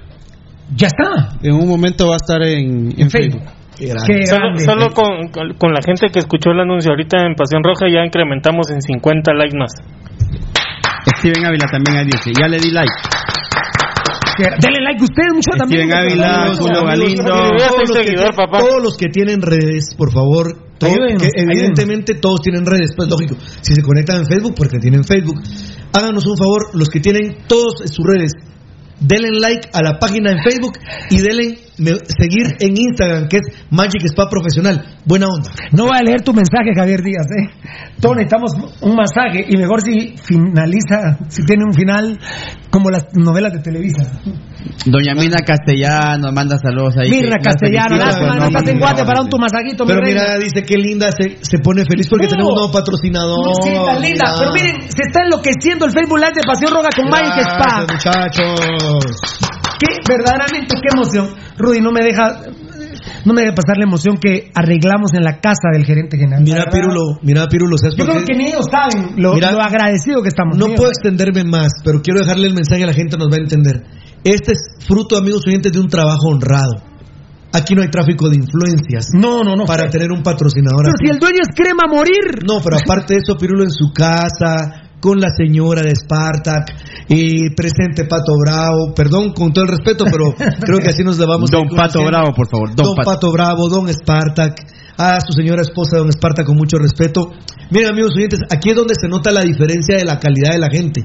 Ya 0.74 0.86
está. 0.88 1.36
En 1.42 1.54
un 1.54 1.68
momento 1.68 2.06
va 2.08 2.14
a 2.14 2.16
estar 2.16 2.42
en, 2.42 2.92
en 2.98 3.10
Facebook. 3.10 3.42
Qué 3.76 3.88
Solo, 4.26 4.40
grande. 4.40 4.64
solo 4.64 4.90
con, 4.94 5.28
con- 5.28 5.52
con 5.58 5.72
la 5.74 5.80
gente 5.84 6.08
que 6.10 6.20
escuchó 6.20 6.50
el 6.50 6.60
anuncio 6.60 6.92
ahorita 6.92 7.18
en 7.26 7.34
Pasión 7.34 7.62
Roja 7.62 7.86
ya 7.92 8.04
incrementamos 8.04 8.70
en 8.70 8.80
50 8.80 9.32
likes 9.34 9.56
más. 9.58 9.72
Steven 11.18 11.44
Ávila 11.44 11.66
también 11.70 11.98
ahí 11.98 12.06
dice. 12.06 12.32
Ya 12.38 12.48
le 12.48 12.58
di 12.58 12.70
like. 12.70 12.90
Denle 14.44 14.80
like 14.84 15.02
ustedes, 15.02 15.32
muchachos. 15.34 15.58
también. 15.58 15.88
Ávila, 15.92 16.54
Julio 16.58 16.82
Galindo. 16.84 17.22
todos, 18.60 18.82
los 18.82 18.96
que 18.96 19.08
tienen 19.08 19.40
redes, 19.42 19.94
por 19.96 20.12
favor, 20.12 20.56
todo- 20.78 20.90
Ayúdenos, 20.90 21.22
que 21.22 21.28
evidentemente 21.42 22.14
todos 22.14 22.40
tienen 22.42 22.66
redes, 22.66 22.90
pues 22.96 23.08
lógico. 23.08 23.36
Si 23.60 23.74
se 23.74 23.82
conectan 23.82 24.18
en 24.20 24.26
Facebook, 24.26 24.54
porque 24.56 24.78
tienen 24.78 25.04
Facebook, 25.04 25.40
háganos 25.92 26.26
un 26.26 26.36
favor, 26.36 26.74
los 26.74 26.88
que 26.88 27.00
tienen 27.00 27.38
todos 27.48 27.80
sus 27.86 28.04
redes, 28.06 28.32
denle 29.00 29.38
like 29.40 29.68
a 29.72 29.82
la 29.82 29.98
página 29.98 30.30
en 30.32 30.38
Facebook 30.42 30.78
y 31.10 31.18
denle 31.20 31.58
me- 31.78 31.98
seguir 32.18 32.56
en 32.60 32.76
Instagram, 32.76 33.28
que 33.28 33.38
es 33.38 33.42
Magic 33.70 34.02
Spa 34.06 34.28
Profesional. 34.28 34.96
Buena 35.04 35.26
onda. 35.26 35.50
No 35.72 35.84
voy 35.86 35.96
a 35.98 36.02
leer 36.02 36.22
tu 36.22 36.32
mensaje, 36.32 36.70
Javier 36.74 37.02
Díaz. 37.02 37.26
¿eh? 37.38 37.50
Todos 38.00 38.16
necesitamos 38.16 38.52
un 38.80 38.96
masaje 38.96 39.44
y 39.48 39.56
mejor 39.56 39.80
si 39.82 40.14
finaliza, 40.24 41.18
si 41.28 41.44
tiene 41.44 41.64
un 41.64 41.72
final 41.74 42.18
como 42.70 42.90
las 42.90 43.06
novelas 43.14 43.52
de 43.52 43.60
Televisa. 43.60 44.20
Doña 44.84 45.14
Mina 45.14 45.38
Castellano 45.46 46.32
manda 46.32 46.58
saludos 46.58 46.94
ahí. 46.98 47.10
Mirna 47.10 47.36
Castellano, 47.42 47.96
lástima, 47.96 48.34
no 48.36 48.44
estás 48.46 48.66
en 48.68 48.74
no, 48.74 48.80
Guate 48.80 49.04
para 49.04 49.20
un 49.20 49.26
no, 49.26 49.30
tu 49.30 49.38
masajito, 49.38 49.84
mi 49.84 49.88
Pero 49.92 50.00
reina. 50.00 50.22
mira, 50.22 50.38
dice 50.38 50.62
que 50.64 50.76
linda, 50.76 51.08
se, 51.12 51.38
se 51.40 51.58
pone 51.58 51.84
feliz 51.88 52.08
porque 52.08 52.24
No. 52.26 52.30
tenemos 52.30 52.52
un 52.52 52.58
nuevo 52.58 52.72
patrocinador. 52.72 53.38
Sí, 53.62 53.70
tan 53.70 54.00
linda. 54.02 54.24
Mira. 54.26 54.34
Pero 54.38 54.52
miren, 54.52 54.82
se 54.90 55.02
está 55.06 55.22
enloqueciendo 55.24 55.84
el 55.86 55.92
Facebook 55.92 56.18
Live 56.18 56.32
de 56.34 56.42
Pasión 56.42 56.72
Roja 56.72 56.88
con 56.96 57.08
Magic 57.08 57.46
Spa. 57.46 57.84
Gracias, 57.86 57.92
muchachos. 57.92 59.45
Qué 59.78 59.86
verdaderamente 60.08 60.74
qué 60.80 60.88
emoción. 60.94 61.34
Rudy, 61.58 61.80
no 61.80 61.92
me 61.92 62.02
deja 62.02 62.42
no 63.24 63.34
me 63.34 63.42
deja 63.42 63.54
pasar 63.54 63.76
la 63.76 63.84
emoción 63.84 64.16
que 64.16 64.50
arreglamos 64.54 65.12
en 65.14 65.22
la 65.22 65.40
casa 65.40 65.68
del 65.72 65.84
gerente 65.84 66.16
general. 66.16 66.42
Mira, 66.42 66.64
Pirulo, 66.70 67.18
mira, 67.22 67.48
Pirulo, 67.48 67.76
¿sabes 67.76 67.96
Yo 67.96 68.04
por 68.04 68.14
creo 68.14 68.24
qué? 68.24 68.32
que 68.32 68.38
ni 68.38 68.48
ellos 68.48 68.66
saben 68.70 69.14
lo, 69.16 69.34
Mira, 69.34 69.52
lo 69.52 69.60
agradecido 69.60 70.22
que 70.22 70.28
estamos. 70.28 70.56
No 70.56 70.74
puedo 70.74 70.90
extenderme 70.90 71.44
más, 71.44 71.72
pero 71.84 72.00
quiero 72.02 72.20
dejarle 72.20 72.48
el 72.48 72.54
mensaje 72.54 72.84
a 72.84 72.86
la 72.86 72.92
gente, 72.92 73.16
nos 73.16 73.28
va 73.28 73.36
a 73.36 73.40
entender. 73.40 73.82
Este 74.24 74.52
es 74.52 74.86
fruto, 74.86 75.16
amigos 75.16 75.42
oyentes, 75.46 75.72
de 75.72 75.80
un 75.80 75.88
trabajo 75.88 76.28
honrado. 76.28 76.82
Aquí 77.52 77.74
no 77.74 77.82
hay 77.82 77.88
tráfico 77.90 78.28
de 78.28 78.36
influencias. 78.36 79.08
No, 79.14 79.42
no, 79.42 79.56
no. 79.56 79.64
Para 79.64 79.88
tener 79.88 80.10
un 80.12 80.22
patrocinador. 80.22 80.84
Pero 80.84 80.96
si 81.00 81.10
el 81.10 81.18
dueño 81.18 81.38
es 81.42 81.54
crema 81.54 81.84
morir. 81.88 82.44
No, 82.46 82.60
pero 82.62 82.76
aparte 82.76 83.14
de 83.14 83.20
eso, 83.22 83.36
Pirulo 83.36 83.64
en 83.64 83.70
su 83.70 83.92
casa, 83.92 84.85
con 85.06 85.20
la 85.20 85.30
señora 85.30 85.82
de 85.82 85.94
Spartak, 85.94 86.66
y 87.08 87.54
presente 87.54 88.06
Pato 88.06 88.32
Bravo, 88.44 88.92
perdón 88.92 89.32
con 89.32 89.52
todo 89.52 89.64
el 89.64 89.70
respeto, 89.70 90.04
pero 90.04 90.34
creo 90.34 90.80
que 90.80 90.88
así 90.88 91.04
nos 91.04 91.16
le 91.16 91.26
vamos 91.26 91.48
Don 91.48 91.68
Pato. 91.68 92.02
Bravo, 92.04 92.32
por 92.34 92.48
favor. 92.50 92.74
Don, 92.74 92.86
Don, 92.86 92.96
Pato. 92.96 93.10
Pato. 93.10 93.32
Bravo, 93.32 93.68
Don 93.68 93.86
Spartak, 93.86 94.66
a 94.98 95.20
su 95.20 95.32
señora 95.32 95.62
esposa, 95.62 95.98
Don 95.98 96.10
Spartak, 96.10 96.44
con 96.44 96.56
mucho 96.56 96.78
respeto. 96.78 97.30
Miren, 97.70 97.90
amigos 97.90 98.16
oyentes, 98.16 98.40
aquí 98.50 98.70
es 98.70 98.76
donde 98.76 98.94
se 99.00 99.06
nota 99.06 99.30
la 99.30 99.42
diferencia 99.42 99.96
de 99.96 100.04
la 100.04 100.18
calidad 100.18 100.50
de 100.50 100.58
la 100.58 100.70
gente. 100.70 101.04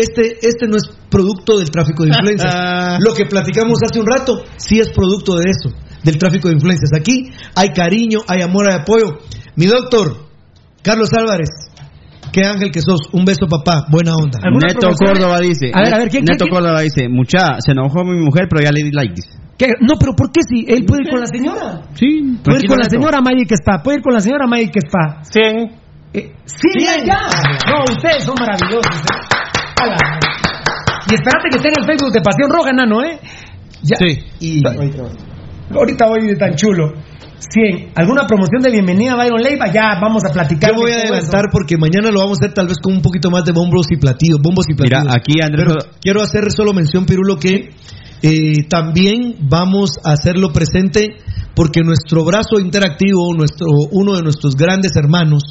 Este, 0.00 0.38
este 0.40 0.66
no 0.66 0.78
es 0.78 0.88
producto 1.10 1.58
del 1.58 1.70
tráfico 1.70 2.04
de 2.04 2.08
influencias. 2.08 3.00
Lo 3.04 3.12
que 3.12 3.26
platicamos 3.26 3.80
hace 3.84 4.00
un 4.00 4.06
rato, 4.06 4.44
sí 4.56 4.80
es 4.80 4.88
producto 4.88 5.36
de 5.36 5.50
eso, 5.50 5.76
del 6.02 6.16
tráfico 6.16 6.48
de 6.48 6.54
influencias. 6.54 6.90
Aquí 6.98 7.30
hay 7.54 7.68
cariño, 7.74 8.20
hay 8.28 8.40
amor, 8.40 8.72
hay 8.72 8.80
apoyo. 8.80 9.18
Mi 9.56 9.66
doctor, 9.66 10.16
Carlos 10.82 11.12
Álvarez, 11.12 11.71
qué 12.32 12.44
ángel 12.44 12.70
que 12.72 12.80
sos. 12.80 13.00
Un 13.12 13.24
beso, 13.24 13.46
papá. 13.48 13.86
Buena 13.90 14.14
onda. 14.14 14.38
Neto 14.40 14.88
Córdoba 14.98 15.38
dice. 15.40 15.70
A 15.74 15.82
ver, 15.82 15.94
a 15.94 15.98
ver, 15.98 16.08
¿quién- 16.08 16.24
Neto 16.24 16.44
quién- 16.44 16.50
quién? 16.50 16.50
Córdoba 16.50 16.80
dice. 16.80 17.08
Mucha, 17.08 17.60
se 17.60 17.72
enojó 17.72 18.04
mi 18.04 18.18
mujer, 18.18 18.46
pero 18.50 18.62
ya 18.64 18.72
le 18.72 18.82
di 18.82 18.90
like. 18.90 19.14
Dice. 19.14 19.30
¿Qué? 19.58 19.66
No, 19.80 19.94
pero 20.00 20.12
¿por 20.16 20.32
qué 20.32 20.40
si 20.48 20.64
él 20.66 20.84
puede 20.86 21.02
ir 21.04 21.10
con 21.10 21.20
la 21.20 21.26
señora? 21.26 21.82
Sí, 21.94 22.38
Puede 22.42 22.60
ir 22.64 22.68
con 22.68 22.78
la 22.78 22.88
señora 22.88 23.20
Magic 23.20 23.52
Spa, 23.52 23.82
puede 23.82 23.98
ir 23.98 24.02
con 24.02 24.14
la 24.14 24.20
señora 24.20 24.46
Magic 24.46 24.74
Spa. 24.76 25.20
100. 25.22 25.70
Eh, 26.14 26.32
sí, 26.44 26.80
ya, 26.80 27.04
ya. 27.04 27.20
No, 27.70 27.84
ustedes 27.94 28.24
son 28.24 28.34
maravillosos. 28.40 28.84
¿eh? 28.96 29.92
Y 31.10 31.14
espérate 31.14 31.48
que 31.50 31.56
esté 31.56 31.68
en 31.68 31.74
el 31.80 31.84
Facebook 31.86 32.12
de 32.12 32.20
Pasión 32.22 32.50
Roja, 32.50 32.72
nano, 32.72 33.02
¿eh? 33.04 33.18
Ya. 33.82 33.96
Sí. 33.98 34.18
Y... 34.40 34.62
Ahorita 35.74 36.06
voy 36.08 36.26
de 36.26 36.36
tan 36.36 36.54
chulo. 36.54 36.92
100. 37.50 37.92
¿Alguna 37.96 38.26
promoción 38.26 38.62
de 38.62 38.70
bienvenida 38.70 39.12
a 39.12 39.16
Byron 39.16 39.42
Leiva? 39.42 39.66
Ya 39.72 39.98
vamos 40.00 40.22
a 40.24 40.32
platicar. 40.32 40.70
Yo 40.70 40.76
voy 40.76 40.92
a 40.92 40.96
adelantar 40.96 41.46
eso. 41.46 41.48
porque 41.52 41.76
mañana 41.76 42.10
lo 42.10 42.20
vamos 42.20 42.38
a 42.40 42.44
hacer 42.46 42.54
tal 42.54 42.68
vez 42.68 42.78
con 42.78 42.94
un 42.94 43.02
poquito 43.02 43.30
más 43.30 43.44
de 43.44 43.52
bombos 43.52 43.86
y 43.90 43.96
platillos, 43.96 44.38
bombos 44.42 44.66
y 44.68 44.74
platillos. 44.74 45.02
Mira, 45.02 45.14
aquí 45.16 45.40
Andrés- 45.40 45.66
Pero 45.66 45.92
quiero 46.00 46.22
hacer 46.22 46.50
solo 46.52 46.72
mención, 46.72 47.04
Pirulo, 47.04 47.36
que 47.38 47.70
eh, 48.22 48.68
también 48.68 49.36
vamos 49.40 49.98
a 50.04 50.12
hacerlo 50.12 50.52
presente 50.52 51.16
porque 51.54 51.80
nuestro 51.82 52.24
brazo 52.24 52.60
interactivo, 52.60 53.34
nuestro 53.34 53.66
uno 53.90 54.14
de 54.14 54.22
nuestros 54.22 54.54
grandes 54.56 54.92
hermanos, 54.96 55.42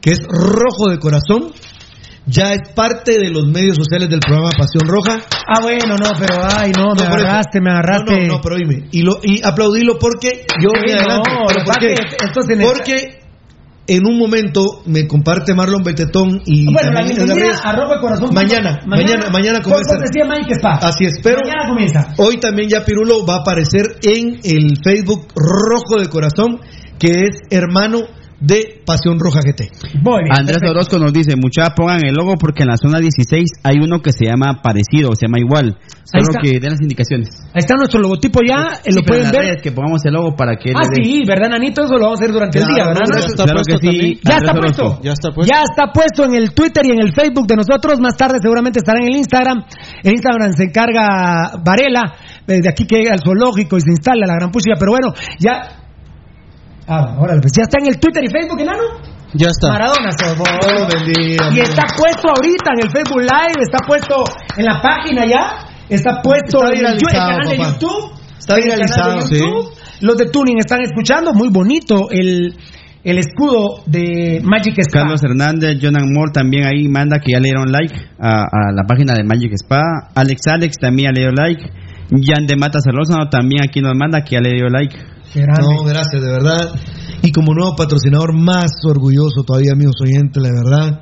que 0.00 0.10
es 0.10 0.20
Rojo 0.28 0.90
de 0.90 0.98
Corazón, 0.98 1.52
ya 2.26 2.52
es 2.54 2.68
parte 2.74 3.18
de 3.18 3.30
los 3.30 3.46
medios 3.46 3.76
sociales 3.76 4.08
del 4.10 4.20
programa 4.20 4.50
Pasión 4.50 4.86
Roja. 4.88 5.20
Ah, 5.46 5.60
bueno, 5.62 5.96
no, 5.96 6.10
pero 6.18 6.36
ay, 6.42 6.72
no, 6.76 6.94
me 6.94 7.02
No, 7.02 7.14
agarraste, 7.14 7.60
me 7.60 7.70
agarraste. 7.70 8.12
No, 8.12 8.20
no, 8.26 8.26
no, 8.34 8.40
pero 8.40 8.56
oíme. 8.56 8.88
Y, 8.90 9.02
lo, 9.02 9.18
y 9.22 9.40
aplaudilo 9.44 9.98
porque 9.98 10.44
yo 10.60 10.70
Sí, 10.70 10.80
me 10.86 10.92
adelanto. 10.94 11.30
no, 11.30 11.46
¿Pero 11.46 11.60
lo 11.60 11.64
por 11.64 11.78
qué? 11.78 11.94
necesita- 11.94 12.66
Porque 12.66 13.20
en 13.88 14.04
un 14.04 14.18
momento 14.18 14.82
me 14.86 15.06
comparte 15.06 15.54
Marlon 15.54 15.84
Betetón 15.84 16.42
y 16.44 16.64
Bueno, 16.64 16.90
la 16.90 16.94
también 16.96 17.12
Edgar 17.12 17.26
bienvenida 17.26 17.46
Reyes. 17.46 17.60
a 17.64 17.72
Rojo 17.76 17.94
de 17.94 18.00
Corazón. 18.00 18.34
Mañana, 18.34 18.80
mañana, 18.86 19.30
mañana 19.30 19.60
Por 19.60 19.72
comienza. 19.74 19.94
cortesía 19.94 20.24
Mike 20.24 20.54
Spa. 20.54 20.78
Así 20.82 21.04
es, 21.04 21.20
pero 21.22 21.38
Mañana 21.44 21.68
comienza. 21.68 22.14
hoy 22.18 22.38
también 22.40 22.68
ya 22.68 22.84
Pirulo 22.84 23.24
va 23.24 23.36
a 23.36 23.40
aparecer 23.42 23.86
en 24.02 24.40
el 24.42 24.76
Facebook 24.82 25.28
Rojo 25.36 26.00
de 26.02 26.08
Corazón, 26.08 26.58
que 26.98 27.10
es 27.12 27.30
hermano 27.50 28.00
de 28.40 28.82
Pasión 28.84 29.18
Roja 29.18 29.40
GT. 29.40 29.70
Andrés 30.30 30.58
Orozco 30.68 30.98
nos 30.98 31.12
dice, 31.12 31.36
muchachos 31.36 31.72
pongan 31.76 32.04
el 32.04 32.14
logo 32.14 32.34
porque 32.36 32.62
en 32.64 32.68
la 32.68 32.76
zona 32.76 32.98
16 33.00 33.48
hay 33.62 33.76
uno 33.80 34.00
que 34.02 34.12
se 34.12 34.26
llama 34.26 34.60
parecido, 34.62 35.10
se 35.14 35.26
llama 35.26 35.38
igual. 35.38 35.78
Ahí 36.12 36.22
Solo 36.22 36.26
está. 36.30 36.40
que 36.40 36.60
den 36.60 36.70
las 36.70 36.80
indicaciones. 36.80 37.28
Ahí 37.54 37.64
está 37.64 37.74
nuestro 37.76 38.00
logotipo 38.00 38.40
ya, 38.46 38.78
eh, 38.84 38.92
Sí, 38.92 38.94
lo 38.94 39.00
en 39.00 39.06
pueden 39.06 39.30
ver. 39.32 39.40
redes 39.42 39.62
que 39.62 39.72
pongamos 39.72 40.04
el 40.04 40.12
logo 40.12 40.36
para 40.36 40.56
que 40.56 40.70
Ah, 40.76 40.84
sí, 40.94 41.24
¿verdad, 41.26 41.48
Nanito? 41.50 41.82
Eso 41.82 41.94
lo 41.94 42.04
vamos 42.04 42.20
a 42.20 42.24
hacer 42.24 42.32
durante 42.34 42.58
el 42.58 42.66
día, 42.66 42.84
¿verdad? 42.86 43.02
no, 43.10 43.18
está 43.18 43.44
Claro 43.44 43.60
puesto 43.64 43.78
que 43.80 43.88
sí. 43.88 44.20
Ya 44.22 44.34
Andrés 44.36 44.36
está 44.36 44.52
Orozco. 44.52 44.82
puesto. 44.84 45.02
Ya 45.02 45.12
está 45.12 45.30
puesto. 45.32 45.52
Ya 45.54 45.62
está 45.62 45.92
puesto 45.92 46.24
en 46.24 46.34
el 46.34 46.54
Twitter 46.54 46.82
y 46.86 46.90
en 46.92 47.00
el 47.00 47.12
Facebook 47.12 47.46
de 47.46 47.56
nosotros. 47.56 47.98
Más 48.00 48.16
tarde 48.16 48.38
seguramente 48.40 48.78
estará 48.78 49.00
en 49.00 49.08
el 49.08 49.16
Instagram. 49.16 49.64
En 50.04 50.12
Instagram 50.12 50.52
se 50.52 50.64
encarga 50.64 51.58
Varela, 51.64 52.14
eh, 52.46 52.60
de 52.62 52.68
aquí 52.68 52.86
que 52.86 52.96
llega 52.98 53.12
al 53.12 53.20
zoológico 53.24 53.76
y 53.76 53.80
se 53.80 53.90
instala 53.90 54.26
la 54.26 54.34
gran 54.34 54.50
pucha. 54.52 54.76
Pero 54.78 54.92
bueno, 54.92 55.12
ya. 55.40 55.82
Ah, 56.88 57.16
ahora 57.18 57.34
pues 57.40 57.52
ya 57.56 57.62
está 57.62 57.78
en 57.80 57.88
el 57.88 57.98
Twitter 57.98 58.22
y 58.24 58.30
Facebook, 58.30 58.60
enano. 58.60 58.82
Ya 59.34 59.48
está. 59.48 59.68
Maradona, 59.68 60.10
Sobol. 60.12 60.46
Oh, 60.62 60.86
bendiga, 60.86 61.50
Y 61.52 61.60
está 61.60 61.82
puesto 61.96 62.28
ahorita 62.28 62.70
en 62.78 62.86
el 62.86 62.90
Facebook 62.90 63.20
Live, 63.20 63.58
está 63.60 63.78
puesto 63.86 64.24
en 64.56 64.64
la 64.64 64.80
página 64.80 65.26
ya, 65.26 65.66
está 65.88 66.22
puesto 66.22 66.64
Está 66.64 66.78
en 66.78 66.94
el, 66.94 67.02
canal 67.02 67.48
de 67.48 67.56
papá. 67.56 67.70
YouTube. 67.72 68.12
Está 68.38 68.54
en 68.58 68.62
el 68.62 68.68
canal 68.70 68.78
viralizado, 68.78 69.28
de 69.28 69.38
YouTube. 69.38 69.74
Los 70.00 70.16
de 70.16 70.26
Tuning 70.26 70.58
están 70.58 70.80
escuchando, 70.82 71.34
muy 71.34 71.48
bonito 71.50 72.08
el, 72.10 72.54
el 73.02 73.18
escudo 73.18 73.82
de 73.86 74.40
Magic 74.44 74.78
Spa. 74.78 75.00
Carlos 75.00 75.22
Hernández, 75.24 75.78
Jonan 75.82 76.12
Moore 76.12 76.30
también 76.32 76.66
ahí 76.66 76.86
manda 76.88 77.18
que 77.18 77.32
ya 77.32 77.40
le 77.40 77.48
dieron 77.48 77.72
like 77.72 77.94
a, 78.20 78.42
a 78.44 78.72
la 78.72 78.84
página 78.86 79.12
de 79.14 79.24
Magic 79.24 79.52
Spa. 79.54 79.82
Alex 80.14 80.46
Alex 80.46 80.76
también 80.80 81.08
ya 81.08 81.12
le 81.12 81.20
dio 81.26 81.32
like. 81.32 81.62
Jan 82.10 82.46
de 82.46 82.56
Mata 82.56 82.78
Salózano 82.80 83.28
también 83.28 83.64
aquí 83.68 83.80
nos 83.80 83.94
manda 83.96 84.22
que 84.22 84.36
ya 84.36 84.40
le 84.40 84.50
dio 84.50 84.68
like. 84.68 84.96
No, 85.34 85.84
gracias, 85.84 86.22
de 86.22 86.30
verdad. 86.30 86.74
Y 87.22 87.32
como 87.32 87.54
nuevo 87.54 87.74
patrocinador, 87.76 88.32
más 88.32 88.70
orgulloso 88.84 89.42
todavía, 89.44 89.72
amigos 89.72 89.96
oyentes, 90.00 90.42
la 90.42 90.50
verdad. 90.50 91.00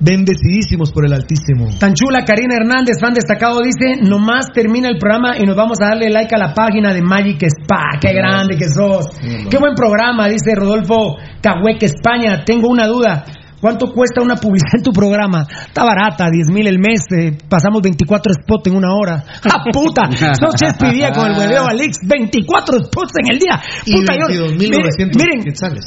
Bendecidísimos 0.00 0.92
por 0.92 1.06
el 1.06 1.12
Altísimo. 1.12 1.76
Tan 1.78 1.92
chula, 1.94 2.24
Karina 2.24 2.54
Hernández, 2.54 3.00
fan 3.00 3.14
destacado, 3.14 3.58
dice, 3.58 4.00
nomás 4.00 4.46
termina 4.54 4.88
el 4.88 4.96
programa 4.96 5.36
y 5.36 5.42
nos 5.42 5.56
vamos 5.56 5.78
a 5.82 5.86
darle 5.88 6.08
like 6.08 6.32
a 6.32 6.38
la 6.38 6.54
página 6.54 6.94
de 6.94 7.02
Magic 7.02 7.42
Spa. 7.42 7.98
Qué 8.00 8.12
grande 8.12 8.56
que 8.56 8.68
sos. 8.68 9.06
Qué 9.50 9.58
buen 9.58 9.74
programa, 9.74 10.28
dice 10.28 10.54
Rodolfo 10.54 11.16
Cahueque, 11.40 11.86
España. 11.86 12.44
Tengo 12.44 12.68
una 12.68 12.86
duda. 12.86 13.24
¿Cuánto 13.60 13.92
cuesta 13.92 14.22
una 14.22 14.36
publicidad 14.36 14.76
en 14.76 14.82
tu 14.84 14.92
programa? 14.92 15.44
Está 15.66 15.84
barata, 15.84 16.28
10 16.30 16.48
mil 16.48 16.66
el 16.66 16.78
mes. 16.78 17.00
eh, 17.10 17.36
pasamos 17.48 17.82
24 17.82 18.32
spots 18.34 18.68
en 18.68 18.76
una 18.76 18.94
hora. 18.94 19.24
¡Ah, 19.44 19.64
puta! 19.72 20.02
Sos 20.38 20.54
Chespidía 20.54 21.12
con 21.12 21.30
el 21.30 21.36
hueveo 21.38 21.66
Alix. 21.66 21.98
24 22.06 22.84
spots 22.84 23.12
en 23.24 23.32
el 23.32 23.38
día. 23.38 23.60
Y 23.84 23.92
Puta, 23.94 24.14
yo- 24.14 24.46
22.900 24.46 24.56
miren, 24.58 25.10
miren, 25.16 25.42
quetzales. 25.44 25.84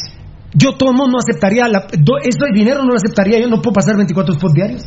yo 0.53 0.73
todo 0.75 0.91
el 0.91 0.97
mundo 0.97 1.13
no 1.13 1.17
aceptaría, 1.19 1.67
la, 1.69 1.87
do- 1.97 2.17
eso 2.21 2.45
de 2.45 2.51
dinero 2.59 2.83
no 2.83 2.89
lo 2.89 2.95
aceptaría. 2.97 3.39
Yo 3.39 3.47
no 3.47 3.61
puedo 3.61 3.73
pasar 3.73 3.95
24 3.95 4.33
spots 4.35 4.53
diarios. 4.53 4.83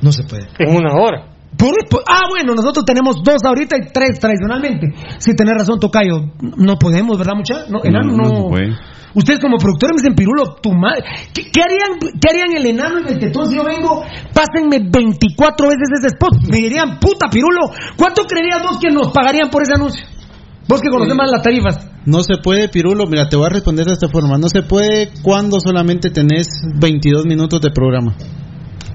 No 0.00 0.12
se 0.12 0.22
puede. 0.24 0.46
En 0.58 0.76
una 0.76 0.94
hora. 0.94 1.26
Por- 1.56 1.88
por- 1.88 2.02
ah, 2.08 2.22
bueno, 2.30 2.54
nosotros 2.54 2.84
tenemos 2.84 3.22
dos 3.22 3.36
ahorita 3.44 3.76
y 3.76 3.92
tres 3.92 4.18
tradicionalmente. 4.18 4.88
Si 5.18 5.34
tenés 5.36 5.54
razón, 5.58 5.78
Tocayo. 5.78 6.32
No 6.56 6.76
podemos, 6.76 7.18
¿verdad, 7.18 7.34
mucha? 7.36 7.66
No, 7.68 7.80
enano, 7.84 8.12
no. 8.16 8.48
Ustedes 9.14 9.40
como 9.40 9.58
productores 9.58 9.92
me 9.96 10.00
dicen, 10.02 10.14
Pirulo, 10.14 10.54
tu 10.62 10.72
madre. 10.72 11.04
¿Qué, 11.34 11.50
qué 11.52 11.60
harían, 11.62 11.98
¿Qué 12.00 12.28
harían 12.30 12.56
el 12.56 12.66
enano 12.66 13.00
y 13.06 13.12
el 13.12 13.18
tetón 13.18 13.46
si 13.46 13.56
yo 13.56 13.62
vengo? 13.62 14.02
Pásenme 14.32 14.78
24 14.90 15.68
veces 15.68 15.88
ese 15.98 16.06
spot. 16.14 16.48
Me 16.50 16.56
dirían, 16.56 16.98
puta, 16.98 17.28
Pirulo, 17.28 17.70
¿cuánto 17.98 18.22
creerías 18.24 18.62
vos 18.62 18.78
que 18.78 18.90
nos 18.90 19.12
pagarían 19.12 19.50
por 19.50 19.62
ese 19.62 19.74
anuncio? 19.74 20.02
Vos 20.66 20.80
que 20.80 20.88
conoces 20.88 21.14
más 21.14 21.30
las 21.30 21.42
tarifas. 21.42 21.86
No 22.06 22.22
se 22.22 22.38
puede, 22.42 22.70
Pirulo. 22.70 23.06
Mira, 23.06 23.28
te 23.28 23.36
voy 23.36 23.46
a 23.46 23.50
responder 23.50 23.84
de 23.84 23.92
esta 23.92 24.08
forma. 24.08 24.38
No 24.38 24.48
se 24.48 24.62
puede 24.62 25.10
cuando 25.22 25.58
solamente 25.60 26.08
tenés 26.08 26.48
22 26.80 27.26
minutos 27.26 27.60
de 27.60 27.70
programa. 27.70 28.14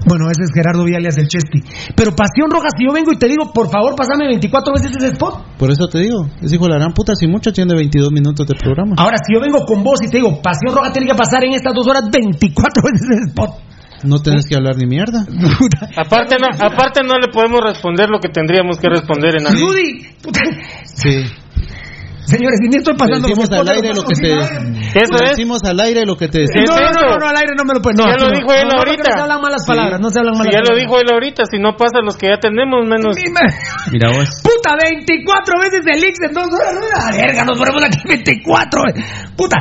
Bueno, 0.06 0.30
ese 0.30 0.44
es 0.44 0.50
Gerardo 0.54 0.84
Vialias, 0.84 1.18
el 1.18 1.28
Chespi. 1.28 1.62
Pero 1.94 2.14
Pasión 2.14 2.50
Roja, 2.50 2.68
si 2.76 2.84
yo 2.86 2.92
vengo 2.92 3.12
y 3.12 3.18
te 3.18 3.28
digo, 3.28 3.52
por 3.52 3.70
favor, 3.70 3.94
pasame 3.94 4.26
24 4.26 4.72
veces 4.74 4.92
ese 4.96 5.08
spot. 5.08 5.58
Por 5.58 5.70
eso 5.70 5.86
te 5.88 5.98
digo, 6.00 6.28
es 6.40 6.52
hijo 6.52 6.64
de 6.64 6.70
la 6.70 6.78
gran 6.78 6.92
puta, 6.92 7.14
si 7.14 7.26
mucho 7.26 7.52
tiene 7.52 7.74
22 7.74 8.12
minutos 8.12 8.46
de 8.46 8.54
programa. 8.54 8.94
Ahora, 8.98 9.16
si 9.24 9.34
yo 9.34 9.40
vengo 9.40 9.64
con 9.66 9.82
vos 9.82 10.00
y 10.02 10.08
te 10.08 10.18
digo, 10.18 10.40
Pasión 10.40 10.74
Roja 10.74 10.92
tiene 10.92 11.08
que 11.08 11.14
pasar 11.14 11.44
en 11.44 11.52
estas 11.54 11.74
dos 11.74 11.86
horas 11.86 12.04
24 12.10 12.82
veces 12.92 13.08
ese 13.10 13.28
spot. 13.30 13.50
No 14.04 14.20
tenés 14.20 14.46
que 14.46 14.54
hablar 14.54 14.76
ni 14.76 14.86
mierda. 14.86 15.26
Aparte 15.96 16.36
no, 16.38 16.46
aparte 16.64 17.00
no 17.02 17.18
le 17.18 17.32
podemos 17.32 17.60
responder 17.60 18.08
lo 18.08 18.20
que 18.20 18.28
tendríamos 18.28 18.78
que 18.78 18.88
responder 18.88 19.40
en 19.40 19.46
algo. 19.48 19.66
Rudy, 19.66 20.06
puta. 20.22 20.40
Sí. 20.84 21.24
Señores, 22.28 22.60
y 22.60 22.68
ni 22.68 22.76
estoy 22.76 22.94
pasando 22.96 23.24
Te 23.26 23.32
decimos 23.32 23.48
al 23.56 23.68
aire 23.72 23.88
lo 23.96 24.02
que 24.04 24.14
te. 24.20 24.28
Eso 25.00 25.14
es. 25.16 25.30
decimos 25.32 25.60
al 25.64 25.80
aire 25.80 26.04
lo 26.04 26.16
que 26.16 26.28
te 26.28 26.44
¿Qué 26.44 26.60
decimos. 26.60 26.76
No, 26.76 26.92
no, 26.92 27.00
no, 27.08 27.16
no, 27.16 27.26
al 27.26 27.36
aire 27.40 27.52
no 27.56 27.64
me 27.64 27.72
lo 27.74 27.80
puedes. 27.80 27.96
No, 27.96 28.04
Ya 28.04 28.16
lo 28.20 28.28
no. 28.28 28.36
dijo 28.36 28.50
él 28.52 28.62
No, 28.62 28.68
no, 28.68 28.76
porque 28.76 28.90
ahorita. 28.92 29.08
No 29.08 29.16
se 29.16 29.22
hablan 29.24 29.40
malas 29.40 29.62
palabras, 29.66 29.98
no 30.00 30.08
se 30.10 30.18
hablan 30.20 30.34
malas 30.38 30.52
ya 30.52 30.60
lo 30.60 30.72
dijo 30.76 30.94
él 31.00 31.08
ahorita, 31.10 31.42
si 31.50 31.58
no 31.58 31.72
pasa 31.76 32.04
los 32.04 32.16
que 32.20 32.28
ya 32.28 32.38
tenemos, 32.38 32.84
menos. 32.84 33.16
Mira 33.92 34.08
vos. 34.12 34.28
Puta, 34.44 34.76
24 34.76 35.60
veces 35.64 35.82
el 35.88 36.04
Ix 36.04 36.16
en 36.28 36.32
dos 36.36 36.48
horas. 36.52 36.76
La 36.76 37.16
verga, 37.16 37.44
nos 37.48 37.56
ponemos 37.58 37.82
aquí 37.84 37.98
24. 38.06 38.82
Puta, 39.36 39.56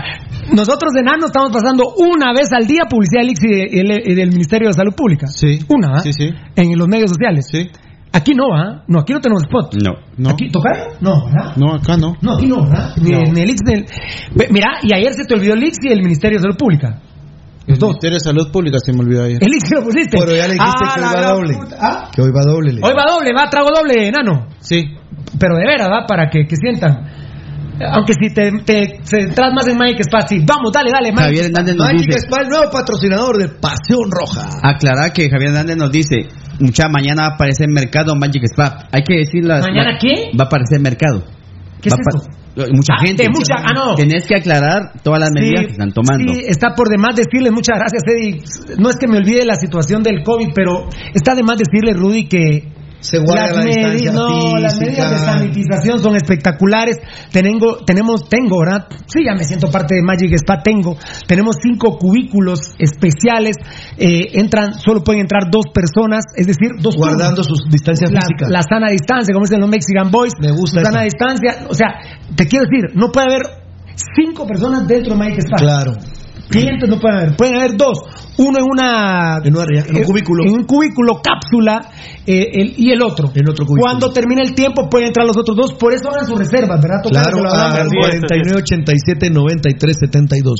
nosotros 0.53 0.91
de 0.93 1.03
Nano 1.03 1.27
estamos 1.27 1.51
pasando 1.51 1.93
una 1.97 2.33
vez 2.33 2.51
al 2.51 2.67
día 2.67 2.83
publicidad 2.89 3.21
del 3.23 3.31
Ix 3.31 3.39
y, 3.43 3.47
de- 3.47 3.67
y 3.71 3.79
el- 3.79 4.03
y 4.11 4.15
del 4.15 4.29
Ministerio 4.29 4.67
de 4.69 4.73
Salud 4.73 4.93
Pública. 4.95 5.27
Sí. 5.27 5.59
Una, 5.69 5.97
¿ah? 5.97 5.99
Sí, 6.03 6.11
sí. 6.13 6.29
En 6.55 6.77
los 6.77 6.87
medios 6.87 7.09
sociales. 7.11 7.47
Sí. 7.49 7.69
Aquí 8.17 8.33
no, 8.33 8.45
¿ah? 8.55 8.83
No, 8.87 8.99
aquí 9.01 9.13
no 9.13 9.19
tenemos 9.19 9.43
spot. 9.43 9.75
No. 9.83 9.93
No. 10.17 10.29
¿Aquí 10.31 10.49
tocar? 10.49 10.75
No, 11.01 11.25
¿verdad? 11.25 11.55
No, 11.55 11.73
acá 11.75 11.97
no. 11.97 12.15
No, 12.21 12.35
aquí 12.35 12.47
no, 12.47 12.63
¿verdad? 12.63 12.93
Ni, 12.97 13.11
No. 13.11 13.19
ni 13.31 13.41
el 13.41 13.49
Ix 13.51 13.61
ni 13.65 13.73
el... 13.73 13.85
Ve, 14.35 14.47
Mira, 14.49 14.79
y 14.83 14.93
ayer 14.93 15.13
se 15.13 15.25
te 15.25 15.33
olvidó 15.35 15.53
el 15.53 15.63
Ix 15.63 15.77
y 15.83 15.89
el 15.91 16.01
Ministerio 16.01 16.37
de 16.39 16.41
Salud 16.43 16.57
Pública. 16.57 16.99
El 17.67 17.77
Ministerio 17.77 18.15
de 18.15 18.19
Salud 18.21 18.51
Pública 18.51 18.77
se 18.83 18.93
me 18.93 18.99
olvidó 19.01 19.23
ayer. 19.25 19.37
El 19.41 19.53
Ix 19.53 19.71
lo 19.71 19.83
pusiste. 19.83 20.17
Pero 20.17 20.31
ya 20.35 20.47
le 20.47 20.53
dijiste 20.53 20.83
Ah, 20.85 20.93
que 20.95 21.01
hoy 21.01 21.13
va 21.13 21.31
doble. 21.31 21.53
¿Ah? 21.79 22.09
Que 22.15 22.21
hoy 22.21 22.31
va 22.31 22.41
doble. 22.43 22.73
le- 22.73 22.81
Hoy 22.81 22.93
va 22.97 23.03
doble, 23.11 23.33
va 23.33 23.49
trago 23.49 23.69
doble, 23.71 24.07
enano. 24.07 24.47
Sí. 24.59 24.85
Pero 25.39 25.55
de 25.57 25.65
veras, 25.67 25.89
¿va? 25.89 26.05
Para 26.07 26.29
que, 26.29 26.47
que 26.47 26.55
sientan. 26.55 27.26
Aunque 27.93 28.13
si 28.19 28.33
te, 28.33 28.51
te, 28.65 28.99
se 29.03 29.19
entras 29.21 29.53
más 29.53 29.67
en 29.67 29.77
Mike 29.77 30.01
Spa, 30.03 30.21
sí. 30.27 30.43
Vamos, 30.45 30.71
dale, 30.73 30.89
dale, 30.91 31.11
Mike. 31.11 31.23
Javier 31.23 31.45
Hernández 31.45 31.75
nos 31.75 31.85
Magic 31.87 32.07
dice, 32.07 32.19
Spa, 32.19 32.41
el 32.41 32.47
nuevo 32.49 32.71
patrocinador 32.71 33.37
de 33.37 33.49
Pasión 33.49 34.09
Roja. 34.09 34.47
aclarar 34.63 35.13
que 35.13 35.29
Javier 35.29 35.49
Hernández 35.51 35.77
nos 35.77 35.91
dice, 35.91 36.15
mucha 36.59 36.87
mañana 36.89 37.23
va 37.23 37.27
a 37.29 37.35
aparecer 37.35 37.67
Mercado 37.69 38.15
Magic 38.15 38.43
Spa. 38.51 38.87
Hay 38.91 39.03
que 39.03 39.17
decir 39.17 39.43
las... 39.45 39.61
¿Mañana 39.61 39.97
qué? 39.99 40.31
Va 40.37 40.45
a 40.45 40.47
aparecer 40.47 40.79
Mercado. 40.79 41.23
¿Qué 41.81 41.89
es 41.89 41.93
Va 41.95 41.99
esto? 41.99 42.29
Mucha 42.73 42.93
Ah, 42.97 43.05
gente. 43.05 43.29
mucha- 43.29 43.53
ah, 43.63 43.71
no. 43.71 43.93
Tenés 43.93 44.25
que 44.25 44.35
aclarar 44.35 44.93
todas 45.03 45.19
las 45.19 45.29
medidas 45.31 45.65
que 45.67 45.71
están 45.73 45.91
tomando. 45.91 46.33
Sí, 46.33 46.41
está 46.47 46.73
por 46.73 46.89
demás 46.89 47.15
decirle, 47.15 47.51
muchas 47.51 47.77
gracias, 47.77 48.01
Eddie. 48.07 48.41
No 48.79 48.89
es 48.89 48.95
que 48.97 49.07
me 49.07 49.17
olvide 49.17 49.45
la 49.45 49.53
situación 49.53 50.01
del 50.01 50.23
COVID, 50.23 50.47
pero 50.55 50.89
está 51.13 51.35
de 51.35 51.43
más 51.43 51.57
decirle, 51.57 51.93
Rudy, 51.93 52.27
que 52.27 52.63
Se 52.99 53.19
guarda 53.19 53.51
la 53.53 53.61
medi- 53.63 53.75
distancia 53.75 54.11
no, 54.11 54.57
las 54.57 54.79
medidas 54.79 55.11
de 55.11 55.17
sanitización 55.19 55.99
son 56.01 56.15
espectaculares. 56.15 56.97
Tengo, 57.31 57.77
tenemos, 57.85 58.27
tengo, 58.27 58.59
¿verdad? 58.59 58.87
Sí, 59.05 59.19
ya 59.25 59.35
me 59.35 59.43
siento 59.43 59.69
parte 59.69 59.95
de 59.95 60.01
Magic 60.03 60.33
Spa, 60.33 60.61
tengo. 60.63 60.97
Tenemos 61.27 61.57
cinco 61.61 61.97
cubículos 61.97 62.59
especiales. 62.79 63.55
eh, 63.97 64.29
entran, 64.39 64.73
solo 64.73 65.03
pueden 65.03 65.21
entrar 65.21 65.43
dos 65.51 65.65
personas, 65.73 66.23
es 66.35 66.47
decir, 66.47 66.69
dos 66.79 66.95
Guardando 66.95 67.41
turnos. 67.43 67.47
sus 67.47 67.69
distancias 67.69 68.11
la, 68.11 68.21
físicas. 68.21 68.49
la 68.49 68.61
sana 68.61 68.89
distancia, 68.89 69.33
como 69.33 69.45
dicen 69.45 69.59
los 69.61 69.69
Mexican 69.69 70.09
Boys. 70.11 70.33
Me 70.39 70.51
gusta 70.51 70.83
Sana 70.83 71.03
distancia. 71.03 71.65
O 71.69 71.73
sea, 71.73 71.87
te 72.35 72.47
quiero 72.47 72.65
decir, 72.65 72.95
no 72.95 73.11
puede 73.11 73.27
haber 73.27 73.41
cinco 74.15 74.45
personas 74.47 74.87
dentro 74.87 75.13
de 75.13 75.19
Magic 75.19 75.39
Spa. 75.39 75.57
Claro. 75.57 75.93
Clientes 76.49 76.87
no 76.89 76.99
pueden 76.99 77.17
haber. 77.17 77.35
Pueden 77.35 77.55
haber 77.55 77.75
dos. 77.77 77.99
Uno 78.37 78.57
en 78.59 78.65
una. 78.69 79.39
En, 79.79 79.97
un 79.97 80.03
cubículo. 80.03 80.43
En 80.45 80.53
un 80.53 80.63
cubículo, 80.65 81.21
cápsula, 81.21 81.81
eh, 82.25 82.47
el, 82.53 82.73
y 82.77 82.91
el 82.91 83.01
otro. 83.01 83.29
En 83.35 83.49
otro 83.49 83.65
cubículo. 83.65 83.81
Cuando 83.83 84.11
termine 84.11 84.41
el 84.43 84.53
tiempo 84.55 84.87
pueden 84.89 85.07
entrar 85.07 85.25
los 85.27 85.35
otros 85.37 85.57
dos. 85.57 85.73
Por 85.73 85.93
eso 85.93 86.09
hagan 86.09 86.25
sus 86.25 86.37
reservas, 86.39 86.79
¿verdad? 86.81 87.01
Claro, 87.09 87.37
al 87.81 87.89
49 87.89 88.61
87 88.61 89.29
93 89.29 89.95
72. 89.99 90.59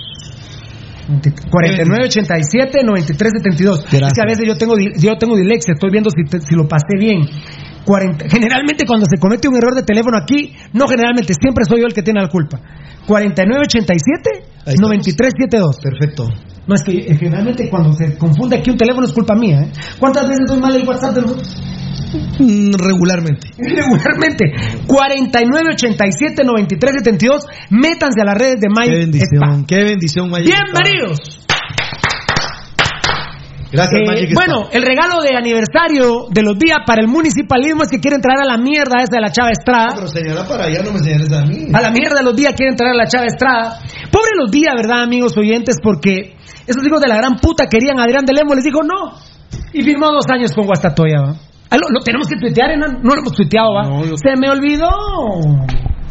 49 1.49 2.05
87 2.07 2.83
93 2.83 3.31
72. 3.41 3.85
Es 4.07 4.13
que 4.13 4.21
a 4.21 4.25
veces 4.25 4.45
yo 4.45 4.57
tengo, 4.57 4.75
yo 4.77 5.15
tengo 5.17 5.37
dilexia, 5.37 5.73
estoy 5.73 5.89
viendo 5.89 6.09
si, 6.09 6.23
te- 6.29 6.41
si 6.41 6.53
lo 6.55 6.67
pasé 6.67 6.97
bien. 6.99 7.21
40 7.85 8.25
generalmente 8.29 8.83
cuando 8.85 9.05
se 9.09 9.17
comete 9.17 9.47
un 9.47 9.55
error 9.55 9.73
de 9.73 9.83
teléfono 9.83 10.17
aquí, 10.17 10.51
no 10.73 10.87
generalmente, 10.89 11.33
siempre 11.39 11.63
soy 11.63 11.79
yo 11.79 11.87
el 11.87 11.93
que 11.93 12.01
tiene 12.03 12.21
la 12.21 12.27
culpa. 12.27 12.59
49 13.07 13.61
87 13.63 14.56
93 14.65 15.33
72. 15.37 15.77
Perfecto. 15.81 16.29
No, 16.67 16.75
es 16.75 16.83
que 16.83 16.91
eh, 16.91 17.15
generalmente 17.15 17.69
cuando 17.69 17.93
se 17.93 18.17
confunde 18.17 18.57
aquí 18.57 18.69
un 18.69 18.77
teléfono 18.77 19.07
es 19.07 19.13
culpa 19.13 19.35
mía. 19.35 19.61
¿eh? 19.61 19.71
¿Cuántas 19.99 20.27
veces 20.27 20.45
doy 20.47 20.59
mal 20.59 20.75
el 20.75 20.87
WhatsApp 20.87 21.15
de 21.15 21.21
nosotros? 21.21 21.55
Mm, 22.39 22.71
Regularmente. 22.73 23.47
Regularmente. 23.57 24.45
49 24.85 25.69
87 25.73 26.43
93 26.43 26.93
72. 27.03 27.45
Métanse 27.69 28.21
a 28.21 28.25
las 28.25 28.37
redes 28.37 28.59
de 28.59 28.67
My 28.69 28.89
Qué 28.89 28.97
bendición, 28.97 29.65
qué 29.65 29.83
bendición, 29.83 30.27
Spa. 30.29 30.39
Bienvenidos. 30.39 31.47
Gracias, 33.77 34.01
Eh, 34.17 34.33
bueno, 34.33 34.69
el 34.71 34.81
regalo 34.81 35.21
de 35.21 35.37
aniversario 35.37 36.25
de 36.31 36.41
los 36.41 36.57
días 36.57 36.79
para 36.85 37.01
el 37.01 37.07
municipalismo 37.07 37.83
es 37.83 37.89
que 37.89 37.99
quieren 37.99 38.19
traer 38.21 38.41
a 38.41 38.45
la 38.45 38.57
mierda 38.57 39.03
esa 39.03 39.17
de 39.17 39.21
la 39.21 39.31
Chava 39.31 39.51
Estrada. 39.51 39.89
Pero 39.93 40.07
señala 40.07 40.47
para 40.47 40.65
allá, 40.65 40.81
no 40.81 40.93
me 40.93 40.99
señales 40.99 41.31
a 41.31 41.45
mí. 41.45 41.67
A 41.71 41.81
la 41.81 41.91
mierda 41.91 42.23
los 42.23 42.35
días 42.35 42.53
quieren 42.57 42.75
traer 42.75 42.93
a 42.93 42.97
la 42.97 43.05
Chava 43.05 43.27
Estrada. 43.27 43.77
Pobre 44.11 44.31
los 44.35 44.49
días, 44.49 44.73
¿verdad, 44.75 45.03
amigos 45.03 45.37
oyentes? 45.37 45.77
Porque 45.81 46.35
esos 46.65 46.85
hijos 46.87 46.99
de 46.99 47.07
la 47.07 47.17
gran 47.17 47.35
puta 47.37 47.67
querían 47.69 47.99
a 47.99 48.03
Adrián 48.05 48.25
de 48.25 48.33
Lemo, 48.33 48.55
les 48.55 48.63
dijo 48.63 48.81
no. 48.81 49.13
Y 49.73 49.83
firmó 49.83 50.07
dos 50.07 50.25
años 50.33 50.51
con 50.53 50.65
Guastatoya, 50.65 51.21
¿va? 51.21 51.35
Ah, 51.69 51.77
lo, 51.77 51.89
lo 51.89 51.99
tenemos 52.03 52.27
que 52.27 52.37
tuitear, 52.37 52.71
enano? 52.71 52.99
No 53.03 53.13
lo 53.13 53.21
hemos 53.21 53.33
tuiteado, 53.33 53.75
¿va? 53.75 53.83
Se 54.17 54.35
me 54.39 54.49
olvidó. 54.49 54.89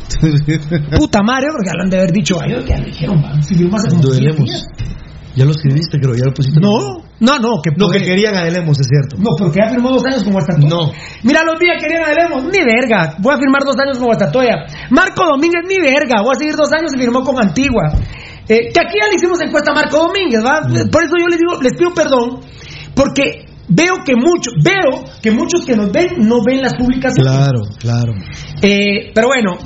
Puta 0.98 1.22
madre, 1.22 1.48
porque 1.50 1.70
hablan 1.70 1.90
de 1.90 1.96
haber 1.98 2.12
dicho, 2.12 2.38
ay, 2.40 2.50
ya 2.66 2.78
lo 2.78 2.84
dijeron, 2.84 3.16
¿va? 3.24 3.42
Si 3.42 3.54
firmó 3.56 3.76
hace 3.76 3.88
como 3.88 4.02
Duelemos. 4.02 4.44
10 4.44 4.46
días. 4.46 4.95
Ya 5.36 5.44
lo 5.44 5.50
escribiste, 5.50 5.98
creo, 6.00 6.14
ya 6.16 6.24
lo 6.24 6.32
pusiste. 6.32 6.58
No, 6.60 7.04
no, 7.20 7.38
no, 7.38 7.60
que 7.62 7.70
No, 7.76 7.88
que 7.88 8.00
querían 8.00 8.34
a 8.34 8.44
Delemos, 8.44 8.80
es 8.80 8.88
cierto. 8.88 9.16
No, 9.18 9.36
porque 9.38 9.60
ya 9.60 9.68
firmó 9.70 9.90
dos 9.90 10.04
años 10.04 10.24
con 10.24 10.32
Guastatoya. 10.32 10.68
No. 10.68 10.92
Mira, 11.22 11.44
los 11.44 11.60
días 11.60 11.76
querían 11.80 12.04
a 12.04 12.12
Lemos, 12.12 12.44
ni 12.44 12.64
verga. 12.64 13.16
Voy 13.20 13.34
a 13.34 13.38
firmar 13.38 13.62
dos 13.64 13.76
años 13.78 13.98
con 13.98 14.06
Guastatoya. 14.06 14.64
Marco 14.90 15.24
Domínguez, 15.24 15.62
ni 15.68 15.78
verga. 15.78 16.22
Voy 16.22 16.32
a 16.34 16.38
seguir 16.38 16.56
dos 16.56 16.72
años 16.72 16.90
y 16.94 16.98
firmó 16.98 17.22
con 17.22 17.38
Antigua. 17.38 17.92
Eh, 18.48 18.72
que 18.72 18.80
aquí 18.80 18.96
ya 19.00 19.08
le 19.08 19.16
hicimos 19.16 19.40
encuesta 19.42 19.72
a 19.72 19.74
Marco 19.74 20.08
Domínguez, 20.08 20.40
¿va? 20.44 20.62
Por 20.90 21.02
eso 21.04 21.12
yo 21.20 21.28
les 21.28 21.38
digo, 21.38 21.60
les 21.60 21.74
pido 21.74 21.92
perdón, 21.92 22.40
porque 22.94 23.44
veo 23.68 23.96
que 24.04 24.14
muchos, 24.14 24.54
veo 24.62 25.04
que 25.20 25.30
muchos 25.32 25.66
que 25.66 25.76
nos 25.76 25.90
ven 25.90 26.08
no 26.18 26.42
ven 26.44 26.62
las 26.62 26.74
publicaciones. 26.74 27.26
Claro, 27.26 27.60
claro. 27.78 28.14
Eh, 28.62 29.10
pero 29.14 29.28
bueno, 29.28 29.58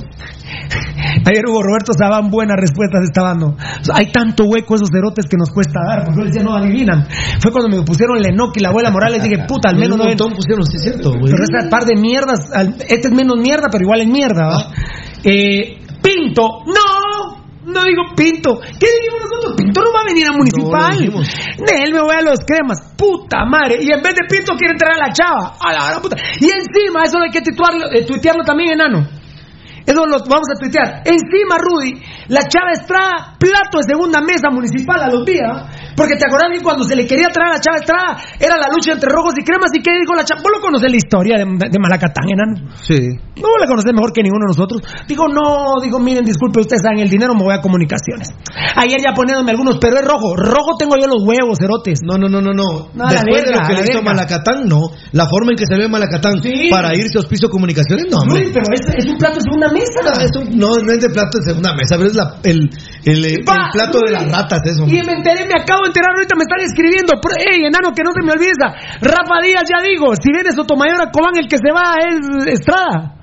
ayer 1.25 1.43
Hugo 1.47 1.63
Roberto 1.63 1.93
Sabán 1.97 2.29
buenas 2.29 2.57
respuestas 2.59 3.03
estaba 3.03 3.29
dando. 3.29 3.47
O 3.55 3.83
sea, 3.83 3.95
hay 3.97 4.11
tanto 4.11 4.45
hueco 4.45 4.75
esos 4.75 4.89
cerotes 4.91 5.25
que 5.29 5.37
nos 5.37 5.49
cuesta 5.51 5.79
dar, 5.87 6.05
porque 6.05 6.19
yo 6.19 6.23
les 6.25 6.33
decía, 6.33 6.43
no 6.47 6.55
adivinan. 6.55 7.07
Fue 7.41 7.51
cuando 7.51 7.69
me 7.69 7.83
pusieron 7.83 8.17
Lenoc 8.21 8.55
y 8.57 8.61
la 8.61 8.69
abuela 8.69 8.91
Morales, 8.91 9.23
dije, 9.23 9.45
puta, 9.47 9.69
al 9.69 9.75
menos 9.75 9.93
un 9.93 9.97
no 9.99 10.03
ven. 10.05 10.17
montón 10.17 10.33
pusieron, 10.33 10.65
sí 10.65 10.77
cierto, 10.79 11.11
güey. 11.11 11.31
Pero 11.31 11.43
ese 11.43 11.69
par 11.69 11.85
de 11.85 11.95
mierdas, 11.99 12.39
este 12.87 13.07
es 13.07 13.13
menos 13.13 13.37
mierda, 13.37 13.67
pero 13.71 13.83
igual 13.83 14.01
es 14.01 14.07
mierda, 14.07 14.47
¿va? 14.47 14.71
Eh, 15.23 15.77
Pinto, 16.01 16.63
no, 16.65 17.37
no 17.65 17.83
digo 17.83 18.01
Pinto. 18.15 18.59
¿Qué 18.59 18.87
dijimos 18.89 19.21
nosotros? 19.21 19.53
Pinto 19.55 19.81
no 19.81 19.93
va 19.93 20.01
a 20.01 20.05
venir 20.05 20.25
a 20.27 20.33
municipal. 20.33 20.97
de 20.97 21.83
él 21.83 21.93
me 21.93 22.01
voy 22.01 22.15
a 22.17 22.21
los 22.21 22.39
cremas, 22.45 22.93
puta 22.97 23.45
madre. 23.45 23.77
Y 23.81 23.91
en 23.93 24.01
vez 24.01 24.15
de 24.15 24.25
Pinto 24.27 24.53
quiere 24.57 24.73
entrar 24.73 24.93
a 24.93 25.07
la 25.07 25.13
chava, 25.13 25.53
a 25.59 25.73
la 25.73 25.89
gran 25.89 26.01
puta. 26.01 26.17
Y 26.39 26.45
encima, 26.45 27.03
eso 27.05 27.19
hay 27.19 27.29
que 27.29 27.41
tuitearlo, 27.41 27.91
eh, 27.93 28.03
tuitearlo 28.05 28.43
también, 28.43 28.73
enano. 28.73 29.20
Eso 29.85 30.05
lo 30.05 30.17
vamos 30.29 30.47
a 30.53 30.59
tuitear. 30.59 31.01
Encima, 31.05 31.57
Rudy, 31.57 31.93
la 32.29 32.41
Chava 32.47 32.71
Estrada, 32.73 33.35
plato 33.39 33.79
de 33.81 33.85
segunda 33.89 34.21
mesa 34.21 34.49
municipal 34.51 35.01
a 35.01 35.09
los 35.09 35.25
días. 35.25 35.93
Porque 35.95 36.15
te 36.15 36.25
acordás 36.25 36.49
bien 36.49 36.63
cuando 36.63 36.83
se 36.83 36.95
le 36.95 37.05
quería 37.05 37.29
traer 37.29 37.51
a 37.51 37.53
la 37.57 37.61
Chava 37.61 37.77
Estrada, 37.77 38.09
era 38.39 38.57
la 38.57 38.67
lucha 38.73 38.93
entre 38.93 39.09
rojos 39.11 39.33
y 39.37 39.43
cremas. 39.43 39.71
¿Y 39.73 39.81
qué 39.81 39.91
dijo 39.99 40.13
la 40.13 40.23
Chava? 40.23 40.41
Vos 40.41 40.51
lo 40.55 40.61
conocés 40.61 40.89
la 40.91 40.97
historia 40.97 41.37
de, 41.37 41.45
de 41.45 41.79
Malacatán, 41.79 42.25
enano. 42.29 42.71
Sí. 42.81 42.97
No 43.41 43.49
la 43.59 43.65
conocés 43.67 43.93
mejor 43.93 44.13
que 44.13 44.23
ninguno 44.23 44.45
de 44.45 44.53
nosotros. 44.53 44.81
Digo, 45.07 45.27
no, 45.27 45.81
digo, 45.81 45.99
miren, 45.99 46.23
disculpe, 46.23 46.59
ustedes 46.61 46.81
saben 46.83 46.99
el 46.99 47.09
dinero, 47.09 47.33
me 47.35 47.43
voy 47.43 47.53
a 47.53 47.61
comunicaciones. 47.61 48.29
Ayer 48.75 49.01
ya 49.01 49.13
poniéndome 49.13 49.51
algunos, 49.51 49.77
pero 49.79 49.97
es 49.97 50.05
rojo. 50.05 50.35
Rojo 50.35 50.77
tengo 50.77 50.95
yo 50.97 51.07
los 51.07 51.23
huevos, 51.25 51.57
cerotes. 51.59 51.99
No, 52.03 52.17
no, 52.17 52.29
no, 52.29 52.41
no, 52.41 52.53
no. 52.53 52.89
Después 53.09 53.43
de 53.45 53.51
lo 53.51 53.59
que 53.67 53.73
le 53.73 53.81
hizo 53.81 53.99
verga. 53.99 54.13
Malacatán, 54.13 54.65
no. 54.67 54.91
La 55.11 55.25
forma 55.27 55.51
en 55.51 55.57
que 55.57 55.65
se 55.65 55.75
ve 55.77 55.87
Malacatán 55.87 56.41
Sí. 56.41 56.69
para 56.69 56.95
irse 56.95 57.17
a 57.17 57.21
Hospicio 57.21 57.49
Comunicaciones, 57.49 58.05
no, 58.09 58.17
hombre. 58.19 58.41
Luis, 58.43 58.51
pero 58.53 58.65
es, 58.73 58.81
es 59.03 59.05
un 59.11 59.17
plato 59.17 59.35
de 59.35 59.41
segunda 59.41 59.70
mesa. 59.71 59.99
No, 60.03 60.69
no, 60.77 60.83
no 60.83 60.91
es 60.91 60.99
de 61.01 61.09
plato 61.09 61.39
de 61.39 61.43
segunda 61.43 61.73
mesa, 61.75 61.95
pero 61.97 62.07
es 62.09 62.15
la- 62.15 62.35
el, 62.43 62.69
el, 63.05 63.43
plato 63.43 63.99
de 64.05 64.11
las 64.11 64.31
ratas, 64.31 64.59
eso. 64.65 64.83
Y 64.87 65.01
me 65.03 65.13
enteré, 65.13 65.45
me 65.47 65.59
acabo 65.61 65.81
de 65.83 65.87
enterar, 65.89 66.11
ahorita 66.15 66.35
me 66.35 66.43
están 66.43 66.59
escribiendo. 66.61 67.13
Ey, 67.39 67.65
enano, 67.65 67.93
que 67.95 68.03
no 68.03 68.11
se 68.13 68.21
me 68.25 68.31
olvide. 68.33 68.51
Rafa 69.01 69.35
Díaz, 69.43 69.63
ya 69.69 69.81
digo, 69.81 70.13
si 70.21 70.31
viene 70.31 70.51
Sotomayor 70.51 71.01
a 71.01 71.11
Cobán, 71.11 71.37
el 71.37 71.47
que 71.47 71.57
se 71.57 71.71
va 71.71 71.95
es 72.03 72.53
Estrada. 72.59 73.15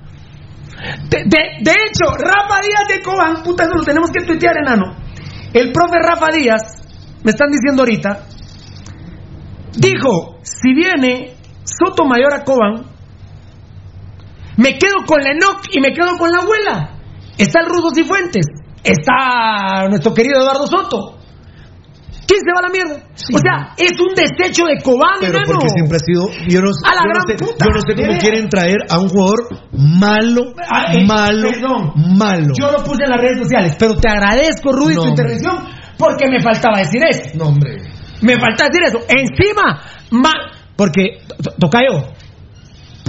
De, 1.09 1.17
de- 1.25 1.51
de 1.61 1.71
hecho, 1.71 2.15
Rafa 2.17 2.59
Díaz 2.63 2.87
de 2.87 3.01
Cobán, 3.03 3.43
puta, 3.43 3.63
eso 3.63 3.75
lo 3.75 3.83
tenemos 3.83 4.09
que 4.11 4.25
tuitear, 4.25 4.55
enano. 4.57 4.95
El 5.53 5.71
profe 5.71 5.97
Rafa 6.01 6.27
Díaz, 6.31 6.61
me 7.23 7.31
están 7.31 7.49
diciendo 7.51 7.81
ahorita, 7.83 8.25
dijo, 9.77 10.37
si 10.43 10.73
viene 10.73 11.33
Sotomayor 11.63 12.33
a 12.33 12.43
Cobán, 12.43 12.85
me 14.59 14.77
quedo 14.77 15.05
con 15.07 15.21
Lenoc 15.21 15.65
y 15.71 15.79
me 15.81 15.91
quedo 15.91 16.17
con 16.17 16.29
la 16.31 16.39
abuela. 16.39 16.99
Está 17.37 17.61
el 17.61 17.67
Rudo 17.67 17.89
Cifuentes, 17.95 18.45
está 18.83 19.87
nuestro 19.89 20.13
querido 20.13 20.41
Eduardo 20.41 20.67
Soto. 20.67 21.15
¿Quién 22.27 22.41
se 22.45 22.51
va 22.53 22.59
a 22.59 22.67
la 22.67 22.69
mierda? 22.69 23.07
o 23.33 23.39
sea, 23.39 23.73
es 23.75 23.99
un 23.99 24.13
desecho 24.13 24.65
de 24.65 24.77
Cobán, 24.83 25.17
Pero 25.19 25.39
porque 25.47 25.69
siempre 25.69 25.97
ha 25.97 25.99
sido. 25.99 26.29
Yo 26.47 26.61
no, 26.61 26.69
A 26.85 26.93
la 26.93 27.01
yo 27.01 27.09
no 27.09 27.21
sé, 27.27 27.33
puta. 27.43 27.65
yo 27.65 27.71
no 27.71 27.81
sé 27.81 27.95
cómo 27.95 28.07
veras. 28.07 28.21
quieren 28.23 28.49
traer 28.49 28.77
a 28.87 28.99
un 28.99 29.09
jugador 29.09 29.39
malo, 29.73 30.41
Ah, 30.71 30.93
eh, 30.93 31.05
malo, 31.07 31.49
perdón. 31.49 31.91
malo. 32.19 32.53
Yo 32.59 32.71
lo 32.71 32.83
puse 32.83 33.03
en 33.05 33.09
las 33.09 33.19
redes 33.19 33.39
sociales, 33.41 33.75
pero 33.79 33.95
te 33.95 34.09
agradezco, 34.09 34.71
Rudy, 34.71 34.93
No, 34.93 35.01
tu 35.01 35.07
intervención, 35.09 35.57
porque 35.97 36.27
me 36.29 36.39
faltaba 36.39 36.77
decir 36.77 37.01
eso. 37.09 37.31
No, 37.33 37.45
hombre. 37.45 37.77
Me 38.21 38.33
faltaba 38.39 38.69
decir 38.69 38.83
eso. 38.85 38.99
Encima, 39.09 39.81
ma- 40.11 40.51
porque, 40.75 41.21
to- 41.41 41.51
Tocayo, 41.59 42.13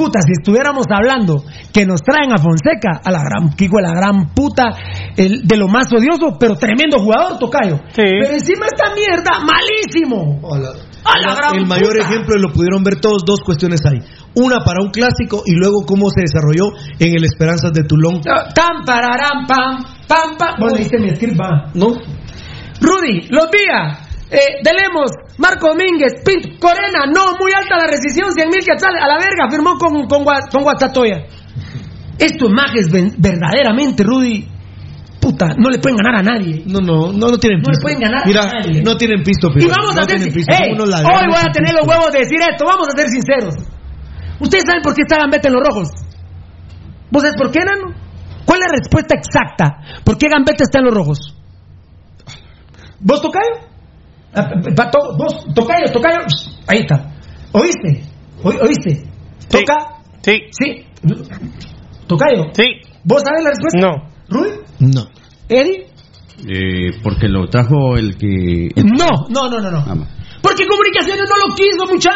puta, 0.01 0.21
si 0.25 0.33
estuviéramos 0.33 0.87
hablando 0.89 1.45
que 1.75 1.85
nos 1.85 2.01
traen 2.01 2.33
a 2.33 2.39
Fonseca, 2.39 3.05
a 3.05 3.11
la 3.11 3.21
gran, 3.21 3.53
que 3.53 3.67
hijo 3.67 3.77
de 3.77 3.83
la 3.83 3.93
gran 3.93 4.33
puta, 4.33 4.65
el, 5.15 5.43
de 5.45 5.57
lo 5.59 5.69
más 5.69 5.93
odioso, 5.93 6.39
pero 6.41 6.57
tremendo 6.57 6.99
jugador, 6.99 7.39
Tocayo. 7.39 7.79
Pero 7.95 8.33
encima 8.33 8.65
esta 8.65 8.95
mierda, 8.95 9.45
malísimo. 9.45 10.41
Hola. 10.41 10.73
A 11.05 11.19
la 11.19 11.35
gran 11.35 11.57
el 11.57 11.67
mayor 11.67 11.93
puta. 11.93 12.09
ejemplo 12.09 12.37
lo 12.37 12.53
pudieron 12.53 12.83
ver 12.83 13.01
todos, 13.01 13.25
dos 13.27 13.41
cuestiones 13.45 13.81
hay. 13.85 14.01
Una 14.35 14.65
para 14.65 14.83
un 14.83 14.91
clásico 14.91 15.43
y 15.45 15.53
luego 15.53 15.85
cómo 15.87 16.09
se 16.09 16.23
desarrolló 16.23 16.73
en 16.99 17.15
el 17.15 17.25
Esperanzas 17.25 17.73
de 17.73 17.85
Tulón. 17.85 18.23
Tam, 18.23 18.85
pararam, 18.87 19.47
pam, 19.47 19.85
pam, 20.09 20.37
pam. 20.39 20.55
Bueno, 20.59 20.79
mi 20.79 21.15
script, 21.15 21.39
va. 21.39 21.71
¿No? 21.75 21.89
Rudy, 22.81 23.29
los 23.29 23.51
días. 23.51 24.10
Eh, 24.31 24.63
Delemos, 24.63 25.11
Marco 25.39 25.69
Domínguez, 25.69 26.23
Pinto, 26.25 26.49
Corena, 26.61 27.07
no, 27.13 27.35
muy 27.41 27.51
alta 27.53 27.77
la 27.77 27.87
rescisión, 27.91 28.31
100 28.33 28.49
mil 28.49 28.61
quetzales, 28.65 29.03
a 29.03 29.09
la 29.09 29.19
verga, 29.19 29.51
firmó 29.51 29.75
con, 29.75 30.07
con, 30.07 30.23
con 30.25 30.63
Guastatoya. 30.63 31.27
Estos 32.19 32.51
majes 32.51 32.91
ven- 32.93 33.15
verdaderamente, 33.19 34.05
Rudy, 34.05 34.47
puta, 35.21 35.49
no 35.59 35.69
le 35.71 35.79
pueden 35.79 35.97
ganar 35.97 36.21
a 36.21 36.23
nadie. 36.23 36.63
No, 36.67 36.79
no, 36.81 37.13
no, 37.13 37.27
no 37.31 37.39
tienen 37.39 37.59
No 37.61 37.71
le 37.71 37.75
pisto. 37.75 37.83
pueden 37.83 37.99
ganar 38.01 38.23
a 38.23 38.27
Mira, 38.27 38.43
nadie. 38.47 38.83
no 38.83 38.97
tienen 38.97 39.23
pisto, 39.25 39.49
Y 39.51 39.55
pero 39.67 39.75
vamos 39.77 39.95
no 39.97 40.01
a 40.01 40.05
ser 40.05 40.07
tienen 40.07 40.25
sin- 40.25 40.35
pisto. 40.35 40.53
Ey, 40.53 40.71
Son 40.77 40.89
unos 40.89 41.01
hoy 41.01 41.27
voy 41.27 41.41
a 41.41 41.53
tener 41.53 41.71
pisto. 41.75 41.79
los 41.81 41.89
huevos 41.89 42.13
de 42.13 42.19
decir 42.21 42.39
esto, 42.41 42.65
vamos 42.67 42.87
a 42.89 42.97
ser 42.97 43.09
sinceros. 43.09 43.55
¿Ustedes 44.39 44.65
saben 44.65 44.83
por 44.83 44.95
qué 44.95 45.03
está 45.03 45.17
Gambetta 45.19 45.49
en 45.49 45.55
los 45.55 45.63
rojos? 45.67 45.89
¿Vos 47.11 47.23
sabés 47.23 47.37
por 47.37 47.51
qué, 47.51 47.61
Nano? 47.61 47.95
¿Cuál 48.47 48.61
es 48.63 48.67
la 48.71 48.79
respuesta 48.79 49.15
exacta? 49.17 49.81
¿Por 50.05 50.17
qué 50.19 50.29
Gambetta 50.29 50.63
está 50.63 50.79
en 50.79 50.85
los 50.85 50.95
rojos? 50.95 51.35
¿Vos, 53.01 53.21
Tocayo? 53.23 53.70
Ah, 54.35 54.49
¿Vos, 55.19 55.45
Tocayo, 55.55 55.87
Tocayo? 55.93 56.19
Ahí 56.67 56.79
está. 56.81 57.11
¿Oíste? 57.53 58.03
¿Oí- 58.45 58.57
¿Oíste? 58.63 59.05
¿Toca? 59.49 59.75
Sí. 60.23 60.43
Sí. 60.53 60.85
¿Tocayo? 62.07 62.45
Sí. 62.55 62.65
¿Vos 63.05 63.23
sabés 63.25 63.45
la 63.45 63.51
respuesta? 63.51 63.81
No. 63.81 64.09
¿Rudy? 64.29 64.51
No. 64.81 65.03
¿Eddie? 65.49 65.87
Eh, 66.49 66.91
porque 67.03 67.29
lo 67.29 67.49
trajo 67.49 67.97
el 67.97 68.17
que. 68.17 68.69
No, 68.77 69.09
no, 69.29 69.49
no, 69.51 69.61
no, 69.61 69.71
no. 69.71 69.79
Ah. 69.79 69.95
Porque 70.43 70.67
Comunicaciones 70.67 71.25
no 71.29 71.37
lo 71.49 71.55
quiso, 71.55 71.87
mucha. 71.93 72.11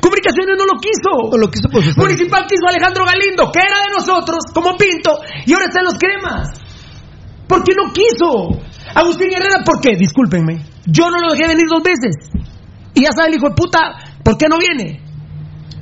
Comunicaciones 0.00 0.56
no 0.58 0.64
lo 0.66 0.80
quiso. 0.80 1.30
No 1.30 1.38
lo 1.38 1.48
quiso 1.50 1.68
pues 1.70 1.86
está- 1.86 2.00
Municipal 2.02 2.46
quiso 2.48 2.66
a 2.66 2.70
Alejandro 2.70 3.04
Galindo, 3.04 3.50
que 3.52 3.60
era 3.60 3.78
de 3.86 3.90
nosotros, 3.96 4.38
como 4.54 4.76
Pinto, 4.76 5.18
y 5.46 5.52
ahora 5.52 5.66
está 5.66 5.80
en 5.80 5.84
los 5.86 5.94
cremas. 5.94 6.48
¿Por 7.46 7.62
qué 7.64 7.72
no 7.74 7.92
quiso? 7.92 8.60
Agustín 8.94 9.28
Herrera, 9.32 9.62
¿por 9.64 9.80
qué? 9.80 9.96
Discúlpenme. 9.96 10.58
Yo 10.90 11.10
no 11.10 11.18
lo 11.20 11.32
dejé 11.32 11.46
venir 11.48 11.66
dos 11.68 11.82
veces. 11.82 12.16
Y 12.94 13.02
ya 13.02 13.12
sabe 13.12 13.28
el 13.28 13.36
hijo 13.36 13.48
de 13.50 13.54
puta, 13.54 13.98
¿por 14.24 14.36
qué 14.38 14.48
no 14.48 14.56
viene? 14.58 15.07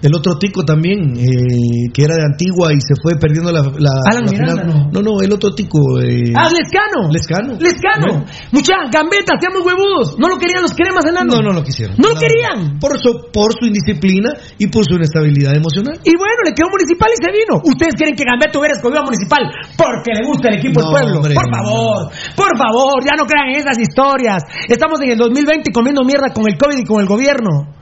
El 0.03 0.15
otro 0.15 0.37
tico 0.39 0.63
también, 0.63 1.17
eh, 1.17 1.89
que 1.93 2.05
era 2.05 2.15
de 2.15 2.23
Antigua 2.29 2.69
y 2.73 2.79
se 2.85 2.95
fue 3.01 3.17
perdiendo 3.19 3.51
la, 3.51 3.63
la, 3.65 3.91
Alan 4.05 4.25
la 4.27 4.31
Miranda, 4.31 4.63
final. 4.63 4.91
No, 4.93 5.01
no, 5.01 5.21
el 5.25 5.33
otro 5.33 5.55
tico. 5.57 5.79
Eh, 5.99 6.37
Ah, 6.37 6.53
Lescano. 6.53 7.09
Lescano. 7.11 7.57
Lescano. 7.59 8.25
Mucha, 8.53 8.77
gambeta, 8.93 9.35
seamos 9.41 9.65
huevudos. 9.65 10.19
No 10.21 10.29
lo 10.29 10.37
querían 10.37 10.61
los 10.63 10.75
cremas 10.77 11.03
enanos. 11.09 11.35
No, 11.35 11.43
no 11.43 11.53
lo 11.57 11.65
quisieron. 11.65 11.97
No 11.97 12.11
lo 12.13 12.15
querían. 12.21 12.79
Por 12.79 13.01
su, 13.01 13.33
por 13.33 13.57
su 13.59 13.67
indisciplina 13.67 14.31
y 14.59 14.67
por 14.69 14.85
su 14.85 14.95
inestabilidad 14.97 15.57
emocional. 15.57 15.97
Y 16.05 16.13
bueno, 16.15 16.45
le 16.45 16.53
quedó 16.53 16.69
municipal 16.69 17.09
y 17.11 17.17
se 17.17 17.33
vino. 17.33 17.63
¿Ustedes 17.65 17.95
quieren 17.97 18.15
que 18.15 18.25
Gambetta 18.29 18.59
hubiera 18.61 18.77
escogido 18.77 19.01
a 19.01 19.05
municipal 19.09 19.43
porque 19.81 20.13
le 20.13 20.23
gusta 20.29 20.49
el 20.53 20.61
equipo 20.61 20.81
No, 20.81 20.87
del 20.87 20.93
pueblo? 20.93 21.17
hombre, 21.25 21.35
por 21.35 21.49
no. 21.51 21.57
favor, 21.57 21.99
por 22.37 22.53
favor, 22.61 22.95
ya 23.03 23.17
no 23.17 23.25
crean 23.25 23.49
en 23.49 23.65
esas 23.65 23.79
historias. 23.81 24.45
Estamos 24.69 25.01
en 25.01 25.17
el 25.17 25.19
2020 25.19 25.73
comiendo 25.73 26.05
mierda 26.05 26.31
con 26.37 26.45
el 26.47 26.59
COVID 26.61 26.79
y 26.79 26.85
con 26.85 27.01
el 27.01 27.09
gobierno. 27.09 27.73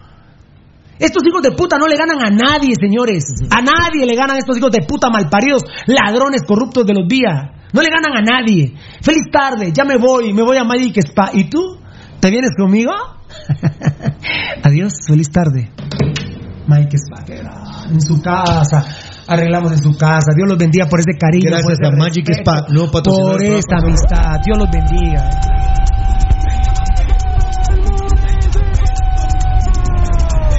Estos 0.99 1.23
hijos 1.27 1.43
de 1.43 1.53
puta 1.53 1.77
no 1.79 1.87
le 1.87 1.97
ganan 1.97 2.19
a 2.25 2.31
nadie, 2.31 2.75
señores. 2.81 3.25
A 3.51 3.61
nadie 3.61 4.07
le 4.07 4.15
ganan 4.15 4.37
estos 4.37 4.57
hijos 4.57 4.71
de 4.71 4.87
puta 4.87 5.09
malparidos, 5.11 5.62
ladrones 5.87 6.43
corruptos 6.47 6.87
de 6.87 6.95
los 6.95 7.09
días. 7.09 7.51
No 7.73 7.83
le 7.83 7.89
ganan 7.91 8.16
a 8.16 8.23
nadie. 8.23 8.75
Feliz 9.03 9.25
tarde, 9.33 9.73
ya 9.75 9.85
me 9.85 9.97
voy, 9.97 10.33
me 10.33 10.43
voy 10.43 10.57
a 10.57 10.65
Magic 10.65 10.97
Spa. 10.99 11.31
¿Y 11.33 11.51
tú? 11.51 11.79
¿Te 12.21 12.31
vienes 12.31 12.51
conmigo? 12.57 12.93
Adiós, 14.62 14.93
feliz 15.07 15.31
tarde. 15.31 15.71
Mike 16.66 16.97
Spa, 16.97 17.25
en 17.91 18.01
su 18.01 18.23
casa. 18.23 18.87
Arreglamos 19.27 19.73
en 19.73 19.79
su 19.79 19.99
casa. 19.99 20.33
Dios 20.37 20.49
los 20.49 20.59
bendiga 20.59 20.87
por 20.89 21.01
ese 21.01 21.19
cariño. 21.19 21.51
Gracias 21.51 21.65
por 21.65 21.73
ese 21.73 21.87
a 21.87 21.99
Magic 21.99 22.29
respeto, 22.29 22.51
Spa, 22.53 22.73
nuevo 22.73 22.91
patrocinador 22.93 23.37
Por 23.37 23.45
esta 23.45 23.77
amistad. 23.77 24.41
Dios 24.45 24.59
los 24.59 24.71
bendiga. 24.71 25.31